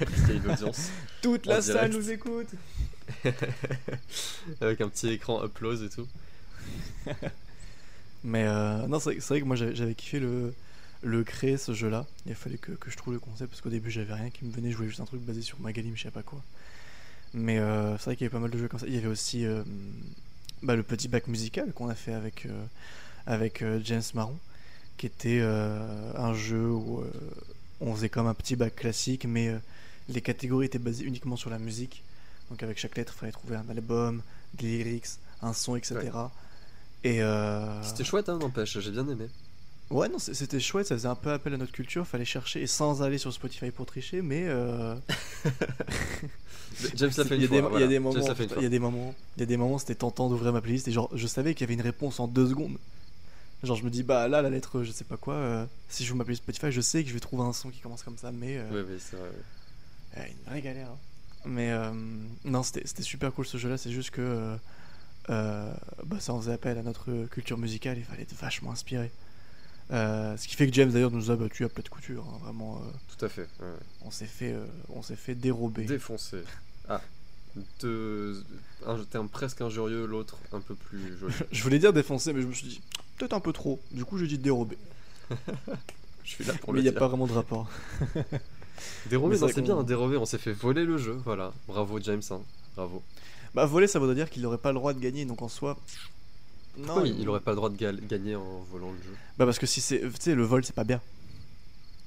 Il 0.00 0.28
y 0.28 0.30
a 0.32 0.34
une 0.34 0.50
audience. 0.50 0.90
Toute 1.22 1.46
la 1.46 1.62
salle 1.62 1.92
nous 1.92 2.10
écoute. 2.10 2.48
Avec 4.60 4.80
un 4.80 4.88
petit 4.88 5.08
écran 5.08 5.40
applause 5.40 5.82
et 5.82 5.88
tout. 5.88 6.08
Mais 8.22 8.44
euh, 8.46 8.86
non, 8.86 9.00
c'est 9.00 9.18
vrai, 9.18 9.40
que 9.40 9.46
moi 9.46 9.56
j'avais 9.56 9.94
kiffé 9.94 10.20
le, 10.20 10.52
le 11.02 11.24
créer 11.24 11.56
ce 11.56 11.72
jeu-là. 11.72 12.06
Il 12.26 12.34
fallait 12.34 12.58
que, 12.58 12.72
que 12.72 12.90
je 12.90 12.96
trouve 12.96 13.14
le 13.14 13.20
concept 13.20 13.50
parce 13.50 13.62
qu'au 13.62 13.70
début 13.70 13.90
j'avais 13.90 14.12
rien 14.12 14.30
qui 14.30 14.44
me 14.44 14.52
venait. 14.52 14.70
Je 14.70 14.76
voulais 14.76 14.88
juste 14.88 15.00
un 15.00 15.06
truc 15.06 15.22
basé 15.22 15.40
sur 15.40 15.58
Magalim, 15.60 15.96
je 15.96 16.02
sais 16.02 16.10
pas 16.10 16.22
quoi. 16.22 16.42
Mais 17.32 17.58
euh, 17.58 17.96
c'est 17.96 18.04
vrai 18.04 18.16
qu'il 18.16 18.24
y 18.24 18.26
avait 18.26 18.32
pas 18.34 18.40
mal 18.40 18.50
de 18.50 18.58
jeux 18.58 18.68
comme 18.68 18.80
ça. 18.80 18.86
Il 18.86 18.94
y 18.94 18.98
avait 18.98 19.08
aussi 19.08 19.46
bah, 20.62 20.76
le 20.76 20.82
petit 20.82 21.08
bac 21.08 21.26
musical 21.26 21.72
qu'on 21.72 21.88
a 21.88 21.94
fait 21.94 22.12
avec, 22.12 22.46
euh, 22.46 22.64
avec 23.26 23.62
euh, 23.62 23.80
James 23.84 24.02
Marron, 24.14 24.38
qui 24.96 25.06
était 25.06 25.40
euh, 25.40 26.12
un 26.16 26.34
jeu 26.34 26.68
où 26.70 27.02
on 27.80 27.94
faisait 27.94 28.08
comme 28.10 28.26
un 28.26 28.34
petit 28.34 28.56
bac 28.56 28.76
classique, 28.76 29.24
mais 29.24 29.54
les 30.08 30.20
catégories 30.20 30.66
étaient 30.66 30.78
basées 30.78 31.04
uniquement 31.04 31.36
sur 31.36 31.50
la 31.50 31.58
musique. 31.58 32.02
Donc 32.50 32.62
avec 32.62 32.78
chaque 32.78 32.96
lettre, 32.96 33.14
il 33.16 33.20
fallait 33.20 33.32
trouver 33.32 33.56
un 33.56 33.68
album, 33.70 34.22
des 34.54 34.66
lyrics, 34.66 35.06
un 35.40 35.52
son, 35.52 35.76
etc. 35.76 36.00
Et 37.04 37.22
euh, 37.22 37.82
C'était 37.82 38.04
chouette, 38.04 38.28
hein, 38.28 38.38
n'empêche, 38.38 38.78
j'ai 38.78 38.90
bien 38.90 39.08
aimé. 39.08 39.26
Ouais, 39.88 40.08
non, 40.08 40.18
c'était 40.18 40.60
chouette, 40.60 40.86
ça 40.86 40.94
faisait 40.94 41.08
un 41.08 41.14
peu 41.16 41.32
appel 41.32 41.54
à 41.54 41.56
notre 41.56 41.72
culture, 41.72 42.06
fallait 42.06 42.24
chercher, 42.24 42.62
et 42.62 42.66
sans 42.66 43.02
aller 43.02 43.18
sur 43.18 43.32
Spotify 43.32 43.70
pour 43.70 43.86
tricher, 43.86 44.22
mais... 44.22 44.44
euh, 44.46 44.94
James 46.94 47.10
l'a 47.16 47.24
fait 47.24 47.36
une 47.36 47.46
fois. 47.48 47.70
il 47.74 47.80
y 47.80 47.84
a 47.84 47.88
des 47.88 47.98
moments, 47.98 48.14
il 48.58 48.62
y 48.62 48.66
a 48.66 48.68
des 48.68 48.78
moments, 48.78 49.14
il 49.36 49.40
y 49.40 49.42
a 49.42 49.46
des 49.46 49.56
moments, 49.56 49.78
c'était 49.78 49.94
tentant 49.94 50.28
d'ouvrir 50.28 50.52
ma 50.52 50.60
playlist, 50.60 50.88
et 50.88 50.92
genre, 50.92 51.10
je 51.14 51.26
savais 51.26 51.54
qu'il 51.54 51.62
y 51.62 51.64
avait 51.64 51.74
une 51.74 51.80
réponse 51.82 52.20
en 52.20 52.28
deux 52.28 52.46
secondes. 52.48 52.78
Genre, 53.62 53.76
je 53.76 53.84
me 53.84 53.90
dis, 53.90 54.02
bah 54.02 54.26
là, 54.28 54.40
la 54.40 54.48
lettre, 54.50 54.82
je 54.82 54.90
sais 54.92 55.04
pas 55.04 55.16
quoi, 55.18 55.34
euh, 55.34 55.66
si 55.88 56.04
je 56.04 56.10
vous 56.12 56.16
ma 56.16 56.24
playlist 56.24 56.42
Spotify, 56.42 56.72
je 56.72 56.80
sais 56.80 57.02
que 57.02 57.08
je 57.10 57.14
vais 57.14 57.20
trouver 57.20 57.42
un 57.42 57.52
son 57.52 57.68
qui 57.70 57.80
commence 57.80 58.02
comme 58.02 58.16
ça, 58.16 58.32
mais... 58.32 58.56
euh, 58.56 58.64
Oui, 58.72 58.90
oui, 58.92 58.98
c'est 58.98 59.16
vrai. 59.16 59.28
ouais. 59.28 60.22
euh, 60.22 60.26
une 60.30 60.50
vraie 60.50 60.62
galère. 60.62 60.88
hein. 60.90 60.98
Mais 61.44 61.70
euh, 61.70 61.90
non, 62.44 62.62
c'était 62.62 63.02
super 63.02 63.32
cool 63.32 63.46
ce 63.46 63.56
jeu-là. 63.58 63.76
C'est 63.78 63.90
juste 63.90 64.10
que 64.10 64.56
euh, 65.30 65.72
bah, 66.04 66.20
ça 66.20 66.32
en 66.34 66.40
faisait 66.40 66.52
appel 66.52 66.76
à 66.78 66.82
notre 66.82 67.26
culture 67.30 67.56
musicale. 67.58 67.96
Il 67.98 68.04
fallait 68.04 68.22
être 68.22 68.34
vachement 68.34 68.72
inspiré. 68.72 69.10
Euh, 69.92 70.36
ce 70.36 70.46
qui 70.46 70.54
fait 70.54 70.68
que 70.68 70.72
James 70.74 70.90
d'ailleurs 70.90 71.10
nous 71.10 71.30
a 71.30 71.36
battu 71.36 71.64
à 71.64 71.68
plat 71.68 71.82
de 71.82 71.88
couture. 71.88 72.24
hein. 72.28 72.38
Vraiment, 72.44 72.76
euh, 72.76 72.90
Tout 73.16 73.24
à 73.24 73.28
fait. 73.28 73.48
ouais, 73.60 73.66
on 74.02 74.10
s'est 74.10 74.26
fait, 74.26 74.52
euh, 74.52 74.64
on 74.90 75.02
s'est 75.02 75.16
fait 75.16 75.34
dérober. 75.34 75.84
Défoncé. 75.84 76.42
Ah, 76.88 77.00
un 78.86 78.98
terme 79.10 79.28
presque 79.28 79.60
injurieux, 79.60 80.06
l'autre 80.06 80.38
un 80.52 80.60
peu 80.60 80.74
plus 80.74 81.16
joli. 81.18 81.34
je 81.52 81.62
voulais 81.62 81.78
dire 81.80 81.92
défoncer, 81.92 82.32
mais 82.32 82.42
je 82.42 82.46
me 82.46 82.52
suis 82.52 82.68
dit 82.68 82.80
peut-être 83.18 83.32
un 83.32 83.40
peu 83.40 83.52
trop. 83.52 83.80
Du 83.90 84.04
coup, 84.04 84.18
j'ai 84.18 84.26
dit 84.28 84.38
dérober. 84.38 84.78
Je 86.22 86.36
suis 86.36 86.44
là 86.44 86.52
pour 86.60 86.72
mais 86.72 86.80
le 86.80 86.86
il 86.86 86.90
n'y 86.90 86.96
a 86.96 86.98
pas 86.98 87.08
vraiment 87.08 87.26
de 87.26 87.32
rapport. 87.32 87.68
Dérobé, 89.06 89.36
Mais 89.40 89.52
c'est 89.52 89.62
bien, 89.62 89.78
un 89.78 89.82
dérobé, 89.82 90.16
on 90.16 90.26
s'est 90.26 90.38
fait 90.38 90.52
voler 90.52 90.84
le 90.84 90.96
jeu, 90.96 91.18
voilà. 91.24 91.52
Bravo 91.66 91.98
James, 92.00 92.22
hein. 92.30 92.40
bravo. 92.76 93.02
Bah 93.54 93.66
voler, 93.66 93.88
ça 93.88 93.98
voudrait 93.98 94.14
dire 94.14 94.30
qu'il 94.30 94.42
n'aurait 94.42 94.58
pas 94.58 94.70
le 94.70 94.76
droit 94.76 94.92
de 94.92 95.00
gagner. 95.00 95.24
Donc 95.24 95.42
en 95.42 95.48
soi, 95.48 95.76
Pourquoi 96.84 97.06
il, 97.06 97.20
il 97.20 97.28
aurait 97.28 97.40
pas 97.40 97.50
le 97.52 97.56
droit 97.56 97.68
de 97.70 97.76
gagner 98.08 98.36
en 98.36 98.60
volant 98.70 98.90
le 98.92 98.98
jeu? 99.02 99.14
Bah 99.38 99.44
parce 99.44 99.58
que 99.58 99.66
si 99.66 99.80
c'est, 99.80 100.00
tu 100.00 100.10
sais, 100.20 100.34
le 100.34 100.42
vol 100.44 100.64
c'est 100.64 100.74
pas 100.74 100.84
bien. 100.84 101.00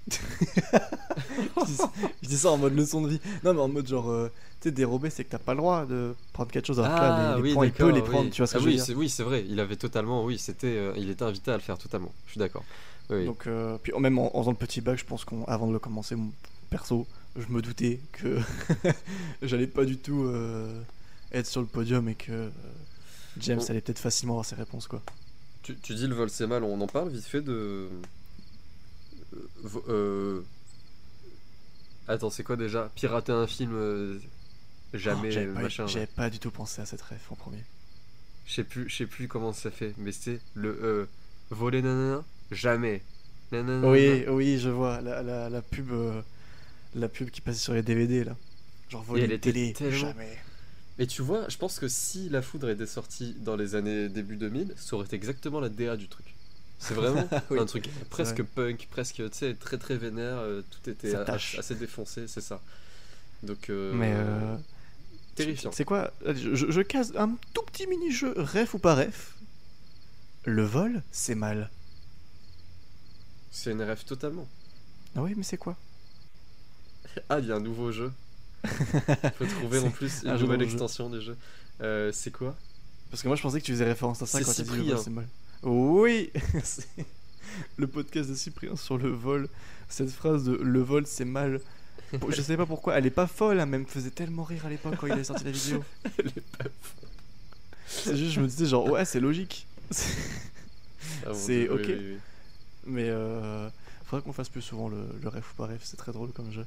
je, 0.11 1.65
dis 1.65 1.73
ça, 1.75 1.91
je 2.21 2.27
dis 2.27 2.37
ça 2.37 2.51
en 2.51 2.57
mode 2.57 2.75
leçon 2.75 3.01
de 3.01 3.09
vie. 3.09 3.21
Non 3.43 3.53
mais 3.53 3.61
en 3.61 3.67
mode 3.69 3.87
genre, 3.87 4.09
euh, 4.09 4.29
tu 4.59 4.69
sais, 4.69 4.71
dérober 4.71 5.09
c'est 5.09 5.23
que 5.23 5.29
t'as 5.31 5.37
pas 5.39 5.53
le 5.53 5.59
droit 5.59 5.85
de 5.85 6.13
prendre 6.33 6.51
quelque 6.51 6.67
chose. 6.67 6.79
Alors 6.79 6.95
que 6.95 7.01
là, 7.01 7.35
les, 7.37 7.43
les 7.49 7.53
points, 7.53 7.65
il 7.65 7.71
peut 7.71 7.89
les 7.91 7.99
Ah 7.99 8.03
prendre. 8.03 8.23
oui. 8.25 8.29
Tu 8.31 8.41
vois 8.41 8.47
ce 8.47 8.53
que 8.53 8.57
Ah 8.57 8.61
je 8.61 8.65
oui, 8.65 8.71
veux 8.71 8.75
dire 8.77 8.85
c'est- 8.85 8.93
Oui, 8.95 9.09
c'est 9.09 9.23
vrai, 9.23 9.45
il 9.47 9.59
avait 9.59 9.75
totalement, 9.77 10.23
oui, 10.25 10.37
c'était, 10.37 10.67
euh, 10.67 10.93
il 10.97 11.09
était 11.09 11.23
invité 11.23 11.51
à 11.51 11.55
le 11.55 11.61
faire 11.61 11.77
totalement. 11.77 12.11
Je 12.25 12.31
suis 12.31 12.39
d'accord. 12.39 12.63
Oui, 13.09 13.17
oui. 13.19 13.25
Donc 13.25 13.47
euh, 13.47 13.77
puis 13.81 13.93
même 13.99 14.17
en, 14.19 14.35
en 14.35 14.41
faisant 14.41 14.51
le 14.51 14.57
petit 14.57 14.81
bac, 14.81 14.97
je 14.99 15.05
pense 15.05 15.23
qu'avant 15.25 15.67
de 15.67 15.73
le 15.73 15.79
commencer, 15.79 16.15
mon 16.15 16.31
perso, 16.69 17.07
je 17.37 17.47
me 17.47 17.61
doutais 17.61 17.99
que 18.11 18.39
j'allais 19.41 19.67
pas 19.67 19.85
du 19.85 19.97
tout 19.97 20.23
euh, 20.23 20.81
être 21.31 21.47
sur 21.47 21.61
le 21.61 21.67
podium 21.67 22.07
et 22.09 22.15
que 22.15 22.31
euh, 22.31 22.49
James 23.39 23.61
allait 23.69 23.81
peut-être 23.81 23.99
facilement 23.99 24.33
avoir 24.35 24.45
ses 24.45 24.55
réponses 24.55 24.87
quoi. 24.87 25.01
Tu, 25.63 25.75
tu 25.77 25.95
dis 25.95 26.07
le 26.07 26.15
vol 26.15 26.29
c'est 26.29 26.47
mal, 26.47 26.63
on 26.63 26.79
en 26.81 26.87
parle 26.87 27.09
vite 27.09 27.25
fait 27.25 27.41
de. 27.41 27.89
Euh, 29.33 29.79
euh, 29.89 30.41
Attends, 32.07 32.29
c'est 32.29 32.43
quoi 32.43 32.57
déjà? 32.57 32.91
Pirater 32.95 33.31
un 33.31 33.47
film 33.47 33.71
euh, 33.73 34.19
jamais 34.93 35.29
Oh, 35.31 35.33
pas, 35.35 35.41
eu- 35.61 35.63
machin. 35.63 35.87
j'avais 35.87 36.05
pas 36.07 36.29
du 36.29 36.37
tout 36.39 36.51
pensé 36.51 36.81
à 36.81 36.85
cette 36.85 37.01
ref 37.01 37.31
en 37.31 37.35
premier. 37.35 37.63
Je 38.45 38.53
sais 38.55 38.63
plus, 38.65 38.85
plus 39.07 39.27
comment 39.29 39.53
ça 39.53 39.71
fait, 39.71 39.93
mais 39.97 40.11
c'était 40.11 40.41
le 40.53 40.77
euh, 40.83 41.05
voler 41.49 41.81
nanana 41.81 42.23
jamais. 42.51 43.01
Nanana. 43.53 43.87
Oui, 43.89 44.25
oui, 44.27 44.59
je 44.59 44.69
vois 44.69 44.99
la, 44.99 45.23
la, 45.23 45.49
la 45.49 45.61
pub, 45.61 45.91
euh, 45.91 46.21
la 46.93 47.07
pub 47.07 47.29
qui 47.29 47.39
passait 47.39 47.59
sur 47.59 47.73
les 47.73 47.83
DVD 47.83 48.25
là. 48.25 48.35
Genre 48.89 49.01
voler 49.03 49.39
télé, 49.39 49.71
tellement- 49.73 49.97
jamais. 49.97 50.37
Et 50.99 51.07
tu 51.07 51.21
vois, 51.21 51.49
je 51.49 51.57
pense 51.57 51.79
que 51.79 51.87
si 51.87 52.29
La 52.29 52.41
Foudre 52.41 52.69
était 52.69 52.85
sortie 52.85 53.33
dans 53.39 53.55
les 53.55 53.75
années 53.75 54.09
début 54.09 54.35
2000, 54.35 54.73
ça 54.77 54.95
aurait 54.95 55.05
été 55.05 55.15
exactement 55.15 55.59
la 55.59 55.69
DA 55.69 55.97
du 55.97 56.07
truc. 56.07 56.35
C'est 56.79 56.93
vraiment 56.93 57.27
Oui, 57.49 57.59
un 57.59 57.65
truc 57.65 57.89
presque 58.09 58.43
punk, 58.43 58.87
presque 58.91 59.15
tu 59.15 59.23
sais 59.31 59.53
très 59.55 59.77
très 59.77 59.97
vénère, 59.97 60.37
euh, 60.37 60.61
tout 60.69 60.89
était 60.89 61.15
a- 61.15 61.33
assez 61.33 61.75
défoncé, 61.75 62.27
c'est 62.27 62.41
ça. 62.41 62.61
Donc 63.41 63.69
euh, 63.69 63.93
Mais 63.95 64.13
euh, 64.15 64.55
terrifiant. 65.35 65.71
C'est 65.73 65.85
quoi 65.85 66.11
je, 66.25 66.55
je, 66.55 66.71
je 66.71 66.81
case 66.81 67.13
un 67.17 67.35
tout 67.53 67.63
petit 67.63 67.87
mini-jeu, 67.87 68.33
ref 68.37 68.73
ou 68.75 68.79
pas 68.79 68.95
ref. 68.95 69.33
Le 70.45 70.63
vol, 70.63 71.01
c'est 71.11 71.35
mal. 71.35 71.69
C'est 73.51 73.71
une 73.71 73.81
rêve 73.81 74.03
totalement. 74.03 74.47
Ah 75.15 75.21
oui, 75.21 75.33
mais 75.37 75.43
c'est 75.43 75.57
quoi? 75.57 75.75
Ah, 77.29 77.39
il 77.39 77.45
y 77.47 77.51
a 77.51 77.55
un 77.55 77.59
nouveau 77.59 77.91
jeu. 77.91 78.11
Faut 79.37 79.45
trouver 79.45 79.79
en 79.79 79.91
plus 79.91 80.25
un 80.25 80.37
une 80.37 80.37
nouvelle 80.37 80.61
jeu. 80.61 80.65
extension 80.65 81.09
jeu. 81.19 81.37
Euh, 81.81 82.11
c'est 82.11 82.31
quoi? 82.31 82.55
Parce 83.09 83.21
que 83.21 83.27
moi 83.27 83.35
je 83.35 83.41
pensais 83.41 83.59
que 83.59 83.65
tu 83.65 83.71
faisais 83.73 83.85
référence 83.85 84.21
à 84.21 84.25
ça 84.25 84.41
quand 84.41 84.53
tu 84.53 84.63
dit 84.63 84.73
le 84.73 84.83
Cyprien. 84.83 84.95
vol, 84.95 85.03
c'est 85.03 85.09
mal. 85.09 85.27
Oui 85.63 86.31
le 87.77 87.87
podcast 87.87 88.29
de 88.29 88.35
Cyprien 88.35 88.75
sur 88.75 88.97
le 88.97 89.09
vol. 89.09 89.47
Cette 89.89 90.11
phrase 90.11 90.45
de 90.45 90.53
le 90.55 90.81
vol, 90.81 91.05
c'est 91.05 91.25
mal. 91.25 91.59
Je 92.29 92.41
sais 92.41 92.57
pas 92.57 92.65
pourquoi, 92.65 92.97
elle 92.97 93.05
est 93.05 93.11
pas 93.11 93.27
folle, 93.27 93.59
hein, 93.59 93.65
mais 93.65 93.77
elle 93.77 93.83
me 93.83 93.87
faisait 93.87 94.09
tellement 94.11 94.43
rire 94.43 94.65
à 94.65 94.69
l'époque 94.69 94.95
quand 94.97 95.07
il 95.07 95.13
avait 95.13 95.23
sorti 95.23 95.43
la 95.43 95.51
vidéo. 95.51 95.83
Elle 96.17 96.27
est 96.27 96.57
pas 96.57 96.63
folle. 96.81 97.09
C'est 97.87 98.15
juste, 98.17 98.31
je 98.31 98.39
me 98.41 98.47
disais 98.47 98.65
genre, 98.65 98.89
ouais, 98.89 99.05
c'est 99.05 99.19
logique. 99.19 99.67
Ah, 101.25 101.31
C'est 101.33 101.69
oui, 101.69 101.75
ok. 101.75 101.85
oui, 101.87 101.95
oui. 101.99 102.17
Mais 102.85 103.09
euh, 103.09 103.69
faudrait 104.05 104.23
qu'on 104.23 104.33
fasse 104.33 104.49
plus 104.49 104.61
souvent 104.61 104.89
le, 104.89 104.97
le 105.21 105.27
ref 105.29 105.51
ou 105.51 105.55
pas 105.55 105.67
ref, 105.67 105.81
c'est 105.83 105.97
très 105.97 106.11
drôle 106.11 106.31
comme 106.31 106.51
jeu. 106.51 106.65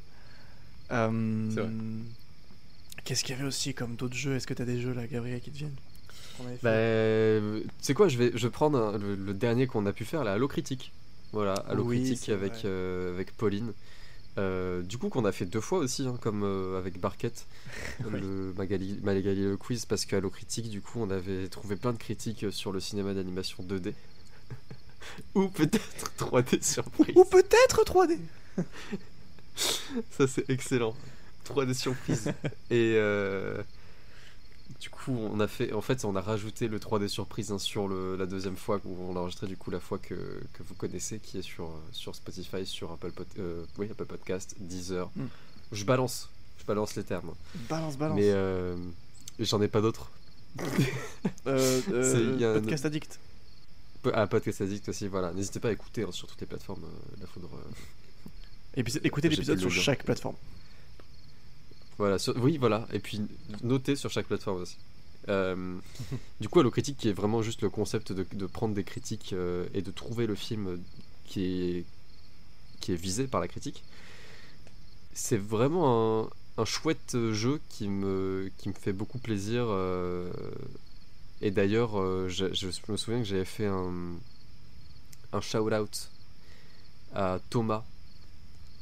Euh, 0.92 1.50
C'est 1.54 1.60
vrai. 1.60 1.70
Qu'est-ce 3.04 3.22
qu'il 3.24 3.36
y 3.36 3.38
avait 3.38 3.46
aussi 3.48 3.72
comme 3.74 3.94
d'autres 3.96 4.16
jeux? 4.16 4.34
Est-ce 4.36 4.46
que 4.46 4.54
t'as 4.54 4.64
des 4.64 4.80
jeux 4.80 4.92
là, 4.92 5.06
Gabriel, 5.06 5.40
qui 5.40 5.50
te 5.50 5.56
viennent? 5.58 5.76
Bah, 6.62 6.70
euh, 6.70 7.60
tu 7.62 7.68
sais 7.80 7.94
quoi, 7.94 8.08
je 8.08 8.18
vais, 8.18 8.30
je 8.34 8.46
vais 8.46 8.50
prendre 8.52 8.78
un- 8.78 8.98
le, 8.98 9.14
le 9.14 9.32
dernier 9.32 9.66
qu'on 9.66 9.86
a 9.86 9.92
pu 9.92 10.04
faire, 10.04 10.22
la 10.24 10.32
Halo 10.34 10.48
Critique. 10.48 10.92
Voilà, 11.32 11.54
Halo 11.68 11.84
Oui, 11.84 12.02
Critique 12.04 12.28
avec, 12.28 12.64
euh, 12.64 13.14
avec 13.14 13.34
Pauline. 13.36 13.72
Euh, 14.38 14.82
du 14.82 14.98
coup, 14.98 15.08
qu'on 15.08 15.24
a 15.24 15.32
fait 15.32 15.46
deux 15.46 15.62
fois 15.62 15.78
aussi, 15.78 16.06
hein, 16.06 16.18
comme 16.20 16.42
euh, 16.44 16.78
avec 16.78 17.00
Barquette, 17.00 17.46
Oui. 18.04 18.20
le 18.20 18.52
Magali, 18.58 18.98
Magali 19.02 19.44
le 19.44 19.56
quiz, 19.56 19.86
parce 19.86 20.04
qu'à 20.04 20.18
Halo 20.18 20.28
Critique, 20.28 20.68
du 20.68 20.82
coup, 20.82 21.00
on 21.00 21.08
avait 21.10 21.48
trouvé 21.48 21.76
plein 21.76 21.92
de 21.94 21.98
critiques 21.98 22.44
sur 22.50 22.70
le 22.70 22.80
cinéma 22.80 23.14
d'animation 23.14 23.62
2D. 23.64 23.94
Ou 25.34 25.48
peut-être 25.48 26.12
3D 26.18 26.62
surprise. 26.62 27.14
Ou 27.16 27.24
peut-être 27.24 27.82
3D 27.84 28.18
Ça, 30.10 30.26
c'est 30.26 30.48
excellent. 30.50 30.94
3D 31.48 31.74
surprise. 31.74 32.32
Et 32.70 32.94
euh, 32.96 33.62
du 34.80 34.90
coup, 34.90 35.12
on 35.16 35.38
a 35.40 35.46
fait, 35.48 35.72
en 35.72 35.80
fait, 35.80 36.04
on 36.04 36.16
a 36.16 36.20
rajouté 36.20 36.68
le 36.68 36.78
3D 36.78 37.08
surprise 37.08 37.52
hein, 37.52 37.58
sur 37.58 37.88
le, 37.88 38.16
la 38.16 38.26
deuxième 38.26 38.56
fois 38.56 38.80
où 38.84 38.96
on 39.08 39.14
l'a 39.14 39.20
enregistré 39.20 39.46
du 39.46 39.56
coup 39.56 39.70
la 39.70 39.80
fois 39.80 39.98
que, 39.98 40.14
que 40.14 40.62
vous 40.68 40.74
connaissez, 40.74 41.18
qui 41.18 41.38
est 41.38 41.42
sur, 41.42 41.70
sur 41.92 42.14
Spotify, 42.14 42.66
sur 42.66 42.90
Apple, 42.92 43.12
Pod- 43.12 43.26
euh, 43.38 43.64
oui, 43.78 43.88
Apple 43.90 44.04
Podcast, 44.06 44.54
Deezer. 44.58 45.08
Hmm. 45.16 45.26
Je 45.72 45.84
balance, 45.84 46.28
je 46.58 46.64
balance 46.64 46.94
les 46.96 47.04
termes. 47.04 47.32
Balance, 47.68 47.96
balance. 47.96 48.16
Mais 48.16 48.30
euh, 48.30 48.76
j'en 49.38 49.60
ai 49.62 49.68
pas 49.68 49.80
d'autres. 49.80 50.10
Euh, 51.46 52.56
un- 52.56 52.60
podcast 52.60 52.86
addict. 52.86 53.18
Ah, 54.14 54.26
Podcast 54.26 54.60
Addict 54.60 54.88
aussi, 54.88 55.08
voilà. 55.08 55.32
N'hésitez 55.32 55.58
pas 55.60 55.68
à 55.68 55.72
écouter 55.72 56.02
hein, 56.02 56.12
sur 56.12 56.26
toutes 56.28 56.40
les 56.40 56.46
plateformes 56.46 56.84
La 57.20 57.26
Foudre. 57.26 57.50
Euh, 58.78 59.00
écoutez 59.04 59.28
l'épisode 59.28 59.58
sur 59.58 59.70
chaque 59.82 60.04
plateforme. 60.04 60.36
Voilà, 61.98 62.18
sur- 62.18 62.36
oui, 62.42 62.58
voilà. 62.58 62.86
Et 62.92 62.98
puis 62.98 63.22
noter 63.62 63.96
sur 63.96 64.10
chaque 64.10 64.26
plateforme 64.26 64.62
aussi. 64.62 64.76
Euh, 65.28 65.76
du 66.40 66.48
coup, 66.48 66.60
Halo 66.60 66.70
Critique, 66.70 66.98
qui 66.98 67.08
est 67.08 67.12
vraiment 67.12 67.42
juste 67.42 67.62
le 67.62 67.70
concept 67.70 68.12
de, 68.12 68.24
de 68.30 68.46
prendre 68.46 68.74
des 68.74 68.84
critiques 68.84 69.32
euh, 69.32 69.66
et 69.74 69.82
de 69.82 69.90
trouver 69.90 70.26
le 70.26 70.34
film 70.34 70.78
qui 71.24 71.44
est, 71.78 71.84
qui 72.80 72.92
est 72.92 72.96
visé 72.96 73.26
par 73.26 73.40
la 73.40 73.48
critique. 73.48 73.82
C'est 75.14 75.38
vraiment 75.38 76.24
un, 76.24 76.62
un 76.62 76.64
chouette 76.64 77.16
jeu 77.32 77.60
qui 77.70 77.88
me, 77.88 78.50
qui 78.58 78.68
me 78.68 78.74
fait 78.74 78.92
beaucoup 78.92 79.18
plaisir. 79.18 79.64
euh, 79.68 80.30
et 81.40 81.50
d'ailleurs, 81.50 81.98
euh, 81.98 82.28
je, 82.28 82.52
je 82.54 82.68
me 82.88 82.96
souviens 82.96 83.20
que 83.20 83.26
j'avais 83.26 83.44
fait 83.44 83.66
un, 83.66 83.92
un 85.32 85.40
shout-out 85.40 86.10
à 87.14 87.38
Thomas 87.50 87.84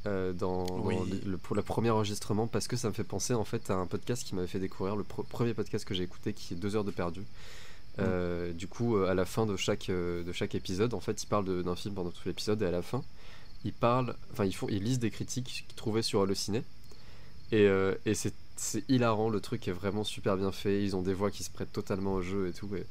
euh, 0.06 0.32
dans, 0.32 0.66
le- 1.04 1.30
le- 1.32 1.38
pour 1.38 1.56
le 1.56 1.62
premier 1.62 1.90
enregistrement 1.90 2.46
parce 2.46 2.68
que 2.68 2.76
ça 2.76 2.88
me 2.88 2.92
fait 2.94 3.04
penser 3.04 3.32
en 3.34 3.44
fait 3.44 3.70
à 3.70 3.74
un 3.74 3.86
podcast 3.86 4.22
qui 4.26 4.34
m'avait 4.34 4.46
fait 4.46 4.58
découvrir 4.58 4.96
le 4.96 5.04
premier 5.04 5.54
podcast 5.54 5.84
que 5.84 5.94
j'ai 5.94 6.02
écouté 6.04 6.32
qui 6.32 6.54
est 6.54 6.56
deux 6.56 6.76
heures 6.76 6.84
de 6.84 6.90
perdu. 6.90 7.22
Euh, 8.00 8.52
Du 8.52 8.66
coup, 8.66 8.96
euh, 8.96 9.08
à 9.08 9.14
la 9.14 9.24
fin 9.24 9.46
de 9.46 9.56
chaque, 9.56 9.86
de 9.88 10.32
chaque 10.32 10.54
épisode, 10.54 10.94
en 10.94 11.00
fait, 11.00 11.22
ils 11.22 11.26
parlent 11.26 11.62
d'un 11.62 11.76
film 11.76 11.94
pendant 11.94 12.10
tout 12.10 12.22
l'épisode 12.26 12.60
et 12.62 12.66
à 12.66 12.70
la 12.70 12.82
fin, 12.82 13.02
ils 13.64 13.72
parlent, 13.72 14.14
enfin, 14.32 14.44
ils 14.44 14.54
font, 14.54 14.66
ils 14.68 14.82
lisent 14.82 14.98
des 14.98 15.10
critiques 15.10 15.64
qu'ils 15.66 15.76
trouvaient 15.76 16.02
sur 16.02 16.20
Allociné 16.20 16.62
et, 17.52 17.66
euh, 17.66 17.94
et 18.04 18.14
c'est 18.14 18.34
c'est 18.56 18.84
hilarant, 18.88 19.30
le 19.30 19.40
truc 19.40 19.66
est 19.66 19.72
vraiment 19.72 20.04
super 20.04 20.36
bien 20.36 20.52
fait, 20.52 20.82
ils 20.84 20.94
ont 20.94 21.02
des 21.02 21.12
voix 21.14 21.30
qui 21.32 21.42
se 21.42 21.50
prêtent 21.50 21.72
totalement 21.72 22.14
au 22.14 22.22
jeu 22.22 22.46
et 22.48 22.52
tout. 22.52 22.68
Et, 22.76 22.86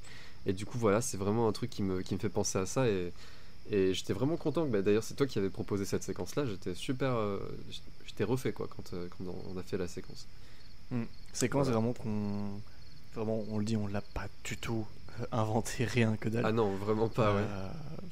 et 0.46 0.52
du 0.52 0.66
coup, 0.66 0.78
voilà, 0.78 1.00
c'est 1.02 1.16
vraiment 1.16 1.48
un 1.48 1.54
truc 1.54 1.70
qui 1.70 1.84
me, 1.84 2.02
qui 2.02 2.14
me 2.16 2.20
fait 2.20 2.28
penser 2.28 2.58
à 2.58 2.66
ça. 2.66 2.86
Et, 2.90 3.14
et 3.70 3.94
j'étais 3.94 4.14
vraiment 4.14 4.38
content. 4.38 4.66
bah, 4.66 4.82
D'ailleurs, 4.82 5.04
c'est 5.04 5.14
toi 5.16 5.26
qui 5.28 5.40
avais 5.40 5.50
proposé 5.50 5.86
cette 5.86 6.04
séquence-là. 6.04 6.46
J'étais 6.46 6.74
super. 6.74 7.14
euh, 7.14 7.40
j'étais 8.06 8.24
refait 8.24 8.52
quoi 8.54 8.68
quand, 8.68 8.94
euh, 8.94 9.08
quand 9.18 9.26
on 9.54 9.58
a 9.58 9.64
fait 9.64 9.78
la 9.78 9.88
séquence. 9.88 10.28
Séquence 11.32 11.68
Voilà. 11.68 11.80
vraiment 11.80 11.94
qu'on. 11.94 12.60
Vraiment, 13.16 13.44
on 13.50 13.58
le 13.60 13.66
dit, 13.66 13.78
on 13.78 13.88
l'a 13.88 14.02
pas 14.02 14.28
du 14.44 14.58
tout 14.58 14.86
euh, 15.22 15.26
inventé, 15.32 15.86
rien 15.86 16.16
que 16.18 16.30
dalle. 16.30 16.46
Ah 16.46 16.52
non, 16.52 16.76
vraiment 16.76 17.08
pas, 17.10 17.34
ouais. 17.36 17.42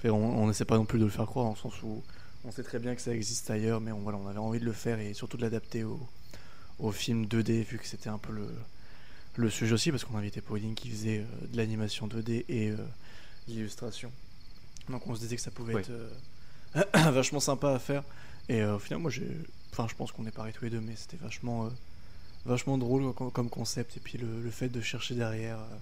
Euh, 0.05 0.09
on 0.11 0.47
n'essaie 0.47 0.65
pas 0.65 0.77
non 0.77 0.85
plus 0.85 0.99
de 0.99 1.05
le 1.05 1.09
faire 1.11 1.25
croire, 1.25 1.49
le 1.49 1.55
sens 1.55 1.73
où 1.83 2.01
on 2.43 2.51
sait 2.51 2.63
très 2.63 2.79
bien 2.79 2.95
que 2.95 3.01
ça 3.01 3.13
existe 3.13 3.49
ailleurs, 3.51 3.81
mais 3.81 3.91
on, 3.91 3.99
voilà, 3.99 4.17
on 4.17 4.27
avait 4.27 4.39
envie 4.39 4.59
de 4.59 4.65
le 4.65 4.73
faire 4.73 4.99
et 4.99 5.13
surtout 5.13 5.37
de 5.37 5.43
l'adapter 5.43 5.83
au, 5.83 5.99
au 6.79 6.91
film 6.91 7.25
2D, 7.25 7.63
vu 7.63 7.77
que 7.77 7.85
c'était 7.85 8.09
un 8.09 8.17
peu 8.17 8.31
le, 8.31 8.47
le 9.35 9.49
sujet 9.51 9.73
aussi, 9.73 9.91
parce 9.91 10.05
qu'on 10.05 10.17
invitait 10.17 10.41
Pauline 10.41 10.73
qui 10.73 10.89
faisait 10.89 11.25
de 11.51 11.57
l'animation 11.57 12.07
2D 12.07 12.45
et 12.49 12.73
l'illustration. 13.47 14.11
Donc 14.89 15.05
on 15.07 15.15
se 15.15 15.19
disait 15.21 15.35
que 15.35 15.41
ça 15.41 15.51
pouvait 15.51 15.73
Ouais. 15.75 15.81
être 15.81 15.91
euh, 15.91 17.11
vachement 17.11 17.39
sympa 17.39 17.71
à 17.73 17.79
faire. 17.79 18.03
Et 18.49 18.61
euh, 18.61 18.75
au 18.75 18.79
final, 18.79 18.99
moi, 19.01 19.11
j'ai. 19.11 19.27
Enfin, 19.71 19.87
je 19.89 19.95
pense 19.95 20.11
qu'on 20.11 20.25
est 20.25 20.31
pareil 20.31 20.53
tous 20.53 20.63
les 20.65 20.69
deux, 20.71 20.81
mais 20.81 20.95
c'était 20.95 21.17
vachement, 21.17 21.65
euh, 21.65 21.69
vachement 22.45 22.77
drôle 22.77 23.13
comme, 23.13 23.49
concept. 23.49 23.95
Et 23.97 23.99
puis 23.99 24.17
le, 24.17 24.41
le 24.41 24.51
fait 24.51 24.69
de 24.69 24.81
chercher 24.81 25.15
derrière. 25.15 25.57
euh, 25.59 25.75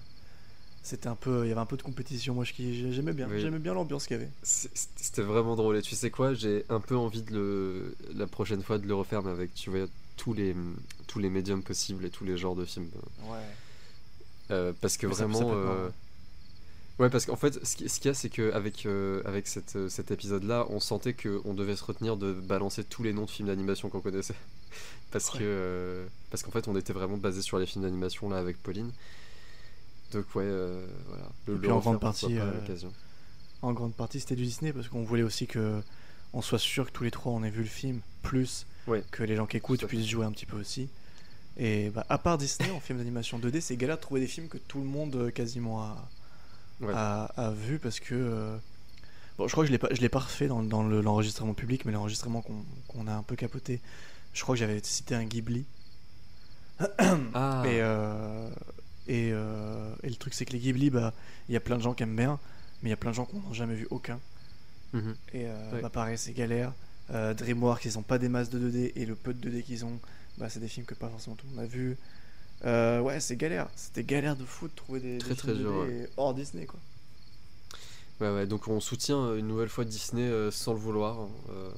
c'était 0.82 1.08
un 1.08 1.14
peu, 1.14 1.44
il 1.44 1.48
y 1.48 1.52
avait 1.52 1.60
un 1.60 1.66
peu 1.66 1.76
de 1.76 1.82
compétition. 1.82 2.34
Moi, 2.34 2.44
je- 2.44 2.54
j'aimais 2.90 3.12
bien, 3.12 3.28
Oui. 3.28 3.38
j'aimais 3.40 3.58
bien 3.58 3.74
l'ambiance 3.74 4.06
qu'il 4.06 4.16
y 4.16 4.20
avait. 4.20 4.30
C'était 4.42 5.20
vraiment 5.20 5.54
drôle. 5.54 5.76
Et 5.76 5.82
tu 5.82 5.94
sais 5.94 6.10
quoi, 6.10 6.32
j'ai 6.32 6.64
un 6.70 6.80
peu 6.80 6.96
envie 6.96 7.20
de 7.22 7.32
le, 7.34 7.96
la 8.14 8.26
prochaine 8.26 8.62
fois 8.62 8.78
de 8.78 8.86
le 8.86 8.94
refaire, 8.94 9.22
mais 9.22 9.30
avec, 9.30 9.52
tu 9.54 9.68
vois, 9.68 9.86
tous 10.16 10.32
les, 10.32 10.56
tous 11.06 11.18
les 11.18 11.28
médiums 11.28 11.62
possibles 11.62 12.04
et 12.06 12.10
tous 12.10 12.24
les 12.24 12.38
genres 12.38 12.56
de 12.56 12.64
films. 12.64 12.88
Ouais. 13.24 14.72
Parce 14.80 14.96
que 14.96 15.06
Mais 15.06 15.12
ça- 15.12 15.18
ça 15.20 15.26
vraiment. 15.26 15.38
peut 15.50 15.56
être 15.58 15.64
marrant, 15.64 15.76
euh, 15.80 15.88
ouais. 17.00 17.10
Parce 17.10 17.26
qu'en 17.26 17.36
fait, 17.36 17.64
ce 17.64 17.76
qui- 17.76 17.88
ce 17.88 17.98
qu'il 18.00 18.08
y 18.08 18.10
a, 18.10 18.14
c'est 18.14 18.28
qu'avec 18.30 18.86
avec 18.86 19.26
avec 19.26 19.46
cette, 19.48 19.76
euh, 19.76 19.88
cet 19.88 20.10
épisode-là, 20.10 20.66
on 20.70 20.78
sentait 20.80 21.14
qu'on 21.14 21.54
devait 21.54 21.76
se 21.76 21.84
retenir 21.84 22.16
de 22.16 22.32
balancer 22.32 22.84
tous 22.84 23.02
les 23.02 23.12
noms 23.12 23.24
de 23.24 23.30
films 23.30 23.48
d'animation 23.48 23.88
qu'on 23.88 24.00
connaissait. 24.00 24.34
parce 25.10 25.32
Ouais. 25.32 25.40
que 25.40 25.44
euh, 25.44 26.06
parce 26.30 26.42
qu'en 26.42 26.50
fait, 26.52 26.68
on 26.68 26.76
était 26.76 26.92
vraiment 26.92 27.16
basé 27.16 27.42
sur 27.42 27.58
les 27.58 27.66
films 27.66 27.84
d'animation 27.84 28.28
là 28.30 28.38
avec 28.38 28.62
Pauline. 28.62 28.92
Donc 30.12 30.24
ouais, 30.34 30.44
euh, 30.44 30.86
voilà. 31.08 31.24
Le, 31.46 31.54
Et 31.54 31.58
puis 31.58 31.70
en 31.70 31.78
grande 31.78 32.00
partie, 32.00 32.38
euh, 32.38 32.52
l'occasion. 32.60 32.92
En 33.62 33.72
grande 33.72 33.94
partie, 33.94 34.20
c'était 34.20 34.36
du 34.36 34.44
Disney 34.44 34.72
parce 34.72 34.88
qu'on 34.88 35.02
voulait 35.04 35.22
aussi 35.22 35.46
que 35.46 35.80
on 36.32 36.42
soit 36.42 36.58
sûr 36.58 36.86
que 36.86 36.92
tous 36.92 37.04
les 37.04 37.10
trois 37.10 37.32
on 37.32 37.42
ait 37.42 37.50
vu 37.50 37.62
le 37.62 37.68
film, 37.68 38.00
plus 38.22 38.66
Ouais. 38.86 39.04
que 39.10 39.22
les 39.22 39.36
gens 39.36 39.46
qui 39.46 39.56
écoutent 39.58 39.84
puissent 39.86 40.06
jouer 40.08 40.24
un 40.24 40.32
petit 40.32 40.46
peu 40.46 40.56
aussi. 40.56 40.88
Et 41.56 41.90
bah, 41.90 42.06
à 42.08 42.18
part 42.18 42.38
Disney, 42.38 42.70
en 42.70 42.80
film 42.80 42.98
d'animation 42.98 43.38
2D, 43.38 43.60
c'est 43.60 43.76
galère 43.76 43.96
de 43.96 44.00
trouver 44.02 44.20
des 44.20 44.26
films 44.26 44.48
que 44.48 44.58
tout 44.58 44.78
le 44.78 44.84
monde 44.86 45.14
euh, 45.16 45.30
quasiment 45.30 45.82
a, 45.82 46.08
Ouais. 46.80 46.92
a, 46.94 47.24
a 47.36 47.50
vu 47.52 47.78
parce 47.78 48.00
que. 48.00 48.14
euh, 48.14 48.56
Bon, 49.38 49.48
je 49.48 49.52
crois 49.52 49.64
que 49.64 49.68
je 49.68 49.72
l'ai 49.72 49.78
pas, 49.78 49.88
je 49.92 50.00
l'ai 50.00 50.08
pas 50.10 50.18
refait 50.20 50.48
dans, 50.48 50.62
dans 50.62 50.82
le- 50.82 51.00
l'enregistrement 51.00 51.54
public, 51.54 51.84
mais 51.86 51.92
l'enregistrement 51.92 52.42
qu'on 52.42 52.64
qu'on 52.88 53.06
a 53.06 53.12
un 53.14 53.22
peu 53.22 53.36
capoté, 53.36 53.80
je 54.34 54.42
crois 54.42 54.54
que 54.54 54.58
j'avais 54.60 54.80
cité 54.84 55.14
un 55.14 55.24
Ghibli. 55.24 55.64
Ah, 57.34 57.62
Et, 57.66 57.80
euh, 57.80 58.48
et, 59.06 59.30
euh, 59.32 59.94
et 60.02 60.08
le 60.08 60.16
truc, 60.16 60.34
c'est 60.34 60.44
que 60.44 60.52
les 60.52 60.58
Ghibli, 60.58 60.90
bah, 60.90 61.14
il 61.48 61.52
y 61.52 61.56
a 61.56 61.60
plein 61.60 61.76
de 61.76 61.82
gens 61.82 61.94
qui 61.94 62.02
aiment 62.02 62.16
bien, 62.16 62.38
mais 62.82 62.88
il 62.88 62.90
y 62.90 62.94
a 62.94 62.96
plein 62.96 63.10
de 63.10 63.16
gens 63.16 63.26
qui 63.26 63.36
n'ont 63.36 63.52
jamais 63.52 63.74
vu 63.74 63.86
aucun. 63.90 64.18
mhm. 64.92 65.16
Et 65.32 65.46
euh, 65.46 65.72
Ouais. 65.72 65.80
bah, 65.82 65.90
pareil, 65.90 66.18
c'est 66.18 66.32
galère. 66.32 66.72
DreamWorks, 67.10 67.84
ils 67.86 67.98
ont 67.98 68.02
pas 68.04 68.18
des 68.18 68.28
masses 68.28 68.50
de 68.50 68.58
2D, 68.58 68.92
et 68.94 69.04
le 69.04 69.16
peu 69.16 69.34
de 69.34 69.40
2D 69.50 69.62
qu'ils 69.64 69.84
ont, 69.84 69.98
bah, 70.38 70.48
c'est 70.48 70.60
des 70.60 70.68
films 70.68 70.86
que 70.86 70.94
pas 70.94 71.08
forcément 71.08 71.34
tout 71.36 71.46
le 71.50 71.56
monde 71.56 71.64
a 71.64 71.66
vu. 71.66 71.96
Euh, 72.64 73.00
ouais, 73.00 73.20
c'est 73.20 73.36
galère. 73.36 73.68
C'était 73.74 74.04
galère 74.04 74.36
de 74.36 74.44
fou 74.44 74.68
de 74.68 74.74
trouver 74.74 75.00
des, 75.00 75.18
Très, 75.18 75.34
films 75.34 75.54
très 75.54 75.54
dur, 75.54 75.86
2D 75.86 76.08
hors 76.16 76.34
Disney, 76.34 76.66
quoi. 76.66 76.78
Ouais, 78.20 78.30
ouais, 78.34 78.46
donc 78.46 78.68
on 78.68 78.80
soutient 78.80 79.34
une 79.34 79.48
nouvelle 79.48 79.70
fois 79.70 79.84
Disney 79.84 80.22
euh, 80.22 80.50
sans 80.50 80.74
le 80.74 80.78
vouloir. 80.78 81.26
Euh, 81.50 81.70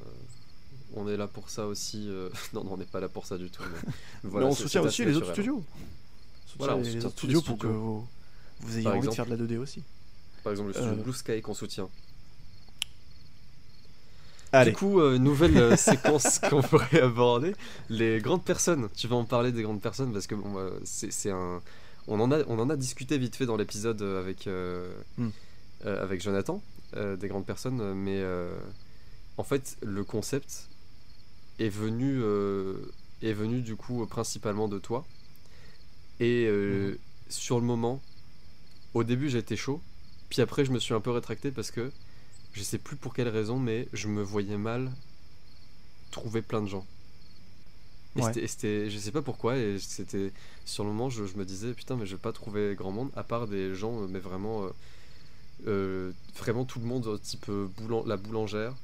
on 0.94 1.08
est 1.08 1.16
là 1.16 1.28
pour 1.28 1.50
ça 1.50 1.66
aussi. 1.66 2.10
Non, 2.52 2.64
non, 2.64 2.72
on 2.72 2.76
n'est 2.76 2.84
pas 2.84 3.00
là 3.00 3.08
pour 3.08 3.26
ça 3.26 3.38
du 3.38 3.50
tout. 3.50 3.62
Mais, 3.62 3.90
voilà, 4.24 4.46
mais 4.46 4.52
on 4.52 4.56
soutient 4.56 4.82
aussi 4.82 5.04
les 5.04 5.16
autres 5.16 5.32
studios. 5.32 5.62
On 5.64 6.48
soutient 6.50 6.56
Voilà, 6.58 6.76
on 6.76 6.78
les, 6.78 6.84
soutient 6.84 7.00
autres 7.00 7.08
les 7.08 7.18
studios 7.18 7.42
pour 7.42 7.58
que 7.58 7.66
vous, 7.68 8.06
vous 8.60 8.74
ayez 8.74 8.84
Par 8.84 8.92
envie 8.92 9.06
exemple. 9.06 9.10
de 9.10 9.36
faire 9.36 9.38
de 9.38 9.42
la 9.42 9.56
2D 9.56 9.58
aussi. 9.58 9.82
Par 10.42 10.50
exemple, 10.52 10.68
le 10.68 10.74
studio 10.74 10.94
Blue 10.96 11.12
Sky 11.12 11.40
qu'on 11.40 11.54
soutient. 11.54 11.88
Allez, 14.52 14.72
Du 14.72 14.76
coup, 14.76 15.00
euh, 15.00 15.18
nouvelle 15.18 15.56
euh, 15.56 15.76
séquence 15.76 16.38
qu'on 16.50 16.62
pourrait 16.62 17.00
aborder. 17.00 17.54
Les 17.88 18.20
grandes 18.20 18.44
personnes. 18.44 18.88
Tu 18.96 19.08
vas 19.08 19.16
en 19.16 19.24
parler 19.24 19.52
des 19.52 19.62
grandes 19.62 19.80
personnes 19.80 20.12
parce 20.12 20.26
que 20.26 20.34
bon, 20.34 20.58
euh, 20.58 20.70
c'est 20.84 21.30
un. 21.30 21.62
On 22.08 22.18
en, 22.20 22.30
a, 22.32 22.40
on 22.48 22.58
en 22.58 22.68
a 22.68 22.76
discuté 22.76 23.16
vite 23.16 23.36
fait 23.36 23.46
dans 23.46 23.56
l'épisode 23.56 24.02
avec, 24.02 24.48
Hmm. 25.16 25.28
avec 25.84 26.20
Jonathan, 26.20 26.60
des 26.96 27.28
grandes 27.28 27.46
personnes, 27.46 27.94
mais 27.94 28.24
en 29.38 29.44
fait, 29.44 29.76
le 29.82 30.02
concept 30.02 30.68
est 31.60 31.68
venu, 31.68 32.20
est 33.22 33.32
venu 33.32 33.60
du 33.62 33.76
coup 33.76 34.04
principalement 34.06 34.66
de 34.66 34.80
toi. 34.80 35.04
Et 36.18 36.46
euh, 36.48 36.98
sur 37.28 37.58
le 37.58 37.66
moment, 37.66 38.00
au 38.94 39.04
début 39.04 39.28
j'étais 39.28 39.56
chaud, 39.56 39.80
puis 40.28 40.42
après 40.42 40.64
je 40.64 40.72
me 40.72 40.78
suis 40.78 40.94
un 40.94 41.00
peu 41.00 41.10
rétracté 41.10 41.50
parce 41.50 41.70
que 41.70 41.90
je 42.52 42.62
sais 42.62 42.78
plus 42.78 42.96
pour 42.96 43.14
quelle 43.14 43.28
raison, 43.28 43.58
mais 43.58 43.88
je 43.92 44.08
me 44.08 44.22
voyais 44.22 44.58
mal 44.58 44.92
trouver 46.12 46.42
plein 46.42 46.62
de 46.62 46.68
gens. 46.68 46.86
Et 48.14 48.20
Ouais. 48.20 48.36
c'était- 48.46 48.90
je 48.90 48.98
sais 48.98 49.10
pas 49.10 49.22
pourquoi, 49.22 49.56
et 49.56 49.78
c'était 49.78 50.32
sur 50.66 50.84
le 50.84 50.90
moment, 50.90 51.08
je, 51.08 51.24
je 51.24 51.36
me 51.36 51.46
disais 51.46 51.72
putain, 51.72 51.96
mais 51.96 52.04
je 52.04 52.14
vais 52.16 52.20
pas 52.20 52.32
trouver 52.32 52.74
grand 52.74 52.92
monde 52.92 53.10
à 53.16 53.24
part 53.24 53.46
des 53.48 53.74
gens, 53.74 54.02
euh, 54.02 54.06
mais 54.06 54.18
vraiment, 54.18 54.64
euh, 54.64 54.70
euh, 55.68 56.12
vraiment 56.36 56.64
tout 56.66 56.80
le 56.80 56.86
monde, 56.86 57.20
type 57.22 57.46
la 58.06 58.16
boulangère, 58.18 58.74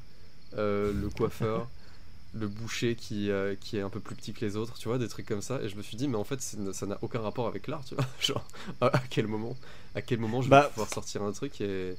euh, 0.58 0.92
le 0.92 1.10
coiffeur, 1.10 1.70
le 2.34 2.48
boucher 2.48 2.96
qui, 2.96 3.30
qui 3.60 3.78
est 3.78 3.82
un 3.82 3.90
peu 3.90 4.00
plus 4.00 4.16
petit 4.16 4.34
que 4.34 4.44
les 4.44 4.56
autres, 4.56 4.78
tu 4.78 4.88
vois, 4.88 4.98
des 4.98 5.08
trucs 5.08 5.26
comme 5.26 5.42
ça. 5.42 5.62
Et 5.62 5.68
je 5.70 5.76
me 5.76 5.82
suis 5.82 5.96
dit, 5.96 6.08
mais 6.08 6.16
en 6.18 6.24
fait, 6.24 6.40
ça 6.42 6.86
n'a 6.86 6.98
aucun 7.02 7.20
rapport 7.20 7.48
avec 7.48 7.68
l'art, 7.68 7.84
tu 7.84 7.94
vois. 7.96 8.06
Genre, 8.20 8.46
à, 8.80 8.86
à 8.88 9.00
quel 9.10 9.26
moment, 9.28 9.56
à 9.94 10.02
quel 10.02 10.18
moment 10.20 10.42
je 10.42 10.50
vais 10.50 10.56
Bah, 10.56 10.72
pouvoir 10.74 10.90
sortir 10.90 11.22
un 11.24 11.32
truc 11.32 11.60
et, 11.62 11.96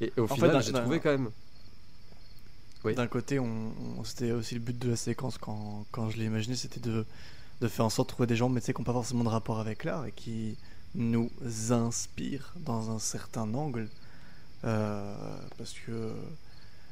et 0.00 0.12
au 0.16 0.24
En 0.24 0.28
final, 0.28 0.62
j'ai 0.62 0.72
trouvé 0.72 1.00
quand 1.00 1.10
même. 1.10 1.30
Oui. 2.84 2.94
D'un 2.94 3.06
côté, 3.08 3.38
on, 3.40 3.72
on- 3.98 4.04
c'était 4.04 4.32
aussi 4.32 4.54
le 4.54 4.60
but 4.60 4.78
de 4.78 4.90
la 4.90 4.96
séquence 4.96 5.38
quand, 5.38 5.84
quand 5.90 6.10
je 6.10 6.16
l'ai 6.18 6.26
imaginé, 6.26 6.54
c'était 6.56 6.80
de, 6.80 7.04
de 7.60 7.68
faire 7.68 7.84
en 7.84 7.90
sorte 7.90 8.08
de 8.10 8.14
trouver 8.14 8.26
des 8.28 8.36
gens, 8.36 8.48
mais 8.48 8.60
tu 8.60 8.66
sais, 8.66 8.74
qui 8.74 8.80
n'ont 8.80 8.84
pas 8.84 8.92
forcément 8.92 9.24
de 9.24 9.28
rapport 9.28 9.58
avec 9.60 9.84
l'art 9.84 10.06
et 10.06 10.12
qui 10.12 10.56
nous 10.94 11.30
inspirent 11.70 12.54
dans 12.56 12.90
un 12.90 12.98
certain 12.98 13.52
angle. 13.54 13.88
Euh, 14.64 15.38
parce 15.58 15.74
que, 15.74 16.14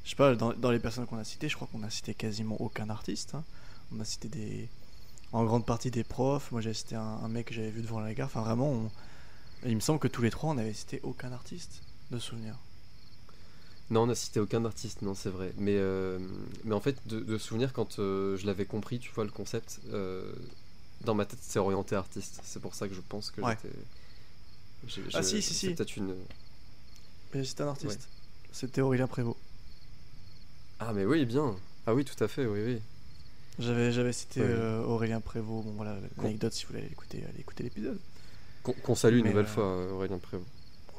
je 0.04 0.11
sais 0.11 0.16
pas, 0.16 0.34
dans, 0.36 0.52
dans 0.54 0.70
les 0.70 0.78
personnes 0.80 1.07
qu'on 1.07 1.18
a 1.18 1.24
citées, 1.24 1.48
je 1.48 1.57
crois 1.57 1.68
qu'on 1.72 1.82
a 1.82 1.90
cité 1.90 2.14
quasiment 2.14 2.61
aucun 2.61 2.90
artiste. 2.90 3.34
hein. 3.34 3.44
On 3.92 4.00
a 4.00 4.04
cité 4.04 4.28
des, 4.28 4.68
en 5.32 5.44
grande 5.44 5.66
partie 5.66 5.90
des 5.90 6.04
profs. 6.04 6.52
Moi, 6.52 6.61
j'avais 6.61 6.74
cité 6.74 6.96
un, 6.96 7.02
un 7.02 7.28
mec 7.28 7.46
que 7.48 7.54
j'avais 7.54 7.70
vu 7.70 7.82
devant 7.82 8.00
la 8.00 8.14
gare. 8.14 8.26
Enfin, 8.28 8.42
vraiment, 8.42 8.70
on- 8.70 8.90
il 9.66 9.74
me 9.76 9.80
semble 9.80 9.98
que 10.00 10.09
tous 10.09 10.22
les 10.22 10.30
trois, 10.30 10.50
on 10.50 10.59
avait 10.59 10.74
cité 10.74 11.00
aucun 11.02 11.32
artiste 11.32 11.82
de 12.11 12.18
souvenir. 12.18 12.57
Non, 13.91 14.03
on 14.03 14.07
n'a 14.07 14.14
cité 14.16 14.41
aucun 14.41 14.64
artiste, 14.64 15.03
non, 15.03 15.14
c'est 15.14 15.30
vrai. 15.30 15.53
Mais, 15.59 15.76
euh, 15.76 16.18
mais 16.64 16.74
en 16.74 16.80
fait, 16.80 16.97
de, 17.07 17.20
de 17.20 17.39
souvenir, 17.39 17.72
quand 17.72 17.99
euh, 18.01 18.37
je 18.37 18.45
l'avais 18.47 18.64
compris, 18.64 18.99
tu 18.99 19.12
vois, 19.12 19.24
le 19.24 19.30
concept, 19.30 19.80
euh, 19.93 20.32
dans 21.05 21.14
ma 21.14 21.24
tête, 21.24 21.39
c'est 21.41 21.61
orienté 21.61 21.95
artiste. 21.95 22.41
C'est 22.43 22.61
pour 22.61 22.74
ça 22.74 22.89
que 22.89 22.95
je 22.95 23.01
pense 23.09 23.30
que 23.30 23.41
Ouais. 23.43 23.57
j'étais. 24.89 25.09
Ah, 25.14 25.22
si, 25.22 25.41
si, 25.41 25.55
c'est 25.55 25.68
si. 25.68 25.74
peut-être 25.74 25.97
une. 25.97 26.14
Mais 27.32 27.45
c'était 27.45 27.62
un 27.62 27.68
artiste. 27.68 28.09
C'était 28.51 28.80
Aurélien 28.80 29.07
Prévost. 29.07 29.37
Ah, 30.80 30.93
mais 30.93 31.05
oui, 31.05 31.24
bien. 31.24 31.55
Ah, 31.87 31.95
oui, 31.95 32.05
tout 32.05 32.22
à 32.22 32.28
fait, 32.28 32.45
oui, 32.47 32.61
oui. 32.64 32.80
J'avais, 33.59 33.93
j'avais 33.93 34.12
cité 34.12 34.41
Ouais. 34.43 34.84
Aurélien 34.84 35.20
Prévost. 35.20 35.64
Bon 35.64 35.72
voilà, 35.76 35.97
l'anecdote 36.18 36.53
si 36.53 36.64
vous 36.64 36.68
voulez 36.72 36.80
aller 36.82 36.93
écouter, 36.93 37.24
allez 37.28 37.41
écouter 37.41 37.62
l'épisode. 37.62 37.99
Qu'on 38.62 38.95
salue 38.97 39.18
une 39.18 39.26
nouvelle 39.26 39.47
fois, 39.47 39.93
Aurélien 39.93 40.18
Prévost. 40.18 40.49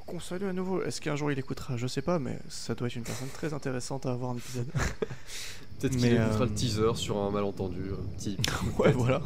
Qu'on 0.07 0.19
salue 0.19 0.45
à 0.45 0.53
nouveau. 0.53 0.81
Est-ce 0.83 1.01
qu'un 1.01 1.15
jour 1.15 1.31
il 1.31 1.37
écoutera? 1.37 1.77
Je 1.77 1.85
sais 1.85 2.01
pas, 2.01 2.17
mais 2.17 2.39
ça 2.49 2.75
doit 2.75 2.87
être 2.87 2.95
une 2.95 3.03
personne 3.03 3.27
très 3.29 3.53
intéressante 3.53 4.05
à 4.05 4.11
avoir 4.11 4.31
en 4.31 4.37
épisode. 4.37 4.67
Peut-être 5.79 5.91
qu'il 5.91 6.01
mais, 6.01 6.15
écoutera 6.15 6.43
euh, 6.43 6.45
le 6.45 6.53
teaser 6.53 6.95
sur 6.95 7.17
un 7.17 7.29
malentendu. 7.29 7.91
Un 7.91 8.17
petit. 8.17 8.37
ouais, 8.79 8.91
voilà. 8.93 9.21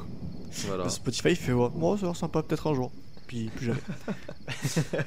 voilà. 0.66 0.90
Spotify 0.90 1.36
fait 1.36 1.54
ouais, 1.54 1.70
bon, 1.70 1.96
ça 1.96 2.04
a 2.04 2.06
l'air 2.08 2.16
sympa 2.16 2.44
peut-être 2.44 2.68
un 2.68 2.74
jour. 2.74 2.92
Puis 3.28 3.50
plus 3.56 3.68
jamais. 3.68 3.80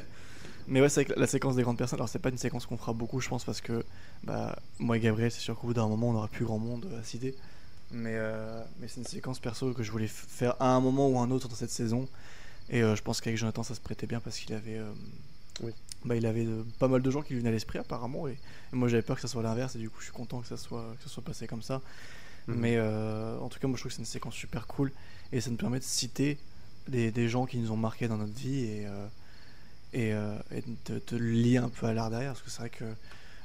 Mais 0.67 0.81
ouais, 0.81 0.89
c'est 0.89 1.15
la, 1.17 1.27
séquence 1.27 1.57
des 1.57 1.63
grandes 1.63 1.77
personnes. 1.77 1.99
Alors, 1.99 2.09
c'est 2.09 2.19
pas 2.19 2.31
une 2.31 2.39
séquence 2.39 2.65
qu'on 2.65 2.79
fera 2.79 2.95
beaucoup, 2.95 3.21
je 3.21 3.29
pense, 3.29 3.45
parce 3.45 3.61
que 3.61 3.85
bah, 4.23 4.57
moi 4.79 4.97
et 4.97 5.01
Gabriel, 5.01 5.31
c'est 5.31 5.41
sûr 5.41 5.59
qu'au 5.59 5.67
bout 5.67 5.75
d'un 5.75 5.87
moment, 5.89 6.09
on 6.09 6.13
n'aura 6.15 6.29
plus 6.29 6.47
grand 6.47 6.59
monde 6.59 6.89
à 6.99 7.03
citer. 7.05 7.35
Mais, 7.91 8.15
euh, 8.15 8.63
mais 8.81 8.89
c'est 8.89 9.01
une 9.01 9.07
séquence 9.07 9.39
perso 9.39 9.73
que 9.73 9.83
je 9.83 9.93
voulais 9.93 10.07
faire 10.09 10.57
à 10.61 10.71
un 10.71 10.81
moment 10.81 11.09
ou 11.09 11.19
à 11.19 11.23
un 11.23 11.31
autre 11.31 11.49
dans 11.49 11.55
cette 11.55 11.71
saison. 11.71 12.09
Et 12.71 12.83
euh, 12.83 12.97
je 12.97 13.03
pense 13.03 13.21
qu'avec 13.21 13.39
Jonathan, 13.39 13.63
ça 13.63 13.75
se 13.75 13.81
prêtait 13.81 14.07
bien 14.07 14.21
parce 14.21 14.39
qu'il 14.39 14.55
avait, 14.55 14.79
euh, 14.79 14.91
Oui. 15.63 15.73
bah, 16.05 16.17
il 16.17 16.27
avait 16.27 16.47
euh, 16.47 16.63
pas 16.79 16.89
mal 16.89 17.03
de 17.03 17.11
gens 17.11 17.23
qui 17.23 17.33
lui 17.33 17.41
venaient 17.41 17.51
à 17.51 17.53
l'esprit, 17.53 17.79
apparemment. 17.79 18.29
Et, 18.29 18.33
et 18.73 18.77
moi, 18.77 18.89
j'avais 18.89 19.03
peur 19.03 19.17
que 19.17 19.23
ça 19.23 19.29
soit 19.29 19.43
l'inverse. 19.43 19.77
Et 19.77 19.79
du 19.79 19.89
coup, 19.91 20.01
je 20.01 20.05
suis 20.05 20.13
content 20.13 20.41
que 20.41 20.47
ça 20.49 20.57
soit, 20.57 20.95
que 20.99 21.05
ça 21.05 21.09
soit 21.09 21.23
passé 21.25 21.47
comme 21.47 21.63
ça. 21.63 21.81
Mhm. 22.47 22.57
Mais 22.57 22.77
euh, 22.77 23.39
en 23.39 23.49
tout 23.49 23.59
cas, 23.59 23.67
moi 23.69 23.77
je 23.77 23.83
trouve 23.83 23.91
que 23.91 23.97
c'est 23.97 24.03
une 24.03 24.07
séquence 24.07 24.35
super 24.35 24.67
cool 24.67 24.93
et 25.33 25.41
ça 25.41 25.51
nous 25.51 25.57
permet 25.57 25.79
de 25.79 25.85
citer 25.85 26.39
des, 26.89 27.11
des 27.11 27.29
gens 27.29 27.47
qui 27.47 27.57
nous 27.59 27.71
ont 27.71 27.77
marqués 27.77 28.09
dans 28.09 28.19
notre 28.19 28.35
vie 28.35 28.65
et, 28.65 28.87
euh, 28.87 29.07
et, 29.95 30.13
euh, 30.13 30.37
et 30.51 30.63
de, 30.87 31.01
de 31.07 31.17
lier 31.17 31.57
un 31.57 31.71
peu 31.71 31.87
à 31.87 31.95
l'art 31.95 32.11
derrière. 32.11 32.33
Parce 32.33 32.43
que 32.43 32.51
c'est 32.51 32.61
vrai 32.61 32.71
que 32.71 32.85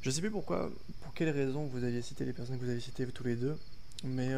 je 0.02 0.10
sais 0.10 0.22
plus 0.22 0.32
pourquoi, 0.32 0.70
pour 1.02 1.14
quelle 1.14 1.30
raison 1.30 1.66
vous 1.66 1.84
aviez 1.84 2.02
cité 2.02 2.26
les 2.26 2.34
personnes 2.34 2.58
que 2.58 2.64
vous 2.66 2.70
avez 2.72 2.80
citées 2.82 3.06
tous 3.08 3.24
les 3.24 3.36
deux, 3.36 3.58
mais 4.04 4.30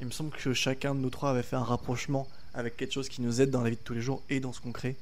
il 0.00 0.06
me 0.06 0.10
semble 0.10 0.30
que 0.30 0.52
chacun 0.52 0.94
de 0.94 1.00
nous 1.00 1.08
trois 1.08 1.30
avait 1.30 1.42
fait 1.42 1.56
un 1.56 1.64
rapprochement 1.64 2.28
avec 2.52 2.76
quelque 2.76 2.92
chose 2.92 3.08
qui 3.08 3.22
nous 3.22 3.40
aide 3.40 3.50
dans 3.50 3.62
la 3.62 3.70
vie 3.70 3.76
de 3.76 3.80
tous 3.82 3.94
les 3.94 4.02
jours 4.02 4.22
et 4.28 4.38
dans 4.40 4.52
ce 4.52 4.60
qu'on 4.60 4.72
crée. 4.72 4.96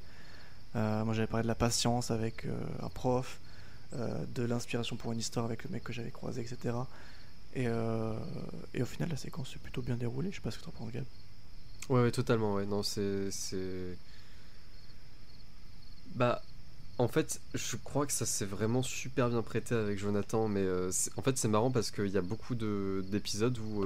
Euh, 0.75 1.05
moi 1.05 1.13
j'avais 1.13 1.27
parlé 1.27 1.43
de 1.43 1.47
la 1.47 1.55
patience 1.55 2.11
avec 2.11 2.45
euh, 2.45 2.53
un 2.81 2.89
prof, 2.89 3.39
euh, 3.93 4.25
de 4.33 4.43
l'inspiration 4.43 4.97
pour 4.97 5.11
une 5.13 5.19
histoire 5.19 5.45
avec 5.45 5.63
le 5.63 5.69
mec 5.69 5.83
que 5.83 5.93
j'avais 5.93 6.11
croisé, 6.11 6.41
etc. 6.41 6.75
Et, 7.55 7.67
et 8.73 8.81
au 8.81 8.85
final, 8.85 9.07
la 9.09 9.15
séquence 9.15 9.53
s'est 9.53 9.59
plutôt 9.59 9.81
bien 9.81 9.95
déroulée. 9.95 10.29
Je 10.29 10.35
sais 10.35 10.41
pas 10.41 10.51
ce 10.51 10.57
que 10.57 10.63
tu 10.63 10.67
en 10.67 10.73
penses, 10.73 10.91
Gab. 10.91 11.05
Ouais, 11.87 12.01
ouais, 12.01 12.11
totalement, 12.11 12.55
ouais. 12.55 12.65
Non, 12.65 12.83
c'est. 12.83 13.29
Bah, 16.15 16.41
en 16.97 17.07
fait, 17.07 17.39
je 17.53 17.77
crois 17.77 18.05
que 18.05 18.11
ça 18.11 18.25
s'est 18.25 18.45
vraiment 18.45 18.83
super 18.83 19.29
bien 19.29 19.41
prêté 19.41 19.73
avec 19.73 19.97
Jonathan, 19.97 20.49
mais 20.49 20.67
en 21.15 21.21
fait, 21.21 21.37
c'est 21.37 21.47
marrant 21.47 21.71
parce 21.71 21.91
qu'il 21.91 22.09
y 22.09 22.17
a 22.17 22.21
beaucoup 22.21 22.55
de 22.55 23.05
d'épisodes 23.09 23.57
où. 23.57 23.85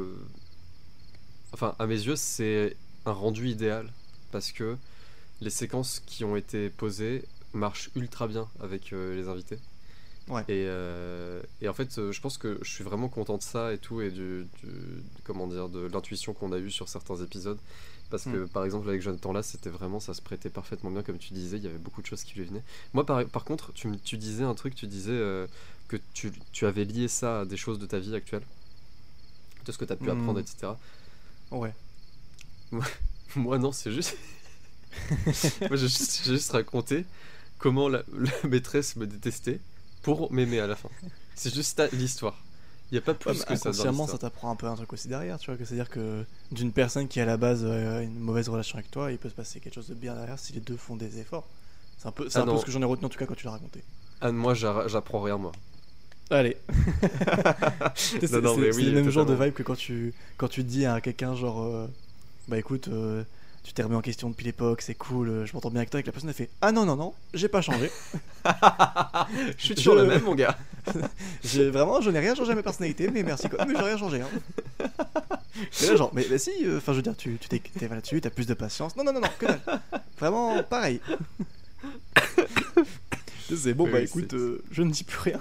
Enfin, 1.54 1.76
à 1.78 1.86
mes 1.86 2.02
yeux, 2.02 2.16
c'est 2.16 2.76
un 3.06 3.12
rendu 3.12 3.50
idéal 3.50 3.94
parce 4.32 4.52
que 4.52 4.78
les 5.42 5.50
séquences 5.50 6.02
qui 6.06 6.24
ont 6.26 6.36
été 6.36 6.70
posées 6.70 7.26
marchent 7.54 7.90
ultra 7.96 8.28
bien 8.28 8.48
avec 8.60 8.94
euh, 8.94 9.16
les 9.16 9.28
invités. 9.30 9.60
Ouais. 10.28 10.46
Et, 10.48 10.66
euh, 10.68 11.42
et 11.62 11.70
en 11.70 11.74
fait, 11.74 11.98
euh, 12.00 12.12
je 12.12 12.22
pense 12.22 12.38
que 12.38 12.60
je 12.64 12.70
suis 12.72 12.84
vraiment 12.84 13.10
content 13.10 13.38
de 13.38 13.44
ça 13.44 13.74
et 13.74 13.78
tout, 13.78 14.02
et 14.02 14.12
du, 14.12 14.48
du- 14.64 15.04
comment 15.24 15.48
dire, 15.48 15.70
de 15.70 15.88
l'intuition 15.88 16.34
qu'on 16.34 16.52
a 16.52 16.58
eue 16.58 16.72
sur 16.72 16.90
certains 16.90 17.18
épisodes. 17.18 17.60
Parce 18.10 18.26
que, 18.26 18.46
par 18.46 18.66
exemple, 18.66 18.90
avec 18.90 19.02
Jonathan 19.04 19.34
là, 19.34 19.44
c'était 19.44 19.70
vraiment, 19.70 20.00
ça 20.00 20.16
se 20.16 20.22
prêtait 20.24 20.50
parfaitement 20.50 20.90
bien, 20.92 21.04
comme 21.04 21.20
tu 21.20 21.34
disais, 21.34 21.58
il 21.58 21.64
y 21.64 21.68
avait 21.68 21.78
beaucoup 21.78 22.02
de 22.02 22.08
choses 22.08 22.24
qui 22.24 22.36
lui 22.40 22.46
venaient. 22.46 22.64
Moi, 22.94 23.06
par, 23.06 23.24
par 23.28 23.46
contre, 23.46 23.72
tu, 23.74 23.90
tu 24.04 24.18
disais 24.18 24.44
un 24.44 24.56
truc, 24.56 24.74
tu 24.76 24.88
disais 24.88 25.12
euh, 25.14 25.48
que 25.88 25.98
tu, 26.14 26.32
tu 26.52 26.66
avais 26.66 26.86
lié 26.86 27.08
ça 27.08 27.42
à 27.42 27.46
des 27.46 27.58
choses 27.58 27.78
de 27.80 27.86
ta 27.86 28.00
vie 28.00 28.16
actuelle, 28.16 28.44
de 29.66 29.72
ce 29.72 29.78
que 29.78 29.86
tu 29.86 29.94
as 29.94 29.96
pu 29.96 30.10
Hmm. 30.10 30.10
apprendre, 30.12 30.40
etc. 30.40 30.80
Ouais. 31.52 31.76
Moi, 33.36 33.58
non, 33.58 33.72
c'est 33.72 33.92
juste. 33.92 34.18
Moi, 35.70 35.78
j'ai 35.78 35.88
juste, 35.88 36.26
juste 36.26 36.52
raconté 36.52 37.06
comment 37.58 37.90
la, 37.90 38.04
la 38.14 38.32
maîtresse 38.50 38.96
me 38.96 39.08
détestait 39.08 39.60
pour 40.02 40.32
m'aimer 40.32 40.60
à 40.60 40.68
la 40.68 40.76
fin. 40.76 40.90
C'est 41.36 41.54
juste 41.54 41.82
l'histoire. 41.94 42.44
Il 42.92 42.96
n'y 42.96 43.00
a 43.00 43.02
pas 43.02 43.14
plus 43.14 43.30
Ouais, 43.30 43.38
mais 43.38 43.56
que 43.56 43.56
ça 43.56 43.70
dans 43.70 43.70
inconsciemment, 43.70 44.08
ça 44.08 44.18
t'apprend 44.18 44.50
un 44.50 44.56
peu 44.56 44.66
un 44.66 44.76
truc 44.76 44.92
aussi 44.94 45.08
derrière, 45.08 45.38
tu 45.38 45.52
vois. 45.52 45.64
C'est-à-dire 45.64 45.90
que 45.90 46.26
d'une 46.52 46.72
personne 46.72 47.08
qui 47.08 47.20
à 47.20 47.26
la 47.26 47.38
base 47.38 47.64
euh, 47.64 48.00
a 48.00 48.02
une 48.02 48.20
mauvaise 48.20 48.50
relation 48.50 48.78
avec 48.80 48.90
toi, 48.90 49.12
il 49.12 49.20
peut 49.20 49.30
se 49.30 49.36
passer 49.36 49.60
quelque 49.60 49.76
chose 49.76 49.90
de 49.90 49.94
bien 49.94 50.16
derrière 50.16 50.40
si 50.40 50.54
les 50.54 50.60
deux 50.60 50.78
font 50.78 50.96
des 50.96 51.20
efforts. 51.20 51.48
C'est 51.98 52.08
un 52.08 52.12
peu, 52.12 52.30
c'est 52.30 52.40
Ah 52.40 52.44
un 52.44 52.48
peu 52.48 52.58
ce 52.58 52.66
que 52.66 52.72
j'en 52.72 52.82
ai 52.82 52.86
retenu 52.86 53.06
en 53.06 53.10
tout 53.10 53.20
cas 53.20 53.26
quand 53.28 53.36
tu 53.36 53.46
l'as 53.46 53.52
raconté. 53.52 53.84
Ah, 54.22 54.32
moi, 54.32 54.54
j'apprends 54.54 55.22
rien, 55.22 55.38
moi. 55.38 55.52
Allez. 56.30 56.58
C'est 57.96 58.22
oui, 58.76 58.84
le 58.84 58.92
même 58.92 59.10
genre 59.10 59.26
de 59.26 59.34
vibe 59.34 59.54
que 59.54 59.64
quand 59.64 59.76
tu, 59.76 60.14
quand 60.38 60.48
tu 60.48 60.64
dis 60.64 60.86
à 60.86 61.02
quelqu'un 61.02 61.34
genre, 61.36 61.64
euh, 61.64 61.88
bah 62.48 62.60
écoute, 62.60 62.88
euh, 62.88 63.24
tu 63.64 63.74
t'es 63.74 63.84
remis 63.84 63.96
en 63.96 64.02
question 64.02 64.30
depuis 64.30 64.46
l'époque, 64.46 64.82
c'est 64.82 64.96
cool, 64.96 65.30
euh, 65.30 65.46
je 65.46 65.54
m'entends 65.54 65.70
bien 65.70 65.80
avec 65.80 65.90
toi, 65.90 66.00
et 66.00 66.04
que 66.04 66.08
la 66.08 66.12
personne 66.12 66.30
a 66.30 66.34
fait, 66.34 66.50
ah 66.62 66.72
non 66.72 66.86
non 66.86 66.96
non, 66.96 67.14
j'ai 67.34 67.48
pas 67.50 67.62
changé. 67.62 67.92
Je 69.58 69.64
suis 69.66 69.76
toujours 69.76 69.96
Je- 69.96 70.02
le 70.02 70.08
même, 70.08 70.24
mon 70.24 70.34
gars. 70.34 70.58
Vraiment, 71.44 72.02
je 72.02 72.10
n'ai 72.10 72.20
rien 72.20 72.34
changé 72.36 72.52
à 72.54 72.56
ma 72.56 72.64
personnalité, 72.64 73.10
mais 73.12 73.22
merci 73.22 73.50
quoi. 73.50 73.66
Mais 73.66 73.76
j'ai 73.76 73.84
rien 73.84 73.98
changé. 73.98 74.22
Hein. 74.22 74.30
Mais 75.82 75.88
là, 75.88 75.96
genre, 75.96 76.12
mais, 76.14 76.26
mais 76.30 76.38
si, 76.38 76.52
euh, 76.64 76.78
enfin, 76.78 76.94
je 76.94 76.98
veux 76.98 77.04
dire, 77.04 77.16
tu 77.18 77.38
t'es 77.38 77.62
là-dessus, 77.88 78.22
t'as 78.22 78.30
plus 78.30 78.48
de 78.48 78.54
patience. 78.54 78.96
Non, 78.96 79.04
non, 79.04 79.14
non, 79.14 79.20
non, 79.20 79.28
que 79.38 79.46
dalle. 79.46 79.62
Vraiment, 80.18 80.64
pareil. 80.64 81.02
C'est 83.56 83.74
bon, 83.74 83.86
Oui, 83.86 83.92
bah 83.92 84.02
écoute, 84.02 84.34
euh, 84.34 84.64
je 84.72 84.84
ne 84.84 84.92
dis 84.92 85.04
plus 85.04 85.20
rien. 85.20 85.40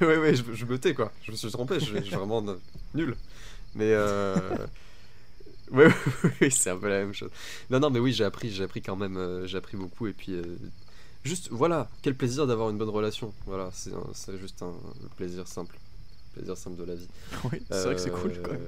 ouais, 0.00 0.18
ouais, 0.18 0.34
je, 0.34 0.42
je 0.52 0.64
me 0.64 0.78
tais, 0.78 0.94
quoi. 0.94 1.12
Je 1.22 1.30
me 1.30 1.36
suis 1.36 1.50
trompé, 1.50 1.78
je, 1.80 1.86
suis 2.02 2.14
vraiment 2.14 2.44
nul. 2.94 3.16
Mais. 3.74 3.92
Euh... 3.92 4.34
Ouais, 5.72 5.88
c'est 6.50 6.70
un 6.70 6.76
peu 6.76 6.88
la 6.88 7.00
même 7.00 7.12
chose. 7.12 7.30
Non, 7.70 7.80
non, 7.80 7.90
mais 7.90 7.98
oui, 7.98 8.12
j'ai 8.12 8.24
appris, 8.24 8.50
j'ai 8.50 8.64
appris 8.64 8.82
quand 8.82 8.96
même, 8.96 9.16
euh, 9.16 9.46
j'ai 9.46 9.58
appris 9.58 9.76
beaucoup. 9.76 10.06
Et 10.06 10.12
puis, 10.12 10.32
euh, 10.32 10.42
juste, 11.24 11.48
voilà, 11.50 11.88
quel 12.02 12.14
plaisir 12.14 12.46
d'avoir 12.46 12.70
une 12.70 12.78
bonne 12.78 12.88
relation. 12.88 13.32
Voilà, 13.46 13.70
c'est 13.72 14.38
juste 14.38 14.62
un 14.62 14.72
plaisir 15.16 15.46
simple. 15.48 15.78
Plaisir 16.34 16.56
simple 16.56 16.76
de 16.78 16.84
la 16.84 16.94
vie. 16.94 17.08
Oui, 17.52 17.60
c'est 17.70 17.82
vrai 17.84 17.94
que 17.94 18.00
c'est 18.00 18.10
cool 18.10 18.32
Euh, 18.32 18.42
quand 18.42 18.52
même. 18.52 18.62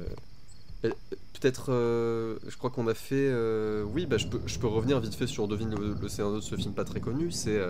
et- 0.84 1.16
Peut-être, 1.40 1.66
je 1.70 2.56
crois 2.56 2.70
qu'on 2.70 2.88
a 2.88 2.94
fait. 2.94 3.32
oui, 3.94 4.06
bah, 4.06 4.18
je, 4.18 4.26
peux, 4.26 4.40
je 4.46 4.58
peux 4.58 4.66
revenir 4.66 4.98
vite 4.98 5.14
fait 5.14 5.28
sur 5.28 5.46
devine 5.46 5.72
le, 5.72 5.94
le 5.94 6.08
scénario 6.08 6.36
de 6.38 6.40
ce 6.40 6.56
film 6.56 6.74
pas 6.74 6.84
très 6.84 7.00
connu. 7.00 7.30
C'est 7.30 7.60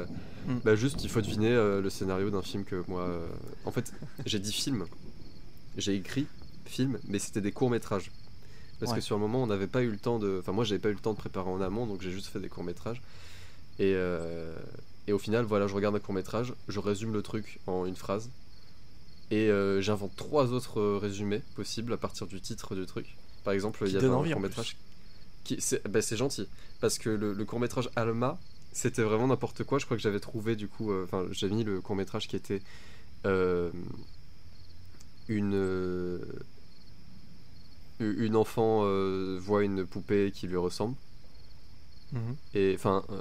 Mm. 0.46 0.58
bah, 0.64 0.74
juste, 0.74 1.04
il 1.04 1.10
faut 1.10 1.20
deviner 1.20 1.50
le 1.50 1.90
scénario 1.90 2.30
d'un 2.30 2.40
film 2.40 2.64
que 2.64 2.82
moi. 2.88 3.06
En 3.66 3.72
fait, 3.72 3.92
j'ai 4.24 4.38
dit 4.38 4.52
film, 4.54 4.86
j'ai 5.76 5.96
écrit 5.96 6.26
film, 6.64 6.98
mais 7.08 7.18
c'était 7.18 7.42
des 7.42 7.52
courts 7.52 7.68
métrages. 7.70 8.10
Parce 8.80 8.92
Ouais. 8.92 8.98
que 8.98 9.04
sur 9.04 9.16
le 9.16 9.20
moment, 9.22 9.42
on 9.42 9.46
n'avait 9.48 9.66
pas 9.66 9.82
eu 9.82 9.90
le 9.90 9.98
temps 9.98 10.18
de. 10.18 10.38
Enfin, 10.40 10.52
moi, 10.52 10.64
j'avais 10.64 10.78
pas 10.80 10.88
eu 10.90 10.92
le 10.94 10.98
temps 11.00 11.12
de 11.12 11.18
préparer 11.18 11.50
en 11.50 11.60
amont, 11.60 11.86
donc 11.86 12.00
j'ai 12.00 12.10
juste 12.12 12.26
fait 12.28 12.40
des 12.40 12.48
courts 12.48 12.64
métrages. 12.64 13.02
Et, 13.80 13.92
euh, 13.94 14.54
et 15.06 15.12
au 15.12 15.18
final, 15.18 15.44
voilà, 15.44 15.66
je 15.66 15.74
regarde 15.74 15.94
un 15.96 16.00
court 16.00 16.14
métrage, 16.14 16.54
je 16.68 16.78
résume 16.78 17.12
le 17.12 17.22
truc 17.22 17.58
en 17.66 17.86
une 17.86 17.96
phrase. 17.96 18.30
Et 19.30 19.50
euh, 19.50 19.80
j'invente 19.80 20.14
trois 20.16 20.52
autres 20.52 20.80
euh, 20.80 20.98
résumés 20.98 21.42
possibles 21.54 21.92
à 21.92 21.96
partir 21.96 22.26
du 22.26 22.40
titre 22.40 22.74
du 22.74 22.86
truc. 22.86 23.16
Par 23.44 23.52
exemple, 23.52 23.82
il 23.86 23.90
y 23.90 23.98
donne 23.98 24.12
un 24.12 24.14
envie, 24.14 24.30
en 24.32 24.36
court 24.36 24.42
métrage. 24.42 24.76
Qui, 25.44 25.60
c'est, 25.60 25.86
bah, 25.88 26.00
gentil. 26.00 26.48
Parce 26.80 26.98
que 26.98 27.10
le, 27.10 27.44
court 27.44 27.60
métrage 27.60 27.90
Alma, 27.96 28.38
c'était 28.72 29.02
vraiment 29.02 29.26
n'importe 29.26 29.64
quoi. 29.64 29.78
Je 29.78 29.84
crois 29.84 29.96
que 29.96 30.02
j'avais 30.02 30.20
trouvé 30.20 30.56
du 30.56 30.68
coup. 30.68 30.92
euh, 30.92 31.04
Enfin, 31.04 31.26
j'avais 31.30 31.54
mis 31.54 31.64
le 31.64 31.80
court 31.80 31.96
métrage 31.96 32.28
qui 32.28 32.36
était. 32.36 32.62
euh, 33.26 33.70
une. 35.28 36.20
Une 38.00 38.36
enfant 38.36 38.82
euh, 38.84 39.38
voit 39.40 39.64
une 39.64 39.84
poupée 39.84 40.30
qui 40.32 40.46
lui 40.46 40.56
ressemble. 40.56 40.94
Mhm. 42.12 42.36
Et 42.54 42.72
enfin, 42.74 43.04
euh, 43.10 43.20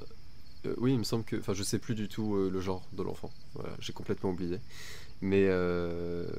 euh, 0.66 0.76
oui, 0.78 0.94
il 0.94 1.00
me 1.00 1.04
semble 1.04 1.24
que, 1.24 1.36
enfin, 1.38 1.54
je 1.54 1.64
sais 1.64 1.80
plus 1.80 1.96
du 1.96 2.08
tout 2.08 2.36
euh, 2.36 2.50
le 2.52 2.62
genre 2.62 2.84
de 2.94 3.04
l'enfant. 3.04 3.32
Voilà, 3.56 3.76
j'ai 3.80 3.94
complètement 3.94 4.32
oublié. 4.32 4.60
Mais, 5.22 5.50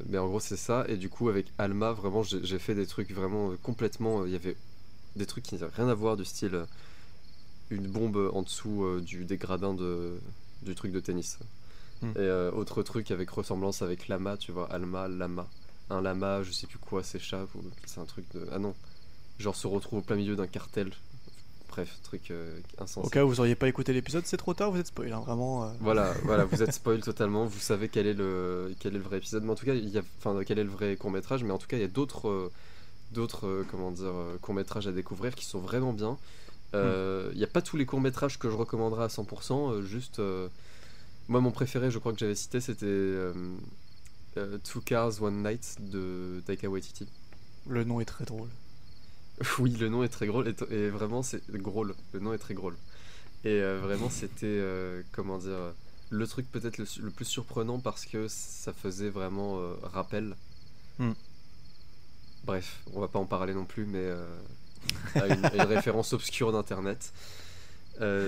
mais 0.08 0.18
en 0.18 0.28
gros, 0.28 0.38
c'est 0.38 0.56
ça. 0.56 0.84
Et 0.86 0.96
du 0.96 1.08
coup, 1.08 1.28
avec 1.28 1.46
Alma, 1.58 1.90
vraiment, 1.90 2.22
j'ai 2.22 2.58
fait 2.60 2.76
des 2.76 2.86
trucs 2.86 3.10
vraiment 3.10 3.52
complètement. 3.60 4.24
Il 4.24 4.30
y 4.30 4.36
avait 4.36 4.56
des 5.16 5.26
trucs 5.26 5.42
qui 5.42 5.56
n'avaient 5.56 5.74
rien 5.74 5.88
à 5.88 5.94
voir, 5.94 6.16
du 6.16 6.24
style 6.24 6.64
une 7.70 7.88
bombe 7.88 8.30
en 8.32 8.42
dessous 8.42 9.00
du 9.00 9.24
des 9.24 9.36
gradins 9.36 9.74
de 9.74 10.20
du 10.62 10.76
truc 10.76 10.92
de 10.92 11.00
tennis. 11.00 11.40
Hmm. 12.02 12.12
Et 12.16 12.30
autre 12.54 12.84
truc 12.84 13.10
avec 13.10 13.28
ressemblance 13.30 13.82
avec 13.82 14.06
lama, 14.06 14.36
tu 14.36 14.52
vois, 14.52 14.72
Alma, 14.72 15.08
lama, 15.08 15.48
un 15.90 16.00
lama, 16.00 16.42
je 16.42 16.52
sais 16.52 16.66
plus 16.66 16.78
quoi, 16.78 17.02
s'échappe 17.02 17.54
ou 17.54 17.62
c'est 17.86 18.00
un 18.00 18.04
truc 18.04 18.24
de 18.34 18.46
ah 18.52 18.58
non, 18.58 18.74
genre 19.38 19.56
se 19.56 19.66
retrouve 19.66 20.00
au 20.00 20.02
plein 20.02 20.16
milieu 20.16 20.36
d'un 20.36 20.46
cartel. 20.46 20.90
Bref, 21.68 21.98
truc 22.02 22.30
euh, 22.30 22.58
insensé. 22.78 23.06
Au 23.06 23.10
cas 23.10 23.24
où 23.24 23.28
vous 23.28 23.40
auriez 23.40 23.54
pas 23.54 23.68
écouté 23.68 23.92
l'épisode, 23.92 24.24
c'est 24.26 24.38
trop 24.38 24.54
tard, 24.54 24.70
vous 24.72 24.78
êtes 24.80 24.86
spoil, 24.86 25.12
hein, 25.12 25.20
vraiment. 25.20 25.64
euh. 25.64 25.72
Voilà, 25.80 26.12
voilà, 26.24 26.44
vous 26.44 26.62
êtes 26.62 26.72
spoil 26.72 27.00
totalement, 27.02 27.44
vous 27.44 27.58
savez 27.58 27.88
quel 27.88 28.06
est 28.06 28.14
le 28.14 28.74
quel 28.80 28.94
est 28.94 28.98
le 28.98 29.04
vrai 29.04 29.18
épisode, 29.18 29.44
mais 29.44 29.50
en 29.52 29.54
tout 29.54 29.66
cas, 29.66 29.74
il 29.74 29.88
y 29.88 29.98
a 29.98 30.02
enfin 30.18 30.38
quel 30.44 30.58
est 30.58 30.64
le 30.64 30.70
vrai 30.70 30.96
court 30.96 31.10
métrage, 31.10 31.44
mais 31.44 31.52
en 31.52 31.58
tout 31.58 31.66
cas, 31.66 31.76
il 31.76 31.80
y 31.80 31.84
a 31.84 31.88
d'autres 31.88 32.28
euh, 32.28 32.50
d'autres 33.12 33.64
comment 33.70 33.90
dire 33.90 34.12
courts 34.40 34.54
métrages 34.54 34.86
à 34.86 34.92
découvrir 34.92 35.34
qui 35.34 35.44
sont 35.44 35.60
vraiment 35.60 35.92
bien. 35.92 36.16
Euh, 36.74 37.30
Il 37.32 37.38
n'y 37.38 37.44
a 37.44 37.48
pas 37.48 37.62
tous 37.62 37.76
les 37.78 37.86
courts 37.86 38.00
métrages 38.00 38.38
que 38.38 38.50
je 38.50 38.54
recommanderais 38.56 39.04
à 39.04 39.08
100%, 39.08 39.72
euh, 39.72 39.82
juste 39.82 40.20
moi 41.28 41.40
mon 41.40 41.50
préféré, 41.50 41.90
je 41.90 41.98
crois 41.98 42.12
que 42.12 42.18
j'avais 42.18 42.34
cité, 42.34 42.60
c'était 42.60 43.14
euh, 44.38 44.58
Two 44.58 44.80
Cars 44.80 45.22
One 45.22 45.42
Night 45.42 45.76
de 45.80 46.42
Taika 46.46 46.68
Waititi. 46.68 47.06
Le 47.68 47.84
nom 47.84 48.00
est 48.00 48.04
très 48.04 48.24
drôle. 48.24 48.48
Oui, 49.60 49.70
le 49.70 49.88
nom 49.88 50.02
est 50.02 50.08
très 50.08 50.26
drôle 50.26 50.52
et, 50.70 50.88
vraiment 50.88 51.22
c'est 51.22 51.48
drôle. 51.50 51.94
Le 52.12 52.18
nom 52.18 52.32
est 52.32 52.38
très 52.38 52.54
drôle. 52.54 52.76
Et 53.44 53.60
euh, 53.60 53.78
vraiment 53.80 54.10
c'était 54.10 54.46
euh, 54.46 55.02
comment 55.12 55.38
dire 55.38 55.74
le 56.10 56.26
truc 56.26 56.50
peut-être 56.50 56.78
le, 56.78 57.10
plus 57.10 57.24
surprenant 57.24 57.78
parce 57.78 58.04
que 58.04 58.26
ça 58.26 58.72
faisait 58.72 59.10
vraiment 59.10 59.60
rappel. 59.82 60.34
Hmm. 60.98 61.12
Bref, 62.44 62.80
on 62.94 63.00
va 63.00 63.06
pas 63.06 63.20
en 63.20 63.26
parler 63.26 63.54
non 63.54 63.64
plus, 63.64 63.84
mais 63.84 64.10
à 65.14 65.26
une, 65.28 65.44
à 65.44 65.54
une 65.54 65.60
référence 65.74 66.12
obscure 66.14 66.50
d'internet. 66.50 67.12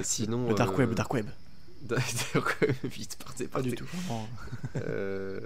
Sinon, 0.02 0.48
Le 0.48 0.54
dark 0.54 0.78
web, 0.78 0.94
dark 0.94 1.12
web. 1.14 1.26
Vite, 2.84 3.16
partez, 3.22 3.46
Pas 3.46 3.62
du 3.62 3.74
partez. 3.74 3.76
tout. 3.76 3.86
Euh, 4.76 5.40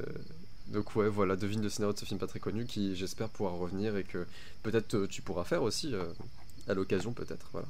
donc 0.66 0.94
ouais, 0.96 1.08
voilà, 1.08 1.36
devine 1.36 1.62
le 1.62 1.68
scénario 1.68 1.92
de 1.94 1.98
ce 1.98 2.04
film 2.04 2.18
pas 2.20 2.26
très 2.26 2.40
connu 2.40 2.66
qui 2.66 2.96
j'espère 2.96 3.28
pourra 3.30 3.52
revenir 3.52 3.96
et 3.96 4.04
que 4.04 4.26
peut-être 4.62 4.94
euh, 4.94 5.06
tu 5.08 5.22
pourras 5.22 5.44
faire 5.44 5.62
aussi 5.62 5.94
euh, 5.94 6.12
à 6.68 6.74
l'occasion 6.74 7.12
peut-être. 7.14 7.48
Voilà. 7.52 7.68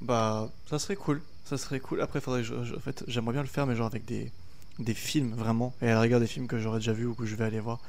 Bah, 0.00 0.50
ça 0.68 0.78
serait 0.78 0.96
cool. 0.96 1.22
Ça 1.44 1.58
serait 1.58 1.80
cool. 1.80 2.00
Après, 2.00 2.20
faudrait 2.20 2.42
en 2.50 2.80
fait, 2.80 3.04
j'aimerais 3.06 3.32
bien 3.32 3.42
le 3.42 3.48
faire, 3.48 3.66
mais 3.66 3.76
genre 3.76 3.86
avec 3.86 4.04
des, 4.04 4.32
des 4.78 4.94
films 4.94 5.34
vraiment. 5.34 5.74
Et 5.82 5.88
à 5.88 5.94
la 5.94 6.00
rigueur 6.00 6.20
des 6.20 6.26
films 6.26 6.48
que 6.48 6.58
j'aurais 6.58 6.80
déjà 6.80 6.92
vus 6.92 7.06
ou 7.06 7.14
que 7.14 7.24
je 7.26 7.36
vais 7.36 7.44
aller 7.44 7.60
voir. 7.60 7.80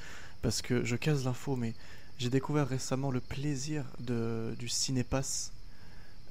Parce 0.42 0.62
que 0.62 0.84
je 0.86 0.96
casse 0.96 1.24
l'info, 1.26 1.56
mais 1.56 1.76
j'ai 2.18 2.30
découvert 2.30 2.68
récemment 2.68 3.12
le 3.12 3.22
plaisir 3.22 3.86
de, 4.00 4.56
du 4.60 4.68
cinépass. 4.70 5.54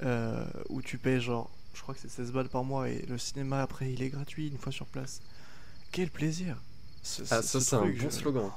euh, 0.03 0.45
où 0.69 0.81
tu 0.81 0.97
payes 0.99 1.21
genre, 1.21 1.51
je 1.73 1.81
crois 1.81 1.95
que 1.95 2.01
c'est 2.01 2.09
16 2.09 2.31
balles 2.33 2.49
par 2.49 2.63
mois 2.65 2.89
et 2.89 3.05
le 3.07 3.17
cinéma 3.17 3.61
après 3.63 3.93
il 3.93 4.01
est 4.03 4.09
gratuit 4.09 4.47
une 4.49 4.57
fois 4.59 4.71
sur 4.73 4.87
place. 4.87 5.21
Quel 5.91 6.11
plaisir! 6.11 6.63
Ce- 7.07 7.23
Ah, 7.29 7.41
ce- 7.41 7.47
ça 7.47 7.61
ce 7.61 7.61
c'est 7.61 7.75
un 7.77 7.87
bon 7.87 8.09
je- 8.09 8.09
slogan. 8.09 8.51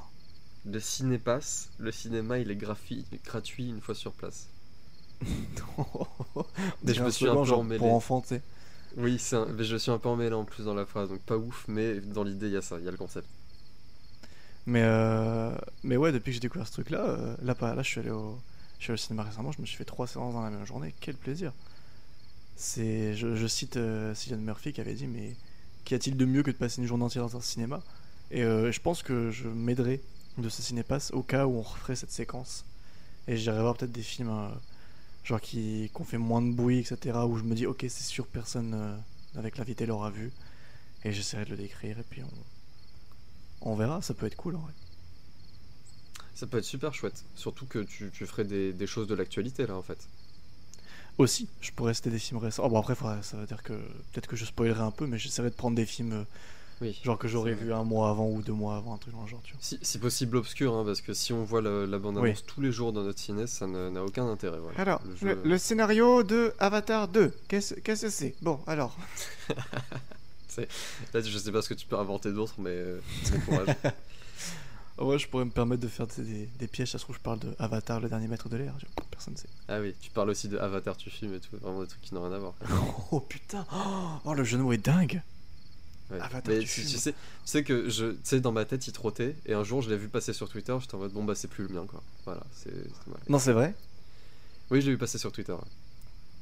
Le 0.64 0.80
ciné 0.80 1.18
passe, 1.18 1.70
le 1.76 1.92
cinéma 1.92 2.38
il 2.38 2.50
est 2.50 2.56
graphi- 2.56 3.06
gratuit 3.22 3.68
une 3.68 3.82
fois 3.82 3.94
sur 3.94 4.14
place. 4.14 4.48
Déjà 6.82 7.04
me 7.04 7.08
un 7.08 7.10
suis 7.10 7.28
un 7.28 7.36
peu 7.38 7.52
emmêlé. 7.54 7.78
pour 7.78 8.02
sais. 8.26 8.42
Oui, 8.96 9.18
c'est 9.18 9.36
un- 9.36 9.46
mais 9.46 9.64
je 9.64 9.76
suis 9.76 9.90
un 9.90 9.98
peu 9.98 10.08
emmêlé 10.08 10.34
en 10.34 10.44
plus 10.44 10.64
dans 10.64 10.74
la 10.74 10.86
phrase, 10.86 11.08
donc 11.10 11.22
pas 11.24 11.36
ouf, 11.38 11.64
mais 11.68 12.00
dans 12.00 12.22
l'idée 12.24 12.46
il 12.48 12.52
y 12.52 12.56
a 12.56 12.62
ça, 12.62 12.78
il 12.78 12.84
y 12.84 12.88
a 12.88 12.92
le 12.92 12.96
concept. 12.96 13.28
Mais, 14.66 14.82
euh, 14.84 15.56
mais 15.82 15.96
ouais, 15.96 16.12
depuis 16.12 16.30
que 16.30 16.34
j'ai 16.34 16.40
découvert 16.40 16.66
ce 16.66 16.72
truc-là, 16.72 17.00
euh, 17.04 17.36
là, 17.42 17.54
pas- 17.54 17.74
là 17.74 17.82
je, 17.82 17.88
suis 17.88 18.00
allé 18.00 18.10
au, 18.10 18.42
je 18.78 18.84
suis 18.84 18.90
allé 18.92 19.00
au 19.00 19.02
cinéma 19.04 19.22
récemment, 19.24 19.52
je 19.52 19.60
me 19.60 19.66
suis 19.66 19.76
fait 19.76 19.84
trois 19.84 20.06
séances 20.06 20.34
dans 20.34 20.42
la 20.42 20.50
même 20.50 20.66
journée. 20.66 20.94
Quel 21.00 21.16
plaisir! 21.16 21.52
C'est, 22.56 23.14
je, 23.14 23.34
je 23.34 23.46
cite 23.46 23.76
euh, 23.76 24.14
Cillian 24.14 24.38
Murphy 24.38 24.72
qui 24.72 24.80
avait 24.80 24.94
dit 24.94 25.06
Mais 25.06 25.36
qu'y 25.84 25.94
a-t-il 25.94 26.16
de 26.16 26.24
mieux 26.24 26.42
que 26.42 26.50
de 26.50 26.56
passer 26.56 26.80
une 26.80 26.86
journée 26.88 27.04
entière 27.04 27.26
dans 27.26 27.36
un 27.36 27.40
cinéma? 27.40 27.82
Et 28.30 28.42
euh, 28.42 28.70
je 28.70 28.80
pense 28.80 29.02
que 29.02 29.30
je 29.30 29.48
m'aiderai 29.48 30.00
de 30.38 30.48
ce 30.48 30.62
cinépass 30.62 31.10
au 31.12 31.22
cas 31.22 31.46
où 31.46 31.56
on 31.56 31.62
referait 31.62 31.96
cette 31.96 32.12
séquence. 32.12 32.64
Et 33.26 33.36
j'irai 33.36 33.60
voir 33.60 33.76
peut-être 33.76 33.92
des 33.92 34.02
films 34.02 34.30
euh, 34.30 34.48
genre 35.24 35.40
qui, 35.40 35.90
ont 35.94 36.04
fait 36.04 36.18
moins 36.18 36.42
de 36.42 36.52
bruit, 36.52 36.78
etc. 36.78 37.18
Où 37.26 37.36
je 37.36 37.44
me 37.44 37.54
dis 37.54 37.66
Ok, 37.66 37.80
c'est 37.88 38.04
sûr, 38.04 38.26
personne 38.26 38.72
euh, 38.74 38.96
avec 39.38 39.58
l'invité 39.58 39.86
l'aura 39.86 40.10
vu. 40.10 40.32
Et 41.04 41.12
j'essaierai 41.12 41.44
de 41.44 41.50
le 41.50 41.56
décrire 41.56 41.98
et 41.98 42.04
puis 42.08 42.22
on, 42.22 43.70
on 43.72 43.74
verra, 43.74 44.02
ça 44.02 44.14
peut 44.14 44.26
être 44.26 44.36
cool 44.36 44.56
en 44.56 44.60
vrai. 44.60 44.72
Ça 46.34 46.46
peut 46.46 46.58
être 46.58 46.64
super 46.64 46.94
chouette, 46.94 47.24
surtout 47.34 47.66
que 47.66 47.80
tu, 47.80 48.10
tu 48.10 48.26
ferais 48.26 48.44
des, 48.44 48.72
des 48.72 48.86
choses 48.86 49.06
de 49.06 49.14
l'actualité 49.14 49.66
là 49.66 49.76
en 49.76 49.82
fait. 49.82 50.08
Aussi, 51.18 51.48
je 51.60 51.70
pourrais 51.72 51.92
citer 51.92 52.08
des 52.08 52.18
films 52.18 52.40
récents. 52.40 52.62
Oh, 52.64 52.70
bon, 52.70 52.78
après, 52.78 52.94
ça 53.22 53.36
veut 53.36 53.46
dire 53.46 53.62
que 53.62 53.74
peut-être 53.74 54.26
que 54.26 54.36
je 54.36 54.46
spoilerai 54.46 54.80
un 54.80 54.90
peu, 54.90 55.06
mais 55.06 55.18
j'essaierai 55.18 55.50
de 55.50 55.54
prendre 55.54 55.76
des 55.76 55.84
films 55.84 56.12
euh, 56.12 56.24
Oui. 56.80 56.98
genre 57.04 57.18
que 57.18 57.28
j'aurais 57.28 57.52
vu 57.52 57.72
un 57.72 57.84
mois 57.84 58.08
avant 58.10 58.28
ou 58.28 58.40
deux 58.42 58.52
mois 58.52 58.76
avant, 58.76 58.94
un 58.94 58.98
truc 58.98 59.14
dans 59.14 59.22
le 59.22 59.28
genre, 59.28 59.40
tu 59.44 59.52
vois. 59.52 59.60
Si, 59.62 59.78
si 59.82 59.98
possible 59.98 60.36
obscur, 60.38 60.74
hein, 60.74 60.82
parce 60.84 61.00
que 61.00 61.12
si 61.12 61.32
on 61.32 61.44
voit 61.44 61.60
la, 61.60 61.86
la 61.86 61.98
bande-annonce 61.98 62.38
Oui. 62.38 62.44
tous 62.46 62.60
les 62.60 62.72
jours 62.72 62.92
dans 62.92 63.02
notre 63.02 63.18
ciné, 63.18 63.46
ça 63.46 63.66
ne- 63.66 63.90
n'a 63.90 64.02
aucun 64.04 64.26
intérêt. 64.30 64.58
Voilà. 64.58 64.78
Alors, 64.80 65.02
Le 65.04 65.10
le, 65.10 65.16
jeu- 65.34 65.42
le 65.44 65.58
scénario 65.58 66.22
de 66.22 66.54
Avatar 66.58 67.08
2, 67.08 67.32
qu'est-ce 67.48 67.74
qu'est-ce 67.74 68.02
que 68.06 68.10
c'est? 68.10 68.34
Bon, 68.42 68.60
alors. 68.66 68.96
Là, 71.14 71.20
je 71.22 71.38
sais 71.38 71.52
pas 71.52 71.62
ce 71.62 71.68
que 71.68 71.74
tu 71.74 71.86
peux 71.86 71.96
inventer 71.98 72.32
d'autre, 72.32 72.54
mais 72.58 72.70
euh, 72.70 73.00
bon 73.32 73.40
courage. 73.40 73.76
Ouais, 74.98 75.18
je 75.18 75.26
pourrais 75.28 75.46
me 75.46 75.50
permettre 75.50 75.80
de 75.80 75.88
faire 75.88 76.06
des, 76.08 76.22
des, 76.22 76.46
des 76.58 76.66
pièges, 76.66 76.90
ça 76.90 76.98
se 76.98 77.04
trouve, 77.04 77.16
je 77.16 77.22
parle 77.22 77.38
de 77.38 77.54
Avatar, 77.58 78.00
le 78.00 78.10
dernier 78.10 78.28
maître 78.28 78.50
de 78.50 78.58
l'air, 78.58 78.74
personne 79.10 79.34
sait. 79.34 79.48
ah 79.66 79.80
oui, 79.80 79.94
tu 79.98 80.10
parles 80.10 80.28
aussi 80.28 80.46
de 80.46 80.58
Avatar, 80.58 80.94
tu 80.94 81.08
filmes 81.08 81.32
et 81.32 81.40
tout, 81.40 81.56
vraiment 81.56 81.80
des 81.80 81.86
trucs 81.88 82.02
qui 82.02 82.12
n'ont 82.14 82.22
rien 82.22 82.32
à 82.34 82.38
voir. 82.38 82.52
Oh 83.10 83.20
putain 83.20 83.64
Oh, 84.26 84.34
le 84.34 84.58
mots 84.58 84.72
est 84.74 84.76
dingue 84.84 85.22
Ouais. 86.10 86.18
Avatar, 86.20 86.42
mais 86.54 86.58
tu 86.60 86.66
sais, 86.82 87.12
tu 87.12 87.16
sais 87.44 87.62
que 87.62 87.88
je, 87.88 88.16
sais, 88.24 88.40
dans 88.40 88.52
ma 88.52 88.64
tête, 88.64 88.86
il 88.88 88.92
trottait, 88.92 89.36
et 89.46 89.54
un 89.54 89.62
jour, 89.64 89.80
je 89.82 89.90
l'ai 89.90 89.96
vu 89.96 90.08
passer 90.08 90.32
sur 90.32 90.48
Twitter, 90.48 90.76
j'étais 90.80 90.94
en 90.96 90.98
mode 90.98 91.12
bon 91.12 91.22
bah 91.24 91.34
c'est 91.36 91.48
plus 91.48 91.68
le 91.68 91.74
mien 91.74 91.86
quoi. 91.88 92.02
Voilà, 92.24 92.42
c'est. 92.52 92.72
Non, 93.28 93.38
c'est 93.38 93.52
vrai 93.52 93.74
Oui, 94.70 94.80
je 94.80 94.86
l'ai 94.86 94.92
vu 94.92 94.98
passer 94.98 95.18
sur 95.18 95.30
Twitter. 95.32 95.54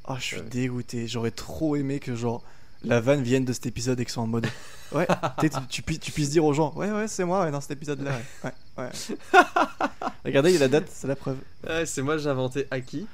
Oh, 0.09 0.15
je 0.17 0.23
suis 0.23 0.37
Ouais. 0.37 0.43
dégoûté, 0.49 1.07
j'aurais 1.07 1.31
trop 1.33 1.77
aimé 1.77 2.01
que, 2.01 2.15
genre, 2.15 2.43
la 2.83 3.01
vanne 3.01 3.23
vienne 3.23 3.45
de 3.45 3.53
cet 3.53 3.67
épisode 3.67 4.01
et 4.01 4.05
que 4.07 4.11
soit 4.11 4.23
en 4.23 4.27
mode. 4.27 4.47
Ouais, 4.91 5.07
tu, 5.39 5.51
tu, 5.83 5.99
tu 5.99 6.13
puisses- 6.13 6.31
dire 6.31 6.47
aux 6.47 6.55
gens, 6.55 6.73
ouais, 6.75 6.91
ouais, 6.91 7.09
c'est 7.09 7.27
moi, 7.27 7.45
ouais, 7.45 7.51
dans 7.51 7.61
cet 7.61 7.73
épisode-là, 7.73 8.11
ouais, 8.43 8.53
ouais. 8.79 8.91
Regardez, 10.25 10.49
il 10.51 10.55
y 10.55 10.57
a 10.57 10.61
la 10.61 10.69
date, 10.69 10.89
c'est 10.91 11.07
la 11.07 11.15
preuve. 11.15 11.37
Ouais, 11.67 11.85
c'est 11.85 12.01
moi, 12.01 12.17
j'ai 12.17 12.31
inventé 12.31 12.67
Aki, 12.71 13.07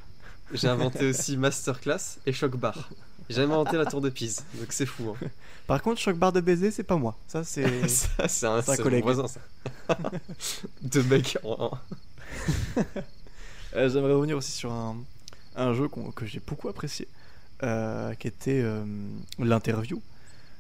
j'ai 0.53 0.69
inventé 0.69 1.05
aussi 1.11 1.37
Masterclass 1.37 2.19
et 2.27 2.33
Shock 2.33 2.57
Bar. 2.57 2.91
J'ai 3.31 3.43
inventé 3.43 3.77
la 3.77 3.87
tour 3.87 4.01
de 4.01 4.11
Pise, 4.11 4.45
donc 4.55 4.73
c'est 4.73 4.87
fou. 4.87 5.11
Hein. 5.11 5.29
Par 5.67 5.81
contre, 5.83 6.01
choc 6.01 6.17
barre 6.17 6.33
de 6.33 6.41
baiser, 6.41 6.71
c'est 6.71 6.83
pas 6.83 6.97
moi. 6.97 7.17
Ça, 7.27 7.43
c'est. 7.43 7.89
ça, 8.29 8.29
c'est 8.29 8.47
un, 8.47 8.77
collègue. 8.77 9.03
voisin, 9.03 9.27
ça. 9.27 9.41
Deux 10.83 11.03
mecs 11.05 11.39
en 11.43 11.73
un. 11.73 12.83
Euh, 13.77 13.89
J'aimerais 13.89 14.13
revenir 14.13 14.37
aussi 14.37 14.53
sur 14.53 14.73
un, 14.73 14.97
un 15.57 15.73
jeu 15.75 15.89
que 16.15 16.27
j'ai 16.27 16.41
beaucoup 16.41 16.69
apprécié, 16.69 17.09
euh, 17.63 18.15
qui 18.15 18.29
était 18.29 18.61
euh, 18.63 18.85
l'interview 19.39 20.01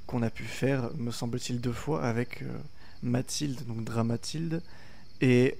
qu'on 0.07 0.23
a 0.23 0.31
pu 0.31 0.45
faire, 0.45 0.91
me 0.97 1.11
semble-t-il, 1.11 1.61
deux 1.61 1.73
fois 1.73 2.03
avec 2.03 2.45
Mathilde, 3.03 3.65
donc 3.67 3.85
Dramathilde, 3.85 4.63
et 5.21 5.57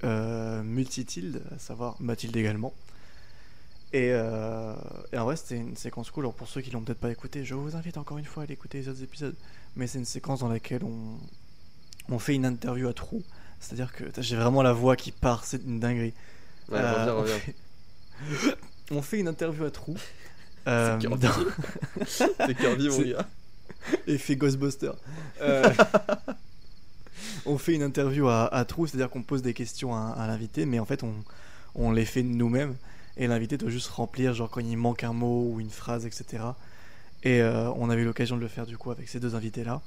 Multitilde, 0.63 1.41
à 1.55 1.57
savoir 1.57 1.95
Mathilde 1.99 2.35
également. 2.35 2.73
Et, 3.95 4.09
euh, 4.11 4.73
et 5.13 5.17
en 5.17 5.23
vrai, 5.23 5.37
c'était 5.37 5.55
une 5.55 5.77
séquence 5.77 6.11
cool. 6.11 6.25
Alors, 6.25 6.33
pour 6.33 6.47
ceux 6.49 6.59
qui 6.61 6.69
l'ont 6.71 6.81
peut-être 6.81 6.99
pas 6.99 7.11
écouté, 7.11 7.45
je 7.45 7.55
vous 7.55 7.77
invite 7.77 7.97
encore 7.97 8.17
une 8.17 8.25
fois 8.25 8.41
à 8.41 8.45
aller 8.45 8.53
écouter 8.53 8.79
les 8.79 8.89
autres 8.89 9.01
épisodes. 9.03 9.35
Mais 9.77 9.87
c'est 9.87 9.99
une 9.99 10.05
séquence 10.05 10.41
dans 10.41 10.49
laquelle 10.49 10.83
on, 10.83 11.17
on 12.09 12.19
fait 12.19 12.35
une 12.35 12.45
interview 12.45 12.89
à 12.89 12.93
trous. 12.93 13.23
C'est-à-dire 13.61 13.93
que 13.93 14.03
j'ai 14.17 14.35
vraiment 14.35 14.61
la 14.63 14.73
voix 14.73 14.95
qui 14.97 15.11
part, 15.13 15.45
c'est 15.45 15.63
une 15.63 15.79
dinguerie. 15.79 16.13
Ouais, 16.69 16.77
Euh, 16.79 16.91
reviens, 16.93 17.13
on 17.15 17.21
reviens. 17.21 17.39
fait- 17.39 18.57
On 18.91 19.01
fait 19.01 19.19
une 19.19 19.27
interview 19.29 19.63
à 19.63 19.71
trous. 19.71 19.97
euh, 20.67 20.97
Kirby. 20.97 21.19
dans- 21.27 22.05
C'est 22.05 22.55
Kirby, 22.57 22.89
mon 22.89 23.01
gars. 23.01 23.27
Effet 24.07 24.35
Ghostbuster. 24.35 24.91
Euh, 25.41 25.71
on 27.45 27.57
fait 27.57 27.73
une 27.75 27.83
interview 27.83 28.27
à, 28.27 28.45
à 28.53 28.65
trous, 28.65 28.87
c'est-à-dire 28.87 29.09
qu'on 29.09 29.23
pose 29.23 29.41
des 29.41 29.53
questions 29.53 29.95
à, 29.95 30.09
à 30.17 30.27
l'invité, 30.27 30.65
mais 30.65 30.79
en 30.79 30.85
fait 30.85 31.03
on, 31.03 31.13
on 31.75 31.91
les 31.91 32.05
fait 32.05 32.23
nous-mêmes. 32.23 32.75
Et 33.17 33.27
l'invité 33.27 33.57
doit 33.57 33.69
juste 33.69 33.87
remplir, 33.87 34.33
genre 34.33 34.49
quand 34.49 34.59
il 34.61 34.75
manque 34.77 35.03
un 35.03 35.13
mot 35.13 35.49
ou 35.51 35.59
une 35.61 35.69
phrase, 35.69 36.05
etc. 36.05 36.43
Et 37.23 37.41
euh, 37.41 37.69
on 37.71 37.89
avait 37.89 38.01
eu 38.01 38.05
l'occasion 38.05 38.35
de 38.35 38.41
le 38.41 38.47
faire 38.47 38.65
du 38.65 38.77
coup 38.77 38.91
avec 38.91 39.07
ces 39.07 39.19
deux 39.19 39.35
invités-là. 39.35 39.81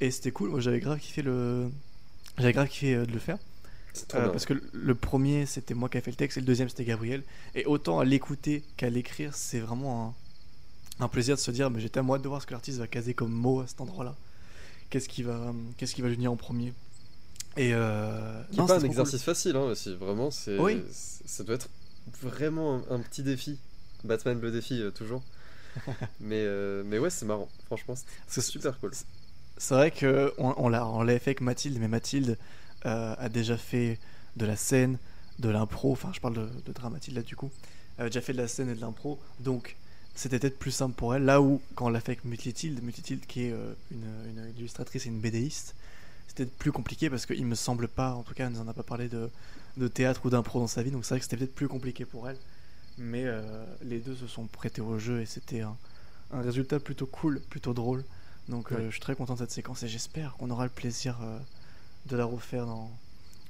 Et 0.00 0.10
c'était 0.10 0.30
cool, 0.30 0.50
moi 0.50 0.60
j'avais 0.60 0.80
grave 0.80 0.98
kiffé 0.98 1.22
le. 1.22 1.68
J'avais 2.38 2.52
grave 2.52 2.68
kiffé 2.68 2.94
euh, 2.94 3.06
de 3.06 3.12
le 3.12 3.18
faire. 3.18 3.38
C'est 3.92 4.14
Euh, 4.14 4.28
parce 4.28 4.44
que 4.44 4.54
le- 4.72 4.94
premier 4.94 5.46
c'était 5.46 5.72
moi 5.74 5.88
qui 5.88 5.96
ai 5.96 6.00
fait 6.02 6.10
le 6.10 6.16
texte 6.16 6.36
et 6.36 6.40
le 6.40 6.46
deuxième 6.46 6.68
c'était 6.68 6.84
Gabriel. 6.84 7.22
Et 7.54 7.64
autant 7.66 7.98
à 7.98 8.04
l'écouter 8.04 8.62
qu'à 8.76 8.90
l'écrire, 8.90 9.34
c'est 9.34 9.58
vraiment 9.60 10.14
un, 11.00 11.04
un 11.04 11.08
plaisir 11.08 11.36
de 11.36 11.40
se 11.40 11.50
dire 11.50 11.70
mais 11.70 11.80
j'ai 11.80 11.88
tellement 11.90 12.14
hâte 12.14 12.22
de 12.22 12.28
voir 12.28 12.42
ce 12.42 12.46
que 12.46 12.52
l'artiste 12.52 12.78
va 12.78 12.86
caser 12.86 13.14
comme 13.14 13.32
mot 13.32 13.60
à 13.60 13.66
cet 13.66 13.80
endroit-là. 13.80 14.14
Qu'est-ce 14.90 15.08
qui 15.08 15.22
va, 15.22 15.52
qu'est-ce 15.78 15.94
qui 15.94 16.02
va 16.02 16.08
lui 16.08 16.16
venir 16.16 16.30
en 16.32 16.36
premier 16.36 16.72
Et 17.56 17.70
euh, 17.74 18.42
Qui 18.50 18.58
non, 18.58 18.64
est 18.64 18.68
pas 18.68 18.80
un 18.80 18.84
exercice 18.84 19.22
facile, 19.22 19.56
hein, 19.56 19.64
aussi. 19.64 19.94
Vraiment, 19.94 20.30
c'est. 20.30 20.58
Oui. 20.58 20.82
c'est- 20.92 21.26
Ça 21.26 21.42
doit 21.42 21.54
être 21.56 21.68
vraiment 22.20 22.76
un, 22.90 22.96
un 22.96 23.00
petit 23.00 23.22
défi. 23.22 23.58
Batman 24.04 24.40
le 24.40 24.50
défi, 24.50 24.80
euh, 24.80 24.90
toujours. 24.90 25.22
mais, 26.20 26.42
euh, 26.44 26.82
mais 26.86 26.98
ouais, 26.98 27.10
c'est 27.10 27.26
marrant. 27.26 27.48
Franchement, 27.66 27.94
c'est 28.26 28.40
super 28.40 28.78
cool. 28.78 28.92
C'est 29.58 29.74
vrai 29.74 29.90
que 29.90 30.32
on, 30.38 30.54
on 30.56 30.68
l'a, 30.68 30.86
on 30.86 31.02
l'a 31.02 31.18
fait 31.18 31.30
avec 31.30 31.40
Mathilde, 31.40 31.78
mais 31.80 31.88
Mathilde 31.88 32.38
euh, 32.84 33.14
a 33.18 33.28
déjà 33.28 33.56
fait 33.56 33.98
de 34.36 34.46
la 34.46 34.56
scène, 34.56 34.98
de 35.38 35.48
l'impro. 35.48 35.92
Enfin, 35.92 36.10
je 36.12 36.20
parle 36.20 36.34
de, 36.34 36.48
de 36.64 36.72
Dramathilde 36.72 37.16
là 37.16 37.22
du 37.22 37.36
coup. 37.36 37.50
Elle 37.98 38.06
a 38.06 38.08
déjà 38.08 38.20
fait 38.20 38.32
de 38.32 38.38
la 38.38 38.48
scène 38.48 38.68
et 38.68 38.74
de 38.74 38.80
l'impro, 38.80 39.18
donc 39.40 39.76
c'était 40.14 40.38
peut-être 40.38 40.58
plus 40.58 40.70
simple 40.70 40.94
pour 40.94 41.14
elle. 41.14 41.24
Là 41.24 41.40
où, 41.40 41.62
quand 41.74 41.86
on 41.86 41.88
l'a 41.88 42.00
fait 42.00 42.12
avec 42.12 42.24
Multitilde, 42.24 42.82
Multitilde 42.82 43.24
qui 43.26 43.42
est 43.42 43.54
une, 43.90 44.04
une 44.28 44.52
illustratrice 44.58 45.06
et 45.06 45.08
une 45.08 45.20
BDiste, 45.20 45.74
c'était 46.28 46.44
plus 46.44 46.72
compliqué 46.72 47.08
parce 47.08 47.24
qu'il 47.24 47.46
me 47.46 47.54
semble 47.54 47.88
pas, 47.88 48.12
en 48.12 48.22
tout 48.22 48.34
cas, 48.34 48.46
elle 48.46 48.52
nous 48.52 48.60
en 48.60 48.68
a 48.68 48.74
pas 48.74 48.82
parlé 48.82 49.08
de, 49.08 49.30
de 49.76 49.88
théâtre 49.88 50.24
ou 50.24 50.30
d'impro 50.30 50.58
dans 50.60 50.66
sa 50.66 50.82
vie, 50.82 50.90
donc 50.90 51.04
c'est 51.04 51.10
vrai 51.14 51.18
que 51.20 51.24
c'était 51.24 51.36
peut-être 51.36 51.54
plus 51.54 51.68
compliqué 51.68 52.04
pour 52.04 52.28
elle. 52.28 52.38
Mais 52.98 53.24
euh, 53.26 53.64
les 53.82 53.98
deux 54.00 54.16
se 54.16 54.26
sont 54.26 54.46
prêtés 54.46 54.80
au 54.80 54.98
jeu 54.98 55.20
et 55.20 55.26
c'était 55.26 55.60
un, 55.60 55.76
un 56.30 56.40
résultat 56.40 56.80
plutôt 56.80 57.06
cool, 57.06 57.40
plutôt 57.50 57.74
drôle. 57.74 58.04
Donc 58.48 58.72
euh, 58.72 58.86
je 58.86 58.90
suis 58.92 59.00
très 59.00 59.14
content 59.16 59.34
de 59.34 59.40
cette 59.40 59.50
séquence 59.50 59.82
et 59.82 59.88
j'espère 59.88 60.34
qu'on 60.36 60.50
aura 60.50 60.64
le 60.64 60.70
plaisir 60.70 61.18
euh, 61.22 61.38
de 62.06 62.16
la 62.16 62.24
refaire 62.24 62.66
dans, 62.66 62.90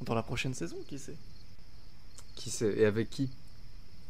dans 0.00 0.14
la 0.14 0.22
prochaine 0.22 0.54
saison, 0.54 0.76
qui 0.88 0.98
sait? 0.98 1.16
Qui 2.34 2.50
sait? 2.50 2.74
Et 2.78 2.84
avec 2.84 3.10
qui? 3.10 3.30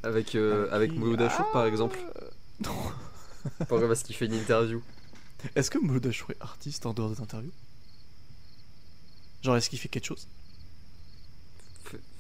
Avec, 0.03 0.35
euh, 0.35 0.69
avec 0.71 0.93
qui? 0.93 0.99
Mouloud 0.99 1.21
Achour, 1.23 1.51
par 1.53 1.63
Ah 1.63 1.69
exemple 1.69 1.99
Non. 2.61 2.75
Pourquoi? 3.69 3.89
Parce 3.89 4.03
qu'il 4.03 4.17
fait 4.17 4.27
une 4.27 4.35
interview. 4.35 4.83
Est-ce 5.55 5.71
que 5.71 5.79
Mouloud 5.79 6.07
Achour 6.07 6.31
est 6.33 6.41
artiste 6.43 6.87
en 6.87 6.95
dehors 6.95 7.11
des 7.11 7.21
interviews? 7.21 7.53
Genre, 9.43 9.57
est-ce 9.57 9.71
qu'il 9.71 9.79
fait 9.79 9.89
quelque 9.89 10.07
chose? 10.07 10.27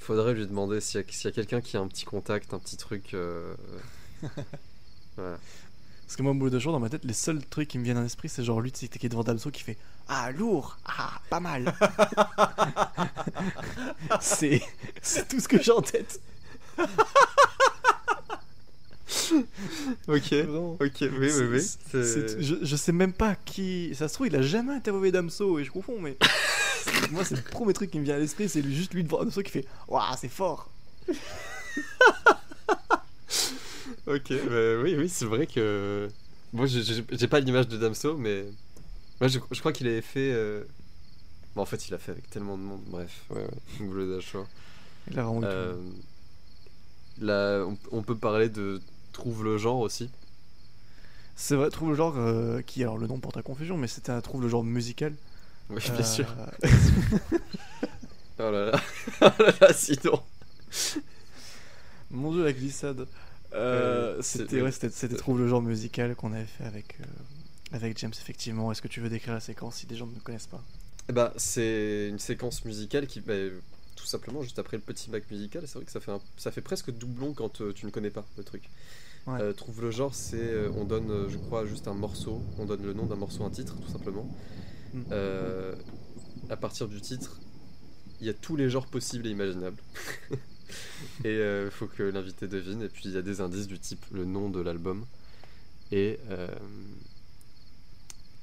Faudrait 0.06 0.34
lui 0.34 0.46
demander 0.46 0.80
s'il 0.80 1.00
y 1.00 1.02
a, 1.02 1.06
s'il 1.10 1.24
y 1.24 1.32
a 1.32 1.34
quelqu'un 1.34 1.60
qui 1.60 1.76
a 1.76 1.80
un 1.80 1.88
petit 1.88 2.04
contact, 2.04 2.54
un 2.54 2.60
petit 2.60 2.76
truc. 2.76 3.12
euh, 3.12 3.54
voilà. 5.16 5.36
Parce 6.06 6.14
que 6.14 6.22
moi, 6.22 6.30
au 6.30 6.34
bout 6.36 6.48
de 6.48 6.60
jour, 6.60 6.70
dans 6.72 6.78
ma 6.78 6.88
tête, 6.88 7.04
les 7.04 7.12
seuls 7.12 7.44
trucs 7.44 7.66
qui 7.66 7.78
me 7.78 7.82
viennent 7.82 7.96
à 7.96 8.02
l'esprit, 8.04 8.28
c'est 8.28 8.44
genre 8.44 8.60
lui 8.60 8.70
tu 8.70 8.86
sais, 8.86 8.88
qui 8.88 9.04
est 9.04 9.08
devant 9.08 9.24
Damso 9.24 9.50
qui 9.50 9.64
fait 9.64 9.76
Ah, 10.06 10.30
lourd 10.30 10.78
Ah, 10.84 11.20
pas 11.28 11.40
mal 11.40 11.74
c'est 14.20 14.62
tout 15.28 15.40
ce 15.40 15.48
que 15.48 15.60
j'ai 15.60 15.72
en 15.72 15.82
tête. 15.82 16.20
Ok. 20.08 20.32
Vraiment. 20.32 20.72
Ok, 20.80 20.96
oui, 21.00 21.08
oui, 21.10 21.30
oui. 21.52 21.62
Je, 21.92 22.56
je 22.62 22.76
sais 22.76 22.92
même 22.92 23.12
pas 23.12 23.34
qui. 23.36 23.94
Ça 23.94 24.08
se 24.08 24.14
trouve, 24.14 24.26
il 24.26 24.36
a 24.36 24.42
jamais 24.42 24.74
interviewé 24.74 25.12
Damso 25.12 25.58
et 25.58 25.64
je 25.64 25.70
confonds, 25.70 26.00
mais. 26.00 26.16
Moi, 27.12 27.24
c'est 27.24 27.36
le 27.36 27.42
premier 27.42 27.72
truc 27.72 27.90
qui 27.90 27.98
me 27.98 28.04
vient 28.04 28.14
à 28.16 28.18
l'esprit, 28.18 28.48
c'est 28.48 28.62
juste 28.62 28.94
lui 28.94 29.04
devant 29.04 29.18
Damso 29.20 29.42
qui 29.42 29.50
fait 29.50 29.64
Waouh, 29.88 30.14
c'est 30.18 30.28
fort 30.28 30.70
Ok, 34.06 34.30
bah 34.48 34.80
oui, 34.82 34.94
oui, 34.96 35.08
c'est 35.08 35.24
vrai 35.24 35.46
que. 35.46 36.08
Moi, 36.52 36.66
j'ai- 36.66 37.28
pas 37.28 37.40
l'image 37.40 37.68
de 37.68 37.76
Damso, 37.76 38.16
mais. 38.16 38.44
Moi, 39.20 39.28
je, 39.28 39.38
je 39.50 39.58
crois 39.60 39.72
qu'il 39.72 39.86
avait 39.88 40.00
fait. 40.02 40.30
euh, 40.32 40.62
bon, 41.54 41.62
en 41.62 41.66
fait, 41.66 41.88
il 41.88 41.94
a 41.94 41.98
fait 41.98 42.12
avec 42.12 42.28
tellement 42.30 42.56
de 42.56 42.62
monde. 42.62 42.82
Bref, 42.86 43.22
ouais, 43.30 43.42
ouais. 43.42 43.86
Boulot 43.86 44.14
d'achat. 44.14 44.44
Il 45.10 45.18
a 45.18 45.22
vraiment. 45.24 45.40
Euh, 45.44 45.74
Là, 47.18 47.64
on, 47.66 47.78
on 47.92 48.02
peut 48.02 48.14
parler 48.16 48.50
de 48.50 48.80
Trouve 49.16 49.42
le 49.42 49.58
genre 49.58 49.80
aussi. 49.80 50.10
C'est 51.34 51.54
vrai, 51.54 51.68
trouve 51.70 51.90
le 51.90 51.94
genre 51.94 52.14
euh, 52.16 52.62
qui, 52.62 52.82
alors 52.82 52.96
le 52.98 53.06
nom 53.06 53.18
porte 53.20 53.36
à 53.36 53.42
confusion, 53.42 53.76
mais 53.76 53.88
c'était 53.88 54.10
un 54.12 54.20
trouve 54.20 54.40
le 54.42 54.48
genre 54.48 54.64
musical. 54.64 55.14
Oui, 55.70 55.80
bien 55.92 56.02
Euh, 56.02 56.04
sûr. 56.04 56.36
Oh 58.38 58.50
là 58.50 58.70
là. 58.70 58.80
oh 59.22 59.42
là 59.42 59.52
là, 59.60 59.72
sinon. 59.72 60.22
Mon 62.10 62.32
dieu, 62.32 62.44
la 62.44 62.52
glissade. 62.52 63.06
Euh, 63.52 64.20
c'était 64.22 64.60
ouais, 64.62 64.72
c'était 64.72 65.14
trouve 65.16 65.38
le 65.38 65.48
genre 65.48 65.62
musical 65.62 66.14
qu'on 66.16 66.32
avait 66.32 66.44
fait 66.46 66.64
avec, 66.64 66.98
avec 67.72 67.98
James, 67.98 68.12
effectivement. 68.18 68.72
Est-ce 68.72 68.82
que 68.82 68.88
tu 68.88 69.00
veux 69.00 69.08
décrire 69.10 69.34
la 69.34 69.40
séquence 69.40 69.76
si 69.76 69.86
des 69.86 69.96
gens 69.96 70.06
ne 70.06 70.20
connaissent 70.20 70.48
pas? 70.48 70.64
Bah, 71.08 71.32
c'est 71.36 72.08
une 72.08 72.18
séquence 72.18 72.64
musicale 72.64 73.06
qui, 73.06 73.20
bah, 73.20 73.34
tout 73.94 74.06
simplement, 74.06 74.42
juste 74.42 74.58
après 74.58 74.76
le 74.76 74.82
petit 74.82 75.08
bac 75.08 75.30
musical, 75.30 75.62
c'est 75.66 75.74
vrai 75.78 75.84
que 75.84 75.92
ça 75.92 76.00
fait, 76.00 76.10
un- 76.10 76.20
ça 76.36 76.50
fait 76.50 76.60
presque 76.62 76.90
doublon 76.90 77.32
quand 77.32 77.62
tu 77.74 77.86
ne 77.86 77.90
connais 77.90 78.10
pas 78.10 78.26
le 78.36 78.42
truc. 78.44 78.70
Ouais. 79.26 79.40
Euh, 79.40 79.52
trouve 79.52 79.82
le 79.82 79.90
genre, 79.90 80.14
c'est 80.14 80.36
euh, 80.36 80.70
on 80.76 80.84
donne, 80.84 81.10
euh, 81.10 81.28
je 81.28 81.36
crois, 81.36 81.66
juste 81.66 81.88
un 81.88 81.94
morceau, 81.94 82.42
on 82.58 82.64
donne 82.64 82.82
le 82.82 82.92
nom 82.92 83.06
d'un 83.06 83.16
morceau, 83.16 83.44
un 83.44 83.50
titre, 83.50 83.74
tout 83.84 83.90
simplement. 83.90 84.28
Mm. 84.94 85.02
Euh, 85.10 85.74
à 86.48 86.56
partir 86.56 86.86
du 86.86 87.00
titre, 87.00 87.40
il 88.20 88.26
y 88.26 88.30
a 88.30 88.34
tous 88.34 88.54
les 88.54 88.70
genres 88.70 88.86
possibles 88.86 89.26
et 89.26 89.30
imaginables. 89.30 89.82
et 91.24 91.38
il 91.64 91.70
faut 91.70 91.86
que 91.86 92.04
l'invité 92.04 92.46
devine, 92.46 92.82
et 92.82 92.88
puis 92.88 93.04
il 93.06 93.12
y 93.12 93.16
a 93.16 93.22
des 93.22 93.40
indices 93.40 93.66
du 93.66 93.78
type 93.78 94.04
le 94.12 94.24
nom 94.24 94.48
de 94.48 94.60
l'album 94.60 95.04
et 95.92 96.18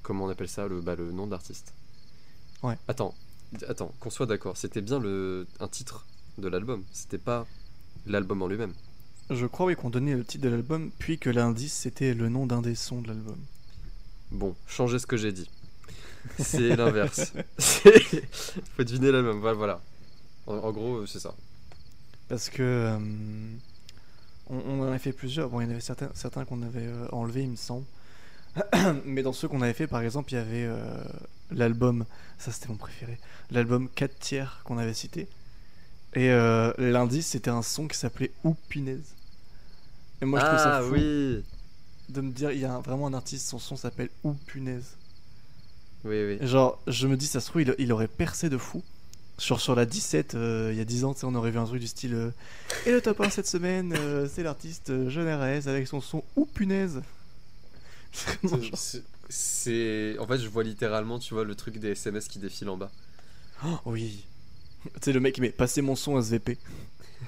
comment 0.03 0.26
on 0.26 0.30
appelle 0.30 0.49
ça, 0.49 0.68
le, 0.68 0.81
bah, 0.81 0.95
le 0.95 1.11
nom 1.11 1.26
de 1.26 1.31
l'artiste. 1.31 1.73
Ouais. 2.61 2.77
Attends, 2.88 3.15
attends, 3.68 3.93
qu'on 3.99 4.10
soit 4.10 4.26
d'accord, 4.26 4.57
c'était 4.57 4.81
bien 4.81 4.99
le, 4.99 5.47
un 5.60 5.68
titre 5.68 6.05
de 6.38 6.47
l'album, 6.47 6.84
c'était 6.91 7.18
pas 7.18 7.47
l'album 8.05 8.41
en 8.41 8.47
lui-même. 8.47 8.73
Je 9.29 9.45
crois, 9.45 9.65
oui, 9.67 9.75
qu'on 9.75 9.89
donnait 9.89 10.15
le 10.15 10.23
titre 10.23 10.43
de 10.43 10.49
l'album, 10.49 10.91
puis 10.99 11.17
que 11.19 11.29
l'indice 11.29 11.73
c'était 11.73 12.13
le 12.13 12.29
nom 12.29 12.45
d'un 12.45 12.61
des 12.61 12.75
sons 12.75 13.01
de 13.01 13.07
l'album. 13.09 13.37
Bon, 14.31 14.55
changez 14.67 14.99
ce 14.99 15.07
que 15.07 15.17
j'ai 15.17 15.31
dit. 15.31 15.49
C'est 16.39 16.75
l'inverse. 16.75 17.33
Faut 17.59 18.83
deviner 18.83 19.11
l'album, 19.11 19.39
voilà. 19.39 19.55
voilà. 19.57 19.81
En, 20.47 20.55
en 20.55 20.71
gros, 20.71 21.05
c'est 21.05 21.19
ça. 21.19 21.35
Parce 22.27 22.49
que. 22.49 22.61
euh, 22.63 22.99
on, 24.47 24.57
on 24.57 24.81
en 24.87 24.91
a 24.91 24.99
fait 24.99 25.13
plusieurs. 25.13 25.49
Bon, 25.49 25.61
il 25.61 25.65
y 25.65 25.67
en 25.67 25.71
avait 25.71 25.81
certains, 25.81 26.09
certains 26.13 26.45
qu'on 26.45 26.61
avait 26.63 26.85
euh, 26.87 27.07
enlevés, 27.11 27.43
il 27.43 27.51
me 27.51 27.55
semble. 27.55 27.85
Mais 29.05 29.23
dans 29.23 29.33
ceux 29.33 29.47
qu'on 29.47 29.61
avait 29.61 29.73
fait, 29.73 29.87
par 29.87 30.01
exemple, 30.01 30.31
il 30.33 30.35
y 30.35 30.39
avait 30.39 30.65
euh, 30.65 31.03
l'album. 31.51 32.05
Ça, 32.37 32.51
c'était 32.51 32.69
mon 32.69 32.77
préféré. 32.77 33.19
L'album 33.51 33.89
4 33.89 34.19
tiers 34.19 34.61
qu'on 34.65 34.77
avait 34.77 34.93
cité. 34.93 35.27
Et 36.15 36.30
euh, 36.30 36.72
l'indice, 36.77 37.27
c'était 37.27 37.49
un 37.49 37.61
son 37.61 37.88
qui 37.88 37.98
s'appelait 37.98 38.31
Oupinaise. 38.44 39.14
Et 40.22 40.26
moi, 40.26 40.40
je 40.40 40.45
trouve 40.45 40.57
ça 40.60 40.77
ah 40.77 40.81
fou 40.84 40.94
oui 40.94 41.44
de 42.10 42.22
me 42.22 42.31
dire, 42.31 42.52
il 42.52 42.60
y 42.60 42.65
a 42.65 42.73
un- 42.76 42.81
vraiment 42.81 43.07
un 43.07 43.14
artiste, 43.14 43.48
son 43.48 43.57
son 43.60 43.76
s'appelle 43.76 44.10
Oupunaise. 44.23 44.98
Oui, 46.03 46.22
oui. 46.40 46.48
Genre, 46.48 46.80
je 46.85 47.07
me 47.07 47.15
dis, 47.18 47.26
ça 47.27 47.40
se 47.40 47.49
trouve, 47.49 47.61
il, 47.64 47.73
il 47.80 47.91
aurait 47.94 48.07
percé 48.10 48.49
de 48.49 48.57
fou. 48.57 48.84
Sur, 49.40 49.60
sur 49.60 49.73
la 49.73 49.85
17, 49.85 50.35
euh, 50.35 50.69
il 50.72 50.77
y 50.77 50.81
a 50.81 50.85
10 50.85 51.06
ans, 51.06 51.14
tu 51.14 51.22
sais, 51.22 51.26
on 51.26 51.34
aurait 51.34 51.49
vu 51.49 51.57
un 51.57 51.65
truc 51.65 51.80
du 51.80 51.88
style. 51.88 52.14
euh, 52.14 52.30
Et 52.85 52.91
le 52.91 53.02
top 53.02 53.22
1 53.22 53.30
cette 53.31 53.48
semaine, 53.48 53.94
euh, 53.98 54.27
c'est 54.31 54.44
l'artiste 54.44 54.91
euh, 54.91 55.10
Jeune 55.10 55.27
RS 55.27 55.68
avec 55.68 55.88
son 55.88 56.02
son 56.02 56.23
ou 56.35 56.45
punaise. 56.45 57.02
Vraiment, 58.14 58.61
genre- 58.61 58.77
C'est- 58.77 59.03
C'est. 59.30 60.15
En 60.19 60.27
fait, 60.27 60.38
je 60.38 60.48
vois 60.49 60.64
littéralement, 60.64 61.18
tu 61.18 61.34
vois, 61.34 61.44
le 61.45 61.56
truc 61.56 61.80
des 61.80 61.91
SMS 61.91 62.27
qui 62.27 62.38
défilent 62.38 62.69
en 62.69 62.77
bas. 62.77 62.91
Oh, 63.65 63.80
oui. 63.85 64.26
Tu 64.95 64.99
sais, 65.01 65.14
le 65.14 65.19
mec, 65.19 65.38
il 65.38 65.41
met 65.41 65.49
passer 65.51 65.81
mon 65.81 65.95
son 65.95 66.19
SVP. 66.19 66.57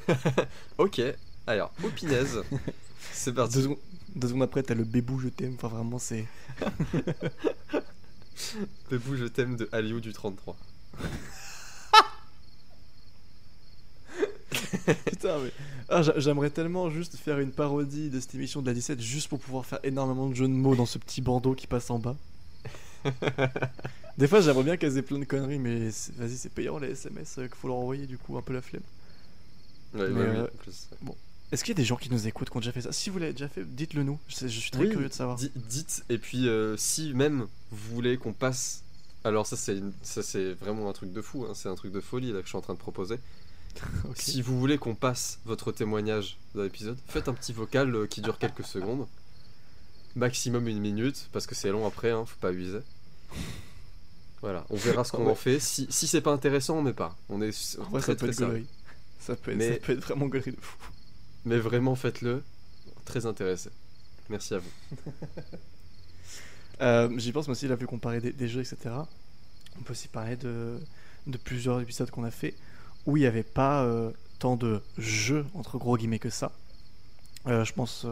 Ok, 0.78 1.02
alors, 1.48 1.72
Opinaise. 1.84 2.42
c'est 3.12 3.32
Deux 3.32 3.36
parti. 3.38 3.62
secondes, 3.62 3.78
deux 4.16 4.28
secondes 4.28 4.44
après, 4.44 4.62
t'as 4.64 4.74
le 4.76 4.84
bébou, 4.84 5.20
je 5.20 5.30
t'aime. 5.30 5.56
Enfin, 5.56 5.68
vraiment, 5.70 6.00
c'est. 6.00 6.26
Bébou, 8.90 9.16
je 9.16 9.26
t'aime 9.26 9.56
de 9.56 9.68
Aliou 9.72 10.00
du 10.00 10.12
33. 10.14 10.56
Putain, 15.06 15.40
mais. 15.40 15.52
Ah, 15.90 16.02
j'a- 16.02 16.18
j'aimerais 16.20 16.50
tellement 16.50 16.90
juste 16.90 17.16
faire 17.18 17.40
une 17.40 17.52
parodie 17.52 18.10
de 18.10 18.20
cette 18.20 18.36
émission 18.36 18.62
de 18.62 18.68
la 18.68 18.74
17 18.74 19.00
juste 19.02 19.28
pour 19.30 19.40
pouvoir 19.40 19.66
faire 19.66 19.80
énormément 19.84 20.28
de 20.30 20.34
jeux 20.36 20.48
de 20.48 20.54
mots 20.54 20.76
dans 20.76 20.86
ce 20.86 20.98
petit 20.98 21.22
bandeau 21.22 21.54
qui 21.56 21.68
passe 21.68 21.90
en 21.90 22.00
bas. 22.00 22.16
Des 24.18 24.28
fois, 24.28 24.42
j'aimerais 24.42 24.64
bien 24.64 24.78
qu'elles 24.78 24.98
aient 24.98 25.02
plein 25.02 25.20
de 25.20 25.26
conneries, 25.26 25.60
mais 25.60 25.90
vas-y, 26.18 26.38
c'est 26.38 26.50
payant 26.54 26.78
les 26.80 26.92
SMS 26.92 27.38
euh, 27.38 27.48
qu'il 27.48 27.56
faut 27.56 27.68
leur 27.68 27.78
envoyer, 27.78 28.06
du 28.08 28.18
coup, 28.18 28.38
un 28.38 28.42
peu 28.42 28.54
la 28.54 28.62
flemme. 28.62 28.82
Ouais, 29.94 30.10
Mais, 30.10 30.22
ouais, 30.22 30.28
euh, 30.28 30.44
en 30.46 30.58
plus. 30.58 30.88
Est-ce 31.52 31.64
qu'il 31.64 31.74
y 31.74 31.78
a 31.78 31.82
des 31.82 31.86
gens 31.86 31.98
qui 31.98 32.10
nous 32.12 32.28
écoutent 32.28 32.50
qui 32.50 32.58
ont 32.58 32.62
déjà 32.62 32.72
fait 32.72 32.82
ça? 32.82 32.92
Si 32.92 33.10
vous 33.10 33.20
l'avez 33.20 33.34
déjà 33.34 33.48
fait, 33.50 33.64
dites-le 33.64 34.04
nous. 34.04 34.20
Je, 34.28 34.48
suis 34.48 34.72
très 34.72 34.82
Oui, 34.84 34.90
curieux 34.90 35.10
de 35.10 35.14
savoir. 35.14 35.38
Di- 35.38 35.52
dites, 35.56 36.04
et 36.10 36.18
puis 36.18 36.48
euh, 36.48 36.76
si 36.78 37.14
même 37.14 37.48
vous 37.72 37.96
voulez 37.96 38.18
qu'on 38.18 38.34
passe. 38.34 38.84
Alors, 39.24 39.46
ça, 39.46 39.56
c'est 39.58 39.78
une- 39.78 39.94
vraiment 40.60 40.90
un 40.90 40.94
truc 40.94 41.12
de 41.12 41.22
fou, 41.22 41.46
hein, 41.46 41.54
c'est 41.54 41.70
un 41.70 41.76
truc 41.76 41.92
de 41.92 42.00
folie 42.02 42.32
là 42.32 42.40
que 42.40 42.46
je 42.46 42.50
suis 42.50 42.58
en 42.58 42.62
train 42.62 42.74
de 42.74 42.80
proposer. 42.80 43.18
Si 44.16 44.42
vous 44.42 44.58
voulez 44.58 44.78
qu'on 44.78 44.96
passe 44.96 45.40
votre 45.46 45.72
témoignage 45.74 46.38
dans 46.56 46.64
l'épisode, 46.64 46.98
faites 47.08 47.28
un 47.28 47.34
petit 47.34 47.52
vocal 47.52 47.94
euh, 47.94 48.08
qui 48.08 48.22
dure 48.22 48.38
quelques 48.38 48.64
secondes. 48.64 49.06
Maximum 50.16 50.68
une 50.70 50.80
minute, 50.80 51.28
parce 51.34 51.46
que 51.46 51.56
c'est 51.56 51.72
long 51.72 51.86
après, 51.86 52.12
hein, 52.12 52.26
faut 52.26 52.38
pas 52.40 52.50
abuser. 52.50 52.80
Voilà, 54.42 54.66
on 54.70 54.76
verra 54.76 55.04
ce 55.04 55.12
qu'on 55.12 55.28
en 55.30 55.36
fait. 55.36 55.60
Si, 55.60 55.88
si 55.90 56.08
c'est 56.08 56.22
pas 56.22 56.32
intéressant, 56.32 56.78
on 56.78 56.82
met 56.84 56.94
pas. 56.94 57.16
On 57.30 57.42
est 57.42 57.78
En 57.80 57.84
vrai, 57.90 58.02
très 58.02 58.14
ça 58.14 58.20
peut 58.20 58.32
très 58.32 58.44
être. 58.44 58.66
Ça 59.20 59.36
peut 59.36 59.52
être, 59.52 59.58
Mais- 59.58 59.74
ça 59.74 59.80
peut 59.80 59.94
être 59.94 60.02
vraiment 60.02 60.28
gaulerie 60.28 60.52
de 60.52 60.58
fou. 60.62 60.78
Mais 61.46 61.58
vraiment, 61.58 61.96
faites-le. 61.96 62.44
Très 63.06 63.26
intéressé. 63.26 63.70
Merci 64.30 64.54
à 64.56 64.60
vous. 64.60 64.72
Euh, 66.82 67.10
J'y 67.18 67.32
pense, 67.32 67.48
mais 67.48 67.54
aussi, 67.54 67.68
là, 67.70 67.76
vu 67.76 67.88
qu'on 67.88 68.00
parlait 68.00 68.20
des, 68.20 68.34
des 68.34 68.50
jeux, 68.50 68.60
etc. 68.60 68.94
On 69.80 69.84
peut 69.84 69.94
aussi 69.94 70.10
parler 70.10 70.36
de, 70.36 70.78
de 71.26 71.38
plusieurs 71.38 71.80
épisodes 71.80 72.10
qu'on 72.12 72.26
a 72.26 72.32
fait 72.32 72.54
où 73.06 73.16
il 73.16 73.22
n'y 73.22 73.26
avait 73.28 73.44
pas 73.44 73.84
euh, 73.86 74.12
tant 74.40 74.58
de 74.58 74.82
jeux, 74.98 75.46
entre 75.54 75.78
gros 75.78 75.96
guillemets, 75.96 76.20
que 76.20 76.30
ça. 76.30 76.52
Euh, 77.48 77.64
je 77.64 77.72
pense 77.72 78.06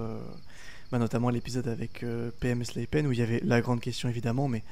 bah, 0.93 0.97
notamment 0.99 1.27
à 1.27 1.31
l'épisode 1.33 1.67
avec 1.67 2.05
PM 2.39 2.63
Slaypen 2.63 3.05
où 3.07 3.11
il 3.11 3.19
y 3.19 3.21
avait 3.21 3.41
la 3.43 3.59
grande 3.59 3.81
question, 3.81 4.07
évidemment, 4.07 4.47
mais 4.47 4.63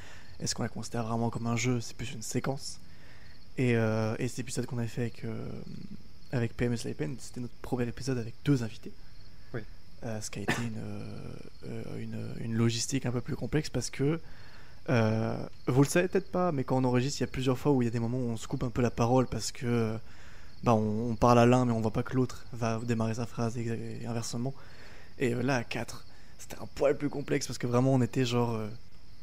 est-ce 0.42 0.56
qu'on 0.56 0.64
la 0.64 0.70
considère 0.70 1.06
vraiment 1.06 1.30
comme 1.30 1.48
un 1.48 1.56
jeu? 1.56 1.80
C'est 1.82 1.96
plus 1.96 2.12
une 2.14 2.22
séquence. 2.22 2.80
Et, 3.58 3.76
euh, 3.76 4.16
et 4.20 4.28
cet 4.28 4.40
épisode 4.40 4.66
qu'on 4.66 4.78
avait 4.78 4.88
fait 4.88 5.02
avec, 5.02 5.26
euh, 5.26 5.48
avec 6.32 6.56
PM 6.56 6.76
Slaypen, 6.76 7.16
c'était 7.20 7.42
notre 7.42 7.54
premier 7.62 7.88
épisode 7.88 8.18
avec 8.18 8.34
deux 8.46 8.64
invités. 8.64 8.92
Oui. 9.54 9.62
Euh, 10.04 10.20
ce 10.22 10.32
qui 10.32 10.40
a 10.40 10.42
été 10.44 10.56
une, 10.62 10.82
euh, 11.68 12.00
une, 12.00 12.34
une 12.40 12.56
logistique 12.56 13.06
un 13.06 13.12
peu 13.12 13.22
plus 13.22 13.36
complexe 13.36 13.70
parce 13.70 13.90
que 13.90 14.20
euh, 14.90 15.38
vous 15.68 15.84
le 15.84 15.88
savez 15.88 16.08
peut-être 16.08 16.32
pas, 16.32 16.52
mais 16.52 16.64
quand 16.64 16.78
on 16.78 16.84
enregistre, 16.84 17.20
il 17.22 17.24
y 17.24 17.30
a 17.30 17.32
plusieurs 17.32 17.58
fois 17.58 17.72
où 17.72 17.82
il 17.82 17.86
y 17.86 17.88
a 17.88 17.92
des 17.92 18.00
moments 18.00 18.18
où 18.18 18.30
on 18.32 18.38
se 18.38 18.48
coupe 18.48 18.64
un 18.64 18.70
peu 18.70 18.82
la 18.82 18.90
parole 18.92 19.28
parce 19.28 19.52
que 19.52 19.66
euh, 19.66 19.98
bah, 20.64 20.74
on, 20.74 21.12
on 21.12 21.16
parle 21.16 21.40
à 21.40 21.46
l'un, 21.46 21.66
mais 21.66 21.72
on 21.72 21.82
voit 21.82 21.92
pas 21.94 22.04
que 22.04 22.16
l'autre 22.16 22.46
va 22.54 22.80
démarrer 22.80 23.16
sa 23.16 23.26
phrase 23.28 23.58
et, 23.58 24.00
et 24.02 24.06
inversement. 24.08 24.54
Et 25.20 25.34
euh, 25.34 25.44
là, 25.44 25.58
à 25.58 25.64
4, 25.64 26.06
c'était 26.40 26.58
un 26.60 26.68
poil 26.76 26.98
plus 26.98 27.10
complexe 27.10 27.46
parce 27.48 27.60
que 27.60 27.68
vraiment 27.68 27.94
on 27.94 28.02
était 28.02 28.26
genre 28.26 28.56
euh, 28.56 28.68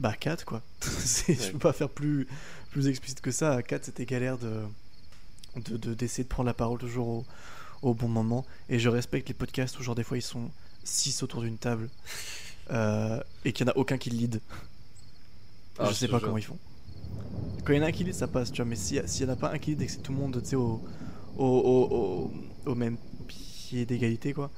bah 0.00 0.14
4 0.18 0.44
quoi. 0.44 0.62
Je 1.28 1.50
peux 1.52 1.58
pas 1.58 1.72
faire 1.72 1.88
plus, 1.88 2.26
plus 2.70 2.86
explicite 2.88 3.20
que 3.20 3.30
ça. 3.30 3.52
À 3.54 3.62
4, 3.62 3.84
c'était 3.86 4.04
galère 4.06 4.38
de 4.38 4.62
de- 5.56 5.76
de- 5.76 5.94
d'essayer 5.94 6.24
de, 6.24 6.28
prendre 6.28 6.46
la 6.46 6.54
parole 6.54 6.78
toujours 6.78 7.08
au, 7.08 7.24
au 7.82 7.94
bon 7.94 8.08
moment. 8.08 8.44
Et 8.68 8.78
je 8.78 8.88
respecte 8.88 9.28
les 9.28 9.34
podcasts 9.34 9.78
où 9.78 9.82
genre 9.82 9.94
des 9.94 10.04
fois 10.04 10.16
ils 10.18 10.22
sont 10.22 10.50
6 10.84 11.22
autour 11.22 11.42
d'une 11.42 11.58
table 11.58 11.88
euh, 12.70 13.20
et 13.44 13.52
qu'il 13.52 13.66
y 13.66 13.70
en 13.70 13.72
a 13.72 13.76
aucun 13.76 13.98
qui 13.98 14.10
lead. 14.10 14.40
Ah, 15.78 15.86
je 15.88 15.94
sais 15.94 16.08
pas 16.08 16.20
comment 16.20 16.38
ils 16.38 16.44
font. 16.44 16.58
Quand 17.64 17.72
il 17.72 17.76
y 17.76 17.80
en 17.80 17.84
a 17.84 17.86
un 17.88 17.92
qui 17.92 18.04
lead, 18.04 18.14
ça 18.14 18.28
passe, 18.28 18.50
tu 18.52 18.56
vois, 18.62 18.64
mais 18.68 18.76
s'il 18.76 19.06
s'il 19.08 19.26
y 19.26 19.28
en 19.28 19.32
a 19.32 19.36
pas 19.36 19.52
un 19.52 19.58
qui 19.58 19.70
lead 19.70 19.82
et 19.82 19.86
que 19.86 19.92
c'est 19.92 19.98
tout 20.02 20.12
le 20.12 20.18
monde 20.18 20.40
tu 20.42 20.48
sais, 20.50 20.56
au, 20.56 20.80
au, 21.36 21.44
au, 21.44 22.32
au- 22.70 22.74
même 22.74 22.96
pied 23.26 23.84
d'égalité, 23.84 24.32
quoi. 24.32 24.50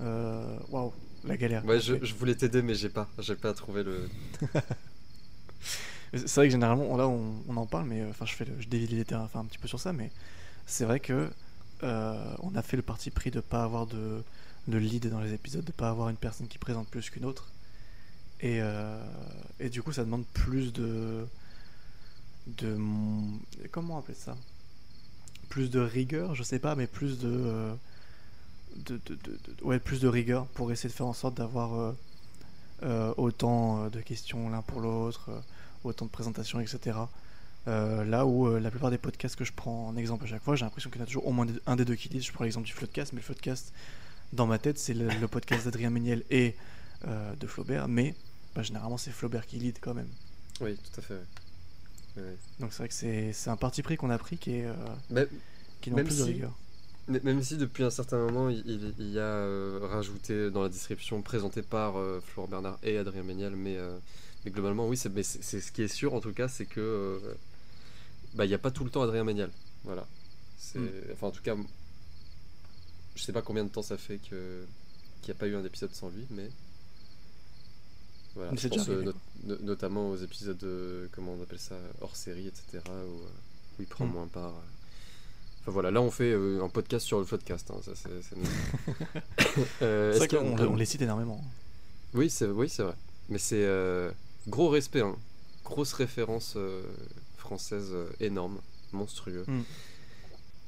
euh, 0.00 0.56
Waouh, 0.70 0.92
la 1.24 1.36
galère. 1.36 1.64
Ouais, 1.64 1.80
je, 1.80 1.94
voulais 2.14 2.34
t'aider, 2.34 2.62
mais 2.62 2.74
j'ai 2.74 2.88
pas. 2.88 3.08
J'ai 3.18 3.36
pas 3.36 3.52
trouvé 3.54 3.82
le. 3.82 4.08
C'est 6.12 6.34
vrai 6.36 6.46
que 6.46 6.52
généralement, 6.52 6.96
là, 6.96 7.08
on, 7.08 7.42
on 7.48 7.56
en 7.56 7.66
parle, 7.66 7.86
mais 7.86 8.00
euh, 8.02 8.10
enfin, 8.10 8.24
je 8.24 8.34
fais, 8.34 8.44
le- 8.44 8.60
je 8.60 8.68
dévie 8.68 8.86
les 8.86 9.04
terrains, 9.04 9.24
enfin, 9.24 9.40
un 9.40 9.44
petit 9.46 9.58
peu 9.58 9.66
sur 9.68 9.80
ça, 9.80 9.92
mais 9.92 10.12
c'est 10.66 10.84
vrai 10.84 11.00
que 11.00 11.30
euh, 11.84 12.34
on 12.40 12.54
a 12.56 12.62
fait 12.62 12.76
le 12.76 12.82
parti 12.82 13.10
pris 13.10 13.30
de 13.30 13.40
pas 13.40 13.64
avoir 13.64 13.86
de, 13.86 14.22
de 14.68 14.78
lead 14.78 15.08
dans 15.10 15.20
les 15.20 15.32
épisodes, 15.34 15.64
de 15.64 15.72
pas 15.72 15.90
avoir 15.90 16.08
une 16.10 16.16
personne 16.16 16.48
qui 16.48 16.58
présente 16.58 16.88
plus 16.88 17.10
qu'une 17.10 17.24
autre, 17.24 17.52
et, 18.40 18.58
euh, 18.62 19.00
et 19.60 19.70
du 19.70 19.82
coup, 19.82 19.92
ça 19.92 20.04
demande 20.04 20.26
plus 20.34 20.72
de, 20.72 21.26
de, 22.46 22.74
mon- 22.74 23.40
comment 23.70 23.98
appeler 23.98 24.14
ça, 24.14 24.36
plus 25.48 25.70
de 25.70 25.80
rigueur, 25.80 26.34
je 26.34 26.42
sais 26.42 26.58
pas, 26.58 26.74
mais 26.74 26.86
plus 26.86 27.18
de, 27.18 27.74
de, 28.76 29.00
de- 29.06 29.14
de- 29.14 29.38
de- 29.58 29.64
ouais, 29.64 29.78
plus 29.78 30.00
de 30.00 30.08
rigueur 30.08 30.46
pour 30.48 30.70
essayer 30.72 30.88
de 30.88 30.94
faire 30.94 31.06
en 31.06 31.12
sorte 31.12 31.36
d'avoir 31.36 31.74
euh, 31.74 31.92
euh, 32.82 33.14
autant 33.16 33.84
euh, 33.84 33.88
de 33.90 34.00
questions 34.00 34.48
l'un 34.50 34.62
pour 34.62 34.80
l'autre. 34.80 35.30
autant 35.84 36.06
de 36.06 36.10
présentations, 36.10 36.60
etc. 36.60 36.98
Euh, 37.66 38.04
là 38.04 38.26
où 38.26 38.46
euh, 38.46 38.58
la 38.60 38.70
plupart 38.70 38.90
des 38.90 38.98
podcasts 38.98 39.36
que 39.36 39.44
je 39.44 39.52
prends 39.52 39.88
en 39.88 39.96
exemple 39.96 40.24
à 40.24 40.26
chaque 40.26 40.42
fois, 40.42 40.56
j'ai 40.56 40.64
l'impression 40.64 40.90
qu'il 40.90 40.98
y 40.98 41.02
en 41.02 41.04
a 41.04 41.06
toujours 41.06 41.26
au 41.26 41.32
moins 41.32 41.46
un 41.66 41.76
des 41.76 41.84
deux 41.84 41.94
qui 41.94 42.08
disent. 42.08 42.24
Je 42.24 42.32
prends 42.32 42.44
l'exemple 42.44 42.66
du 42.66 42.72
Floodcast, 42.72 43.12
mais 43.12 43.20
le 43.20 43.24
Floodcast, 43.24 43.72
dans 44.32 44.46
ma 44.46 44.58
tête, 44.58 44.78
c'est 44.78 44.94
le, 44.94 45.08
le 45.08 45.28
podcast 45.28 45.64
d'Adrien 45.66 45.90
Méniel 45.90 46.24
et 46.30 46.56
euh, 47.06 47.34
de 47.36 47.46
Flaubert, 47.46 47.86
mais 47.88 48.14
bah, 48.54 48.62
généralement 48.62 48.96
c'est 48.98 49.10
Flaubert 49.12 49.46
qui 49.46 49.56
lead 49.56 49.76
quand 49.80 49.94
même. 49.94 50.08
Oui, 50.60 50.76
tout 50.76 51.00
à 51.00 51.02
fait. 51.02 51.20
Donc 52.60 52.72
c'est 52.72 52.78
vrai 52.78 52.88
que 52.88 53.32
c'est 53.34 53.50
un 53.50 53.56
parti 53.56 53.82
pris 53.82 53.96
qu'on 53.96 54.10
a 54.10 54.18
pris 54.18 54.38
qui, 54.38 54.52
est, 54.52 54.66
Mais- 55.10 55.26
qui 55.80 55.90
même 55.90 56.04
plus 56.06 56.18
de 56.18 56.22
rigueur. 56.22 56.52
Même 57.08 57.42
si 57.42 57.56
depuis 57.56 57.84
un 57.84 57.90
certain 57.90 58.18
moment, 58.18 58.48
il, 58.48 58.62
il- 58.66 58.94
il 58.98 59.10
y 59.12 59.18
a 59.18 59.22
euh, 59.22 59.80
rajouté 59.82 60.50
dans 60.50 60.62
la 60.62 60.68
description 60.68 61.20
présenté 61.22 61.62
par 61.62 61.96
euh, 61.98 62.20
Florent 62.20 62.48
Bernard 62.48 62.78
et 62.82 62.96
Adrien 62.98 63.22
Méniel, 63.22 63.56
mais, 63.56 63.76
euh, 63.76 63.98
mais 64.44 64.50
globalement, 64.50 64.88
oui, 64.88 64.96
c'est 64.96 65.60
ce 65.60 65.72
qui 65.72 65.82
est 65.82 65.88
sûr 65.88 66.14
en 66.14 66.20
tout 66.20 66.32
cas, 66.32 66.48
c'est 66.48 66.66
que 66.66 67.20
bah, 68.34 68.44
il 68.44 68.48
n'y 68.48 68.54
a 68.54 68.58
pas 68.58 68.70
tout 68.70 68.84
le 68.84 68.90
temps 68.90 69.02
Adrien 69.02 69.24
Méniel. 69.24 69.50
Voilà. 69.84 70.06
Mm. 70.74 70.86
enfin 71.12 71.26
en 71.26 71.30
tout 71.30 71.42
cas, 71.42 71.56
je 73.16 73.22
sais 73.22 73.32
pas 73.32 73.42
combien 73.42 73.64
de 73.64 73.68
temps 73.68 73.82
ça 73.82 73.98
fait 73.98 74.18
que 74.18 74.64
qu'il 75.22 75.32
n'y 75.32 75.38
a 75.38 75.40
pas 75.40 75.46
eu 75.46 75.54
un 75.56 75.64
épisode 75.64 75.92
sans 75.94 76.08
lui, 76.10 76.26
mais 76.30 76.50
voilà. 78.34 78.50
Mais 78.52 78.56
je 78.58 78.68
pense 78.68 78.88
arrivé, 78.88 79.10
notamment 79.60 80.10
aux 80.10 80.16
épisodes 80.16 80.62
euh, 80.64 81.06
comment 81.12 81.34
on 81.38 81.42
appelle 81.42 81.58
ça 81.60 81.76
hors 82.00 82.16
série, 82.16 82.46
etc. 82.48 82.82
Où, 83.06 83.12
où 83.78 83.80
il 83.80 83.86
prend 83.86 84.06
Mm. 84.06 84.12
moins 84.12 84.26
part. 84.26 84.54
Enfin 85.64 85.72
voilà, 85.72 85.90
là 85.90 86.02
on 86.02 86.10
fait 86.10 86.30
euh, 86.30 86.62
un 86.62 86.68
podcast 86.68 87.06
sur 87.06 87.18
le 87.18 87.24
podcast. 87.24 87.70
hein, 87.70 87.80
ça, 87.82 87.92
c'est. 87.94 88.10
Euh, 89.82 90.12
C'est 90.12 90.18
vrai 90.18 90.28
qu'on 90.28 90.58
on 90.58 90.76
les 90.76 90.84
cite 90.84 91.00
énormément. 91.00 91.40
Oui, 92.12 92.28
c'est 92.28 92.46
oui, 92.46 92.68
c'est 92.68 92.82
vrai. 92.82 92.94
Mais 93.30 93.38
c'est 93.38 93.64
euh, 93.64 94.10
gros 94.46 94.68
respect, 94.68 95.00
hein. 95.00 95.16
grosse 95.64 95.94
référence 95.94 96.58
française 97.38 97.94
énorme, 98.20 98.58
monstrueux. 98.92 99.44
Mm. 99.46 99.60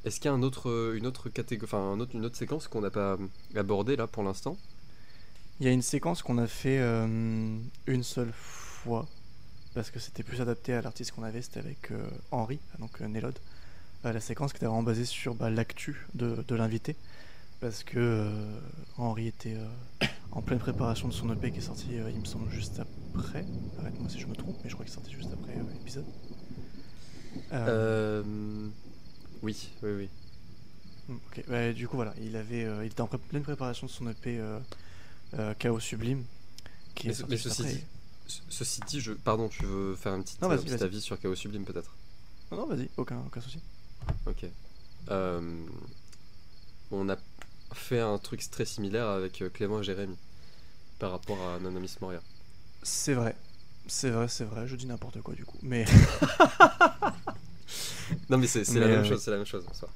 Est-ce 0.05 0.17
qu'il 0.21 0.31
y 0.31 0.33
a 0.33 0.35
un 0.35 0.43
autre, 0.43 0.95
une 0.97 1.07
autre 1.07 1.29
catégorie, 1.29 1.69
enfin 1.69 1.93
un 1.93 2.01
autre, 2.01 2.13
une 2.15 2.25
autre 2.25 2.37
séquence 2.37 2.69
qu'on 2.69 2.81
n'a 2.81 2.91
pas 2.91 3.19
abordée 3.55 3.97
là 3.97 4.07
pour 4.07 4.23
l'instant? 4.23 4.57
Il 5.61 5.67
y 5.67 5.69
a 5.69 5.73
une 5.73 5.83
séquence 5.83 6.23
qu'on 6.23 6.39
a 6.39 6.47
fait 6.47 6.79
une 6.79 8.03
seule 8.03 8.33
fois 8.33 9.07
parce 9.75 9.91
que 9.91 9.99
c'était 9.99 10.23
plus 10.23 10.41
adapté 10.41 10.73
à 10.73 10.81
l'artiste 10.81 11.11
qu'on 11.11 11.23
avait, 11.23 11.43
c'était 11.43 11.61
avec 11.61 11.91
Henri, 12.31 12.61
donc 12.79 12.99
Nélode. 13.01 13.39
La 14.13 14.21
séquence 14.21 14.53
qui 14.53 14.59
était 14.59 14.67
vraiment 14.67 14.83
basée 14.83 15.05
sur 15.05 15.35
bah, 15.35 15.51
l'actu 15.51 16.07
de, 16.15 16.45
de 16.47 16.55
l'invité 16.55 16.97
parce 17.61 17.83
que 17.85 17.99
euh, 17.99 18.61
Henri 18.99 19.29
était 19.29 19.55
euh, 19.57 20.07
en 20.33 20.43
pleine 20.43 20.59
préparation 20.59 21.09
de 21.09 21.13
son 21.13 21.33
EP 21.33 21.51
qui 21.51 21.59
est 21.59 21.63
sorti, 21.63 21.99
euh, 21.99 22.11
il 22.11 22.21
me 22.21 22.25
semble, 22.25 22.51
juste 22.51 22.81
après. 23.15 23.45
Arrête-moi 23.81 24.09
si 24.11 24.21
je 24.21 24.27
me 24.27 24.35
trompe, 24.35 24.57
mais 24.63 24.69
je 24.71 24.75
crois 24.75 24.85
qu'il 24.85 24.93
est 24.93 24.95
sorti 24.95 25.13
juste 25.13 25.33
après 25.33 25.55
l'épisode. 25.73 26.05
Oui, 29.43 29.57
oui, 29.83 29.91
oui. 29.93 30.09
Mm, 31.09 31.15
Ok, 31.29 31.45
bah, 31.49 31.73
du 31.73 31.89
coup 31.89 31.97
voilà, 31.97 32.15
il 32.21 32.37
avait, 32.37 32.67
il 32.83 32.87
était 32.87 33.01
en 33.01 33.07
pleine 33.07 33.43
préparation 33.43 33.87
de 33.87 33.93
son 33.93 34.09
EP 34.09 34.41
Chaos 35.59 35.81
Sublime, 35.81 36.25
qui 36.95 37.09
Mais 37.09 37.13
est 37.15 37.29
mais 37.29 37.37
ceci 37.37 37.63
après. 37.63 37.75
dit- 37.75 37.85
Ce- 38.27 38.41
Ceci 38.49 38.81
dit, 38.89 39.01
je... 39.01 39.13
pardon, 39.13 39.49
tu 39.49 39.65
veux 39.65 39.95
faire 39.95 40.13
un 40.13 40.21
petit, 40.21 40.37
Non, 40.43 40.51
un 40.51 40.57
petit 40.59 40.83
avis 40.83 41.01
sur 41.01 41.19
Chaos 41.21 41.37
Sublime 41.37 41.65
peut-être? 41.65 41.95
Non, 42.51 42.59
non, 42.59 42.67
vas-y, 42.67 42.89
aucun, 42.97 43.19
aucun 43.27 43.41
souci. 43.41 43.61
Ok. 44.27 44.45
Euh, 45.11 45.67
on 46.91 47.09
a 47.09 47.17
fait 47.73 48.01
un 48.01 48.19
truc 48.19 48.49
très 48.51 48.65
similaire 48.65 49.07
avec 49.07 49.43
euh, 49.43 49.51
Clément 49.51 49.81
et 49.81 49.85
Jérémy 49.85 50.17
par 50.99 51.11
rapport 51.11 51.41
à 51.43 51.57
Anonymous 51.57 51.89
Moria. 52.01 52.21
C'est 52.83 53.15
vrai, 53.15 53.37
c'est 53.87 54.11
vrai, 54.11 54.29
c'est 54.29 54.45
vrai. 54.45 54.67
Je 54.67 54.77
dis 54.77 54.87
n'importe 54.87 55.21
quoi 55.21 55.35
du 55.35 55.45
coup, 55.45 55.59
mais 55.63 55.85
Non 58.31 58.39
mais 58.39 58.47
c'est 58.47 58.67
la 58.75 58.87
même 58.87 59.01
euh, 59.01 59.05
chose, 59.05 59.23
c'est 59.23 59.31
la 59.31 59.37
même 59.39 59.47
chose 59.47 59.65
en 59.69 59.75
soi. 59.75 59.89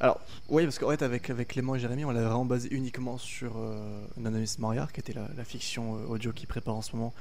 alors 0.00 0.20
oui, 0.48 0.64
parce 0.64 0.78
qu'en 0.78 0.90
fait 0.90 1.02
avec 1.02 1.30
avec 1.30 1.48
Clément 1.48 1.74
et 1.74 1.78
Jérémy, 1.78 2.04
on 2.04 2.10
l'a 2.10 2.22
vraiment 2.22 2.44
basé 2.44 2.68
uniquement 2.72 3.18
sur 3.18 3.54
euh, 3.58 4.06
Anonymous 4.16 4.58
Moriard, 4.58 4.92
qui 4.92 5.00
était 5.00 5.12
la, 5.12 5.28
la 5.36 5.44
fiction 5.44 5.96
euh, 5.96 6.06
audio 6.06 6.32
qui 6.32 6.46
prépare 6.46 6.74
en 6.76 6.82
ce 6.82 6.94
moment 6.94 7.14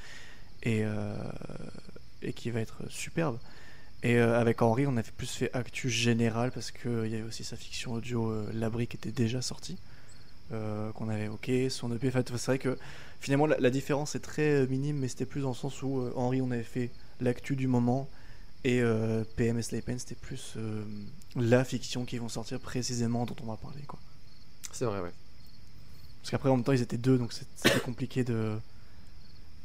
et 0.63 0.84
euh, 0.84 1.15
et 2.22 2.34
qui 2.34 2.51
va 2.51 2.61
être 2.61 2.84
superbe. 2.89 3.38
Et 4.06 4.18
euh, 4.18 4.40
avec 4.40 4.61
Henri, 4.61 4.86
on 4.88 4.98
avait 4.98 5.11
plus 5.18 5.32
fait 5.32 5.52
actu 5.56 5.90
général 5.90 6.52
parce 6.52 6.72
qu'il 6.72 7.07
y 7.07 7.15
avait 7.15 7.23
aussi 7.23 7.44
sa 7.44 7.57
fiction 7.57 7.94
audio 7.94 8.30
euh, 8.32 8.49
L'Abri 8.53 8.88
qui 8.88 8.98
était 8.98 9.11
déjà 9.11 9.41
sortie. 9.41 9.80
euh, 10.53 10.91
qu'on 10.94 11.10
avait 11.10 11.26
évoqué, 11.26 11.69
son 11.72 11.91
EP. 11.95 12.07
Enfin, 12.10 12.23
c'est 12.26 12.45
vrai 12.48 12.60
que 12.60 12.77
finalement 13.19 13.48
la, 13.48 13.57
la 13.60 13.72
différence 13.72 14.15
est 14.15 14.22
très 14.22 14.64
euh, 14.64 14.68
minime, 14.68 14.98
mais 14.99 15.07
c'était 15.10 15.26
plus 15.27 15.41
dans 15.41 15.49
le 15.49 15.56
sens 15.56 15.82
où 15.84 16.02
euh, 16.02 16.14
Henri, 16.15 16.41
on 16.41 16.52
avait 16.52 16.64
fait 16.64 16.94
l'actu 17.19 17.56
du 17.57 17.68
moment 17.68 18.11
et 18.64 18.82
euh, 18.82 19.23
PM 19.38 19.60
et 19.60 19.64
Slaypen, 19.64 19.99
c'était 19.99 20.15
plus 20.15 20.53
euh, 20.57 20.86
la 21.36 21.64
fiction 21.65 22.06
qui 22.06 22.18
vont 22.19 22.30
sortir 22.30 22.60
précisément 22.61 23.26
dont 23.26 23.36
on 23.44 23.48
va 23.48 23.57
parler. 23.57 23.84
Quoi. 23.88 23.99
C'est 24.72 24.86
vrai, 24.86 25.02
ouais. 25.02 25.14
Parce 26.22 26.32
qu'après, 26.32 26.49
en 26.49 26.57
même 26.57 26.64
temps, 26.65 26.72
ils 26.73 26.82
étaient 26.82 26.98
deux, 26.98 27.18
donc 27.18 27.34
c'était 27.34 27.80
compliqué 27.82 28.23
de. 28.23 28.60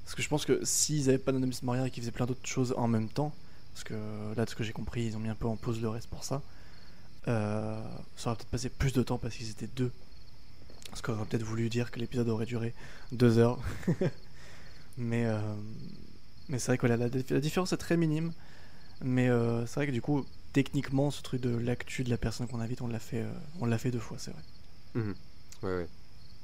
Parce 0.04 0.14
que 0.16 0.22
je 0.22 0.28
pense 0.28 0.44
que 0.44 0.64
s'ils 0.64 1.08
avaient 1.08 1.18
pas 1.18 1.32
d'Anonymous 1.32 1.62
Moria 1.62 1.86
et 1.86 1.90
qu'ils 1.90 2.02
faisaient 2.02 2.12
plein 2.12 2.26
d'autres 2.26 2.46
choses 2.46 2.74
en 2.76 2.88
même 2.88 3.08
temps, 3.08 3.34
parce 3.72 3.84
que 3.84 3.94
là, 4.36 4.44
de 4.44 4.50
ce 4.50 4.54
que 4.54 4.64
j'ai 4.64 4.72
compris, 4.72 5.04
ils 5.04 5.16
ont 5.16 5.20
mis 5.20 5.28
un 5.28 5.34
peu 5.34 5.46
en 5.46 5.56
pause 5.56 5.80
le 5.80 5.88
reste 5.88 6.08
pour 6.08 6.24
ça, 6.24 6.42
euh, 7.28 7.82
ça 8.16 8.30
aurait 8.30 8.36
peut-être 8.36 8.50
passé 8.50 8.68
plus 8.68 8.92
de 8.92 9.02
temps 9.02 9.18
parce 9.18 9.34
qu'ils 9.34 9.50
étaient 9.50 9.68
deux. 9.68 9.92
Ce 10.94 11.02
qu'on 11.02 11.12
aurait 11.12 11.26
peut-être 11.26 11.44
voulu 11.44 11.68
dire 11.68 11.90
que 11.90 12.00
l'épisode 12.00 12.28
aurait 12.28 12.46
duré 12.46 12.74
deux 13.12 13.38
heures. 13.38 13.60
mais 14.96 15.24
euh, 15.26 15.40
mais 16.48 16.58
c'est 16.58 16.66
vrai 16.68 16.78
que 16.78 16.86
la, 16.86 17.08
différence 17.40 17.72
est 17.72 17.76
très 17.76 17.96
minime. 17.96 18.32
Mais 19.02 19.28
euh, 19.28 19.66
c'est 19.66 19.76
vrai 19.76 19.86
que 19.86 19.92
du 19.92 20.02
coup, 20.02 20.26
techniquement, 20.52 21.10
ce 21.10 21.22
truc 21.22 21.40
de 21.40 21.56
l'actu 21.56 22.04
de 22.04 22.10
la 22.10 22.18
personne 22.18 22.48
qu'on 22.48 22.60
invite, 22.60 22.82
on 22.82 22.88
l'a 22.88 22.98
fait, 22.98 23.24
on 23.60 23.66
l'a 23.66 23.78
fait 23.78 23.90
deux 23.90 24.00
fois, 24.00 24.18
c'est 24.18 24.32
vrai. 24.32 24.42
Mhm. 24.94 25.14
Ouais, 25.62 25.76
ouais. 25.76 25.88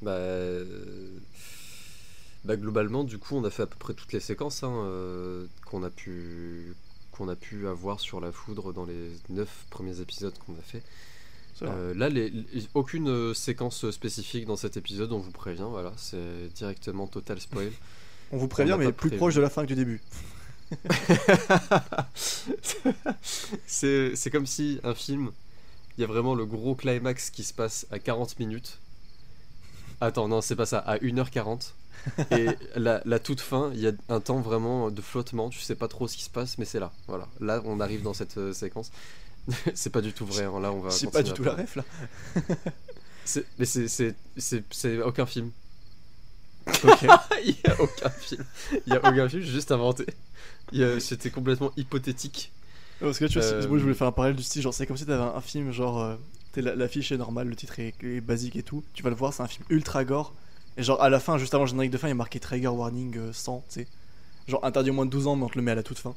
Bah, 0.02 0.18
bah, 2.44 2.56
globalement, 2.56 3.02
du 3.02 3.18
coup, 3.18 3.36
on 3.36 3.44
a 3.44 3.50
fait 3.50 3.62
à 3.62 3.66
peu 3.66 3.76
près 3.76 3.94
toutes 3.94 4.12
les 4.12 4.20
séquences 4.20 4.62
hein, 4.62 5.48
qu'on 5.64 5.82
a 5.82 5.90
pu 5.90 6.76
qu'on 7.16 7.28
a 7.28 7.36
pu 7.36 7.66
avoir 7.66 8.00
sur 8.00 8.20
la 8.20 8.32
foudre 8.32 8.72
dans 8.72 8.84
les 8.84 9.10
neuf 9.28 9.64
premiers 9.70 10.00
épisodes 10.00 10.34
qu'on 10.44 10.52
a 10.54 10.62
fait. 10.62 10.82
Euh, 11.62 11.94
là, 11.94 12.08
les, 12.10 12.28
les- 12.28 12.68
aucune 12.74 13.08
euh, 13.08 13.32
séquence 13.34 13.90
spécifique 13.90 14.44
dans 14.44 14.56
cet 14.56 14.76
épisode, 14.76 15.10
on 15.12 15.18
vous 15.18 15.30
prévient. 15.30 15.66
Voilà, 15.70 15.92
c'est 15.96 16.48
directement 16.54 17.06
total 17.06 17.40
spoil. 17.40 17.70
On 18.32 18.38
vous 18.38 18.48
prévient, 18.48 18.72
on 18.72 18.78
mais 18.78 18.86
plus 18.90 19.10
prévu. 19.10 19.18
proche 19.18 19.36
de 19.36 19.40
la 19.40 19.48
fin 19.48 19.62
que 19.62 19.68
du 19.68 19.76
début. 19.76 20.00
c'est 23.66 24.16
c'est 24.16 24.30
comme 24.30 24.46
si 24.46 24.80
un 24.82 24.94
film, 24.94 25.30
il 25.96 26.00
y 26.00 26.04
a 26.04 26.08
vraiment 26.08 26.34
le 26.34 26.44
gros 26.44 26.74
climax 26.74 27.30
qui 27.30 27.44
se 27.44 27.54
passe 27.54 27.86
à 27.92 27.98
40 28.00 28.38
minutes. 28.40 28.78
Attends, 30.00 30.26
non, 30.28 30.40
c'est 30.40 30.56
pas 30.56 30.66
ça, 30.66 30.78
à 30.80 30.98
1h40. 30.98 31.72
Et 32.30 32.46
la, 32.76 33.02
la 33.04 33.18
toute 33.18 33.40
fin, 33.40 33.70
il 33.74 33.80
y 33.80 33.88
a 33.88 33.92
un 34.08 34.20
temps 34.20 34.40
vraiment 34.40 34.90
de 34.90 35.00
flottement, 35.02 35.50
tu 35.50 35.60
sais 35.60 35.74
pas 35.74 35.88
trop 35.88 36.08
ce 36.08 36.16
qui 36.16 36.22
se 36.24 36.30
passe, 36.30 36.58
mais 36.58 36.64
c'est 36.64 36.80
là. 36.80 36.92
Voilà, 37.08 37.28
là 37.40 37.62
on 37.64 37.80
arrive 37.80 38.02
dans 38.02 38.14
cette 38.14 38.38
euh, 38.38 38.52
séquence. 38.52 38.90
c'est 39.74 39.90
pas 39.90 40.02
du 40.02 40.12
tout 40.12 40.26
vrai, 40.26 40.44
hein, 40.44 40.60
là 40.60 40.72
on 40.72 40.80
va. 40.80 40.90
C'est 40.90 41.10
pas 41.10 41.22
du 41.22 41.32
tout 41.32 41.44
la 41.44 41.54
ref 41.54 41.76
là. 41.76 41.84
Mais 43.58 43.66
c'est- 43.66 45.02
aucun 45.02 45.26
film. 45.26 45.50
Ok. 46.84 47.02
il 47.44 47.56
y 47.64 47.68
a 47.68 47.80
aucun 47.80 48.10
film. 48.10 48.44
Il 48.86 48.92
y 48.92 48.96
a 48.96 48.98
aucun 48.98 49.28
film, 49.28 49.42
j'ai 49.42 49.52
juste 49.52 49.72
inventé. 49.72 50.06
C'était 51.00 51.30
complètement 51.30 51.72
hypothétique. 51.76 52.52
Parce 53.00 53.18
que 53.18 53.26
tu 53.26 53.38
vois, 53.38 53.46
Euh, 53.46 53.68
moi 53.68 53.78
je 53.78 53.82
voulais 53.82 53.94
faire 53.94 54.06
un 54.06 54.12
parallèle 54.12 54.36
du 54.36 54.42
style, 54.42 54.62
genre 54.62 54.72
c'est 54.72 54.86
comme 54.86 54.96
si 54.96 55.04
t'avais 55.04 55.22
un, 55.22 55.34
un 55.34 55.40
film, 55.40 55.70
genre 55.70 56.00
euh, 56.00 56.16
l'affiche 56.56 57.12
est 57.12 57.18
normale, 57.18 57.46
le 57.48 57.54
titre 57.56 57.78
est, 57.78 57.94
est 58.02 58.20
basique 58.22 58.56
et 58.56 58.62
tout. 58.62 58.82
Tu 58.94 59.02
vas 59.02 59.10
le 59.10 59.16
voir, 59.16 59.34
c'est 59.34 59.42
un 59.42 59.48
film 59.48 59.64
ultra 59.68 60.04
gore. 60.04 60.34
Et 60.76 60.82
genre 60.82 61.00
à 61.02 61.08
la 61.08 61.20
fin, 61.20 61.38
juste 61.38 61.54
avant 61.54 61.64
le 61.64 61.70
générique 61.70 61.90
de 61.90 61.98
fin, 61.98 62.08
il 62.08 62.10
y 62.10 62.12
a 62.12 62.16
marqué 62.16 62.38
Trigger 62.40 62.68
Warning 62.68 63.16
euh, 63.16 63.32
100, 63.32 63.64
tu 63.68 63.80
sais. 63.80 63.86
Genre 64.48 64.64
interdit 64.64 64.90
au 64.90 64.94
moins 64.94 65.06
de 65.06 65.10
12 65.10 65.26
ans, 65.26 65.36
mais 65.36 65.44
on 65.44 65.48
te 65.48 65.56
le 65.56 65.62
met 65.62 65.70
à 65.70 65.74
la 65.74 65.82
toute 65.82 65.98
fin. 65.98 66.14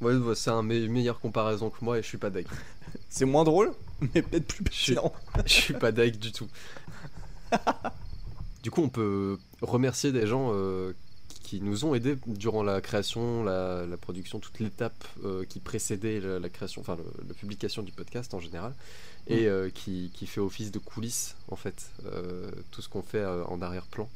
Ouais, 0.00 0.14
c'est 0.34 0.50
un 0.50 0.62
me- 0.62 0.88
meilleure 0.88 1.20
comparaison 1.20 1.70
que 1.70 1.84
moi 1.84 1.98
et 1.98 2.02
je 2.02 2.06
suis 2.06 2.18
pas 2.18 2.30
deg. 2.30 2.46
C'est 3.08 3.24
moins 3.24 3.44
drôle, 3.44 3.72
mais 4.00 4.22
peut-être 4.22 4.46
plus 4.46 4.62
pertinent. 4.62 5.12
Je 5.46 5.52
suis 5.52 5.74
pas 5.74 5.92
deg 5.92 6.18
du 6.18 6.32
tout. 6.32 6.48
du 8.62 8.70
coup, 8.70 8.82
on 8.82 8.88
peut 8.88 9.38
remercier 9.62 10.12
des 10.12 10.26
gens 10.26 10.52
qui 11.42 11.60
nous 11.60 11.84
ont 11.84 11.94
aidés 11.94 12.16
durant 12.26 12.62
la 12.62 12.80
création, 12.80 13.42
la, 13.42 13.86
production, 14.00 14.38
toute 14.38 14.58
l'étape 14.60 15.04
qui 15.48 15.60
précédait 15.60 16.20
la, 16.20 16.48
création, 16.48 16.82
enfin 16.82 16.96
la 17.26 17.34
publication 17.34 17.82
du 17.82 17.92
podcast 17.92 18.34
en 18.34 18.40
général, 18.40 18.74
et 19.26 19.48
mm. 19.48 19.70
qui, 19.72 20.10
qui, 20.14 20.26
fait 20.26 20.40
office 20.40 20.70
de 20.70 20.78
coulisses 20.78 21.36
en 21.48 21.56
fait, 21.56 21.90
tout 22.70 22.82
ce 22.82 22.88
qu'on 22.88 23.02
fait 23.02 23.24
en 23.24 23.60
arrière-plan 23.62 24.08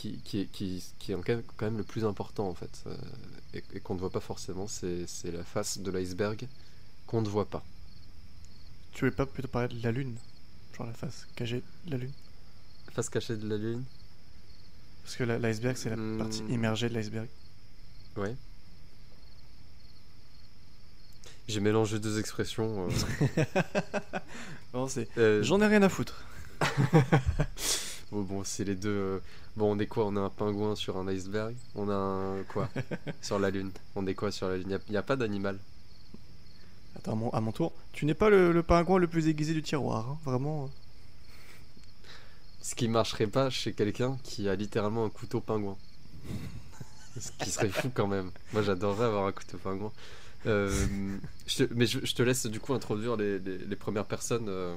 qui, 0.00 0.18
qui, 0.24 0.46
qui, 0.46 0.82
qui, 0.98 1.12
est 1.12 1.16
quand 1.56 1.66
même 1.66 1.76
le 1.76 1.84
plus 1.84 2.04
important 2.04 2.48
en 2.48 2.54
fait, 2.54 2.84
euh, 2.86 2.96
et, 3.52 3.80
qu'on 3.80 3.94
ne 3.94 4.00
voit 4.00 4.10
pas 4.10 4.20
forcément, 4.20 4.66
c'est 4.66 5.06
la 5.24 5.44
face 5.44 5.78
de 5.78 5.90
l'iceberg 5.90 6.48
qu'on 7.06 7.20
ne 7.20 7.28
voit 7.28 7.48
pas. 7.48 7.62
Tu 8.92 9.04
veux 9.04 9.10
pas 9.10 9.26
plutôt 9.26 9.48
parler 9.48 9.68
de 9.68 9.82
la 9.82 9.92
lune? 9.92 10.16
Genre 10.76 10.86
la 10.86 10.94
face 10.94 11.26
cachée 11.36 11.62
de 11.84 11.90
la 11.90 11.98
lune? 11.98 12.12
La 12.86 12.92
face 12.92 13.10
cachée 13.10 13.36
de 13.36 13.48
la 13.48 13.56
lune? 13.56 13.84
Parce 15.02 15.16
que 15.16 15.24
l'iceberg, 15.24 15.76
c'est 15.76 15.90
la 15.90 15.96
hmm. 15.96 16.18
partie 16.18 16.42
immergée 16.48 16.88
de 16.88 16.94
l'iceberg. 16.94 17.28
Ouais. 18.16 18.34
J'ai 21.50 21.58
mélangé 21.58 21.98
deux 21.98 22.18
expressions. 22.18 22.88
Euh. 22.88 23.44
Euh, 25.18 25.42
j'en 25.42 25.60
ai 25.60 25.66
rien 25.66 25.82
à 25.82 25.88
foutre. 25.88 26.24
bon, 28.12 28.22
bon 28.22 28.44
c'est 28.44 28.62
les 28.62 28.76
deux. 28.76 29.20
Bon, 29.56 29.74
on 29.74 29.78
est 29.80 29.88
quoi? 29.88 30.06
On 30.06 30.16
a 30.16 30.20
un 30.20 30.30
pingouin 30.30 30.76
sur 30.76 30.96
un 30.96 31.08
iceberg? 31.08 31.56
On 31.74 31.90
a 31.90 31.94
un 31.94 32.44
quoi? 32.44 32.68
Sur 33.20 33.40
la 33.40 33.50
Lune. 33.50 33.72
On 33.96 34.06
est 34.06 34.14
quoi 34.14 34.30
sur 34.30 34.48
la 34.48 34.58
Lune? 34.58 34.78
Il 34.86 34.92
n'y 34.92 34.96
a, 34.96 35.02
pas 35.02 35.16
d'animal. 35.16 35.58
Attends, 36.96 37.30
à 37.32 37.40
mon, 37.40 37.50
tour. 37.50 37.72
Tu 37.92 38.06
n'es 38.06 38.14
pas 38.14 38.30
le, 38.30 38.62
pingouin 38.62 39.00
le 39.00 39.08
plus 39.08 39.26
aiguisé 39.26 39.54
du 39.54 39.62
tiroir, 39.62 40.08
hein, 40.08 40.18
vraiment. 40.24 40.70
Ce 42.62 42.76
qui 42.76 42.86
marcherait 42.86 43.26
pas 43.26 43.50
chez 43.50 43.72
quelqu'un 43.72 44.18
qui 44.22 44.48
a 44.48 44.54
littéralement 44.54 45.04
un 45.04 45.10
couteau 45.10 45.40
pingouin. 45.40 45.76
Ce 47.18 47.32
qui 47.40 47.50
serait 47.50 47.70
fou 47.70 47.90
quand 47.92 48.06
même. 48.06 48.30
Moi 48.52 48.62
j'adorerais 48.62 49.06
avoir 49.06 49.26
un 49.26 49.32
couteau 49.32 49.58
pingouin. 49.58 49.90
Euh, 50.46 50.70
mais 51.74 51.86
je, 51.86 52.14
te 52.14 52.22
laisse 52.22 52.46
du 52.46 52.60
coup 52.60 52.72
introduire 52.72 53.16
les, 53.16 53.76
premières 53.76 54.06
personnes 54.06 54.46
euh, 54.48 54.74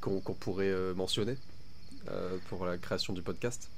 qu'on 0.00 0.20
pourrait 0.20 0.70
euh, 0.70 0.94
mentionner. 0.94 1.36
Pour 2.48 2.66
la 2.66 2.78
création 2.78 3.12
du 3.12 3.22
podcast 3.22 3.68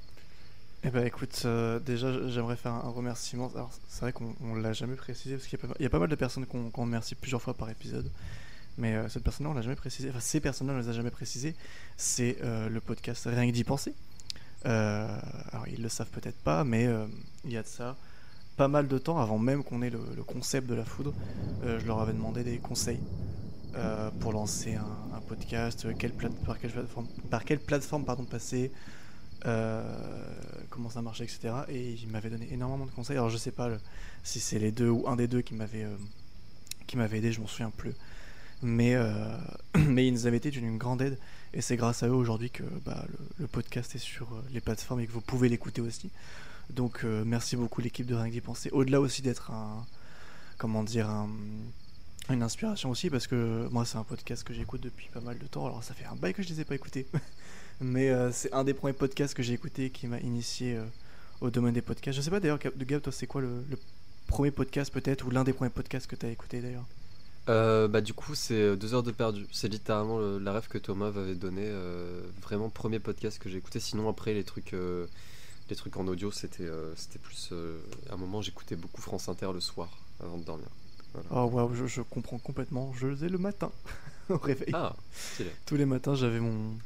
Eh 0.83 0.89
ben 0.89 1.05
écoute, 1.05 1.45
déjà 1.85 2.27
j'aimerais 2.27 2.55
faire 2.55 2.73
un 2.73 2.89
remerciement. 2.89 3.51
Alors 3.53 3.71
c'est 3.87 4.01
vrai 4.01 4.13
qu'on 4.13 4.55
l'a 4.55 4.73
jamais 4.73 4.95
précisé 4.95 5.35
parce 5.35 5.47
qu'il 5.47 5.59
y, 5.79 5.85
a 5.85 5.89
pas 5.89 5.99
mal 5.99 6.09
de 6.09 6.15
personnes 6.15 6.47
qu'on 6.47 6.71
remercie 6.73 7.13
plusieurs 7.13 7.41
fois 7.41 7.53
par 7.53 7.69
épisode. 7.69 8.09
Mais 8.79 8.97
cette 9.09 9.23
personne-là, 9.23 9.51
on 9.51 9.53
l'a 9.53 9.61
jamais 9.61 9.75
précisé. 9.75 10.09
Enfin, 10.09 10.19
ces 10.19 10.39
personnes-là, 10.39 10.73
on 10.73 10.79
les 10.79 10.89
a 10.89 10.91
jamais 10.91 11.11
précisées. 11.11 11.55
C'est 11.97 12.37
le 12.41 12.79
podcast 12.79 13.27
Rien 13.31 13.45
que 13.47 13.53
d'y 13.53 13.63
penser. 13.63 13.93
alors 14.63 15.67
ils 15.67 15.83
le 15.83 15.89
savent 15.89 16.09
peut-être 16.09 16.39
pas, 16.39 16.63
mais 16.63 16.89
il 17.43 17.51
y 17.51 17.57
a 17.57 17.61
de 17.61 17.67
ça 17.67 17.95
pas 18.57 18.67
mal 18.67 18.87
de 18.87 18.97
temps 18.97 19.19
avant 19.19 19.37
même 19.37 19.63
qu'on 19.63 19.81
ait 19.81 19.89
le, 19.89 19.99
concept 20.25 20.67
de 20.67 20.75
la 20.75 20.85
foudre. 20.85 21.13
je 21.63 21.85
leur 21.85 21.99
avais 21.99 22.13
demandé 22.13 22.43
des 22.43 22.57
conseils 22.57 22.99
euh, 23.77 24.09
pour 24.21 24.31
lancer 24.31 24.75
un, 24.75 25.19
podcast, 25.27 25.87
quelle 25.97 26.13
par, 26.45 26.57
quelle 27.43 27.59
plateforme, 27.59 28.05
passer, 28.29 28.71
euh, 29.45 29.83
comment 30.69 30.89
ça 30.89 31.01
marchait, 31.01 31.25
etc. 31.25 31.53
Et 31.67 31.91
il 31.91 32.07
m'avait 32.07 32.29
donné 32.29 32.47
énormément 32.53 32.85
de 32.85 32.91
conseils. 32.91 33.17
Alors 33.17 33.29
je 33.29 33.37
sais 33.37 33.51
pas 33.51 33.69
si 34.23 34.39
c'est 34.39 34.59
les 34.59 34.71
deux 34.71 34.89
ou 34.89 35.09
un 35.09 35.17
des 35.17 35.27
deux 35.27 35.41
qui 35.41 35.55
m'avait 35.55 35.83
euh, 35.83 35.97
qui 36.87 36.95
m'avait 36.95 37.17
aidé, 37.17 37.33
je 37.33 37.41
m'en 37.41 37.47
souviens 37.47 37.71
plus. 37.71 37.93
Mais, 38.61 38.95
mais 39.75 40.07
ils 40.07 40.13
nous 40.13 40.25
avaient 40.25 40.37
été 40.37 40.51
d'une 40.51 40.77
grande 40.77 41.01
aide 41.01 41.17
et 41.53 41.59
c'est 41.59 41.75
grâce 41.75 42.01
à 42.03 42.07
eux 42.07 42.13
aujourd'hui 42.13 42.51
que 42.51 42.63
bah, 42.85 43.03
le, 43.39 43.47
podcast 43.47 43.93
est 43.95 43.99
sur 43.99 44.29
les 44.53 44.61
plateformes 44.61 45.01
et 45.01 45.07
que 45.07 45.11
vous 45.11 45.21
pouvez 45.21 45.49
l'écouter 45.49 45.81
aussi. 45.81 46.11
Donc 46.69 47.03
merci 47.03 47.55
beaucoup 47.55 47.81
l'équipe 47.81 48.05
de 48.05 48.15
Rien 48.15 48.29
d'y 48.29 48.41
penser. 48.41 48.69
Au-delà 48.71 48.99
aussi 49.01 49.21
d'être 49.21 49.51
un 49.51 49.85
comment 50.57 50.83
dire 50.83 51.09
un 51.09 51.29
une 52.29 52.41
inspiration 52.41 52.89
aussi 52.89 53.09
parce 53.09 53.27
que 53.27 53.67
moi 53.71 53.85
c'est 53.85 53.97
un 53.97 54.03
podcast 54.03 54.43
que 54.43 54.53
j'écoute 54.53 54.81
depuis 54.81 55.09
pas 55.13 55.21
mal 55.21 55.37
de 55.37 55.45
temps. 55.45 55.65
Alors 55.65 55.83
ça 55.83 55.93
fait 55.93 56.05
un 56.05 56.15
bail 56.15 56.33
que 56.33 56.41
je 56.41 56.49
les 56.49 56.61
ai 56.61 56.65
pas 56.65 56.75
écoutés, 56.75 57.05
mais 57.81 58.09
euh, 58.09 58.31
c'est 58.31 58.51
un 58.53 58.63
des 58.63 58.73
premiers 58.73 58.93
podcasts 58.93 59.33
que 59.33 59.43
j'ai 59.43 59.53
écouté 59.53 59.89
qui 59.89 60.07
m'a 60.07 60.19
initié 60.19 60.75
euh, 60.75 60.85
au 61.41 61.49
domaine 61.49 61.73
des 61.73 61.81
podcasts. 61.81 62.17
Je 62.17 62.21
sais 62.21 62.31
pas 62.31 62.39
d'ailleurs, 62.39 62.59
Gab, 62.59 63.01
toi 63.01 63.13
c'est 63.13 63.27
quoi 63.27 63.41
le, 63.41 63.63
premier 64.27 64.49
podcast 64.49 64.91
peut-être 64.91 65.27
ou 65.27 65.29
l'un 65.29 65.43
des 65.43 65.53
premiers 65.53 65.69
podcasts 65.69 66.07
que 66.07 66.15
tu 66.15 66.25
as 66.25 66.29
écouté 66.29 66.61
d'ailleurs? 66.61 66.85
Euh, 67.47 67.87
bah 67.87 68.01
du 68.01 68.15
coup 68.15 68.33
c'est 68.33 68.75
deux 68.75 68.95
heures 68.95 69.03
de 69.03 69.11
perdu. 69.11 69.45
C'est 69.51 69.67
littéralement 69.67 70.19
la 70.19 70.51
rêve 70.51 70.67
que 70.67 70.79
Thomas 70.79 71.11
m'avait 71.11 71.35
donné. 71.35 71.69
vraiment 72.41 72.69
premier 72.69 72.99
podcast 72.99 73.37
que 73.37 73.49
j'ai 73.49 73.57
écouté. 73.57 73.79
Sinon 73.79 74.09
après 74.09 74.33
les 74.33 74.43
trucs 74.43 74.73
les 75.69 75.75
trucs 75.75 75.97
en 75.97 76.07
audio 76.07 76.31
c'était 76.31 76.69
c'était 76.95 77.19
plus 77.19 77.53
à 78.09 78.13
un 78.13 78.17
moment 78.17 78.41
j'écoutais 78.41 78.75
beaucoup 78.75 79.01
France 79.01 79.29
Inter 79.29 79.51
le 79.53 79.61
soir 79.61 79.89
avant 80.19 80.37
de 80.37 80.43
dormir. 80.43 80.67
Oh 81.31 81.45
waouh, 81.45 81.87
je, 81.87 82.01
comprends 82.01 82.37
complètement. 82.37 82.93
Je 82.93 83.07
le 83.07 83.15
faisais 83.15 83.29
le 83.29 83.37
matin 83.37 83.71
au 84.29 84.37
réveil. 84.37 84.69
Ah, 84.73 84.95
Tous 85.65 85.75
les 85.75 85.85
matins, 85.85 86.15
j'avais 86.15 86.39
mon, 86.39 86.77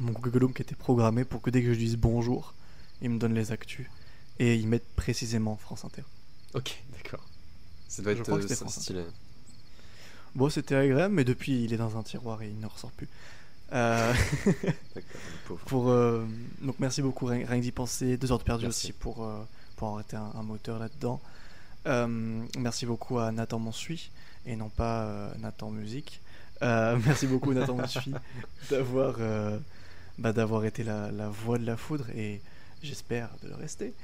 mon 0.00 0.12
Google 0.12 0.44
Home 0.44 0.54
qui 0.54 0.62
était 0.62 0.74
programmé 0.74 1.24
pour 1.24 1.42
que 1.42 1.50
dès 1.50 1.62
que 1.62 1.72
je 1.72 1.78
dise 1.78 1.96
bonjour, 1.96 2.54
il 3.02 3.10
me 3.10 3.18
donne 3.18 3.34
les 3.34 3.52
actus. 3.52 3.86
Et 4.38 4.54
ils 4.54 4.68
mettent 4.68 4.88
précisément 4.94 5.56
France 5.56 5.84
Inter. 5.84 6.04
Ok, 6.54 6.82
d'accord. 6.94 7.26
Ça 7.88 8.02
doit 8.02 8.12
être 8.12 8.30
euh, 8.30 8.68
stylé. 8.68 9.04
Bon, 10.34 10.48
c'était 10.48 10.76
agréable, 10.76 11.14
mais 11.14 11.24
depuis, 11.24 11.64
il 11.64 11.72
est 11.72 11.78
dans 11.78 11.96
un 11.96 12.02
tiroir 12.02 12.42
et 12.42 12.48
il 12.48 12.60
ne 12.60 12.66
ressort 12.66 12.92
plus. 12.92 13.08
Euh... 13.72 14.14
pour 15.66 15.90
euh, 15.90 16.24
donc 16.62 16.76
merci 16.78 17.02
beaucoup 17.02 17.26
rien, 17.26 17.46
rien 17.46 17.60
d'y 17.60 17.72
penser. 17.72 18.16
Deux 18.16 18.32
heures 18.32 18.38
de 18.38 18.44
perdu 18.44 18.66
aussi 18.66 18.92
pour 18.92 19.24
euh, 19.24 19.38
pour 19.76 19.88
arrêter 19.94 20.16
un 20.16 20.42
moteur 20.42 20.78
là 20.78 20.88
dedans 20.88 21.20
euh, 21.86 22.44
merci 22.58 22.86
beaucoup 22.86 23.18
à 23.18 23.30
Nathan 23.30 23.58
Monsuy 23.58 24.10
et 24.46 24.56
non 24.56 24.68
pas 24.68 25.30
Nathan 25.38 25.70
Musique. 25.70 26.20
Merci 26.60 27.28
beaucoup 27.28 27.54
Nathan 27.54 27.74
Monsuy 27.74 28.12
d'avoir 28.70 29.18
bah, 30.18 30.32
d'avoir 30.32 30.64
été 30.64 30.82
la, 30.82 31.12
la, 31.12 31.28
voix 31.28 31.56
de 31.56 31.64
la 31.64 31.76
foudre 31.76 32.10
et 32.10 32.40
j'espère 32.82 33.30
de 33.44 33.48
le 33.48 33.54
rester 33.54 33.94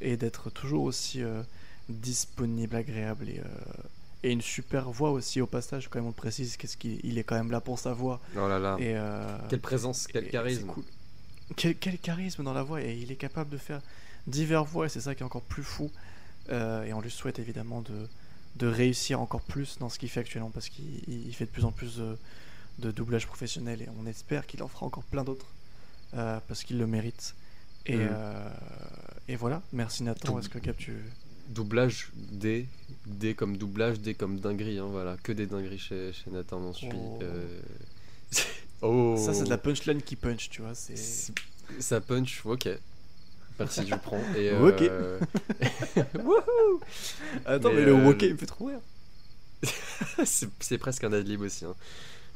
et 0.00 0.16
d'être 0.16 0.48
toujours 0.48 0.84
aussi 0.84 1.22
disponible, 1.90 2.74
agréable 2.74 3.28
et, 3.28 3.42
et, 4.22 4.32
une 4.32 4.40
super 4.40 4.90
voix 4.90 5.10
aussi 5.10 5.40
au 5.40 5.46
passage. 5.46 5.88
Quand 5.88 5.98
même 5.98 6.06
on 6.06 6.10
le 6.10 6.14
précise, 6.14 6.56
qu'est-ce 6.56 6.76
qu'il 6.76 7.18
est 7.18 7.24
quand 7.24 7.36
même 7.36 7.50
là 7.50 7.60
pour 7.60 7.78
sa 7.78 7.92
voix. 7.92 8.20
Oh 8.36 8.48
là 8.48 8.58
là. 8.58 8.76
Et, 8.78 8.96
quelle 9.48 9.60
présence, 9.60 10.06
quel 10.06 10.28
charisme. 10.28 10.66
Cool. 10.66 10.84
Quel, 11.56 11.76
quel, 11.76 11.98
charisme 11.98 12.44
dans 12.44 12.52
la 12.52 12.62
voix 12.62 12.80
et 12.80 12.96
il 12.96 13.10
est 13.10 13.16
capable 13.16 13.50
de 13.50 13.58
faire 13.58 13.80
divers 14.26 14.64
voix 14.64 14.86
et 14.86 14.88
c'est 14.88 15.00
ça 15.00 15.14
qui 15.14 15.22
est 15.22 15.26
encore 15.26 15.42
plus 15.42 15.64
fou. 15.64 15.90
Euh, 16.50 16.84
et 16.84 16.92
on 16.92 17.00
lui 17.00 17.10
souhaite 17.10 17.38
évidemment 17.38 17.80
de, 17.80 18.08
de 18.56 18.66
réussir 18.66 19.20
encore 19.20 19.42
plus 19.42 19.78
dans 19.78 19.88
ce 19.88 19.98
qu'il 19.98 20.08
fait 20.08 20.20
actuellement 20.20 20.50
parce 20.50 20.68
qu'il 20.68 21.34
fait 21.34 21.44
de 21.44 21.50
plus 21.50 21.64
en 21.64 21.72
plus 21.72 21.98
de, 21.98 22.16
de, 22.78 22.90
doublage 22.90 23.26
professionnel 23.26 23.82
et 23.82 23.88
on 24.00 24.06
espère 24.06 24.46
qu'il 24.46 24.62
en 24.62 24.68
fera 24.68 24.86
encore 24.86 25.04
plein 25.04 25.22
d'autres 25.22 25.46
euh, 26.14 26.40
parce 26.48 26.64
qu'il 26.64 26.78
le 26.78 26.86
mérite. 26.86 27.34
Et, 27.86 27.96
mm. 27.96 28.08
euh, 28.10 28.50
et 29.28 29.36
voilà, 29.36 29.62
merci 29.72 30.02
Nathan. 30.02 30.38
Est-ce 30.38 30.48
que 30.48 30.58
Cap, 30.58 30.76
tu. 30.76 30.96
Doublage 31.50 32.10
D, 32.14 32.66
D 33.06 33.34
comme 33.34 33.56
doublage, 33.56 34.00
D 34.00 34.14
comme 34.14 34.38
dinguerie, 34.38 34.78
hein, 34.78 34.88
voilà, 34.90 35.16
que 35.22 35.32
des 35.32 35.46
dingueries 35.46 35.78
chez, 35.78 36.12
chez 36.12 36.30
Nathan 36.30 36.60
Mansuy. 36.60 36.88
Oh. 36.92 37.18
oh. 38.82 39.16
Ça, 39.24 39.34
c'est 39.34 39.44
de 39.44 39.50
la 39.50 39.58
punchline 39.58 40.00
qui 40.00 40.16
punch, 40.16 40.48
tu 40.48 40.62
vois. 40.62 40.72
Ça 40.74 42.00
punch, 42.00 42.42
ok. 42.44 42.68
Merci, 43.60 43.86
je 43.86 43.94
prends. 43.94 44.20
Et, 44.36 44.52
ok. 44.56 44.82
Euh, 44.82 45.20
Attends, 47.44 47.72
mais, 47.72 47.84
le 47.84 47.92
euh, 47.92 48.10
ok, 48.10 48.22
il 48.22 48.32
me 48.32 48.38
fait 48.38 48.46
trop 48.46 48.66
rire. 48.66 48.80
c'est 50.24 50.78
presque 50.78 51.04
un 51.04 51.12
adlib 51.12 51.42
aussi. 51.42 51.66
Hein. 51.66 51.74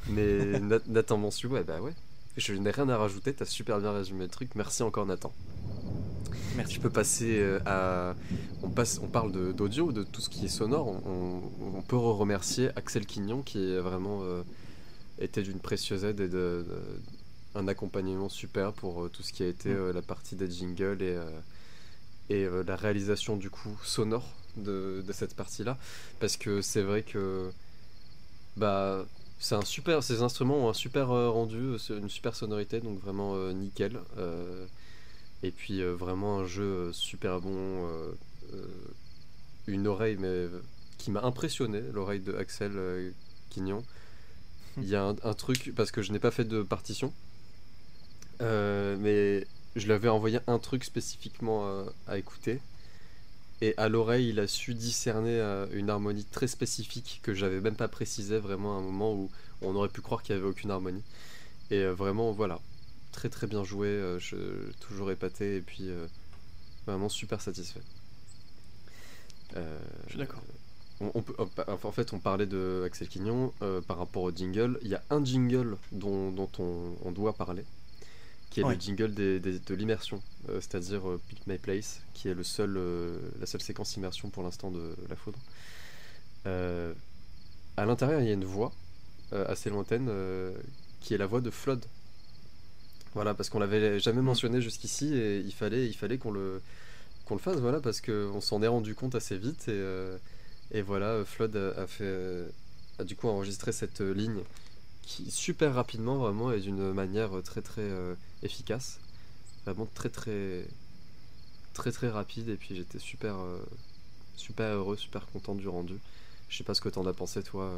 Mais 0.09 0.61
Nathan 0.87 1.17
Monsu, 1.17 1.47
ouais, 1.47 1.65
bah 1.65 1.81
ouais. 1.81 1.95
Je 2.37 2.53
n'ai 2.53 2.71
rien 2.71 2.89
à 2.89 2.99
rajouter, 2.99 3.33
t'as 3.33 3.47
super 3.47 3.81
bien 3.81 3.93
résumé 3.93 4.25
le 4.25 4.29
truc. 4.29 4.51
Merci 4.55 4.83
encore, 4.83 5.07
Nathan. 5.07 5.33
Merci. 6.57 6.75
Je 6.75 6.81
peux 6.81 6.91
passer 6.91 7.39
euh, 7.39 7.59
à. 7.67 8.15
On, 8.63 8.71
passe, 8.71 9.01
on 9.03 9.09
parle 9.09 9.33
d'audio, 9.55 9.93
de, 9.93 10.03
tout 10.03 10.21
ce 10.21 10.29
qui 10.29 10.45
est 10.45 10.49
sonore. 10.49 10.87
On, 11.07 11.83
peut 11.83 11.97
remercier 11.97 12.71
Axel 12.77 13.05
Quignon 13.05 13.43
qui 13.43 13.59
est 13.59 13.79
vraiment 13.79 14.23
était 15.19 15.43
d'une 15.43 15.61
précieuse 15.61 16.05
aide 16.05 16.21
et 16.21 16.29
de, 16.29 16.65
un 17.55 17.69
accompagnement 17.69 18.29
super 18.29 18.73
pour 18.73 19.05
euh, 19.05 19.09
tout 19.09 19.23
ce 19.23 19.33
qui 19.33 19.43
a 19.43 19.49
été 19.49 19.71
mm. 19.71 19.77
euh, 19.77 19.93
la 19.93 20.03
partie 20.03 20.37
des 20.37 20.51
jingles 20.51 21.03
et, 21.03 21.17
euh, 21.17 21.41
et 22.31 22.49
la 22.67 22.77
réalisation 22.77 23.37
du 23.37 23.51
coup 23.51 23.79
sonore 23.85 24.27
de, 24.57 25.05
de 25.07 25.13
cette 25.13 25.37
partie-là. 25.37 25.77
Parce 26.21 26.39
que 26.39 26.63
c'est 26.63 26.81
vrai 26.81 27.03
que 27.03 27.51
bah, 28.57 29.05
c'est 29.39 29.55
un 29.55 29.65
super, 29.65 30.03
ces 30.03 30.23
instruments 30.23 30.67
ont 30.67 30.71
un 30.71 30.75
super 30.75 31.09
rendu, 31.09 31.77
une 31.91 32.09
super 32.09 32.35
sonorité, 32.35 32.81
donc 32.81 32.99
vraiment 32.99 33.37
nickel. 33.53 34.01
Et 35.45 35.51
puis 35.51 35.83
vraiment 35.83 36.41
un 36.41 36.47
jeu 36.47 36.93
super 36.93 37.41
bon, 37.41 37.89
une 39.67 39.87
oreille 39.87 40.17
mais 40.19 40.47
qui 40.99 41.11
m'a 41.11 41.23
impressionné, 41.23 41.81
l'oreille 41.93 42.21
de 42.21 42.35
Axel 42.35 42.73
Quignon. 43.51 43.85
Il 44.77 44.89
y 44.89 44.97
a 44.97 45.15
un, 45.23 45.35
truc, 45.35 45.73
parce 45.77 45.93
que 45.93 46.03
je 46.03 46.13
n'ai 46.13 46.19
pas 46.19 46.31
fait 46.31 46.45
de 46.45 46.63
partition, 46.63 47.13
Euh, 48.41 48.97
mais 48.99 49.47
je 49.77 49.87
lui 49.87 49.93
avais 49.93 50.09
envoyé 50.09 50.41
un 50.47 50.59
truc 50.59 50.85
spécifiquement 50.85 51.67
euh, 51.67 51.85
à 52.07 52.19
écouter. 52.19 52.61
Et 53.61 53.75
à 53.77 53.89
l'oreille, 53.89 54.29
il 54.31 54.41
a 54.41 54.47
su 54.47 54.75
discerner 54.75 55.39
euh, 55.39 55.67
une 55.73 55.91
harmonie 55.91 56.25
très 56.25 56.49
spécifique 56.49 57.21
que 57.23 57.35
j'avais 57.35 57.61
même 57.61 57.77
pas 57.77 57.89
précisé 57.89 58.39
vraiment 58.39 58.77
à 58.77 58.81
un 58.81 58.83
moment 58.83 59.13
où 59.15 59.31
on 59.63 59.75
aurait 59.77 59.89
pu 59.89 60.01
croire 60.01 60.23
qu'il 60.23 60.35
n'y 60.35 60.41
avait 60.43 60.51
aucune 60.51 60.71
harmonie. 60.71 61.03
Et 61.71 61.79
euh, 61.79 61.95
vraiment, 61.95 62.33
voilà, 62.33 62.61
très 63.15 63.29
très 63.31 63.47
bien 63.47 63.65
joué, 63.65 63.87
euh, 63.89 64.19
je, 64.19 64.37
toujours 64.81 65.11
épaté 65.11 65.57
et 65.57 65.61
puis 65.61 65.89
euh, 65.89 66.07
vraiment 66.87 67.09
super 67.09 67.41
satisfait. 67.41 67.81
Euh, 69.57 69.79
Je 70.07 70.11
suis 70.11 70.19
d'accord. 70.19 70.43
on, 71.01 71.13
on 71.15 71.23
peut- 71.23 71.37
en 71.83 71.93
fait, 71.93 72.13
on 72.13 72.19
parlait 72.19 72.47
de 72.47 72.83
Axel 72.85 73.09
Quignon 73.09 73.53
euh, 73.63 73.81
par 73.81 73.99
rapport 73.99 74.23
au 74.25 74.33
jingle. 74.33 74.79
Il 74.83 74.89
y 74.89 74.95
a 74.95 75.03
un 75.11 75.25
jingle 75.25 75.77
dont, 75.93 76.31
dont 76.33 76.51
on, 76.59 76.97
on 77.05 77.13
doit 77.13 77.35
parler, 77.35 77.65
qui 78.51 78.61
est 78.61 78.65
Ouais. 78.65 78.75
le 78.75 78.81
jingle 78.81 79.15
des- 79.15 79.39
des- 79.41 79.59
de 79.61 79.75
l'immersion, 79.75 80.21
euh, 80.49 80.61
c'est-à-dire 80.61 81.09
euh, 81.09 81.21
Pick 81.29 81.47
My 81.47 81.59
Place, 81.59 82.01
qui 82.15 82.29
est 82.29 82.35
le 82.35 82.43
seul, 82.45 82.79
la 83.41 83.47
seule 83.47 83.63
séquence 83.63 83.97
immersion 83.97 84.29
pour 84.31 84.43
l'instant 84.43 84.71
de 84.71 84.95
La 85.09 85.17
Foudre. 85.17 85.39
À 87.77 87.85
l'intérieur, 87.87 88.21
il 88.21 88.27
y 88.27 88.31
a 88.31 88.35
une 88.35 88.45
voix 88.45 88.73
assez 89.33 89.69
lointaine 89.71 90.09
qui 91.01 91.15
est 91.15 91.19
la 91.19 91.27
voix 91.27 91.41
de 91.41 91.51
Flood. 91.51 91.85
Voilà, 93.15 93.35
parce 93.35 93.49
qu'on 93.49 93.61
l'avait 93.61 94.01
jamais 94.01 94.23
mentionné 94.23 94.61
jusqu'ici 94.61 95.15
et 95.15 95.39
il 95.39 95.53
fallait, 95.53 96.19
qu'on 96.19 96.33
le, 96.33 96.61
qu'on 97.27 97.35
le 97.35 97.41
fasse, 97.41 97.59
voilà, 97.59 97.81
parce 97.81 98.01
qu'on 98.01 98.41
s'en 98.41 98.61
est 98.63 98.67
rendu 98.67 98.95
compte 98.95 99.15
assez 99.15 99.39
vite 99.39 99.69
et, 99.69 99.73
euh, 99.73 100.19
et 100.73 100.83
voilà, 100.83 101.25
Flood 101.25 101.57
a, 101.57 101.87
fait, 101.87 102.05
euh, 102.05 102.49
a 102.99 103.05
du 103.05 103.15
coup 103.15 103.29
enregistré 103.29 103.71
cette 103.71 104.01
ligne 104.01 104.43
qui 105.03 105.31
super 105.31 105.75
rapidement 105.75 106.17
vraiment 106.17 106.51
et 106.51 106.61
d'une 106.61 106.93
manière 106.93 107.31
très 107.45 107.63
très 107.63 107.83
euh, 107.83 108.15
efficace, 108.43 108.99
vraiment 109.65 109.87
très 109.95 110.09
très 110.09 110.67
très 111.75 111.93
très 111.93 112.09
rapide 112.09 112.49
et 112.49 112.57
puis 112.57 112.75
j'étais 112.75 112.99
super 112.99 113.37
super 114.37 114.67
heureux, 114.75 114.97
super 114.97 115.27
content 115.27 115.55
du 115.55 115.69
rendu. 115.69 115.95
Je 116.49 116.57
sais 116.57 116.65
pas 116.65 116.75
ce 116.75 116.81
que 116.81 116.89
t'en 116.89 117.07
as 117.07 117.13
pensé 117.13 117.43
toi 117.43 117.71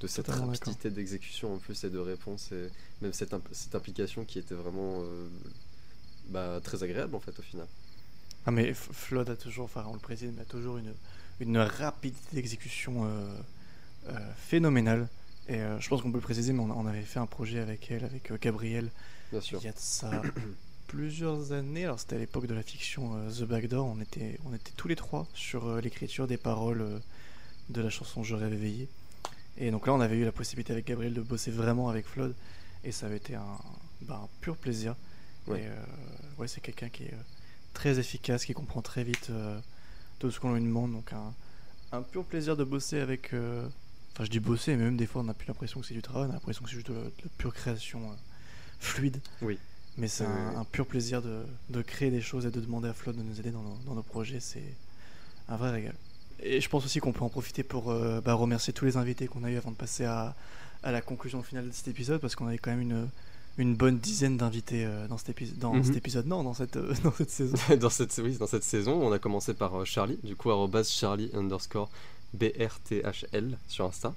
de 0.00 0.06
cette 0.06 0.30
d'accord. 0.30 0.46
rapidité 0.48 0.90
d'exécution 0.90 1.54
en 1.54 1.58
plus 1.58 1.84
et 1.84 1.90
de 1.90 1.98
réponse 1.98 2.52
et 2.52 2.70
même 3.02 3.12
cette, 3.12 3.34
imp- 3.34 3.48
cette 3.52 3.74
implication 3.74 4.24
qui 4.24 4.38
était 4.38 4.54
vraiment 4.54 5.02
euh, 5.02 5.28
bah, 6.28 6.60
très 6.62 6.82
agréable 6.82 7.14
en 7.14 7.20
fait 7.20 7.38
au 7.38 7.42
final. 7.42 7.66
Ah 8.46 8.50
mais 8.50 8.72
Flood 8.74 9.28
a 9.30 9.36
toujours, 9.36 9.66
enfin 9.66 9.84
on 9.88 9.92
le 9.94 9.98
précise, 9.98 10.32
mais 10.34 10.42
a 10.42 10.46
toujours 10.46 10.78
une, 10.78 10.94
une 11.40 11.58
rapidité 11.58 12.34
d'exécution 12.36 13.04
euh, 13.04 13.42
euh, 14.08 14.32
phénoménale. 14.36 15.08
Et 15.48 15.58
je 15.80 15.88
pense 15.88 16.00
qu'on 16.00 16.12
peut 16.12 16.18
le 16.18 16.22
préciser, 16.22 16.52
mais 16.52 16.60
on, 16.60 16.86
avait 16.86 17.02
fait 17.02 17.18
un 17.18 17.26
projet 17.26 17.58
avec 17.58 17.90
elle, 17.90 18.04
avec 18.04 18.32
Gabriel, 18.40 18.92
Bien 19.32 19.40
sûr. 19.40 19.58
il 19.60 19.64
y 19.64 19.68
a 19.68 19.72
de 19.72 19.78
ça 19.78 20.22
plusieurs 20.86 21.50
années. 21.52 21.84
Alors 21.86 21.98
c'était 21.98 22.14
à 22.16 22.18
l'époque 22.20 22.46
de 22.46 22.54
la 22.54 22.62
fiction 22.62 23.28
The 23.30 23.42
Backdoor, 23.42 23.84
on 23.84 24.00
était, 24.00 24.38
on 24.44 24.54
était 24.54 24.70
tous 24.76 24.86
les 24.86 24.94
trois 24.96 25.26
sur 25.34 25.80
l'écriture 25.80 26.28
des 26.28 26.36
paroles 26.36 27.00
de 27.68 27.80
la 27.82 27.90
chanson 27.90 28.22
Je 28.22 28.36
rêve 28.36 28.52
éveillé. 28.52 28.88
Et 29.60 29.70
donc 29.70 29.86
là 29.86 29.92
on 29.94 30.00
avait 30.00 30.16
eu 30.16 30.24
la 30.24 30.32
possibilité 30.32 30.72
avec 30.72 30.86
Gabriel 30.86 31.14
de 31.14 31.20
bosser 31.20 31.50
vraiment 31.52 31.88
avec 31.88 32.06
Flood, 32.06 32.34
et 32.82 32.90
ça 32.92 33.06
avait 33.06 33.18
été 33.18 33.34
un, 33.36 33.58
bah, 34.02 34.22
un 34.24 34.28
pur 34.40 34.56
plaisir. 34.56 34.96
Ouais. 35.46 35.60
Et 35.62 35.66
euh, 35.66 35.74
ouais, 36.38 36.48
c'est 36.48 36.60
quelqu'un 36.60 36.88
qui 36.88 37.04
est 37.04 37.12
euh, 37.14 37.22
très 37.74 37.98
efficace, 37.98 38.44
qui 38.44 38.54
comprend 38.54 38.82
très 38.82 39.04
vite 39.04 39.28
euh, 39.30 39.58
tout 40.18 40.30
ce 40.30 40.40
qu'on 40.40 40.54
lui 40.54 40.62
demande. 40.62 40.92
Donc 40.92 41.12
un, 41.12 41.32
un 41.92 42.02
pur 42.02 42.24
plaisir 42.24 42.56
de 42.56 42.64
bosser 42.64 43.00
avec. 43.00 43.32
euh, 43.34 43.68
Enfin, 44.12 44.24
je 44.24 44.30
dis 44.30 44.40
bosser, 44.40 44.74
mais 44.76 44.82
même 44.84 44.96
des 44.96 45.06
fois 45.06 45.20
on 45.22 45.24
n'a 45.24 45.34
plus 45.34 45.46
l'impression 45.46 45.78
que 45.80 45.86
c'est 45.86 45.94
du 45.94 46.02
travail, 46.02 46.26
on 46.26 46.30
a 46.30 46.34
l'impression 46.34 46.64
que 46.64 46.68
c'est 46.70 46.74
juste 46.74 46.88
de, 46.90 46.94
la- 46.94 47.04
de 47.04 47.28
pure 47.38 47.54
création 47.54 48.00
fluide. 48.80 49.20
Oui. 49.40 49.56
Mais 49.98 50.08
c'est 50.08 50.24
un, 50.24 50.64
pur 50.64 50.84
plaisir 50.86 51.22
de, 51.22 51.44
de 51.68 51.82
créer 51.82 52.10
des 52.10 52.20
choses 52.20 52.44
et 52.46 52.50
de 52.50 52.60
demander 52.60 52.88
à 52.88 52.92
Flood 52.94 53.16
de 53.16 53.22
nous 53.22 53.38
aider 53.38 53.50
dans 53.52 53.62
nos, 53.62 53.76
dans 53.86 53.94
nos 53.94 54.02
projets. 54.02 54.40
C'est 54.40 54.74
un 55.48 55.56
vrai 55.56 55.70
régal. 55.70 55.94
Et 56.42 56.60
je 56.60 56.68
pense 56.68 56.84
aussi 56.84 57.00
qu'on 57.00 57.12
peut 57.12 57.24
en 57.24 57.28
profiter 57.28 57.62
pour 57.62 57.90
euh, 57.90 58.20
bah, 58.20 58.34
remercier 58.34 58.72
tous 58.72 58.84
les 58.84 58.96
invités 58.96 59.26
qu'on 59.26 59.44
a 59.44 59.50
eu 59.50 59.56
avant 59.56 59.70
de 59.70 59.76
passer 59.76 60.04
à, 60.04 60.34
à 60.82 60.92
la 60.92 61.00
conclusion 61.00 61.42
finale 61.42 61.68
de 61.68 61.72
cet 61.72 61.88
épisode, 61.88 62.20
parce 62.20 62.34
qu'on 62.34 62.46
avait 62.46 62.58
quand 62.58 62.70
même 62.70 62.80
une, 62.80 63.08
une 63.58 63.74
bonne 63.74 63.98
dizaine 63.98 64.36
d'invités 64.36 64.84
euh, 64.86 65.06
dans, 65.08 65.18
cet 65.18 65.30
épisode, 65.30 65.58
dans 65.58 65.74
Mhm. 65.74 65.84
cet 65.84 65.96
épisode, 65.96 66.26
non, 66.26 66.42
dans 66.42 66.54
cette, 66.54 66.76
euh, 66.76 66.94
dans 67.04 67.12
cette 67.12 67.30
saison. 67.30 67.56
dans, 67.80 67.90
cette, 67.90 68.18
oui, 68.22 68.36
dans 68.38 68.46
cette 68.46 68.64
saison, 68.64 68.92
on 69.02 69.12
a 69.12 69.18
commencé 69.18 69.52
par 69.54 69.74
euh, 69.80 69.84
Charlie, 69.84 70.18
du 70.22 70.36
coup, 70.36 70.50
arrobas 70.50 70.84
Charlie 70.84 71.30
underscore 71.34 71.90
BRTHL 72.32 73.58
sur 73.68 73.86
Insta. 73.86 74.14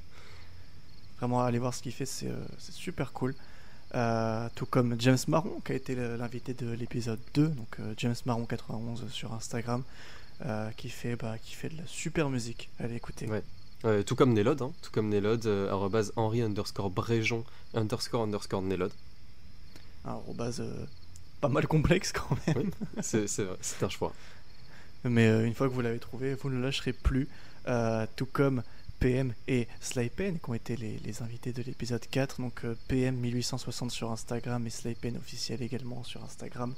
Vraiment, 1.20 1.42
aller 1.42 1.60
voir 1.60 1.74
ce 1.74 1.82
qu'il 1.82 1.92
fait, 1.92 2.06
c'est 2.06 2.28
super 2.72 3.12
cool. 3.14 3.34
Tout 4.56 4.66
comme 4.66 4.96
James 5.00 5.18
Marron, 5.28 5.62
qui 5.64 5.72
a 5.72 5.76
été 5.76 5.96
l'invité 5.96 6.54
de 6.54 6.72
l'épisode 6.72 7.20
2, 7.36 7.48
donc 7.48 7.78
James 7.98 8.16
Marron 8.26 8.46
91 8.46 9.08
sur 9.10 9.34
Instagram, 9.34 9.84
euh, 10.46 10.70
qui, 10.72 10.90
fait, 10.90 11.16
bah, 11.16 11.38
qui 11.38 11.54
fait 11.54 11.70
de 11.70 11.78
la 11.78 11.88
super 11.88 12.30
musique. 12.30 12.70
Allez 12.80 12.96
écouter. 12.96 13.28
Ouais. 13.28 13.44
Euh, 13.86 14.02
tout 14.02 14.16
comme 14.16 14.34
Nelod, 14.34 14.62
hein, 14.62 14.72
tout 14.82 14.92
comme 14.92 15.10
Nelod, 15.10 15.46
euh, 15.46 15.70
arrobas 15.70 16.12
Henri 16.16 16.42
underscore 16.42 16.90
Bréjon 16.90 17.44
underscore 17.74 18.24
underscore 18.24 18.62
Nelod. 18.62 18.94
Arrobase, 20.06 20.62
euh, 20.62 20.86
pas 21.42 21.50
mal 21.50 21.68
complexe 21.68 22.12
quand 22.14 22.38
même. 22.48 22.58
Oui, 22.58 23.02
c'est 23.02 23.84
un 23.84 23.90
choix. 23.90 24.14
Mais 25.04 25.28
euh, 25.28 25.46
une 25.46 25.54
fois 25.54 25.68
que 25.68 25.74
vous 25.74 25.82
l'avez 25.82 26.00
trouvé, 26.00 26.36
vous 26.36 26.50
ne 26.50 26.62
lâcherez 26.62 26.94
plus. 26.94 27.28
Euh, 27.68 28.06
tout 28.16 28.26
comme 28.26 28.64
PM 29.00 29.34
et 29.48 29.68
Slypen, 29.82 30.40
qui 30.40 30.50
ont 30.50 30.54
été 30.54 30.76
les, 30.78 31.00
les 31.00 31.22
invités 31.22 31.52
de 31.52 31.62
l'épisode 31.62 32.06
4. 32.10 32.42
Donc 32.42 32.64
euh, 32.64 32.76
PM 32.88 33.16
1860 33.18 33.92
sur 33.92 34.12
Instagram 34.12 34.66
et 34.66 34.70
Slypen 34.70 35.18
officiel 35.18 35.62
également 35.62 36.04
sur 36.04 36.24
Instagram. 36.24 36.74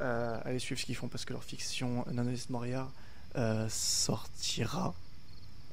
Euh, 0.00 0.40
allez 0.44 0.58
suivre 0.58 0.80
ce 0.80 0.86
qu'ils 0.86 0.96
font 0.96 1.08
parce 1.08 1.24
que 1.24 1.32
leur 1.32 1.44
fiction 1.44 2.04
Nanonis 2.10 2.46
Moriard 2.50 2.92
euh, 3.36 3.66
sortira. 3.70 4.94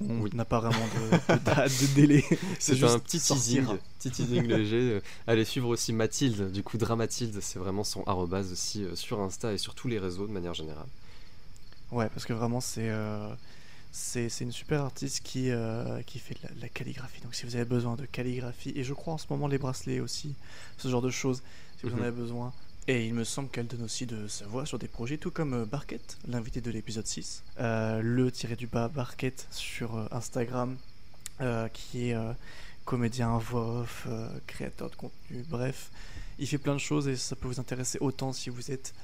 On 0.02 0.24
Oui. 0.24 0.32
n'a 0.34 0.46
pas 0.46 0.60
vraiment 0.60 0.88
de, 0.88 1.20
de 1.30 1.38
date, 1.40 1.78
de 1.78 1.88
délai. 1.88 2.26
C'est 2.60 2.76
juste 2.76 2.96
un 2.96 3.00
petit 3.00 3.20
teasing, 3.22 3.80
petit 4.00 4.12
teasing 4.12 4.48
léger. 4.48 4.78
Euh, 4.94 5.02
Allez 5.28 5.46
suivre 5.46 5.68
aussi 5.70 5.94
Mathilde, 5.94 6.52
du 6.52 6.64
coup 6.64 6.78
Dramathilde, 6.78 7.40
c'est 7.42 7.60
vraiment 7.60 7.84
son 7.84 8.04
arrobas 8.06 8.52
aussi 8.52 8.84
euh, 8.86 8.96
sur 8.96 9.20
Insta 9.22 9.54
et 9.54 9.58
sur 9.58 9.76
tous 9.76 9.88
les 9.88 10.00
réseaux 10.00 10.28
de 10.28 10.32
manière 10.32 10.54
générale. 10.54 10.88
Ouais, 11.92 12.10
parce 12.10 12.26
que 12.26 12.34
vraiment, 12.34 12.62
c'est 12.62 12.90
c'est 13.92 14.30
une 14.42 14.52
super 14.54 14.82
artiste 14.84 15.22
qui, 15.24 15.50
euh, 15.52 16.02
qui 16.04 16.20
fait 16.20 16.36
de 16.36 16.40
la, 16.48 16.56
de 16.56 16.62
la 16.62 16.70
calligraphie. 16.70 17.22
Donc, 17.22 17.36
si 17.36 17.46
vous 17.46 17.56
avez 17.56 17.66
besoin 17.66 17.96
de 17.98 18.06
calligraphie, 18.06 18.72
et 18.76 18.84
je 18.84 18.94
crois 18.94 19.14
en 19.16 19.18
ce 19.18 19.26
moment 19.30 19.48
les 19.48 19.58
bracelets 19.58 20.00
aussi, 20.00 20.36
ce 20.78 20.88
genre 20.88 21.02
de 21.02 21.10
choses, 21.10 21.44
si 21.78 21.86
vous 21.86 21.94
en 21.96 22.00
Mhm. 22.00 22.02
avez 22.02 22.12
besoin. 22.12 22.54
Et 22.88 23.06
il 23.06 23.14
me 23.14 23.24
semble 23.24 23.50
qu'elle 23.50 23.68
donne 23.68 23.84
aussi 23.84 24.08
de 24.08 24.28
sa 24.28 24.46
voix 24.46 24.66
sur 24.66 24.80
des 24.80 24.88
projets, 24.88 25.18
tout 25.18 25.30
comme 25.30 25.54
euh, 25.54 25.66
Barquette, 25.66 26.18
l'invité 26.28 26.62
de 26.62 26.72
l'épisode 26.72 27.06
6. 27.06 27.44
Euh, 27.60 28.02
le 28.02 28.32
tiré 28.32 28.56
du 28.56 28.66
bas 28.66 28.88
Barquette 28.88 29.48
sur 29.52 29.96
euh, 29.96 30.08
Instagram, 30.12 30.78
euh, 31.42 31.68
qui 31.70 32.10
est 32.10 32.16
euh, 32.16 32.34
comédien, 32.86 33.38
voix 33.38 33.82
off, 33.82 34.08
créateur 34.48 34.90
de 34.90 34.96
contenu, 34.96 35.46
bref. 35.48 35.92
Il 36.40 36.48
fait 36.48 36.58
plein 36.58 36.74
de 36.74 36.80
choses 36.80 37.08
et 37.08 37.16
ça 37.16 37.36
peut 37.36 37.48
vous 37.48 37.60
intéresser 37.60 38.00
autant 38.02 38.34
si 38.34 38.50
vous 38.50 38.72
êtes 38.72 38.96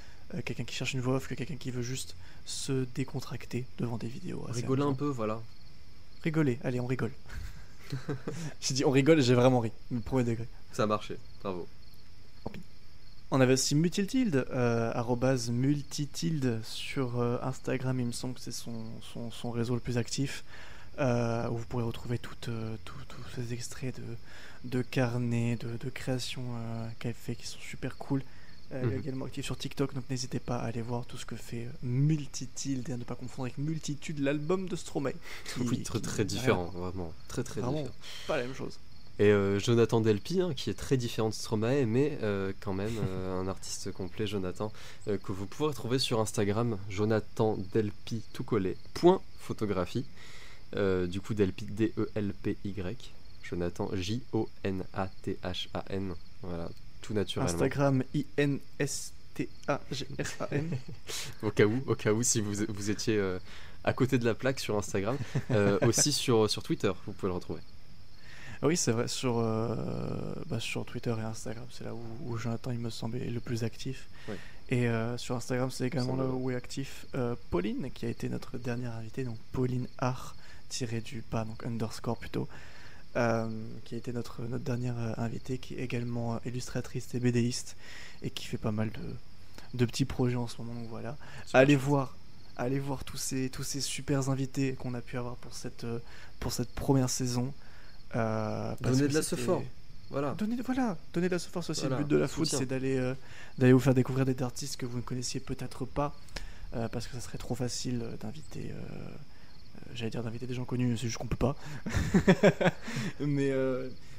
quelqu'un 0.43 0.63
qui 0.63 0.75
cherche 0.75 0.93
une 0.93 1.01
voix 1.01 1.15
off 1.17 1.27
que 1.27 1.35
quelqu'un 1.35 1.55
qui 1.55 1.69
veut 1.69 1.83
juste 1.83 2.15
se 2.45 2.85
décontracter 2.95 3.67
devant 3.77 3.97
des 3.97 4.07
vidéos. 4.07 4.41
Rigoler 4.49 4.83
un 4.83 4.93
peu, 4.93 5.07
voilà. 5.07 5.39
Rigoler, 6.23 6.57
allez, 6.63 6.79
on 6.79 6.87
rigole. 6.87 7.11
j'ai 8.59 8.73
dit 8.73 8.83
on 8.85 8.91
rigole 8.91 9.19
et 9.19 9.21
j'ai 9.21 9.35
vraiment 9.35 9.59
ri, 9.59 9.71
mais 9.91 9.99
premier 9.99 10.23
degré. 10.23 10.47
Ça 10.73 10.83
a 10.83 10.87
marché, 10.87 11.17
bravo. 11.41 11.67
On 13.29 13.41
avait 13.41 13.53
aussi 13.53 13.75
Multitilde, 13.75 14.45
euh, 14.51 14.91
arrobase 14.93 15.49
Multitilde 15.49 16.61
sur 16.63 17.19
euh, 17.19 17.37
Instagram, 17.41 17.99
il 17.99 18.05
me 18.07 18.11
semble 18.13 18.35
que 18.35 18.39
c'est 18.39 18.53
son, 18.53 18.85
son, 19.13 19.31
son 19.31 19.51
réseau 19.51 19.73
le 19.73 19.81
plus 19.81 19.97
actif, 19.97 20.45
euh, 20.99 21.49
où 21.49 21.57
vous 21.57 21.65
pourrez 21.65 21.83
retrouver 21.83 22.19
euh, 22.47 22.75
tous 22.85 22.97
ces 23.35 23.53
extraits 23.53 23.99
de, 23.99 24.69
de 24.77 24.81
carnets, 24.81 25.57
de, 25.57 25.75
de 25.77 25.89
créations 25.89 26.45
euh, 26.55 26.87
qu'elle 26.99 27.13
fait 27.13 27.35
qui 27.35 27.47
sont 27.47 27.59
super 27.59 27.97
cool. 27.97 28.23
Elle 28.69 28.83
est 28.83 28.95
Mhm. 28.95 28.99
également 28.99 29.25
active 29.25 29.45
sur 29.45 29.57
TikTok, 29.57 29.93
donc 29.93 30.03
n'hésitez 30.09 30.39
pas 30.39 30.57
à 30.57 30.65
aller 30.65 30.81
voir 30.81 31.05
tout 31.05 31.17
ce 31.17 31.25
que 31.25 31.35
fait 31.37 31.65
euh, 31.65 31.69
Multitilde 31.83 32.89
et 32.89 32.93
à 32.93 32.97
ne 32.97 33.03
pas 33.05 33.15
confondre 33.15 33.43
avec 33.45 33.57
Multitude, 33.57 34.19
l'album 34.19 34.67
de 34.69 34.75
Stromae. 34.77 35.11
qui- 35.53 35.61
Oui, 35.61 35.83
très 35.83 35.99
qui 35.99 36.05
très 36.05 36.25
différent, 36.25 36.65
vraiment. 36.73 37.13
Très 37.27 37.43
très 37.43 37.59
Vraiment, 37.61 37.77
différent. 37.79 37.95
pas 38.27 38.37
la 38.37 38.43
même 38.43 38.55
chose. 38.55 38.77
Et 39.19 39.31
euh, 39.31 39.59
Jonathan 39.59 39.99
Delpy, 39.99 40.41
hein, 40.41 40.53
qui 40.55 40.69
est 40.69 40.75
très 40.75 40.95
différent 40.95 41.29
de 41.29 41.33
Stromae, 41.33 41.87
mais 41.87 42.19
euh, 42.21 42.53
quand 42.59 42.73
même 42.73 42.93
euh, 43.09 43.41
un 43.41 43.47
artiste 43.47 43.91
complet, 43.91 44.27
Jonathan, 44.27 44.71
que 45.05 45.31
vous 45.31 45.47
pouvez 45.47 45.69
retrouver 45.69 45.97
sur 45.97 46.19
Instagram, 46.19 46.77
Jonathan 46.89 47.57
Delpy 47.73 48.21
tout 48.33 48.43
collé, 48.43 48.77
point 48.93 49.21
photographie. 49.39 50.05
Du 50.73 51.21
coup, 51.21 51.33
Delpy, 51.33 51.63
D-E-L-P-Y. 51.65 53.13
Jonathan, 53.43 53.89
J-O-N-A-T-H-A-N. 53.93 54.43
Voilà, 56.43 56.69
tout 57.01 57.13
naturellement. 57.13 57.53
Instagram, 57.53 58.03
I-N-S-T-A-G-R-A-N. 58.13 60.77
Au 61.41 61.51
cas 61.51 61.65
où, 61.65 61.81
au 61.87 61.95
cas 61.95 62.11
où, 62.11 62.23
si 62.23 62.41
vous, 62.41 62.55
vous 62.67 62.89
étiez 62.89 63.37
à 63.83 63.93
côté 63.93 64.17
de 64.19 64.25
la 64.25 64.35
plaque 64.35 64.59
sur 64.59 64.77
Instagram. 64.77 65.17
Aussi 65.81 66.11
sur, 66.11 66.49
sur 66.49 66.61
Twitter, 66.61 66.91
vous 67.05 67.13
pouvez 67.13 67.29
le 67.29 67.35
retrouver. 67.35 67.61
Ah 68.61 68.67
oui, 68.67 68.77
c'est 68.77 68.91
vrai, 68.91 69.07
sur, 69.07 69.37
euh, 69.37 69.75
bah, 70.47 70.59
sur 70.59 70.83
Twitter 70.85 71.13
et 71.17 71.21
Instagram, 71.21 71.65
c'est 71.69 71.83
là 71.83 71.93
où, 71.93 72.01
où 72.25 72.37
Jonathan, 72.37 72.71
il 72.71 72.79
me 72.79 72.89
semble, 72.89 73.17
est 73.17 73.29
le 73.29 73.39
plus 73.39 73.63
actif. 73.63 74.07
Et 74.69 74.87
euh, 74.87 75.17
sur 75.17 75.35
Instagram, 75.35 75.71
c'est 75.71 75.85
également 75.85 76.15
là 76.15 76.25
où 76.25 76.51
est 76.51 76.55
actif 76.55 77.05
euh, 77.15 77.35
Pauline, 77.51 77.89
qui 77.91 78.05
a 78.05 78.09
été 78.09 78.27
notre 78.29 78.57
dernière 78.57 78.93
invitée, 78.93 79.23
donc 79.23 79.37
Pauline 79.51 79.87
Art, 79.99 80.35
tiré 80.69 81.01
du 81.01 81.21
pas, 81.21 81.45
donc 81.45 81.65
underscore 81.65 82.17
plutôt, 82.17 82.47
qui 83.13 83.95
a 83.95 83.97
été 83.97 84.11
notre, 84.11 84.41
notre 84.43 84.63
dernière 84.63 85.19
invitée, 85.19 85.57
qui 85.57 85.75
est 85.75 85.83
également 85.83 86.39
illustratrice 86.45 87.13
et 87.15 87.19
BDiste, 87.19 87.77
et 88.21 88.29
qui 88.29 88.45
fait 88.45 88.57
pas 88.57 88.71
mal 88.71 88.91
de, 88.91 89.77
de 89.77 89.85
petits 89.85 90.05
projets 90.05 90.35
en 90.35 90.47
ce 90.47 90.61
moment, 90.61 90.73
donc 90.73 90.89
voilà. 90.89 91.15
Allez 91.53 91.75
voir, 91.75 92.17
allez 92.57 92.79
voir 92.79 93.03
tous 93.03 93.17
ces, 93.17 93.49
tous 93.49 93.63
ces 93.63 93.81
super 93.81 94.29
invités 94.29 94.73
qu'on 94.73 94.93
a 94.95 95.01
pu 95.01 95.17
avoir 95.17 95.35
pour 95.35 95.53
cette, 95.53 95.85
pour 96.39 96.51
cette 96.51 96.71
première 96.73 97.09
saison. 97.09 97.53
Euh, 98.15 98.73
que 98.75 98.89
de 99.07 99.13
la 99.13 99.21
sephore. 99.21 99.63
Voilà. 100.09 100.33
Donnez, 100.37 100.55
voilà, 100.65 100.97
donnez 101.13 101.27
de 101.27 101.33
la 101.33 101.39
force 101.39 101.69
aussi. 101.69 101.81
Voilà, 101.81 101.97
le 101.97 102.03
but 102.05 102.09
de 102.09 102.15
la 102.17 102.27
foot, 102.29 102.47
c'est 102.47 102.65
d'aller 102.65 102.97
euh, 102.97 103.13
d'aller 103.57 103.73
vous 103.73 103.79
faire 103.79 103.93
découvrir 103.93 104.25
des 104.25 104.41
artistes 104.41 104.77
que 104.77 104.85
vous 104.85 104.97
ne 104.97 105.01
connaissiez 105.01 105.41
peut-être 105.41 105.85
pas, 105.85 106.15
euh, 106.75 106.87
parce 106.87 107.07
que 107.07 107.13
ça 107.13 107.19
serait 107.19 107.37
trop 107.37 107.55
facile 107.55 108.01
d'inviter. 108.21 108.71
euh, 108.71 109.09
J'allais 109.93 110.09
dire 110.11 110.23
d'inviter 110.23 110.47
des 110.47 110.53
gens 110.53 110.63
connus, 110.65 110.97
c'est 110.97 111.07
juste 111.07 111.17
qu'on 111.17 111.27
peut 111.27 111.35
pas. 111.35 111.55
mais, 113.19 113.51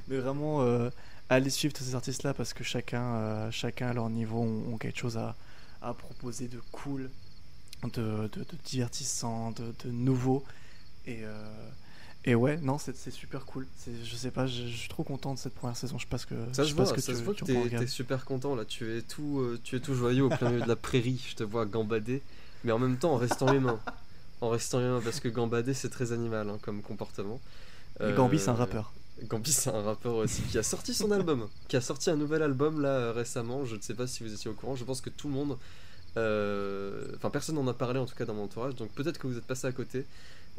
mais 0.09 0.17
vraiment, 0.19 0.65
allez 1.29 1.51
suivre 1.51 1.75
tous 1.75 1.85
ces 1.85 1.95
artistes-là 1.95 2.33
parce 2.35 2.53
que 2.55 2.65
chacun, 2.65 3.51
chacun 3.51 3.89
à 3.89 3.93
leur 3.93 4.09
niveau 4.09 4.41
ont, 4.41 4.75
ont 4.75 4.79
quelque 4.79 4.99
chose 4.99 5.17
à, 5.19 5.37
à 5.83 5.95
proposer 5.95 6.49
de 6.49 6.61
cool, 6.73 7.11
de, 7.83 7.89
de, 7.91 8.29
de 8.29 8.57
divertissant, 8.65 9.51
de, 9.53 9.75
de 9.85 9.91
nouveau. 9.91 10.45
Et, 11.07 11.23
et 12.29 12.35
ouais, 12.35 12.59
non, 12.59 12.77
c'est 12.79 13.11
super 13.11 13.47
cool. 13.47 13.67
Je 14.05 14.15
sais 14.17 14.31
pas, 14.31 14.47
je, 14.47 14.67
je 14.67 14.77
suis 14.77 14.89
trop 14.89 15.03
content 15.03 15.33
de 15.33 15.39
cette 15.39 15.55
première 15.55 15.77
saison. 15.77 15.97
Je 15.99 16.07
ce 16.19 16.27
que, 16.27 16.35
Ça 16.53 16.63
je 16.65 16.71
se 16.71 16.75
voit, 16.75 16.85
que 16.93 17.01
ça 17.01 17.13
tu, 17.13 17.19
se 17.19 17.25
voit 17.25 17.35
que 17.35 17.45
t'es 17.79 17.87
super 17.87 18.25
content 18.27 18.55
là. 18.55 18.65
Tu 18.67 18.97
es 18.99 19.03
tout, 19.03 19.41
euh, 19.41 19.59
tu 19.65 19.77
es 19.77 19.81
tout 19.81 19.95
joyeux 19.95 20.25
au 20.25 20.29
plein 20.29 20.51
milieu 20.51 20.63
de 20.63 20.69
la 20.69 20.77
prairie. 20.77 21.25
Je 21.31 21.37
te 21.37 21.43
vois 21.45 21.65
gambader, 21.65 22.23
mais 22.65 22.73
en 22.73 22.79
même 22.79 22.99
temps 22.99 23.13
en 23.15 23.17
restant 23.17 23.53
humain. 23.53 23.81
En 24.41 24.51
restant 24.51 24.81
humain, 24.81 25.01
parce 25.03 25.21
que 25.21 25.29
gambader 25.29 25.75
c'est 25.75 25.89
très 25.89 26.13
animal 26.13 26.49
hein, 26.51 26.59
comme 26.63 26.83
comportement. 26.83 27.41
Et 28.01 28.13
Gambi, 28.13 28.39
c'est 28.39 28.51
un 28.51 28.55
Euh, 28.55 28.57
rappeur. 28.57 28.93
Gambi 29.25 29.53
c'est 29.53 29.71
un 29.71 29.83
rappeur 29.83 30.15
aussi 30.17 30.43
qui 30.43 30.59
a 30.59 30.63
sorti 30.63 30.95
son 30.95 31.11
album, 31.11 31.49
qui 31.67 31.77
a 31.77 31.81
sorti 31.81 32.11
un 32.11 32.17
nouvel 32.17 32.43
album 32.43 32.81
là 32.81 32.89
euh, 32.91 33.13
récemment. 33.13 33.65
Je 33.65 33.75
ne 33.77 33.81
sais 33.81 33.95
pas 33.95 34.07
si 34.07 34.23
vous 34.23 34.33
étiez 34.33 34.51
au 34.51 34.55
courant. 34.55 34.77
Je 34.77 34.85
pense 34.85 35.01
que 35.01 35.11
tout 35.11 35.29
le 35.29 35.35
monde, 35.35 35.59
euh, 36.17 37.07
enfin 37.17 37.31
personne 37.31 37.57
n'en 37.57 37.67
a 37.67 37.75
parlé 37.75 37.99
en 37.99 38.07
tout 38.07 38.15
cas 38.15 38.25
dans 38.27 38.35
mon 38.35 38.45
entourage. 38.45 38.75
Donc 38.77 38.91
peut-être 38.93 39.19
que 39.19 39.27
vous 39.27 39.39
êtes 39.39 39.47
passé 39.47 39.67
à 39.67 39.73
côté. 39.73 40.07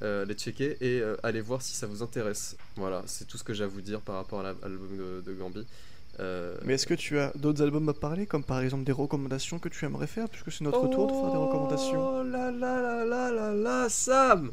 Euh, 0.01 0.23
allez 0.23 0.33
checker 0.33 0.77
et 0.81 1.01
euh, 1.01 1.17
allez 1.23 1.41
voir 1.41 1.61
si 1.61 1.73
ça 1.75 1.85
vous 1.87 2.01
intéresse. 2.03 2.55
Voilà, 2.77 3.03
c'est 3.05 3.25
tout 3.27 3.37
ce 3.37 3.43
que 3.43 3.53
j'ai 3.53 3.65
à 3.65 3.67
vous 3.67 3.81
dire 3.81 4.01
par 4.01 4.15
rapport 4.15 4.39
à 4.39 4.43
la- 4.43 4.49
à 4.49 4.67
l'album 4.69 4.97
de, 4.97 5.21
de 5.21 5.33
Gambi. 5.33 5.65
Euh, 6.19 6.55
Mais 6.65 6.73
est-ce 6.73 6.87
que 6.87 6.93
tu 6.93 7.19
as 7.19 7.31
d'autres 7.35 7.61
albums 7.61 7.87
à 7.89 7.93
parler, 7.93 8.25
comme 8.25 8.43
par 8.43 8.61
exemple 8.61 8.83
des 8.83 8.91
recommandations 8.91 9.59
que 9.59 9.69
tu 9.69 9.85
aimerais 9.85 10.07
faire, 10.07 10.29
puisque 10.29 10.51
c'est 10.51 10.63
notre 10.63 10.87
tour 10.87 11.07
de 11.07 11.11
faire 11.11 11.31
des 11.31 11.37
recommandations? 11.37 11.99
Oh 12.01 12.23
là 12.23 12.51
là 12.51 12.81
là 12.81 13.05
là 13.05 13.31
là 13.31 13.53
là, 13.53 13.89
Sam 13.89 14.51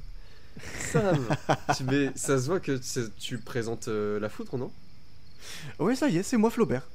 Sam 0.75 1.35
tu, 1.77 1.85
mais 1.85 2.13
ça 2.17 2.39
se 2.39 2.47
voit 2.47 2.61
que 2.61 2.79
tu, 3.19 3.39
présentes 3.39 3.89
euh, 3.89 4.19
la 4.21 4.29
foudre, 4.29 4.59
non? 4.59 4.71
Oui, 5.79 5.97
ça 5.97 6.09
y 6.09 6.19
est, 6.19 6.23
c'est 6.23 6.37
moi 6.37 6.51
Flaubert. 6.51 6.87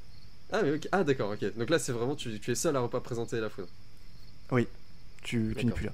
Ah, 0.52 0.62
mais 0.64 0.74
ok. 0.76 0.88
Ah, 0.92 1.04
d'accord, 1.04 1.32
ok. 1.32 1.58
Donc 1.58 1.70
là, 1.70 1.80
c'est 1.80 1.92
vraiment, 1.92 2.16
tu, 2.16 2.40
tu 2.40 2.52
es 2.52 2.56
seul 2.56 2.76
à 2.76 2.80
repas 2.82 3.00
présenter 3.02 3.40
la 3.40 3.50
foudre. 3.50 3.70
Tu, 5.24 5.56
tu 5.58 5.66
n'es 5.66 5.72
plus 5.72 5.86
là. 5.86 5.94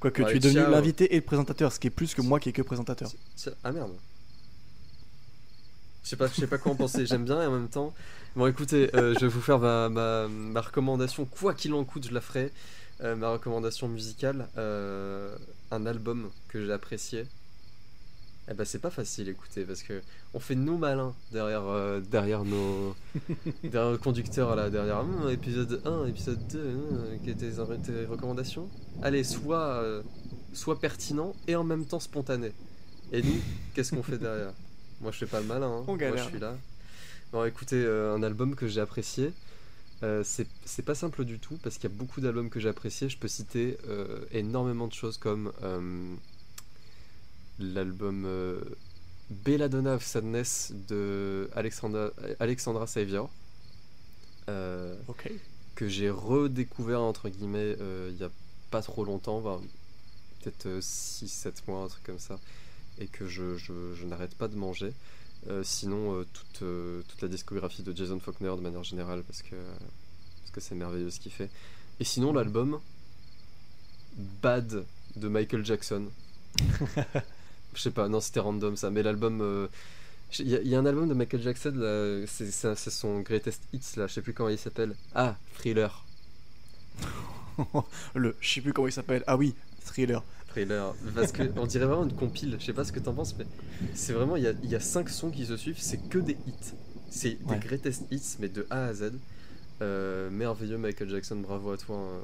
Quoique 0.00 0.22
Ouais, 0.22 0.30
tu 0.32 0.36
es 0.36 0.40
devenu 0.40 0.70
l'invité 0.70 1.12
et 1.14 1.16
le 1.16 1.24
présentateur, 1.24 1.72
ce 1.72 1.78
qui 1.78 1.86
est 1.86 1.90
plus 1.90 2.14
que 2.14 2.22
moi 2.22 2.40
qui 2.40 2.48
est 2.48 2.52
que 2.52 2.62
présentateur. 2.62 3.10
Tiens, 3.36 3.52
Ah 3.62 3.72
merde. 3.72 3.92
Je 6.02 6.08
sais 6.08 6.16
pas, 6.16 6.26
je 6.28 6.34
sais 6.34 6.46
pas 6.46 6.58
quoi 6.58 6.72
en 6.72 6.76
penser. 6.76 7.04
J'aime 7.06 7.24
bien 7.24 7.42
et 7.42 7.46
en 7.46 7.52
même 7.52 7.68
temps. 7.68 7.92
Bon, 8.34 8.46
écoutez, 8.46 8.94
euh, 8.96 9.14
je 9.14 9.20
vais 9.20 9.28
vous 9.28 9.40
faire 9.42 9.58
ma, 9.58 9.88
ma, 9.88 10.28
ma 10.28 10.60
recommandation, 10.60 11.26
quoi 11.26 11.52
qu'il 11.54 11.74
en 11.74 11.84
coûte, 11.84 12.06
je 12.08 12.14
la 12.14 12.20
ferai. 12.20 12.52
Euh, 13.02 13.16
ma 13.16 13.30
recommandation 13.30 13.88
musicale, 13.88 14.48
euh, 14.58 15.36
un 15.70 15.86
album 15.86 16.30
que 16.48 16.64
j'ai 16.64 16.72
apprécié. 16.72 17.26
Eh 18.50 18.54
ben, 18.54 18.64
c'est 18.64 18.80
pas 18.80 18.90
facile, 18.90 19.28
écoutez, 19.28 19.64
parce 19.64 19.82
que 19.84 20.02
on 20.34 20.40
fait 20.40 20.56
nous 20.56 20.76
malins 20.76 21.14
derrière, 21.30 21.62
euh, 21.66 22.00
derrière 22.00 22.44
nos, 22.44 22.96
derrière 23.62 23.92
le 23.92 23.98
conducteur 23.98 24.56
là, 24.56 24.70
derrière 24.70 24.98
Hum, 25.00 25.28
épisode 25.30 25.80
1, 25.84 26.06
épisode 26.06 26.46
2, 26.48 26.58
hum, 26.58 27.18
quelles 27.24 27.34
étaient 27.34 27.78
tes, 27.78 28.06
recommandations 28.06 28.68
Allez, 29.02 29.22
soit, 29.22 29.82
euh, 29.82 30.02
soit 30.52 30.80
pertinent 30.80 31.36
et 31.46 31.54
en 31.54 31.62
même 31.64 31.86
temps 31.86 32.00
spontané. 32.00 32.52
Et 33.12 33.22
nous, 33.22 33.46
qu'est-ce 33.74 33.92
qu'on 33.92 34.02
fait 34.02 34.18
derrière? 34.18 34.52
Moi, 35.00 35.12
je 35.12 35.18
fais 35.18 35.26
pas 35.26 35.40
le 35.40 35.46
malin. 35.46 35.68
hein. 35.68 35.84
On 35.86 35.96
Moi, 35.96 35.96
galère. 35.96 36.24
je 36.24 36.30
suis 36.30 36.40
là. 36.40 36.56
Bon, 37.32 37.44
écoutez, 37.44 37.76
euh, 37.84 38.14
un 38.16 38.22
album 38.24 38.56
que 38.56 38.66
j'ai 38.66 38.80
apprécié. 38.80 39.32
euh, 40.02 40.24
c'est 40.24 40.82
pas 40.82 40.94
simple 40.96 41.24
du 41.24 41.38
tout 41.38 41.56
parce 41.62 41.76
qu'il 41.78 41.88
y 41.88 41.92
a 41.92 41.96
beaucoup 41.96 42.20
d'albums 42.20 42.50
que 42.50 42.58
j'ai 42.58 42.68
appréciés. 42.68 43.08
Je 43.08 43.16
peux 43.18 43.28
citer 43.28 43.78
euh, 43.88 44.24
énormément 44.32 44.88
de 44.88 44.92
choses 44.92 45.18
comme 45.18 45.52
euh, 45.62 46.16
l'album 47.60 48.24
euh, 48.26 48.60
Belladonna 49.30 49.94
of 49.94 50.04
Sadness 50.04 50.72
de 50.88 51.48
Alexandra, 51.54 52.10
Alexandra 52.40 52.86
Savior. 52.86 53.30
Euh, 54.48 54.96
que 55.76 55.88
j'ai 55.88 56.10
redécouvert 56.10 57.00
entre 57.00 57.28
guillemets 57.28 57.76
euh, 57.80 58.10
il 58.12 58.20
y 58.20 58.24
a 58.24 58.30
pas 58.70 58.82
trop 58.82 59.04
longtemps, 59.04 59.40
ben, 59.40 59.60
peut-être 60.42 60.66
6-7 60.80 61.52
mois, 61.68 61.84
un 61.84 61.88
truc 61.88 62.02
comme 62.04 62.18
ça, 62.18 62.38
et 62.98 63.06
que 63.06 63.26
je, 63.26 63.56
je- 63.56 63.94
je 63.94 64.06
n'arrête 64.06 64.34
pas 64.34 64.48
de 64.48 64.56
manger. 64.56 64.92
Euh, 65.48 65.62
sinon, 65.64 66.16
euh, 66.16 66.26
toute, 66.32 66.62
euh, 66.62 67.02
toute 67.08 67.22
la 67.22 67.28
discographie 67.28 67.82
de 67.82 67.96
Jason 67.96 68.18
Faulkner 68.20 68.50
de 68.56 68.60
manière 68.60 68.84
générale, 68.84 69.22
parce 69.26 69.42
que 69.42 69.54
parce 70.40 70.50
que 70.52 70.60
c'est 70.60 70.74
merveilleux 70.74 71.10
ce 71.10 71.20
qu'il 71.20 71.32
fait. 71.32 71.50
Et 72.00 72.04
sinon, 72.04 72.32
l'album 72.32 72.80
Bad 74.42 74.84
de 75.16 75.28
Michael 75.28 75.64
Jackson. 75.64 76.06
Je 77.74 77.80
sais 77.82 77.90
pas, 77.90 78.08
non, 78.08 78.20
c'était 78.20 78.40
random 78.40 78.76
ça, 78.76 78.90
mais 78.90 79.02
l'album. 79.02 79.40
euh, 79.42 79.68
il 80.38 80.48
y, 80.48 80.56
a- 80.56 80.60
il 80.62 80.68
y 80.68 80.74
a 80.74 80.78
un 80.78 80.86
album 80.86 81.08
de 81.08 81.14
Michael 81.14 81.42
Jackson, 81.42 81.72
là, 81.76 82.24
c'est 82.26 82.50
c'est- 82.50 82.74
c'est 82.76 82.90
son 82.90 83.20
greatest 83.20 83.62
hits, 83.72 83.96
là, 83.96 84.06
je 84.06 84.14
sais 84.14 84.22
plus 84.22 84.32
comment 84.34 84.48
il 84.48 84.58
s'appelle. 84.58 84.94
Ah, 85.14 85.36
Thriller. 85.54 86.04
le, 88.14 88.36
je 88.40 88.48
sais 88.54 88.60
plus 88.60 88.72
comment 88.72 88.88
il 88.88 88.92
s'appelle. 88.92 89.24
Ah 89.26 89.36
oui, 89.36 89.54
Thriller. 89.84 90.22
Thriller. 90.48 90.94
Parce 91.14 91.32
que 91.32 91.44
on 91.56 91.66
dirait 91.66 91.86
vraiment 91.86 92.04
une 92.04 92.14
compile, 92.14 92.56
je 92.58 92.64
sais 92.64 92.72
pas 92.72 92.84
ce 92.84 92.92
que 92.92 93.00
t'en 93.00 93.12
penses, 93.14 93.36
mais 93.38 93.46
c'est 93.94 94.12
vraiment, 94.12 94.36
il 94.36 94.42
y 94.42 94.46
a, 94.48 94.52
il 94.62 94.70
y 94.70 94.74
a 94.74 94.80
cinq 94.80 95.08
sons 95.08 95.30
qui 95.30 95.46
se 95.46 95.56
suivent, 95.56 95.78
c'est 95.80 96.08
que 96.08 96.18
des 96.18 96.36
hits. 96.46 96.74
C'est 97.10 97.38
des 97.46 97.58
greatest 97.58 98.04
hits, 98.10 98.36
mais 98.38 98.48
de 98.48 98.66
A 98.70 98.86
à 98.86 98.94
Z. 98.94 99.12
Euh, 99.82 100.30
merveilleux 100.30 100.78
Michael 100.78 101.08
Jackson, 101.10 101.36
bravo 101.36 101.72
à 101.72 101.76
toi. 101.76 101.96
hein. 101.96 102.20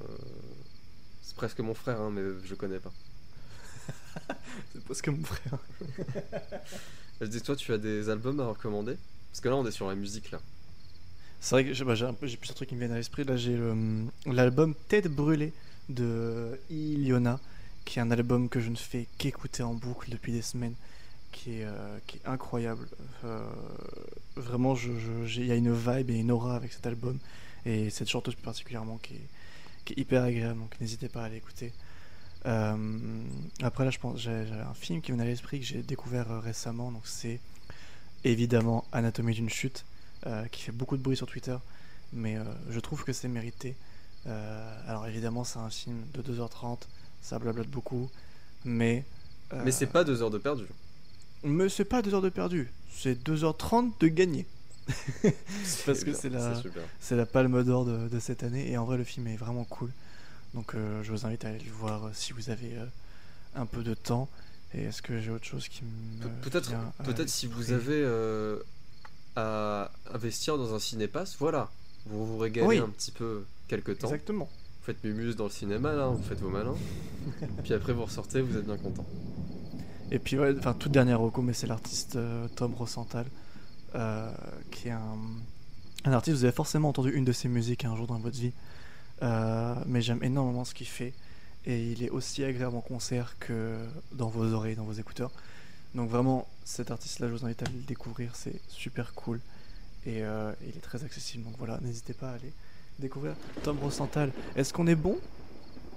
C'est 1.23 1.37
presque 1.37 1.61
mon 1.61 1.75
frère, 1.75 2.01
hein, 2.01 2.11
mais 2.13 2.23
je 2.45 2.55
connais 2.55 2.79
pas. 2.79 2.93
C'est 4.73 4.85
parce 4.85 5.03
que 5.03 5.11
mon 5.11 5.25
frère. 5.25 5.59
Je 7.21 7.27
dis, 7.27 7.41
toi, 7.41 7.57
tu 7.57 7.73
as 7.73 7.79
des 7.79 8.09
albums 8.09 8.41
à 8.41 8.47
recommander? 8.49 8.97
Parce 9.31 9.41
que 9.41 9.49
là, 9.49 9.57
on 9.57 9.67
est 9.67 9.71
sur 9.71 9.89
la 9.89 9.95
musique, 9.95 10.31
là. 10.31 10.41
C'est 11.41 11.55
vrai 11.55 11.65
que 11.65 11.75
j'ai 11.75 11.85
bah, 11.85 11.95
j'ai 11.95 12.07
un 12.07 12.15
peu- 12.15 12.27
j'ai 12.27 12.37
plusieurs 12.37 12.57
trucs 12.57 12.69
qui 12.69 12.75
me 12.75 12.81
viennent 12.81 12.93
à 12.93 12.97
l'esprit. 12.97 13.25
Là, 13.25 13.37
j'ai 13.37 13.57
le- 13.57 14.07
l'album 14.27 14.75
Tête 14.89 15.09
brûlée 15.09 15.53
de 15.89 16.59
Iliona, 16.71 17.39
qui 17.85 17.99
est 17.99 18.03
un 18.03 18.11
album 18.11 18.49
que 18.49 18.61
je 18.61 18.71
ne 18.71 18.77
fais 18.77 19.07
qu'écouter 19.19 19.63
en 19.63 19.75
boucle 19.75 20.11
depuis 20.11 20.33
des 20.33 20.43
semaines, 20.43 20.75
qui 21.33 21.61
est, 21.61 21.65
euh, 21.65 21.99
qui 22.07 22.19
est 22.19 22.27
incroyable. 22.27 22.89
Euh, 23.25 23.47
vraiment, 24.37 24.75
il 24.77 25.47
y 25.47 25.53
a 25.53 25.55
une 25.57 25.73
vibe 25.75 26.11
et 26.11 26.15
une 26.19 26.31
aura 26.31 26.57
avec 26.57 26.73
cet 26.73 26.87
album, 26.87 27.19
et 27.65 27.91
cette 27.91 28.09
chanteuse 28.09 28.35
plus 28.35 28.45
particulièrement 28.45 28.99
qui 28.99 29.15
est, 29.15 29.29
qui 29.85 29.93
est 29.95 29.99
hyper 30.01 30.25
agréable, 30.25 30.59
donc 30.61 30.81
n'hésitez 30.81 31.09
pas 31.09 31.25
à 31.25 31.29
l'écouter. 31.29 31.73
Euh, 32.47 32.77
après, 33.63 33.85
là, 33.85 33.91
je 33.91 33.99
pense 33.99 34.19
j'ai 34.21 34.31
un 34.31 34.75
film 34.75 35.01
qui 35.03 35.11
me 35.13 35.17
vient 35.17 35.27
à 35.27 35.29
l'esprit 35.29 35.59
que 35.61 35.67
j'ai 35.67 35.83
découvert 35.83 36.31
euh, 36.31 36.39
récemment, 36.41 36.93
donc 36.93 37.03
c'est 37.07 37.41
évidemment 38.25 38.85
Anatomie 38.93 39.35
d'une 39.35 39.51
chute 39.51 39.85
euh, 40.27 40.45
qui 40.47 40.63
fait 40.63 40.73
beaucoup 40.73 40.97
de 40.97 41.03
bruit 41.03 41.17
sur 41.17 41.27
Twitter, 41.27 41.57
mais 42.13 42.39
je 42.71 42.81
trouve 42.81 43.05
que 43.05 43.13
c'est 43.13 43.29
mérité. 43.29 43.75
Alors 44.89 45.07
évidemment, 45.07 45.45
c'est 45.45 45.59
un 45.61 45.71
film 45.71 46.03
de 46.15 46.23
2h30, 46.23 46.79
ça 47.23 47.39
blablote 47.39 47.69
beaucoup, 47.69 48.11
mais... 48.65 49.05
Mais 49.65 49.71
c'est 49.71 49.87
pas 49.87 50.03
deux 50.03 50.23
heures 50.23 50.31
de 50.31 50.39
perdu. 50.39 50.65
Mais 51.45 51.69
c'est 51.69 51.85
pas 51.85 52.03
2 52.03 52.15
heures 52.15 52.23
de 52.23 52.29
perdu, 52.31 52.69
c'est 52.91 53.15
2h30 53.29 53.93
de 54.01 54.09
gagné. 54.09 54.47
Parce 55.87 56.03
que 56.05 56.13
c'est 56.13 56.29
la- 56.31 56.55
la 57.17 57.27
palme 57.27 57.63
d'or 57.65 57.85
de, 57.85 58.09
de 58.09 58.19
cette 58.19 58.43
année, 58.43 58.71
et 58.71 58.77
en 58.79 58.85
vrai, 58.85 58.97
le 58.97 59.05
film 59.05 59.27
est 59.29 59.37
vraiment 59.37 59.65
cool. 59.65 59.91
Donc 60.57 60.75
euh, 60.75 61.03
je 61.05 61.13
vous 61.13 61.25
invite 61.27 61.45
à 61.45 61.49
aller 61.51 61.59
le 61.65 61.71
voir 61.71 62.07
euh, 62.07 62.11
si 62.15 62.33
vous 62.33 62.51
avez 62.51 62.77
euh, 62.77 62.87
un 63.55 63.67
peu 63.67 63.83
de 63.85 63.95
temps. 63.95 64.29
Et 64.75 64.83
est-ce 64.85 65.01
que 65.03 65.21
j'ai 65.21 65.31
autre 65.31 65.45
chose 65.45 65.69
qui 65.69 65.83
me... 65.85 66.23
Pe- 66.25 66.51
Peut-être 66.51 66.73
peut-être 67.05 67.29
si 67.29 67.47
vous 67.47 67.71
avez 67.73 68.03
euh, 68.03 68.59
à 69.37 69.93
investir 70.13 70.59
dans 70.59 70.75
un 70.75 70.79
cinépass, 70.81 71.37
voilà. 71.39 71.71
Vous 72.07 72.27
vous 72.27 72.39
régalez 72.39 72.67
Oui. 72.67 72.79
un 72.79 72.89
petit 72.89 73.13
peu 73.13 73.45
quelques 73.69 73.99
temps. 73.99 74.09
Exactement. 74.09 74.47
Vous 74.81 74.85
faites 74.87 75.05
Mumus 75.05 75.35
dans 75.37 75.45
le 75.45 75.51
cinéma, 75.51 75.93
là, 75.93 76.09
vous 76.09 76.23
faites 76.23 76.41
vos 76.41 76.49
malins. 76.51 76.75
Puis 77.65 77.75
après, 77.75 77.93
vous 77.93 78.05
ressortez, 78.05 78.41
vous 78.41 78.57
êtes 78.57 78.65
bien 78.65 78.77
content. 78.77 79.05
Et 80.11 80.19
puis, 80.19 80.39
ouais, 80.39 80.55
enfin, 80.59 80.73
toute 80.75 80.93
dernière 80.93 81.21
reco, 81.21 81.43
mais 81.43 81.53
c'est 81.53 81.67
l'artiste 81.67 82.17
Tom 82.55 82.75
Rosenthal, 82.75 83.27
qui 84.71 84.89
est 84.89 84.93
un, 84.93 85.17
un 86.05 86.13
artiste, 86.13 86.37
vous 86.39 86.45
avez 86.45 86.53
forcément 86.55 86.89
entendu 86.91 87.13
une 87.13 87.25
de 87.25 87.33
ses 87.33 87.49
musiques 87.49 87.85
un 87.85 87.97
jour 87.97 88.07
dans 88.07 88.19
votre 88.19 88.37
vie. 88.39 88.53
Euh, 89.23 89.75
mais 89.87 90.03
j'aime 90.03 90.23
énormément 90.23 90.65
ce 90.65 90.75
qu'il 90.75 90.87
fait. 90.87 91.13
Et 91.65 91.91
il 91.91 92.03
est 92.05 92.11
aussi 92.11 92.45
agréable 92.45 92.77
en 92.77 92.81
concert 92.81 93.37
que 93.41 93.77
dans 94.13 94.29
vos 94.29 94.53
oreilles, 94.53 94.77
dans 94.77 94.85
vos 94.85 94.93
écouteurs. 94.93 95.33
Donc 95.95 96.11
vraiment, 96.11 96.47
cet 96.65 96.91
artiste-là, 96.91 97.29
je 97.29 97.33
vous 97.33 97.45
invite 97.45 97.63
à 97.63 97.67
le 97.67 97.81
découvrir, 97.87 98.37
c'est 98.37 98.61
super 98.69 99.15
cool. 99.15 99.41
Et 100.05 100.23
euh, 100.23 100.53
il 100.63 100.77
est 100.77 100.81
très 100.81 101.03
accessible, 101.03 101.43
donc 101.45 101.55
voilà, 101.59 101.81
n'hésitez 101.83 102.13
pas 102.13 102.31
à 102.31 102.35
aller 102.35 102.53
découvrir 102.99 103.35
Tom 103.65 103.79
Rosenthal. 103.79 104.31
Est-ce 104.55 104.73
qu'on 104.73 104.87
est 104.87 104.95
bon 104.95 105.19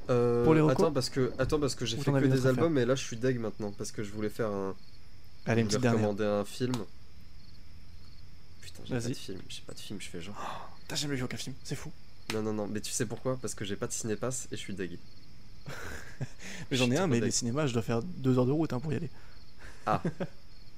Euh, 0.10 0.44
Pour 0.44 0.56
les 0.56 0.62
recos 0.62 0.80
attends 0.86 0.92
parce 0.92 1.10
que 1.10 1.32
attends 1.38 1.60
parce 1.60 1.76
que 1.76 1.86
j'ai 1.86 1.98
fait 1.98 2.12
que 2.12 2.26
des 2.26 2.48
albums 2.48 2.76
et 2.80 2.86
là 2.86 2.96
je 2.96 3.04
suis 3.04 3.16
deg 3.16 3.40
maintenant 3.40 3.72
parce 3.78 3.92
que 3.92 4.04
je 4.04 4.12
voulais 4.12 4.30
faire 4.30 4.50
un 4.50 4.74
Allez, 5.46 5.66
je 5.70 5.78
voulais 5.78 5.90
recommander 5.90 6.26
un 6.26 6.44
film. 6.46 6.74
Putain, 8.62 8.84
j'ai 8.86 8.96
pas 8.96 9.08
de 9.08 9.14
film, 9.14 9.40
j'ai 9.48 9.62
pas 9.62 9.74
de 9.74 9.80
film, 9.80 10.02
je 10.02 10.10
fais 10.10 10.22
genre. 10.22 10.70
T'as 10.88 10.96
jamais 10.96 11.16
vu 11.16 11.24
aucun 11.24 11.38
film, 11.38 11.56
c'est 11.64 11.76
fou. 11.76 11.92
Non 12.34 12.42
non 12.44 12.54
non, 12.54 12.68
mais 12.68 12.82
tu 12.82 12.92
sais 12.92 13.06
pourquoi? 13.06 13.38
Parce 13.42 13.56
que 13.56 13.66
j'ai 13.66 13.76
pas 13.76 13.88
de 13.88 13.92
cinépass 13.92 14.48
et 14.52 14.56
je 14.56 14.62
suis 14.62 14.74
deg. 14.74 14.98
Mais 16.72 16.78
j'en 16.78 16.92
ai 16.92 16.98
un, 16.98 17.08
mais 17.08 17.20
les 17.20 17.32
cinémas, 17.32 17.66
je 17.68 17.74
dois 17.74 17.82
faire 17.82 18.04
deux 18.04 18.38
heures 18.38 18.46
de 18.46 18.52
route 18.52 18.74
hein, 18.74 18.80
pour 18.80 18.92
y 18.94 18.96
aller. 18.96 19.10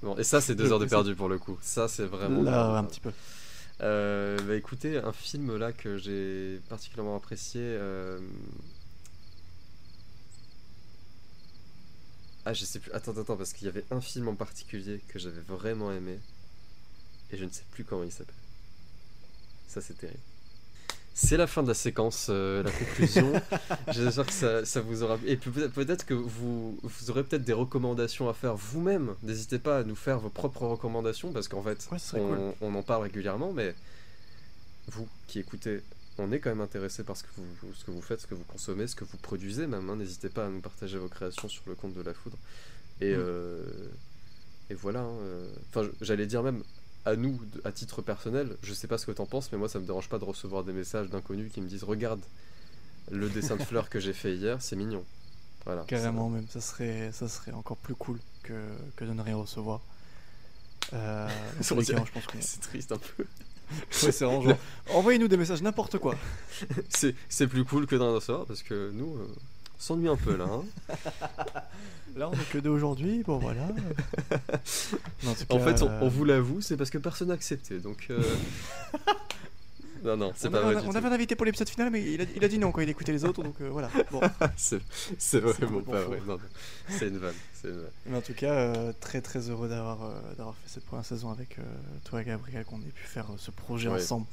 Bon, 0.03 0.17
et 0.17 0.23
ça 0.23 0.41
c'est 0.41 0.55
deux 0.55 0.71
heures 0.71 0.79
de 0.79 0.85
perdu 0.85 1.15
pour 1.15 1.29
le 1.29 1.37
coup. 1.37 1.57
Ça 1.61 1.87
c'est 1.87 2.05
vraiment. 2.05 2.41
Là, 2.41 2.77
un 2.77 2.83
petit 2.83 2.99
peu. 2.99 3.11
Euh, 3.81 4.37
bah 4.47 4.55
écoutez, 4.55 4.97
un 4.97 5.11
film 5.11 5.57
là 5.57 5.71
que 5.73 5.97
j'ai 5.97 6.59
particulièrement 6.69 7.15
apprécié. 7.15 7.61
euh, 7.63 8.19
Ah, 12.45 12.53
je 12.53 12.65
sais 12.65 12.79
plus. 12.79 12.91
Attends, 12.91 13.15
attends, 13.17 13.37
parce 13.37 13.53
qu'il 13.53 13.65
y 13.65 13.69
avait 13.69 13.85
un 13.91 14.01
film 14.01 14.27
en 14.27 14.35
particulier 14.35 14.99
que 15.07 15.19
j'avais 15.19 15.41
vraiment 15.41 15.91
aimé. 15.91 16.19
Et 17.31 17.37
je 17.37 17.45
ne 17.45 17.49
sais 17.51 17.63
plus 17.71 17.83
comment 17.83 18.03
il 18.03 18.11
s'appelle. 18.11 18.35
Ça, 19.67 19.81
c'est 19.81 19.93
terrible. 19.97 20.19
C'est 21.13 21.35
la 21.37 21.45
fin 21.45 21.61
de 21.61 21.67
la 21.67 21.73
séquence, 21.73 22.27
euh, 22.29 22.63
la 22.63 22.71
conclusion. 22.71 23.33
J'espère 23.91 24.25
que 24.25 24.31
ça, 24.33 24.65
ça 24.65 24.79
vous 24.81 25.03
aura. 25.03 25.17
Et 25.25 25.35
peut- 25.35 25.69
peut-être 25.69 26.05
que 26.05 26.13
vous, 26.13 26.79
vous 26.81 27.09
aurez 27.11 27.23
peut-être 27.23 27.43
des 27.43 27.53
recommandations 27.53 28.29
à 28.29 28.33
faire 28.33 28.55
vous-même. 28.55 29.13
N'hésitez 29.23 29.59
pas 29.59 29.79
à 29.79 29.83
nous 29.83 29.95
faire 29.95 30.19
vos 30.19 30.29
propres 30.29 30.65
recommandations 30.67 31.31
parce 31.33 31.47
qu'en 31.49 31.61
fait, 31.61 31.85
Ouais, 31.91 31.97
on, 32.13 32.27
cool. 32.27 32.53
on 32.61 32.75
en 32.75 32.81
parle 32.81 33.03
régulièrement, 33.03 33.51
mais 33.51 33.75
vous 34.87 35.07
qui 35.27 35.39
écoutez, 35.39 35.81
on 36.17 36.31
est 36.31 36.39
quand 36.39 36.49
même 36.49 36.61
intéressé 36.61 37.03
par 37.03 37.17
ce 37.17 37.23
que 37.23 37.29
vous, 37.37 37.73
ce 37.73 37.83
que 37.83 37.91
vous 37.91 38.01
faites, 38.01 38.21
ce 38.21 38.27
que 38.27 38.35
vous 38.35 38.45
consommez, 38.45 38.87
ce 38.87 38.95
que 38.95 39.03
vous 39.03 39.17
produisez 39.17 39.67
même. 39.67 39.89
hein. 39.89 39.97
N'hésitez 39.97 40.29
pas 40.29 40.45
à 40.45 40.49
nous 40.49 40.61
partager 40.61 40.97
vos 40.97 41.09
créations 41.09 41.49
sur 41.49 41.63
le 41.67 41.75
compte 41.75 41.93
de 41.93 42.01
la 42.01 42.13
foudre. 42.13 42.37
Et, 43.01 43.11
Mm. 43.13 43.19
euh, 43.19 43.63
et 44.69 44.75
voilà. 44.75 45.01
hein, 45.01 45.11
euh, 45.23 45.51
Enfin, 45.69 45.87
j'allais 45.99 46.25
dire 46.25 46.41
même 46.41 46.63
à 47.05 47.15
nous, 47.15 47.39
de- 47.53 47.61
à 47.65 47.71
titre 47.71 48.01
personnel, 48.01 48.55
je 48.63 48.73
sais 48.73 48.87
pas 48.87 48.97
ce 48.97 49.05
que 49.05 49.11
t'en 49.11 49.25
penses, 49.25 49.51
mais 49.51 49.57
moi 49.57 49.67
ça 49.69 49.79
me 49.79 49.85
dérange 49.85 50.07
pas 50.09 50.19
de 50.19 50.23
recevoir 50.25 50.63
des 50.63 50.73
messages 50.73 51.09
d'inconnus 51.09 51.51
qui 51.51 51.61
me 51.61 51.67
disent 51.67 51.83
Regarde 51.83 52.21
le 53.11 53.29
dessin 53.29 53.55
de 53.57 53.63
fleurs 53.63 53.89
que 53.89 53.99
j'ai 53.99 54.13
fait 54.13 54.35
hier, 54.35 54.61
c'est 54.61 54.75
mignon. 54.75 55.03
Voilà. 55.65 55.83
Carrément 55.87 56.29
même, 56.29 56.47
ça 56.49 56.61
serait, 56.61 57.11
ça 57.11 57.27
serait 57.27 57.51
encore 57.51 57.77
plus 57.77 57.95
cool 57.95 58.19
que, 58.43 58.53
que 58.95 59.05
de 59.05 59.13
ne 59.13 59.21
rien 59.21 59.35
recevoir. 59.35 59.81
Euh, 60.93 61.27
C'est- 61.61 61.73
C'est 62.41 62.59
triste 62.61 62.91
un 62.91 62.97
peu. 62.97 63.23
Ouais, 64.03 64.11
c'est 64.11 64.25
envoyez-nous 64.93 65.27
des 65.29 65.37
messages, 65.37 65.61
n'importe 65.61 65.97
quoi. 65.97 66.15
C'est 66.89 67.47
plus 67.47 67.63
cool 67.63 67.87
que 67.87 67.95
d'en 67.95 68.13
recevoir 68.13 68.45
parce 68.45 68.63
que 68.63 68.91
nous, 68.93 69.15
euh, 69.17 69.27
s'ennuie 69.81 70.07
un 70.09 70.15
peu 70.17 70.35
là. 70.37 70.45
hein. 70.45 70.63
Là, 72.17 72.27
on 72.29 72.33
est 72.33 72.49
que 72.51 72.57
deux 72.57 72.69
aujourd'hui, 72.69 73.23
bon 73.23 73.37
voilà. 73.37 73.67
Non, 75.23 75.33
tout 75.33 75.45
En 75.55 75.59
fait, 75.59 75.81
on, 75.81 75.89
on 76.01 76.09
vous 76.09 76.25
l'avoue, 76.25 76.59
c'est 76.59 76.75
parce 76.75 76.89
que 76.89 76.97
personne 76.97 77.29
n'a 77.29 77.35
accepté. 77.35 77.79
Donc. 77.79 78.07
euh, 78.09 78.21
non, 80.03 80.17
non, 80.17 80.33
c'est 80.35 80.49
on 80.49 80.51
pas 80.51 80.59
avait, 80.65 80.73
vrai. 80.73 80.83
on 80.87 80.95
avait 80.95 81.07
un 81.07 81.11
invité 81.13 81.35
pour 81.35 81.45
l'épisode 81.45 81.69
final, 81.69 81.89
mais 81.89 82.01
il 82.03 82.19
a, 82.21 82.25
il 82.35 82.43
a 82.43 82.47
dit 82.49 82.59
non 82.59 82.71
quand 82.73 82.81
il 82.81 82.89
écoutait 82.89 83.13
les 83.13 83.23
autres, 83.23 83.41
donc 83.43 83.55
euh, 83.61 83.69
voilà. 83.69 83.89
Bon. 84.11 84.19
C'est 84.57 85.39
vraiment 85.39 85.81
pas 85.81 86.01
vrai. 86.01 86.19
C'est 86.89 87.07
une 87.07 87.17
vanne. 87.17 87.33
C'est 87.53 87.69
une 87.69 87.75
vanne. 87.77 87.91
Mais 88.07 88.17
en 88.17 88.21
tout 88.21 88.33
cas, 88.33 88.51
euh, 88.53 88.93
très 88.99 89.21
très 89.21 89.49
heureux 89.49 89.69
d'avoir 89.69 90.03
euh, 90.03 90.13
d'avoir 90.37 90.55
fait 90.57 90.67
cette 90.69 90.85
première 90.85 91.05
saison 91.05 91.29
avec 91.29 91.57
toi, 92.03 92.23
Gabriel, 92.23 92.65
qu'on 92.65 92.79
ait 92.81 92.91
pu 92.93 93.03
faire 93.05 93.27
ce 93.37 93.51
projet 93.51 93.87
Ouais. 93.87 94.01
ensemble. 94.01 94.25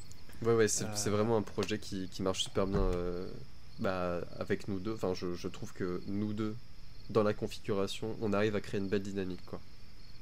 Ouais, 0.42 0.54
ouais, 0.54 0.66
c'est 0.68 1.10
vraiment 1.10 1.36
un 1.36 1.42
projet 1.42 1.78
qui, 1.78 2.08
qui 2.08 2.22
marche 2.22 2.42
super 2.42 2.66
bien 2.66 2.82
bah, 3.80 4.20
avec 4.38 4.68
nous 4.68 4.78
deux. 4.80 4.94
Enfin, 4.94 5.14
je, 5.14 5.34
je 5.34 5.48
trouve 5.48 5.72
que 5.72 6.00
nous 6.06 6.32
deux, 6.32 6.55
dans 7.10 7.22
la 7.22 7.34
configuration, 7.34 8.16
on 8.20 8.32
arrive 8.32 8.56
à 8.56 8.60
créer 8.60 8.80
une 8.80 8.88
belle 8.88 9.02
dynamique. 9.02 9.40
Quoi. 9.46 9.60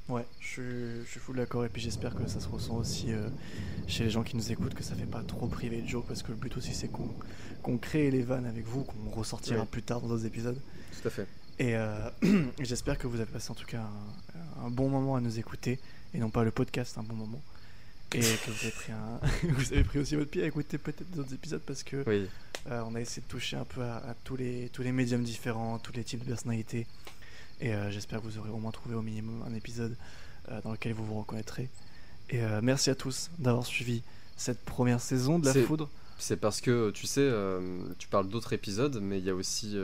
Ouais, 0.09 0.25
je 0.41 0.47
suis, 0.47 0.63
je 1.05 1.11
suis 1.11 1.21
full 1.21 1.37
d'accord 1.37 1.65
et 1.65 1.69
puis 1.69 1.83
j'espère 1.83 2.15
que 2.15 2.29
ça 2.29 2.39
se 2.39 2.47
ressent 2.49 2.77
aussi 2.77 3.13
euh, 3.13 3.29
chez 3.89 4.05
les 4.05 4.11
gens 4.11 4.23
qui 4.23 4.37
nous 4.37 4.53
écoutent, 4.53 4.75
que 4.75 4.85
ça 4.85 4.95
fait 4.95 5.05
pas 5.05 5.23
trop 5.25 5.49
privé 5.49 5.83
de 5.83 5.89
joke 5.89 6.07
parce 6.07 6.23
que 6.23 6.29
le 6.31 6.37
but 6.37 6.57
aussi 6.57 6.75
c'est 6.75 6.89
qu'on 6.89 7.77
crée 7.79 8.09
les 8.13 8.23
vannes 8.23 8.47
avec 8.47 8.65
vous, 8.67 8.85
qu'on 8.85 9.11
ressortira 9.11 9.61
Ouais. 9.63 9.67
plus 9.69 9.83
tard 9.83 10.01
dans 10.01 10.07
d'autres 10.07 10.25
épisodes. 10.27 10.61
Tout 11.03 11.09
à 11.09 11.11
fait. 11.11 11.27
Et 11.59 11.75
euh, 11.77 12.09
j'espère 12.61 12.99
que 12.99 13.09
vous 13.09 13.17
avez 13.17 13.31
passé 13.33 13.51
en 13.51 13.55
tout 13.55 13.67
cas 13.67 13.81
un, 14.63 14.67
un 14.67 14.71
bon 14.71 14.89
moment 14.89 15.17
à 15.17 15.21
nous 15.21 15.41
écouter 15.41 15.81
et 16.15 16.19
non 16.19 16.31
pas 16.31 16.45
le 16.45 16.53
podcast, 16.53 16.97
un 16.99 17.03
bon 17.03 17.17
moment. 17.17 17.43
Et 18.15 18.21
que 18.21 18.51
vous 18.51 18.63
avez 18.63 18.71
pris, 18.71 18.93
un... 18.93 19.21
vous 19.53 19.73
avez 19.73 19.85
pris 19.85 19.99
aussi 19.99 20.17
votre 20.17 20.31
pied 20.31 20.43
à 20.43 20.47
écouter 20.47 20.79
peut-être 20.79 21.11
d'autres 21.11 21.35
épisodes 21.35 21.61
parce 21.67 21.83
que 21.83 22.03
Oui, 22.07 22.27
euh, 22.71 22.83
on 22.87 22.95
a 22.95 23.01
essayé 23.01 23.23
de 23.23 23.27
toucher 23.29 23.57
un 23.57 23.65
peu 23.65 23.83
à, 23.83 23.97
à 23.97 24.15
tous, 24.25 24.37
les, 24.37 24.71
tous 24.73 24.83
les 24.83 24.93
médiums 24.93 25.23
différents, 25.25 25.79
tous 25.79 25.93
les 25.93 26.05
types 26.05 26.21
de 26.21 26.27
personnalités. 26.27 26.87
Et 27.61 27.75
euh, 27.75 27.91
j'espère 27.91 28.21
que 28.21 28.27
vous 28.27 28.39
aurez 28.39 28.51
au 28.51 28.59
moins 28.59 28.71
trouvé 28.71 28.95
au 28.95 29.03
minimum 29.03 29.43
un 29.47 29.55
épisode 29.55 29.97
euh, 30.51 30.61
dans 30.63 30.73
lequel 30.73 30.93
vous 30.93 31.05
vous 31.05 31.19
reconnaîtrez. 31.19 31.69
Et 32.31 32.41
merci 32.61 32.91
à 32.91 32.97
tous 32.97 33.31
d'avoir 33.39 33.65
suivi 33.65 34.03
cette 34.37 34.59
première 34.65 35.01
saison 35.01 35.39
de 35.39 35.47
La 35.47 35.55
Foudre. 35.55 35.89
c'est 36.19 36.37
parce 36.37 36.61
que 36.61 36.91
tu 36.91 37.07
sais, 37.07 37.31
tu 38.01 38.09
parles 38.09 38.29
d'autres 38.29 38.53
épisodes, 38.53 38.99
mais 39.01 39.21
il 39.21 39.25
y 39.25 39.31
a 39.31 39.35
aussi 39.37 39.77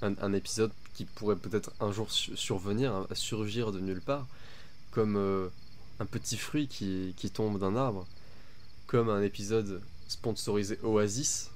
un, 0.00 0.14
un 0.20 0.32
épisode 0.34 0.70
qui 0.94 1.04
pourrait 1.04 1.34
peut-être 1.34 1.72
un 1.80 1.90
jour 1.90 2.12
su- 2.12 2.36
survenir, 2.36 3.08
surgir 3.12 3.72
de 3.72 3.80
nulle 3.80 4.00
part, 4.00 4.28
comme 4.92 5.50
un 6.00 6.06
petit 6.06 6.36
fruit 6.36 6.68
qui, 6.68 7.14
qui 7.16 7.30
tombe 7.30 7.58
d'un 7.58 7.76
arbre, 7.76 8.06
comme 8.86 9.08
un 9.10 9.22
épisode 9.22 9.82
sponsorisé 10.08 10.78
Oasis. 10.82 11.50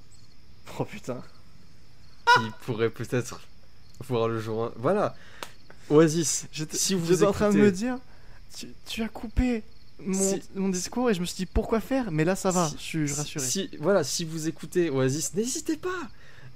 Oh 0.79 0.85
putain. 0.85 1.21
qui 2.37 2.43
pourrait 2.65 2.91
peut-être 2.91 3.41
voir 4.07 4.29
le 4.29 4.41
jour. 4.41 4.65
un- 4.65 4.73
Voilà, 4.77 5.15
Oasis. 5.91 6.47
J'étais 6.53 6.77
Si 6.77 6.95
vous 6.95 7.07
j'étais 7.07 7.25
en 7.25 7.33
train 7.33 7.51
de 7.51 7.57
écoutez- 7.57 7.67
me 7.67 7.73
dire, 7.73 7.99
tu, 8.57 8.69
tu 8.87 9.03
as 9.03 9.09
coupé 9.09 9.63
mon, 9.99 10.19
Si- 10.19 10.43
mon 10.55 10.69
discours 10.69 11.11
et 11.11 11.15
je 11.15 11.21
me 11.21 11.27
suis 11.27 11.37
dit 11.37 11.47
pourquoi 11.47 11.81
faire, 11.81 12.11
mais 12.11 12.25
là 12.25 12.37
ça 12.37 12.51
va, 12.51 12.69
Si- 12.69 12.75
je 12.77 12.81
suis 13.07 13.13
rassuré. 13.13 13.45
Si, 13.45 13.71
voilà, 13.81 14.05
si 14.05 14.25
vous 14.25 14.49
écoutez 14.49 14.89
Oasis, 14.91 15.35
n'hésitez 15.35 15.77
pas 15.77 15.89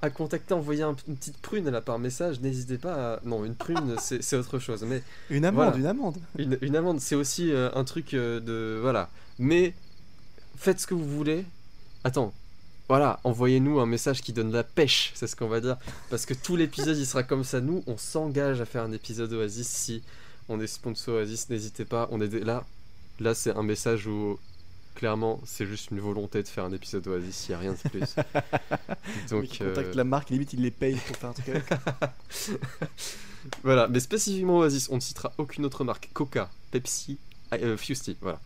à 0.01 0.09
contacter, 0.09 0.53
envoyer 0.53 0.83
un- 0.83 0.95
une 1.07 1.15
petite 1.17 1.37
prune 1.37 1.69
là 1.69 1.81
par 1.81 1.97
message. 1.99 2.39
N'hésitez 2.41 2.77
pas 2.77 3.15
à. 3.15 3.19
Non, 3.25 3.43
une 3.45 3.55
prune, 3.55 3.95
c'est 3.99 4.35
autre 4.35 4.59
chose. 4.59 4.83
Mais 4.87 5.01
Une 5.29 5.45
amende, 5.45 5.63
Voilà. 5.65 5.77
une 5.77 5.85
amende. 5.87 6.17
une, 6.37 6.57
une 6.61 6.75
amende, 6.75 6.99
c'est 6.99 7.15
aussi 7.15 7.51
euh, 7.51 7.69
un 7.73 7.83
truc 7.83 8.13
euh, 8.13 8.39
de. 8.39 8.79
Voilà. 8.81 9.09
Mais 9.39 9.73
faites 10.57 10.79
ce 10.79 10.87
que 10.87 10.93
vous 10.93 11.07
voulez. 11.07 11.45
Attends. 12.03 12.33
Voilà, 12.89 13.19
envoyez-nous 13.25 13.81
un 13.81 13.85
message 13.85 14.21
qui 14.21 14.31
donne 14.31 14.53
la 14.53 14.63
pêche, 14.63 15.11
c'est 15.13 15.27
ce 15.27 15.35
qu'on 15.35 15.49
va 15.49 15.59
dire. 15.59 15.75
Parce 16.09 16.25
que 16.25 16.33
tout 16.33 16.55
l'épisode, 16.55 16.95
il 16.97 17.05
sera 17.05 17.21
comme 17.21 17.43
ça. 17.43 17.59
Nous, 17.59 17.83
on 17.85 17.97
s'engage 17.97 18.61
à 18.61 18.65
faire 18.65 18.83
un 18.83 18.93
épisode 18.93 19.33
Oasis 19.33 19.67
si 19.67 20.03
on 20.47 20.61
est 20.61 20.67
sponsor 20.67 21.15
Oasis. 21.15 21.49
N'hésitez 21.49 21.83
pas. 21.83 22.07
On 22.11 22.21
est 22.21 22.33
là. 22.45 22.63
Là, 23.19 23.33
c'est 23.35 23.53
un 23.53 23.63
message 23.63 24.07
où 24.07 24.39
clairement, 24.97 25.39
c'est 25.45 25.67
juste 25.67 25.91
une 25.91 25.99
volonté 25.99 26.41
de 26.41 26.47
faire 26.47 26.65
un 26.65 26.73
épisode 26.73 27.07
Oasis. 27.07 27.47
Il 27.47 27.51
n'y 27.51 27.55
a 27.55 27.59
rien 27.59 27.73
de 27.73 27.89
plus. 27.89 28.15
Donc, 29.29 29.47
contacte 29.49 29.61
euh, 29.61 29.93
la 29.93 30.03
marque, 30.03 30.31
limite 30.31 30.53
il 30.53 30.63
les 30.63 30.71
paye 30.71 30.95
pour 30.95 31.15
faire 31.15 31.29
un 31.29 31.33
truc 31.33 31.49
avec. 31.49 31.65
voilà. 33.63 33.87
Mais 33.87 33.99
spécifiquement 33.99 34.57
Oasis, 34.57 34.89
on 34.89 34.95
ne 34.95 34.99
citera 34.99 35.31
aucune 35.37 35.65
autre 35.65 35.83
marque. 35.83 36.09
Coca, 36.13 36.49
Pepsi, 36.71 37.19
euh, 37.53 37.77
Fusty. 37.77 38.17
Voilà. 38.21 38.41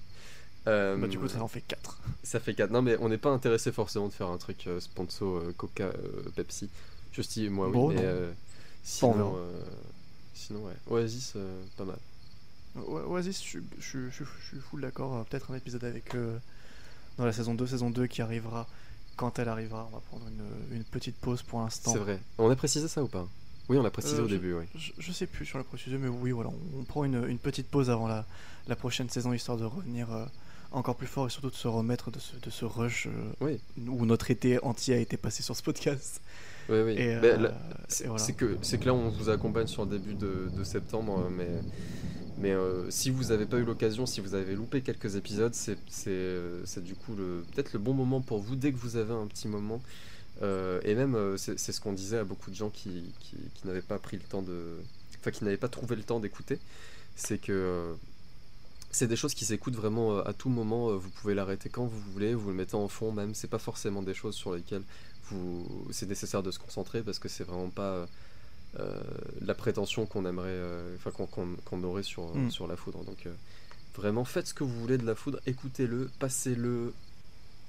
Euh, 0.67 0.97
bah, 0.97 1.07
du 1.07 1.17
coup, 1.17 1.29
ça 1.29 1.41
en 1.41 1.47
fait 1.47 1.61
4. 1.61 2.01
Ça 2.21 2.41
fait 2.41 2.53
4. 2.53 2.69
Non, 2.69 2.81
mais 2.81 2.97
on 2.99 3.07
n'est 3.07 3.17
pas 3.17 3.31
intéressé 3.31 3.71
forcément 3.71 4.09
de 4.09 4.13
faire 4.13 4.27
un 4.27 4.37
truc 4.37 4.67
euh, 4.67 4.81
sponsor 4.81 5.37
euh, 5.37 5.53
Coca, 5.57 5.89
Pepsi. 6.35 6.69
Justy, 7.13 7.47
moi, 7.47 7.67
oui. 7.67 7.73
Bon, 7.73 7.89
mais 7.89 8.05
sinon, 8.83 9.37
sinon, 10.33 10.59
ouais. 10.65 10.73
Oasis, 10.89 11.35
pas 11.77 11.85
mal. 11.85 11.97
Oasis, 12.75 13.37
je, 13.41 13.47
suis- 13.47 13.59
je, 13.79 13.85
suis- 13.85 13.99
je, 14.09 14.15
suis- 14.15 14.25
je 14.43 14.47
suis 14.47 14.59
full 14.59 14.81
d'accord. 14.81 15.15
euh, 15.17 15.23
Peut-être 15.23 15.51
un 15.51 15.55
épisode 15.55 15.83
avec 15.83 16.15
eux 16.15 16.39
dans 17.17 17.25
la 17.25 17.33
saison 17.33 17.53
2, 17.53 17.67
saison 17.67 17.89
2 17.89 18.07
qui 18.07 18.21
arrivera 18.21 18.67
quand 19.17 19.39
elle 19.39 19.49
arrivera. 19.49 19.87
On 19.91 19.95
va 19.95 20.01
prendre 20.01 20.25
une, 20.27 20.77
une 20.77 20.83
petite 20.83 21.17
pause 21.17 21.41
pour 21.41 21.59
l'instant. 21.61 21.91
C'est 21.93 21.99
vrai. 21.99 22.19
On 22.37 22.49
a 22.49 22.55
précisé 22.55 22.87
ça 22.87 23.03
ou 23.03 23.07
pas? 23.07 23.27
Oui, 23.69 23.77
on 23.77 23.83
l'a 23.83 23.91
précisé 23.91 24.17
Euh, 24.19 24.25
au 24.25 24.27
début, 24.27 24.53
oui. 24.53 24.65
Je, 24.97 25.11
sais 25.11 25.27
plus 25.27 25.45
sur 25.45 25.57
la 25.57 25.63
procédure, 25.63 25.99
mais 25.99 26.07
oui, 26.09 26.31
voilà, 26.31 26.49
on, 26.49 26.79
on 26.79 26.83
prend 26.83 27.03
une, 27.05 27.23
une 27.27 27.37
petite 27.37 27.67
pause 27.67 27.89
avant 27.89 28.07
la, 28.07 28.25
la 28.67 28.75
prochaine 28.75 29.09
saison 29.09 29.31
histoire 29.33 29.57
de 29.57 29.63
revenir 29.65 30.11
euh, 30.11 30.25
encore 30.71 30.95
plus 30.95 31.07
fort 31.07 31.27
et 31.27 31.29
surtout 31.29 31.49
de 31.51 31.55
se 31.55 31.67
remettre 31.67 32.09
de 32.11 32.19
ce, 32.19 32.35
de 32.37 32.49
ce 32.49 32.65
rush 32.65 33.07
euh, 33.07 33.31
Oui. 33.41 33.59
où 33.87 34.05
notre 34.05 34.31
été 34.31 34.61
entier 34.63 34.95
a 34.95 34.97
été 34.97 35.15
passé 35.17 35.43
sur 35.43 35.55
ce 35.55 35.63
podcast. 35.63 36.21
Oui, 36.69 36.79
oui. 36.81 36.95
C'est 37.87 38.07
voilà. 38.07 38.25
que, 38.33 38.55
que 38.77 38.85
là, 38.85 38.93
on 38.93 39.09
vous 39.09 39.29
accompagne 39.29 39.67
sur 39.67 39.85
le 39.85 39.91
début 39.97 40.15
de, 40.15 40.49
de 40.55 40.63
septembre, 40.63 41.29
mais, 41.29 41.49
mais 42.41 42.51
euh, 42.51 42.89
si 42.89 43.11
vous 43.11 43.25
n'avez 43.25 43.45
pas 43.45 43.57
eu 43.57 43.63
l'occasion, 43.63 44.07
si 44.07 44.19
vous 44.19 44.33
avez 44.33 44.55
loupé 44.55 44.81
quelques 44.81 45.15
épisodes, 45.15 45.53
c'est 45.53 45.77
euh, 46.07 46.63
du 46.77 46.95
coup 46.95 47.13
peut-être 47.13 47.73
le 47.73 47.79
bon 47.79 47.93
moment 47.93 48.19
pour 48.19 48.39
vous 48.39 48.55
dès 48.55 48.71
que 48.71 48.77
vous 48.77 48.97
avez 48.97 49.13
un 49.13 49.27
petit 49.27 49.47
moment. 49.47 49.79
Euh, 50.41 50.81
et 50.83 50.95
même, 50.95 51.37
c'est 51.37 51.57
ce 51.57 51.79
qu'on 51.79 51.93
disait 51.93 52.17
à 52.17 52.23
beaucoup 52.23 52.49
de 52.49 52.55
gens 52.55 52.71
qui, 52.71 53.13
qui, 53.19 53.67
n'avaient 53.67 53.83
pas 53.83 53.99
pris 53.99 54.17
le 54.17 54.23
temps 54.23 54.41
de. 54.41 54.77
Enfin, 55.19 55.29
qui 55.29 55.43
n'avaient 55.43 55.57
pas 55.57 55.67
trouvé 55.69 55.95
le 55.95 56.01
temps 56.01 56.19
d'écouter. 56.19 56.57
C'est 57.15 57.37
que. 57.37 57.93
c'est 58.89 59.07
des 59.07 59.15
choses 59.15 59.35
qui 59.35 59.45
s'écoutent 59.45 59.75
vraiment 59.75 60.17
à 60.19 60.33
tout 60.33 60.49
moment. 60.49 60.95
Vous 60.97 61.09
pouvez 61.11 61.35
l'arrêter 61.35 61.69
quand 61.69 61.85
vous 61.85 61.99
voulez, 62.11 62.33
vous 62.33 62.49
le 62.49 62.55
mettez 62.55 62.75
en 62.75 62.87
fond 62.87 63.11
même. 63.11 63.35
C'est 63.35 63.49
pas 63.49 63.59
forcément 63.59 64.01
des 64.01 64.15
choses 64.15 64.33
sur 64.35 64.55
lesquelles 64.55 64.83
vous... 65.29 65.87
c'est 65.91 66.07
nécessaire 66.07 66.41
de 66.41 66.49
se 66.49 66.57
concentrer 66.57 67.03
parce 67.03 67.19
que 67.19 67.29
c'est 67.29 67.43
vraiment 67.43 67.69
pas 67.69 68.07
la 69.41 69.53
prétention 69.53 70.05
qu'on 70.05 70.25
aimerait, 70.25 70.47
euh, 70.49 70.95
enfin 70.95 71.11
qu'on 71.11 71.83
aurait 71.83 72.03
sur, 72.03 72.33
Mm. 72.35 72.49
sur 72.51 72.67
la 72.67 72.75
foudre. 72.75 73.03
Donc 73.03 73.25
euh, 73.25 73.33
vraiment 73.95 74.23
faites 74.25 74.47
ce 74.47 74.53
que 74.53 74.63
vous 74.63 74.79
voulez 74.79 74.97
de 74.97 75.05
la 75.05 75.15
foudre, 75.15 75.39
écoutez-le, 75.45 76.09
passez-le 76.19 76.93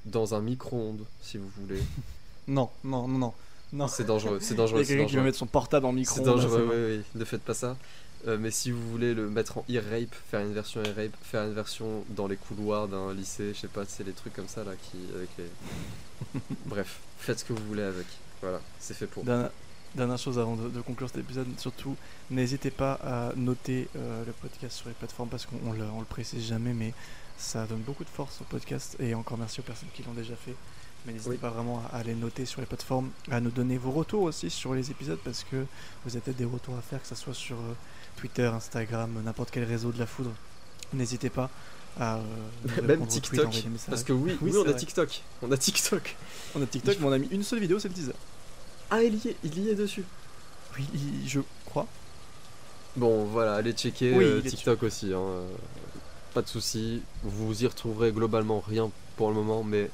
dans 0.05 0.35
un 0.35 0.41
micro-ondes 0.41 1.05
si 1.21 1.39
vous 1.39 1.49
voulez. 1.61 1.81
Non, 2.49 2.71
non, 2.83 3.07
non, 3.07 3.19
non. 3.19 3.35
non. 3.73 3.87
C'est 3.89 4.03
dangereux, 4.05 4.39
c'est 4.41 4.51
Il 4.51 4.55
y 4.55 4.57
dangereux. 4.57 4.81
a 4.81 4.85
quelqu'un 4.85 5.05
qui 5.05 5.13
va 5.13 5.17
dangereux. 5.19 5.25
mettre 5.27 5.39
son 5.39 5.47
portable 5.47 5.87
en 5.87 5.93
micro. 5.93 6.17
C'est 6.17 6.23
dangereux, 6.25 6.67
c'est 6.69 6.77
oui, 6.77 6.97
oui, 6.99 7.05
ne 7.21 7.25
faites 7.25 7.43
pas 7.43 7.55
ça. 7.55 7.77
Euh, 8.27 8.37
mais 8.39 8.51
si 8.51 8.71
vous 8.73 8.83
voulez 8.91 9.15
le 9.15 9.29
mettre 9.31 9.59
en 9.59 9.65
ear-rape, 9.69 10.13
faire 10.31 10.41
une 10.41 10.53
version 10.53 10.83
ear-rape, 10.83 11.17
faire 11.23 11.45
une 11.45 11.55
version 11.55 12.05
dans 12.11 12.27
les 12.27 12.37
couloirs 12.37 12.89
d'un 12.89 13.15
lycée, 13.15 13.53
je 13.55 13.61
sais 13.61 13.69
pas, 13.69 13.85
c'est 13.87 14.03
les 14.05 14.13
trucs 14.13 14.33
comme 14.35 14.49
ça 14.49 14.65
là 14.65 14.73
qui. 14.75 14.99
avec 15.15 15.29
les. 15.39 16.41
Bref, 16.67 16.99
faites 17.19 17.39
ce 17.41 17.45
que 17.45 17.53
vous 17.53 17.65
voulez 17.67 17.83
avec. 17.83 18.07
Voilà, 18.41 18.61
c'est 18.81 18.95
fait 18.95 19.07
pour. 19.07 19.25
Dernière 19.95 20.19
chose 20.19 20.39
avant 20.39 20.57
de, 20.57 20.69
de 20.69 20.81
conclure 20.81 21.09
cet 21.09 21.19
épisode, 21.19 21.47
surtout 21.59 21.97
n'hésitez 22.31 22.71
pas 22.71 22.93
à 23.05 23.33
noter 23.37 23.89
euh, 23.97 24.25
le 24.25 24.33
podcast 24.33 24.77
sur 24.79 24.89
les 24.89 24.95
plateformes 24.95 25.29
parce 25.29 25.47
qu'on 25.47 25.57
on 25.67 25.73
le, 25.73 25.85
on 25.95 26.01
le 26.01 26.07
précise 26.07 26.47
jamais, 26.47 26.73
mais 26.73 26.95
ça 27.37 27.67
donne 27.67 27.81
beaucoup 27.81 28.05
de 28.05 28.09
force 28.09 28.41
au 28.41 28.45
podcast 28.45 28.97
et 29.01 29.15
encore 29.15 29.37
merci 29.39 29.61
aux 29.61 29.65
personnes 29.65 29.89
qui 29.95 30.03
l'ont 30.03 30.13
déjà 30.15 30.35
fait. 30.37 30.55
Mais 31.05 31.13
n'hésitez 31.13 31.31
Oui. 31.31 31.37
pas 31.37 31.51
vraiment 31.51 31.83
à, 31.93 32.03
les 32.05 32.15
noter 32.15 32.47
sur 32.47 32.61
les 32.61 32.67
plateformes, 32.67 33.11
à 33.31 33.41
nous 33.41 33.51
donner 33.51 33.77
vos 33.77 33.91
retours 33.91 34.23
aussi 34.23 34.49
sur 34.51 34.73
les 34.73 34.91
épisodes 34.93 35.19
parce 35.25 35.43
que 35.45 35.57
vous 36.05 36.11
avez 36.13 36.21
peut-être 36.21 36.37
des 36.37 36.45
retours 36.45 36.77
à 36.77 36.81
faire, 36.81 37.03
que 37.03 37.09
ce 37.09 37.17
soit 37.17 37.35
sur 37.35 37.57
euh, 37.57 37.75
Twitter, 38.17 38.45
Instagram, 38.47 39.11
n'importe 39.25 39.51
quel 39.51 39.65
réseau 39.65 39.91
de 39.91 39.99
la 39.99 40.07
foudre. 40.07 40.31
N'hésitez 40.93 41.29
pas 41.31 41.51
à 41.99 42.17
euh, 42.19 42.83
Même 42.83 43.07
TikTok, 43.07 43.53
parce 43.89 44.05
que 44.05 44.13
oui, 44.13 44.39
Oui, 44.41 44.51
oui, 44.53 44.59
on 44.59 44.61
a 44.61 44.71
vrai. 44.71 44.77
TikTok, 44.77 45.23
on 45.43 45.51
a 45.51 45.57
TikTok. 45.57 46.17
on 46.55 46.63
a 46.63 46.67
TikTok, 46.67 46.97
mais 47.01 47.07
on 47.07 47.13
a 47.13 47.19
mis 47.19 47.27
une 47.29 47.43
seule 47.43 47.59
vidéo, 47.59 47.79
c'est 47.81 47.89
le 47.89 47.95
teaser. 47.95 48.13
Ah, 48.93 49.03
il 49.03 49.15
y 49.25 49.29
est, 49.29 49.37
il 49.43 49.59
y 49.59 49.71
est 49.71 49.75
dessus. 49.75 50.05
Oui, 50.77 50.87
il- 50.93 51.27
je 51.29 51.41
crois. 51.65 51.87
Bon, 52.97 53.25
voilà, 53.25 53.55
allez 53.55 53.73
checker 53.73 54.13
Oui, 54.15 54.25
euh, 54.25 54.43
TikTok 54.43 54.83
aussi. 54.83 55.13
hein, 55.15 55.41
Pas 56.35 56.43
de 56.43 56.49
soucis, 56.49 57.03
vous 57.23 57.63
y 57.63 57.67
retrouverez 57.67 58.13
globalement 58.13 58.61
rien 58.61 58.91
pour 59.17 59.29
le 59.31 59.35
moment, 59.35 59.63
mais 59.63 59.91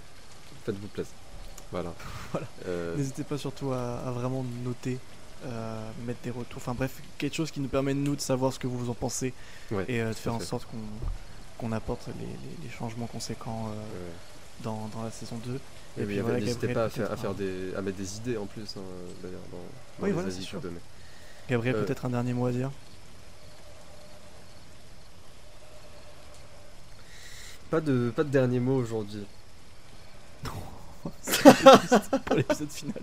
faites-vous 0.65 0.89
plaisir. 0.89 1.13
Voilà. 1.73 1.93
Voilà. 2.33 2.47
Euh, 2.67 2.97
N'hésitez 2.97 3.23
pas 3.25 3.39
surtout 3.39 3.71
à, 3.73 3.99
à 4.07 4.11
vraiment 4.11 4.45
noter, 4.65 4.99
euh, 5.47 5.91
mettre 6.07 6.21
des 6.23 6.31
retours, 6.31 6.59
enfin 6.59 6.75
bref, 6.75 7.01
quelque 7.19 7.35
chose 7.37 7.51
qui 7.53 7.61
nous 7.61 7.69
permet 7.69 7.95
nous 7.95 8.15
de 8.17 8.21
savoir 8.21 8.53
ce 8.53 8.59
que 8.59 8.67
vous 8.67 8.91
en 8.91 8.95
pensez 8.95 9.33
ouais, 9.71 9.85
et 9.89 10.01
euh, 10.01 10.09
de 10.11 10.15
faire 10.15 10.35
en 10.35 10.41
sorte 10.41 10.65
qu'on 10.67 10.77
qu'on 11.59 11.73
apporte 11.73 12.07
les, 12.07 12.13
les- 12.27 12.65
les 12.69 12.71
changements 12.71 13.07
conséquents 13.09 13.67
euh, 13.69 13.71
ouais. 13.75 14.13
Dans, 14.63 14.89
dans 14.89 15.03
la 15.03 15.11
saison 15.11 15.37
2. 15.45 15.55
Et, 15.55 15.59
oui, 16.01 16.07
puis 16.07 16.21
voilà, 16.21 16.39
n'hésitez 16.41 16.73
pas 16.73 16.85
à 16.85 16.89
faire, 16.89 17.11
à, 17.11 17.17
faire 17.17 17.35
des, 17.35 17.75
à 17.77 17.83
mettre 17.83 17.97
des 17.97 18.17
idées 18.17 18.37
en 18.37 18.47
plus, 18.47 18.63
hein, 18.77 18.83
d'ailleurs, 19.23 19.41
dans, 19.51 19.57
dans 19.57 19.63
Oui, 20.01 20.09
les 20.09 20.13
voilà, 20.13 20.29
avis 20.29 20.43
sûr. 20.45 20.61
Gabriel, 21.49 21.77
Euh, 21.77 21.85
peut-être 21.85 22.05
un 22.05 22.11
dernier 22.11 22.35
mot 22.35 22.47
à 22.47 22.53
dire? 22.53 22.71
Pas 27.71 27.81
de, 27.81 28.13
pas 28.15 28.25
de 28.25 28.31
dernier 28.31 28.61
mot 28.61 28.77
aujourd'hui. 28.77 29.27
pour 32.25 32.37
l'épisode 32.37 32.71
final. 32.71 33.03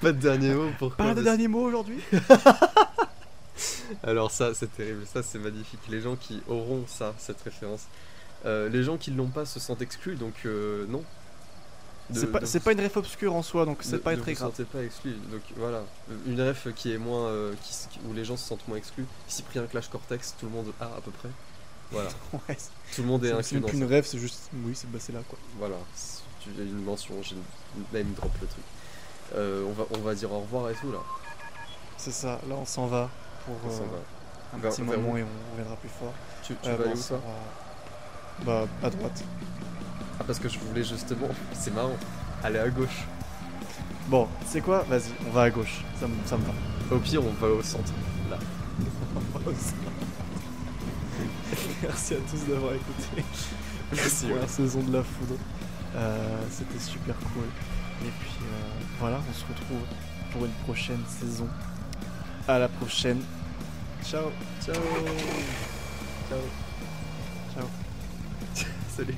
Pas 0.00 0.12
de 0.12 0.18
dernier 0.18 0.54
mot 0.54 0.70
pour 0.78 0.94
Pas 0.94 1.14
de 1.14 1.22
dernier 1.22 1.48
mot 1.48 1.62
aujourd'hui? 1.62 2.00
Alors 4.02 4.30
ça, 4.30 4.54
c'est 4.54 4.74
terrible, 4.74 5.06
ça 5.06 5.22
c'est 5.22 5.38
magnifique. 5.38 5.80
Les 5.88 6.00
gens 6.00 6.16
qui 6.16 6.42
auront 6.48 6.84
ça, 6.86 7.14
cette 7.18 7.40
référence, 7.42 7.86
euh, 8.44 8.68
les 8.68 8.82
gens 8.82 8.96
qui 8.96 9.10
l'ont 9.10 9.28
pas 9.28 9.44
se 9.46 9.58
sentent 9.60 9.82
exclus, 9.82 10.16
donc 10.16 10.34
euh, 10.46 10.86
non. 10.88 11.02
De- 12.10 12.18
C'est 12.20 12.26
pas, 12.26 12.40
de- 12.40 12.44
c'est 12.46 12.60
pas 12.60 12.72
une 12.72 12.80
ref 12.82 12.96
obscure 12.98 13.34
en 13.34 13.42
soi, 13.42 13.64
donc 13.64 13.78
c'est 13.80 13.92
ne- 13.92 13.96
pas 13.98 14.14
ne 14.14 14.20
très 14.20 14.34
vous 14.34 14.38
grave. 14.40 14.50
sentez 14.50 14.64
pas 14.64 14.82
exclus. 14.82 15.14
Donc 15.30 15.40
voilà, 15.56 15.82
une 16.26 16.40
ref 16.40 16.68
qui 16.74 16.92
est 16.92 16.98
moins, 16.98 17.28
euh, 17.28 17.54
qui 17.62 17.74
où 18.08 18.12
les 18.12 18.24
gens 18.26 18.36
se 18.36 18.46
sentent 18.46 18.66
moins 18.68 18.76
exclus. 18.76 19.06
Cyprien 19.28 19.64
Clash 19.66 19.88
Cortex, 19.88 20.34
tout 20.38 20.44
le 20.46 20.52
monde 20.52 20.72
a 20.80 20.84
à 20.84 21.00
peu 21.02 21.10
près. 21.10 21.30
Voilà, 21.90 22.10
Ouais, 22.48 22.56
tout 22.94 23.02
le 23.02 23.08
monde 23.08 23.24
est 23.24 23.28
c'est 23.28 23.34
c'est 23.34 23.38
inclus 23.38 23.54
même 23.56 23.62
dans 23.62 23.68
plus 23.68 23.78
ça. 23.78 23.84
une 23.84 23.90
rêve, 23.90 24.04
c'est 24.06 24.18
juste. 24.18 24.50
Oui, 24.64 24.72
c'est 24.74 24.90
bah, 24.90 24.98
c'est 25.00 25.12
là 25.12 25.20
quoi. 25.28 25.38
Voilà, 25.58 25.76
c'est- 25.94 26.20
tu 26.40 26.50
as 26.60 26.62
une 26.64 26.82
mention, 26.84 27.14
j'ai 27.22 27.36
name 27.94 28.12
drop 28.12 28.30
le 28.40 28.46
truc. 28.48 28.64
On 29.66 29.72
va, 29.72 29.84
on 29.98 29.98
va 30.02 30.14
dire 30.14 30.30
au 30.30 30.40
revoir 30.40 30.68
et 30.70 30.74
tout 30.74 30.92
là. 30.92 30.98
C'est 31.96 32.12
ça, 32.12 32.38
là 32.48 32.54
on 32.56 32.66
s'en 32.66 32.86
va 32.86 33.08
pour 33.46 33.54
On 33.64 33.68
va. 33.68 33.76
un 34.54 34.58
petit 34.70 34.82
vers 34.82 34.98
moment 34.98 35.16
et 35.16 35.22
on 35.22 35.52
reviendra 35.52 35.76
plus 35.76 35.88
fort. 35.88 36.12
Tu, 36.42 36.54
tu 36.62 36.68
vas 36.68 36.74
aller 36.74 36.92
où 36.92 36.96
va- 36.96 37.20
Bah, 38.44 38.66
à 38.82 38.90
droite. 38.90 39.24
Ah 40.20 40.24
parce 40.26 40.38
que 40.38 40.48
je 40.48 40.58
voulais 40.60 40.84
justement, 40.84 41.28
c'est 41.52 41.74
marrant, 41.74 41.96
aller 42.42 42.58
à 42.58 42.68
gauche. 42.68 43.04
Bon, 44.08 44.28
c'est 44.46 44.60
quoi? 44.60 44.82
Vas-y, 44.88 45.10
on 45.26 45.30
va 45.30 45.42
à 45.42 45.50
gauche. 45.50 45.82
Ça, 45.98 46.06
me- 46.06 46.14
ça 46.26 46.36
me 46.36 46.44
va. 46.44 46.52
Au 46.94 46.98
pire, 46.98 47.22
on 47.24 47.32
va 47.32 47.48
au 47.48 47.62
centre. 47.62 47.92
Là. 48.30 48.38
Merci 51.82 52.14
à 52.14 52.16
tous 52.30 52.44
d'avoir 52.50 52.72
écouté 52.74 53.22
Merci, 53.92 54.24
la 54.24 54.28
ouais. 54.28 54.32
première 54.34 54.50
saison 54.50 54.80
de 54.82 54.92
La 54.92 55.02
Foudre. 55.02 55.38
Euh, 55.96 56.38
C'était 56.50 56.78
super 56.78 57.14
cool. 57.32 57.44
Et 58.02 58.10
puis 58.20 58.30
euh, 58.42 58.84
voilà, 58.98 59.20
on 59.28 59.32
se 59.32 59.44
retrouve 59.46 59.84
pour 60.32 60.44
une 60.44 60.52
prochaine 60.64 61.02
saison. 61.20 61.48
À 62.48 62.58
la 62.58 62.68
prochaine. 62.68 63.22
Ciao. 64.04 64.30
Ciao. 64.64 64.74
Ciao. 66.28 66.38
City. 68.94 69.16